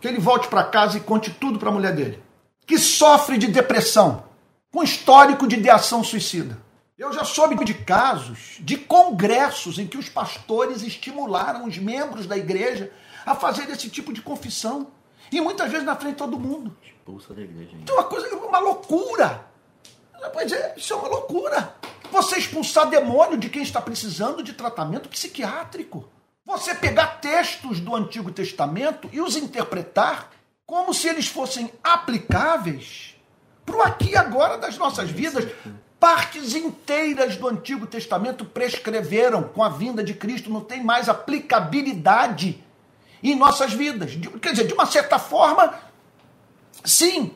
que 0.00 0.08
ele 0.08 0.18
volte 0.18 0.48
para 0.48 0.64
casa 0.64 0.98
e 0.98 1.00
conte 1.00 1.30
tudo 1.30 1.58
para 1.58 1.68
a 1.68 1.72
mulher 1.72 1.94
dele, 1.94 2.22
que 2.66 2.76
sofre 2.76 3.38
de 3.38 3.46
depressão, 3.46 4.24
com 4.72 4.82
histórico 4.82 5.46
de 5.46 5.56
ideação 5.56 6.02
suicida. 6.02 6.65
Eu 6.98 7.12
já 7.12 7.24
soube 7.24 7.62
de 7.62 7.74
casos 7.74 8.56
de 8.58 8.78
congressos 8.78 9.78
em 9.78 9.86
que 9.86 9.98
os 9.98 10.08
pastores 10.08 10.82
estimularam 10.82 11.66
os 11.66 11.76
membros 11.76 12.26
da 12.26 12.38
igreja 12.38 12.90
a 13.26 13.34
fazer 13.34 13.68
esse 13.68 13.90
tipo 13.90 14.14
de 14.14 14.22
confissão. 14.22 14.90
E 15.30 15.38
muitas 15.38 15.70
vezes 15.70 15.84
na 15.84 15.94
frente 15.94 16.12
de 16.12 16.18
todo 16.18 16.40
mundo. 16.40 16.74
Expulsa 16.82 17.34
da 17.34 17.42
igreja. 17.42 17.72
Hein? 17.72 17.80
Então, 17.82 17.96
uma 17.96 18.04
coisa, 18.04 18.34
uma 18.36 18.58
loucura. 18.58 19.46
Pois 20.32 20.50
é, 20.50 20.74
isso 20.74 20.94
é 20.94 20.96
uma 20.96 21.08
loucura. 21.08 21.74
Você 22.10 22.38
expulsar 22.38 22.88
demônio 22.88 23.36
de 23.36 23.50
quem 23.50 23.62
está 23.62 23.80
precisando 23.82 24.42
de 24.42 24.54
tratamento 24.54 25.08
psiquiátrico. 25.08 26.08
Você 26.46 26.74
pegar 26.74 27.20
textos 27.20 27.78
do 27.78 27.94
Antigo 27.94 28.32
Testamento 28.32 29.10
e 29.12 29.20
os 29.20 29.36
interpretar 29.36 30.30
como 30.64 30.94
se 30.94 31.08
eles 31.08 31.26
fossem 31.26 31.70
aplicáveis 31.84 33.16
para 33.66 33.76
o 33.76 33.82
aqui 33.82 34.12
e 34.12 34.16
agora 34.16 34.56
das 34.56 34.78
nossas 34.78 35.10
vidas. 35.10 35.44
Partes 36.06 36.54
inteiras 36.54 37.34
do 37.34 37.48
Antigo 37.48 37.84
Testamento 37.84 38.44
prescreveram 38.44 39.42
com 39.42 39.60
a 39.60 39.68
vinda 39.68 40.04
de 40.04 40.14
Cristo, 40.14 40.48
não 40.48 40.60
tem 40.60 40.80
mais 40.80 41.08
aplicabilidade 41.08 42.64
em 43.20 43.34
nossas 43.34 43.72
vidas. 43.72 44.16
Quer 44.40 44.52
dizer, 44.52 44.68
de 44.68 44.72
uma 44.72 44.86
certa 44.86 45.18
forma, 45.18 45.74
sim. 46.84 47.32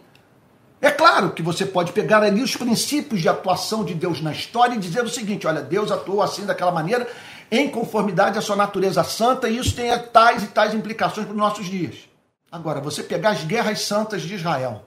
É 0.80 0.88
claro 0.88 1.32
que 1.32 1.42
você 1.42 1.66
pode 1.66 1.90
pegar 1.90 2.22
ali 2.22 2.40
os 2.40 2.54
princípios 2.54 3.20
de 3.20 3.28
atuação 3.28 3.84
de 3.84 3.92
Deus 3.92 4.20
na 4.20 4.30
história 4.30 4.76
e 4.76 4.78
dizer 4.78 5.02
o 5.02 5.10
seguinte: 5.10 5.48
olha, 5.48 5.62
Deus 5.62 5.90
atuou 5.90 6.22
assim 6.22 6.46
daquela 6.46 6.70
maneira 6.70 7.10
em 7.50 7.68
conformidade 7.68 8.38
à 8.38 8.40
sua 8.40 8.54
natureza 8.54 9.02
santa, 9.02 9.48
e 9.48 9.58
isso 9.58 9.74
tem 9.74 9.90
tais 10.12 10.44
e 10.44 10.46
tais 10.46 10.74
implicações 10.74 11.26
para 11.26 11.34
os 11.34 11.40
nossos 11.40 11.66
dias. 11.66 12.08
Agora, 12.52 12.80
você 12.80 13.02
pegar 13.02 13.30
as 13.30 13.42
guerras 13.42 13.80
santas 13.80 14.22
de 14.22 14.36
Israel 14.36 14.84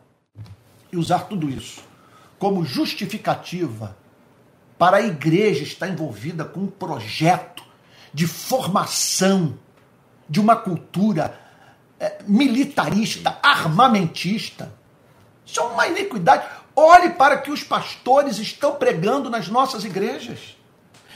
e 0.90 0.96
usar 0.96 1.28
tudo 1.28 1.50
isso 1.50 1.92
como 2.44 2.66
justificativa 2.66 3.96
para 4.78 4.98
a 4.98 5.02
igreja 5.02 5.64
estar 5.64 5.88
envolvida 5.88 6.44
com 6.44 6.60
um 6.60 6.68
projeto 6.68 7.64
de 8.14 8.28
formação 8.28 9.58
de 10.28 10.42
uma 10.42 10.54
cultura 10.54 11.40
é, 11.98 12.18
militarista, 12.28 13.40
armamentista. 13.42 14.74
Isso 15.46 15.62
é 15.62 15.64
uma 15.64 15.88
iniquidade. 15.88 16.46
Olhe 16.76 17.12
para 17.12 17.38
que 17.38 17.50
os 17.50 17.64
pastores 17.64 18.38
estão 18.40 18.76
pregando 18.76 19.30
nas 19.30 19.48
nossas 19.48 19.86
igrejas. 19.86 20.58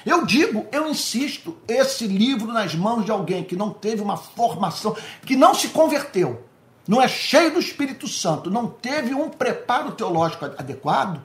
Eu 0.05 0.25
digo, 0.25 0.65
eu 0.71 0.87
insisto, 0.87 1.57
esse 1.67 2.07
livro 2.07 2.53
nas 2.53 2.73
mãos 2.73 3.03
de 3.03 3.11
alguém 3.11 3.43
que 3.43 3.57
não 3.57 3.71
teve 3.71 4.01
uma 4.01 4.15
formação, 4.15 4.95
que 5.25 5.35
não 5.35 5.53
se 5.53 5.67
converteu, 5.67 6.46
não 6.87 7.01
é 7.01 7.07
cheio 7.07 7.53
do 7.53 7.59
Espírito 7.59 8.07
Santo, 8.07 8.49
não 8.49 8.67
teve 8.67 9.13
um 9.13 9.29
preparo 9.29 9.91
teológico 9.91 10.45
adequado, 10.45 11.21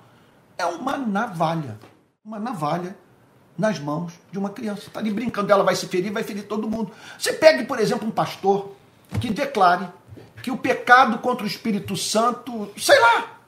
é 0.59 0.67
uma 0.67 0.97
navalha. 0.97 1.79
Uma 2.25 2.39
navalha 2.39 2.97
nas 3.57 3.79
mãos 3.79 4.13
de 4.31 4.39
uma 4.39 4.51
criança. 4.51 4.89
Está 4.89 5.01
ali 5.01 5.11
brincando, 5.13 5.53
ela 5.53 5.63
vai 5.63 5.77
se 5.77 5.87
ferir, 5.87 6.13
vai 6.13 6.23
ferir 6.23 6.47
todo 6.47 6.69
mundo. 6.69 6.91
Você 7.19 7.33
pegue, 7.33 7.65
por 7.65 7.79
exemplo, 7.79 8.07
um 8.07 8.11
pastor 8.11 8.73
que 9.21 9.31
declare 9.31 9.89
que 10.43 10.51
o 10.51 10.57
pecado 10.57 11.19
contra 11.19 11.45
o 11.45 11.47
Espírito 11.47 11.97
Santo, 11.97 12.71
sei 12.77 12.99
lá, 12.99 13.39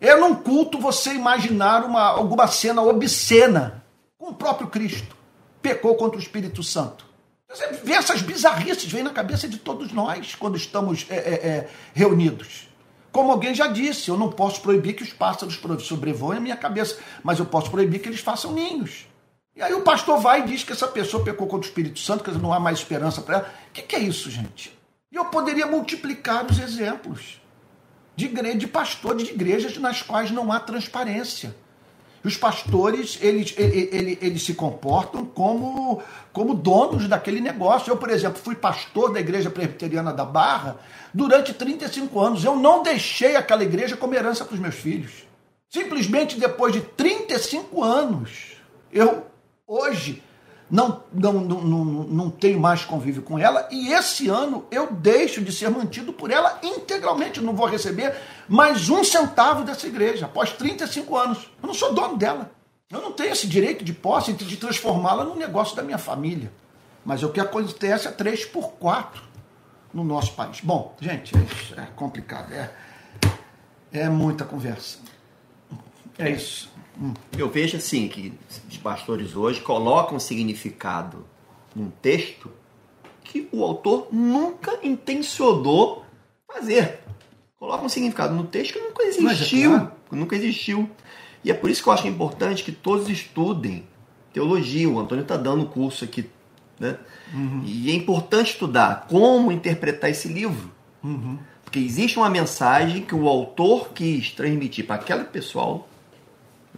é 0.00 0.16
num 0.16 0.34
culto 0.34 0.80
você 0.80 1.12
imaginar 1.12 1.84
uma, 1.84 2.02
alguma 2.02 2.46
cena 2.46 2.82
obscena 2.82 3.84
com 4.18 4.30
o 4.30 4.34
próprio 4.34 4.68
Cristo, 4.68 5.16
pecou 5.62 5.94
contra 5.94 6.18
o 6.18 6.22
Espírito 6.22 6.62
Santo. 6.62 7.07
Você 7.48 7.66
vê 7.82 7.94
essas 7.94 8.20
bizarrices, 8.20 8.92
vem 8.92 9.02
na 9.02 9.10
cabeça 9.10 9.48
de 9.48 9.56
todos 9.56 9.90
nós 9.90 10.34
quando 10.34 10.56
estamos 10.56 11.06
é, 11.08 11.16
é, 11.16 11.18
é, 11.18 11.68
reunidos. 11.94 12.68
Como 13.10 13.32
alguém 13.32 13.54
já 13.54 13.66
disse, 13.66 14.10
eu 14.10 14.18
não 14.18 14.30
posso 14.30 14.60
proibir 14.60 14.94
que 14.94 15.02
os 15.02 15.14
pássaros 15.14 15.58
sobrevoem 15.80 16.36
a 16.36 16.40
minha 16.42 16.56
cabeça, 16.56 16.98
mas 17.22 17.38
eu 17.38 17.46
posso 17.46 17.70
proibir 17.70 18.00
que 18.00 18.08
eles 18.08 18.20
façam 18.20 18.52
ninhos. 18.52 19.06
E 19.56 19.62
aí 19.62 19.72
o 19.72 19.80
pastor 19.80 20.20
vai 20.20 20.40
e 20.40 20.46
diz 20.46 20.62
que 20.62 20.72
essa 20.72 20.86
pessoa 20.86 21.24
pecou 21.24 21.46
contra 21.46 21.66
o 21.66 21.68
Espírito 21.68 21.98
Santo, 21.98 22.22
que 22.22 22.30
não 22.32 22.52
há 22.52 22.60
mais 22.60 22.78
esperança 22.78 23.22
para 23.22 23.38
ela. 23.38 23.54
O 23.70 23.72
que, 23.72 23.82
que, 23.82 23.96
é 23.96 23.98
isso, 23.98 24.30
gente? 24.30 24.78
E 25.10 25.16
eu 25.16 25.24
poderia 25.24 25.66
multiplicar 25.66 26.44
os 26.44 26.58
exemplos 26.58 27.40
de, 28.14 28.26
igreja, 28.26 28.58
de 28.58 28.68
pastores 28.68 29.26
de 29.26 29.32
igrejas 29.32 29.76
nas 29.78 30.02
quais 30.02 30.30
não 30.30 30.52
há 30.52 30.60
transparência 30.60 31.56
Os 32.24 32.36
pastores, 32.36 33.18
eles, 33.20 33.54
eles, 33.56 34.18
eles, 34.20 34.42
se 34.42 34.54
comportam 34.54 35.24
como, 35.24 36.02
como 36.32 36.52
donos 36.52 37.08
daquele 37.08 37.40
negócio. 37.40 37.90
Eu, 37.90 37.96
por 37.96 38.10
exemplo, 38.10 38.40
fui 38.42 38.54
pastor 38.54 39.12
da 39.12 39.20
Igreja 39.20 39.50
Presbiteriana 39.50 40.12
da 40.12 40.24
Barra 40.24 40.76
durante 41.14 41.54
35 41.54 42.20
anos. 42.20 42.44
Eu 42.44 42.56
não 42.56 42.82
deixei 42.82 43.36
aquela 43.36 43.62
igreja 43.62 43.96
como 43.96 44.14
herança 44.14 44.44
para 44.44 44.54
os 44.54 44.60
meus 44.60 44.74
filhos. 44.74 45.28
Simplesmente 45.70 46.38
depois 46.38 46.72
de 46.72 46.80
35 46.80 47.84
anos, 47.84 48.56
eu 48.92 49.26
hoje 49.66 50.22
não, 50.70 51.02
não, 51.12 51.32
não, 51.32 51.84
não, 51.84 52.30
tenho 52.30 52.60
mais 52.60 52.84
convívio 52.84 53.22
com 53.22 53.38
ela 53.38 53.66
e 53.70 53.92
esse 53.92 54.28
ano 54.28 54.66
eu 54.70 54.92
deixo 54.92 55.42
de 55.42 55.50
ser 55.50 55.70
mantido 55.70 56.12
por 56.12 56.30
ela 56.30 56.58
integralmente. 56.62 57.40
Não 57.40 57.54
vou 57.54 57.66
receber 57.66 58.14
mais 58.46 58.90
um 58.90 59.02
centavo 59.02 59.64
dessa 59.64 59.86
igreja 59.86 60.26
após 60.26 60.52
35 60.52 61.16
anos. 61.16 61.50
Eu 61.62 61.66
não 61.66 61.74
sou 61.74 61.94
dono 61.94 62.18
dela. 62.18 62.50
Eu 62.90 63.00
não 63.00 63.12
tenho 63.12 63.32
esse 63.32 63.46
direito 63.46 63.84
de 63.84 63.92
posse 63.92 64.32
de 64.32 64.56
transformá-la 64.56 65.24
num 65.24 65.36
negócio 65.36 65.74
da 65.74 65.82
minha 65.82 65.98
família. 65.98 66.52
Mas 67.04 67.22
o 67.22 67.30
que 67.30 67.40
acontece 67.40 68.06
é 68.06 68.10
3 68.10 68.46
por 68.46 68.72
4 68.72 69.22
no 69.92 70.04
nosso 70.04 70.34
país. 70.34 70.60
Bom, 70.60 70.94
gente, 71.00 71.34
é, 71.34 71.82
é 71.82 71.86
complicado. 71.96 72.52
É, 72.52 72.70
é 73.92 74.08
muita 74.08 74.44
conversa. 74.44 74.98
É 76.18 76.30
isso. 76.30 76.70
Eu 77.36 77.48
vejo 77.48 77.76
assim 77.76 78.08
que 78.08 78.32
os 78.68 78.76
pastores 78.76 79.36
hoje 79.36 79.60
colocam 79.60 80.18
significado 80.18 81.24
num 81.74 81.90
texto 81.90 82.50
que 83.22 83.48
o 83.52 83.62
autor 83.62 84.08
nunca 84.10 84.78
intencionou 84.82 86.04
fazer. 86.52 87.00
Coloca 87.58 87.84
um 87.84 87.88
significado 87.88 88.34
no 88.34 88.44
texto 88.44 88.74
que 88.74 88.80
nunca 88.80 89.02
existiu. 89.04 89.74
É 89.74 89.78
claro. 89.78 89.92
Nunca 90.10 90.36
existiu. 90.36 90.90
E 91.44 91.50
é 91.50 91.54
por 91.54 91.70
isso 91.70 91.82
que 91.82 91.88
eu 91.88 91.92
acho 91.92 92.08
importante 92.08 92.64
que 92.64 92.72
todos 92.72 93.08
estudem 93.08 93.84
teologia. 94.32 94.88
O 94.88 94.98
Antônio 94.98 95.22
está 95.22 95.36
dando 95.36 95.66
curso 95.66 96.04
aqui. 96.04 96.28
Né? 96.80 96.96
Uhum. 97.32 97.62
E 97.64 97.90
é 97.90 97.94
importante 97.94 98.52
estudar 98.52 99.06
como 99.08 99.52
interpretar 99.52 100.10
esse 100.10 100.28
livro. 100.28 100.70
Uhum. 101.02 101.38
Porque 101.64 101.78
existe 101.78 102.18
uma 102.18 102.30
mensagem 102.30 103.02
que 103.02 103.14
o 103.14 103.28
autor 103.28 103.90
quis 103.92 104.30
transmitir 104.30 104.86
para 104.86 104.96
aquele 104.96 105.24
pessoal 105.24 105.88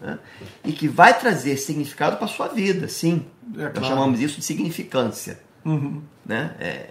né? 0.01 0.19
e 0.65 0.73
que 0.73 0.89
vai 0.89 1.19
trazer 1.19 1.57
significado 1.57 2.17
para 2.17 2.25
a 2.25 2.29
sua 2.29 2.49
vida, 2.49 2.89
sim. 2.89 3.27
É 3.57 3.71
Nós 3.79 3.87
chamamos 3.87 4.21
isso 4.21 4.39
de 4.39 4.45
significância. 4.45 5.41
Uhum. 5.65 6.03
Né? 6.25 6.55
É... 6.59 6.91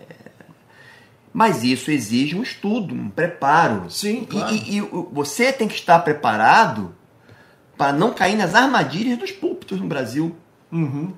Mas 1.33 1.63
isso 1.63 1.91
exige 1.91 2.35
um 2.35 2.43
estudo, 2.43 2.93
um 2.93 3.09
preparo. 3.09 3.89
Sim, 3.89 4.25
claro. 4.25 4.53
e, 4.53 4.77
e, 4.77 4.77
e 4.77 4.81
você 5.11 5.51
tem 5.53 5.67
que 5.67 5.75
estar 5.75 5.99
preparado 5.99 6.95
para 7.77 7.93
não 7.93 8.13
cair 8.13 8.35
nas 8.35 8.55
armadilhas 8.55 9.17
dos 9.17 9.31
púlpitos 9.31 9.79
no 9.79 9.87
Brasil. 9.87 10.35
Uhum. 10.71 11.13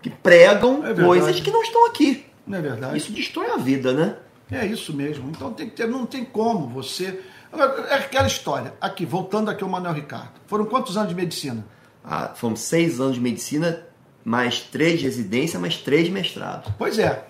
Que 0.00 0.10
pregam 0.10 0.86
é 0.86 0.94
coisas 0.94 1.40
que 1.40 1.50
não 1.50 1.62
estão 1.62 1.86
aqui. 1.86 2.26
Não 2.46 2.58
é 2.58 2.62
verdade. 2.62 2.96
Isso 2.96 3.10
destrói 3.10 3.50
a 3.50 3.56
vida, 3.56 3.92
né? 3.92 4.16
É 4.50 4.66
isso 4.66 4.94
mesmo. 4.94 5.30
Então 5.30 5.52
tem 5.52 5.68
que 5.68 5.74
ter, 5.74 5.88
não 5.88 6.06
tem 6.06 6.24
como 6.24 6.68
você 6.68 7.20
é 7.62 7.94
aquela 7.94 8.26
história. 8.26 8.74
Aqui, 8.80 9.04
voltando 9.04 9.50
aqui 9.50 9.62
ao 9.62 9.70
Manuel 9.70 9.94
Ricardo. 9.94 10.32
Foram 10.46 10.64
quantos 10.64 10.96
anos 10.96 11.10
de 11.10 11.14
medicina? 11.14 11.64
Ah, 12.04 12.32
foram 12.34 12.56
seis 12.56 13.00
anos 13.00 13.14
de 13.14 13.20
medicina, 13.20 13.82
mais 14.24 14.60
três 14.60 14.98
de 14.98 15.04
residência, 15.04 15.58
mais 15.58 15.76
três 15.76 16.04
de 16.04 16.10
mestrado. 16.10 16.74
Pois 16.78 16.98
é. 16.98 17.26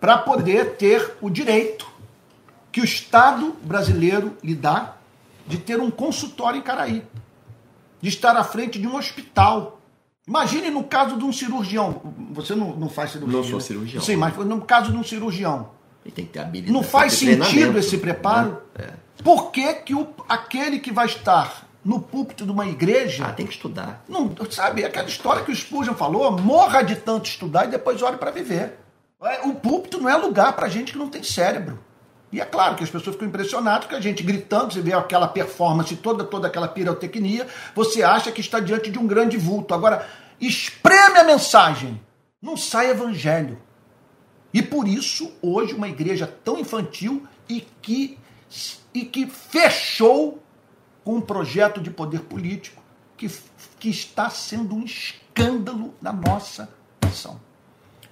Para 0.00 0.18
poder 0.18 0.76
ter 0.76 1.16
o 1.20 1.28
direito 1.28 1.86
que 2.72 2.80
o 2.80 2.84
Estado 2.84 3.56
brasileiro 3.62 4.36
lhe 4.42 4.54
dá 4.54 4.96
de 5.46 5.58
ter 5.58 5.80
um 5.80 5.90
consultório 5.90 6.58
em 6.58 6.62
Caraí. 6.62 7.04
De 8.00 8.08
estar 8.08 8.36
à 8.36 8.44
frente 8.44 8.78
de 8.78 8.86
um 8.86 8.96
hospital. 8.96 9.80
Imagine 10.26 10.70
no 10.70 10.84
caso 10.84 11.18
de 11.18 11.24
um 11.24 11.32
cirurgião. 11.32 12.00
Você 12.32 12.54
não, 12.54 12.74
não 12.76 12.88
faz 12.88 13.12
cirurgia. 13.12 13.36
Não 13.36 13.44
sou 13.44 13.58
né? 13.58 13.60
cirurgião. 13.60 14.02
Sim, 14.02 14.16
mas 14.16 14.36
no 14.36 14.60
caso 14.62 14.92
de 14.92 14.96
um 14.96 15.04
cirurgião. 15.04 15.79
Ele 16.04 16.14
tem 16.14 16.24
que 16.24 16.32
ter 16.32 16.40
habilidade. 16.40 16.72
Não 16.72 16.82
faz 16.82 17.14
sentido 17.14 17.78
esse 17.78 17.98
preparo? 17.98 18.62
Né? 18.78 18.86
É. 18.86 19.22
Por 19.22 19.50
que, 19.50 19.74
que 19.74 19.94
o, 19.94 20.08
aquele 20.28 20.78
que 20.78 20.90
vai 20.90 21.06
estar 21.06 21.68
no 21.84 22.00
púlpito 22.00 22.44
de 22.44 22.52
uma 22.52 22.66
igreja. 22.66 23.24
Ah, 23.26 23.32
tem 23.32 23.46
que 23.46 23.54
estudar. 23.54 24.04
Não, 24.08 24.34
sabe, 24.50 24.84
aquela 24.84 25.08
história 25.08 25.42
que 25.42 25.50
o 25.50 25.56
Spurgeon 25.56 25.94
falou: 25.94 26.30
morra 26.32 26.82
de 26.82 26.96
tanto 26.96 27.28
estudar 27.28 27.66
e 27.66 27.68
depois 27.68 28.02
ore 28.02 28.16
para 28.16 28.30
viver. 28.30 28.78
É, 29.22 29.46
o 29.46 29.54
púlpito 29.54 30.00
não 30.00 30.08
é 30.08 30.16
lugar 30.16 30.54
para 30.54 30.68
gente 30.68 30.92
que 30.92 30.98
não 30.98 31.08
tem 31.08 31.22
cérebro. 31.22 31.78
E 32.32 32.40
é 32.40 32.44
claro 32.44 32.76
que 32.76 32.84
as 32.84 32.90
pessoas 32.90 33.16
ficam 33.16 33.28
impressionadas 33.28 33.88
que 33.88 33.94
a 33.94 34.00
gente 34.00 34.22
gritando, 34.22 34.72
você 34.72 34.80
vê 34.80 34.92
aquela 34.92 35.26
performance 35.26 35.94
toda, 35.96 36.22
toda 36.22 36.46
aquela 36.46 36.68
pirotecnia, 36.68 37.46
você 37.74 38.04
acha 38.04 38.30
que 38.30 38.40
está 38.40 38.60
diante 38.60 38.88
de 38.88 38.98
um 38.98 39.06
grande 39.06 39.36
vulto. 39.36 39.74
Agora, 39.74 40.06
espreme 40.40 41.18
a 41.18 41.24
mensagem, 41.24 42.00
não 42.40 42.56
sai 42.56 42.90
evangelho. 42.90 43.58
E 44.52 44.62
por 44.62 44.88
isso, 44.88 45.32
hoje, 45.40 45.74
uma 45.74 45.88
igreja 45.88 46.26
tão 46.26 46.58
infantil 46.58 47.26
e 47.48 47.60
que 47.82 48.18
e 48.92 49.04
que 49.04 49.26
fechou 49.26 50.42
com 51.04 51.16
um 51.16 51.20
projeto 51.20 51.80
de 51.80 51.90
poder 51.90 52.22
político 52.22 52.82
que, 53.16 53.30
que 53.78 53.88
está 53.88 54.28
sendo 54.28 54.74
um 54.74 54.84
escândalo 54.84 55.94
na 56.00 56.12
nossa 56.12 56.68
nação. 57.00 57.40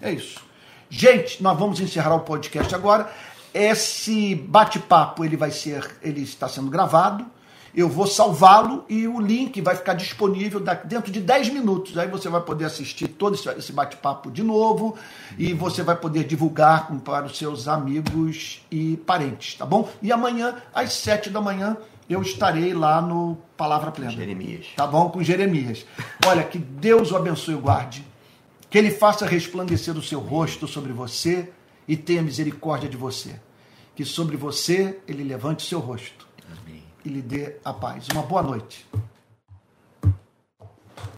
É 0.00 0.12
isso. 0.12 0.44
Gente, 0.88 1.42
nós 1.42 1.58
vamos 1.58 1.80
encerrar 1.80 2.14
o 2.14 2.20
podcast 2.20 2.72
agora. 2.74 3.12
Esse 3.52 4.34
bate-papo 4.34 5.24
ele 5.24 5.36
vai 5.36 5.50
ser, 5.50 5.96
ele 6.02 6.22
está 6.22 6.48
sendo 6.48 6.70
gravado 6.70 7.26
eu 7.74 7.88
vou 7.88 8.06
salvá-lo 8.06 8.84
e 8.88 9.06
o 9.06 9.20
link 9.20 9.60
vai 9.60 9.76
ficar 9.76 9.94
disponível 9.94 10.60
dentro 10.84 11.12
de 11.12 11.20
10 11.20 11.50
minutos. 11.50 11.96
Aí 11.98 12.08
você 12.08 12.28
vai 12.28 12.40
poder 12.40 12.64
assistir 12.64 13.08
todo 13.08 13.34
esse 13.34 13.72
bate-papo 13.72 14.30
de 14.30 14.42
novo 14.42 14.96
e 15.36 15.52
você 15.52 15.82
vai 15.82 15.96
poder 15.96 16.24
divulgar 16.24 16.90
para 17.00 17.26
os 17.26 17.36
seus 17.36 17.68
amigos 17.68 18.62
e 18.70 18.96
parentes, 18.98 19.54
tá 19.54 19.66
bom? 19.66 19.88
E 20.02 20.10
amanhã, 20.10 20.56
às 20.74 20.92
7 20.94 21.30
da 21.30 21.40
manhã, 21.40 21.76
eu 22.08 22.22
estarei 22.22 22.72
lá 22.72 23.02
no 23.02 23.36
Palavra 23.56 23.90
Plena. 23.90 24.10
Jeremias. 24.10 24.66
Tá 24.74 24.86
bom? 24.86 25.10
Com 25.10 25.22
Jeremias. 25.22 25.84
Olha, 26.26 26.42
que 26.42 26.58
Deus 26.58 27.12
o 27.12 27.16
abençoe 27.16 27.54
e 27.54 27.58
guarde. 27.58 28.04
Que 28.70 28.78
ele 28.78 28.90
faça 28.90 29.26
resplandecer 29.26 29.96
o 29.96 30.02
seu 30.02 30.20
rosto 30.20 30.66
sobre 30.66 30.92
você 30.92 31.50
e 31.86 31.96
tenha 31.96 32.22
misericórdia 32.22 32.88
de 32.88 32.96
você. 32.96 33.38
Que 33.94 34.04
sobre 34.04 34.36
você 34.36 34.98
ele 35.06 35.24
levante 35.24 35.64
o 35.64 35.68
seu 35.68 35.80
rosto 35.80 36.27
e 37.08 37.10
lhe 37.10 37.22
dê 37.22 37.56
a 37.64 37.72
paz. 37.72 38.06
Uma 38.12 38.22
boa 38.22 38.42
noite. 38.42 38.86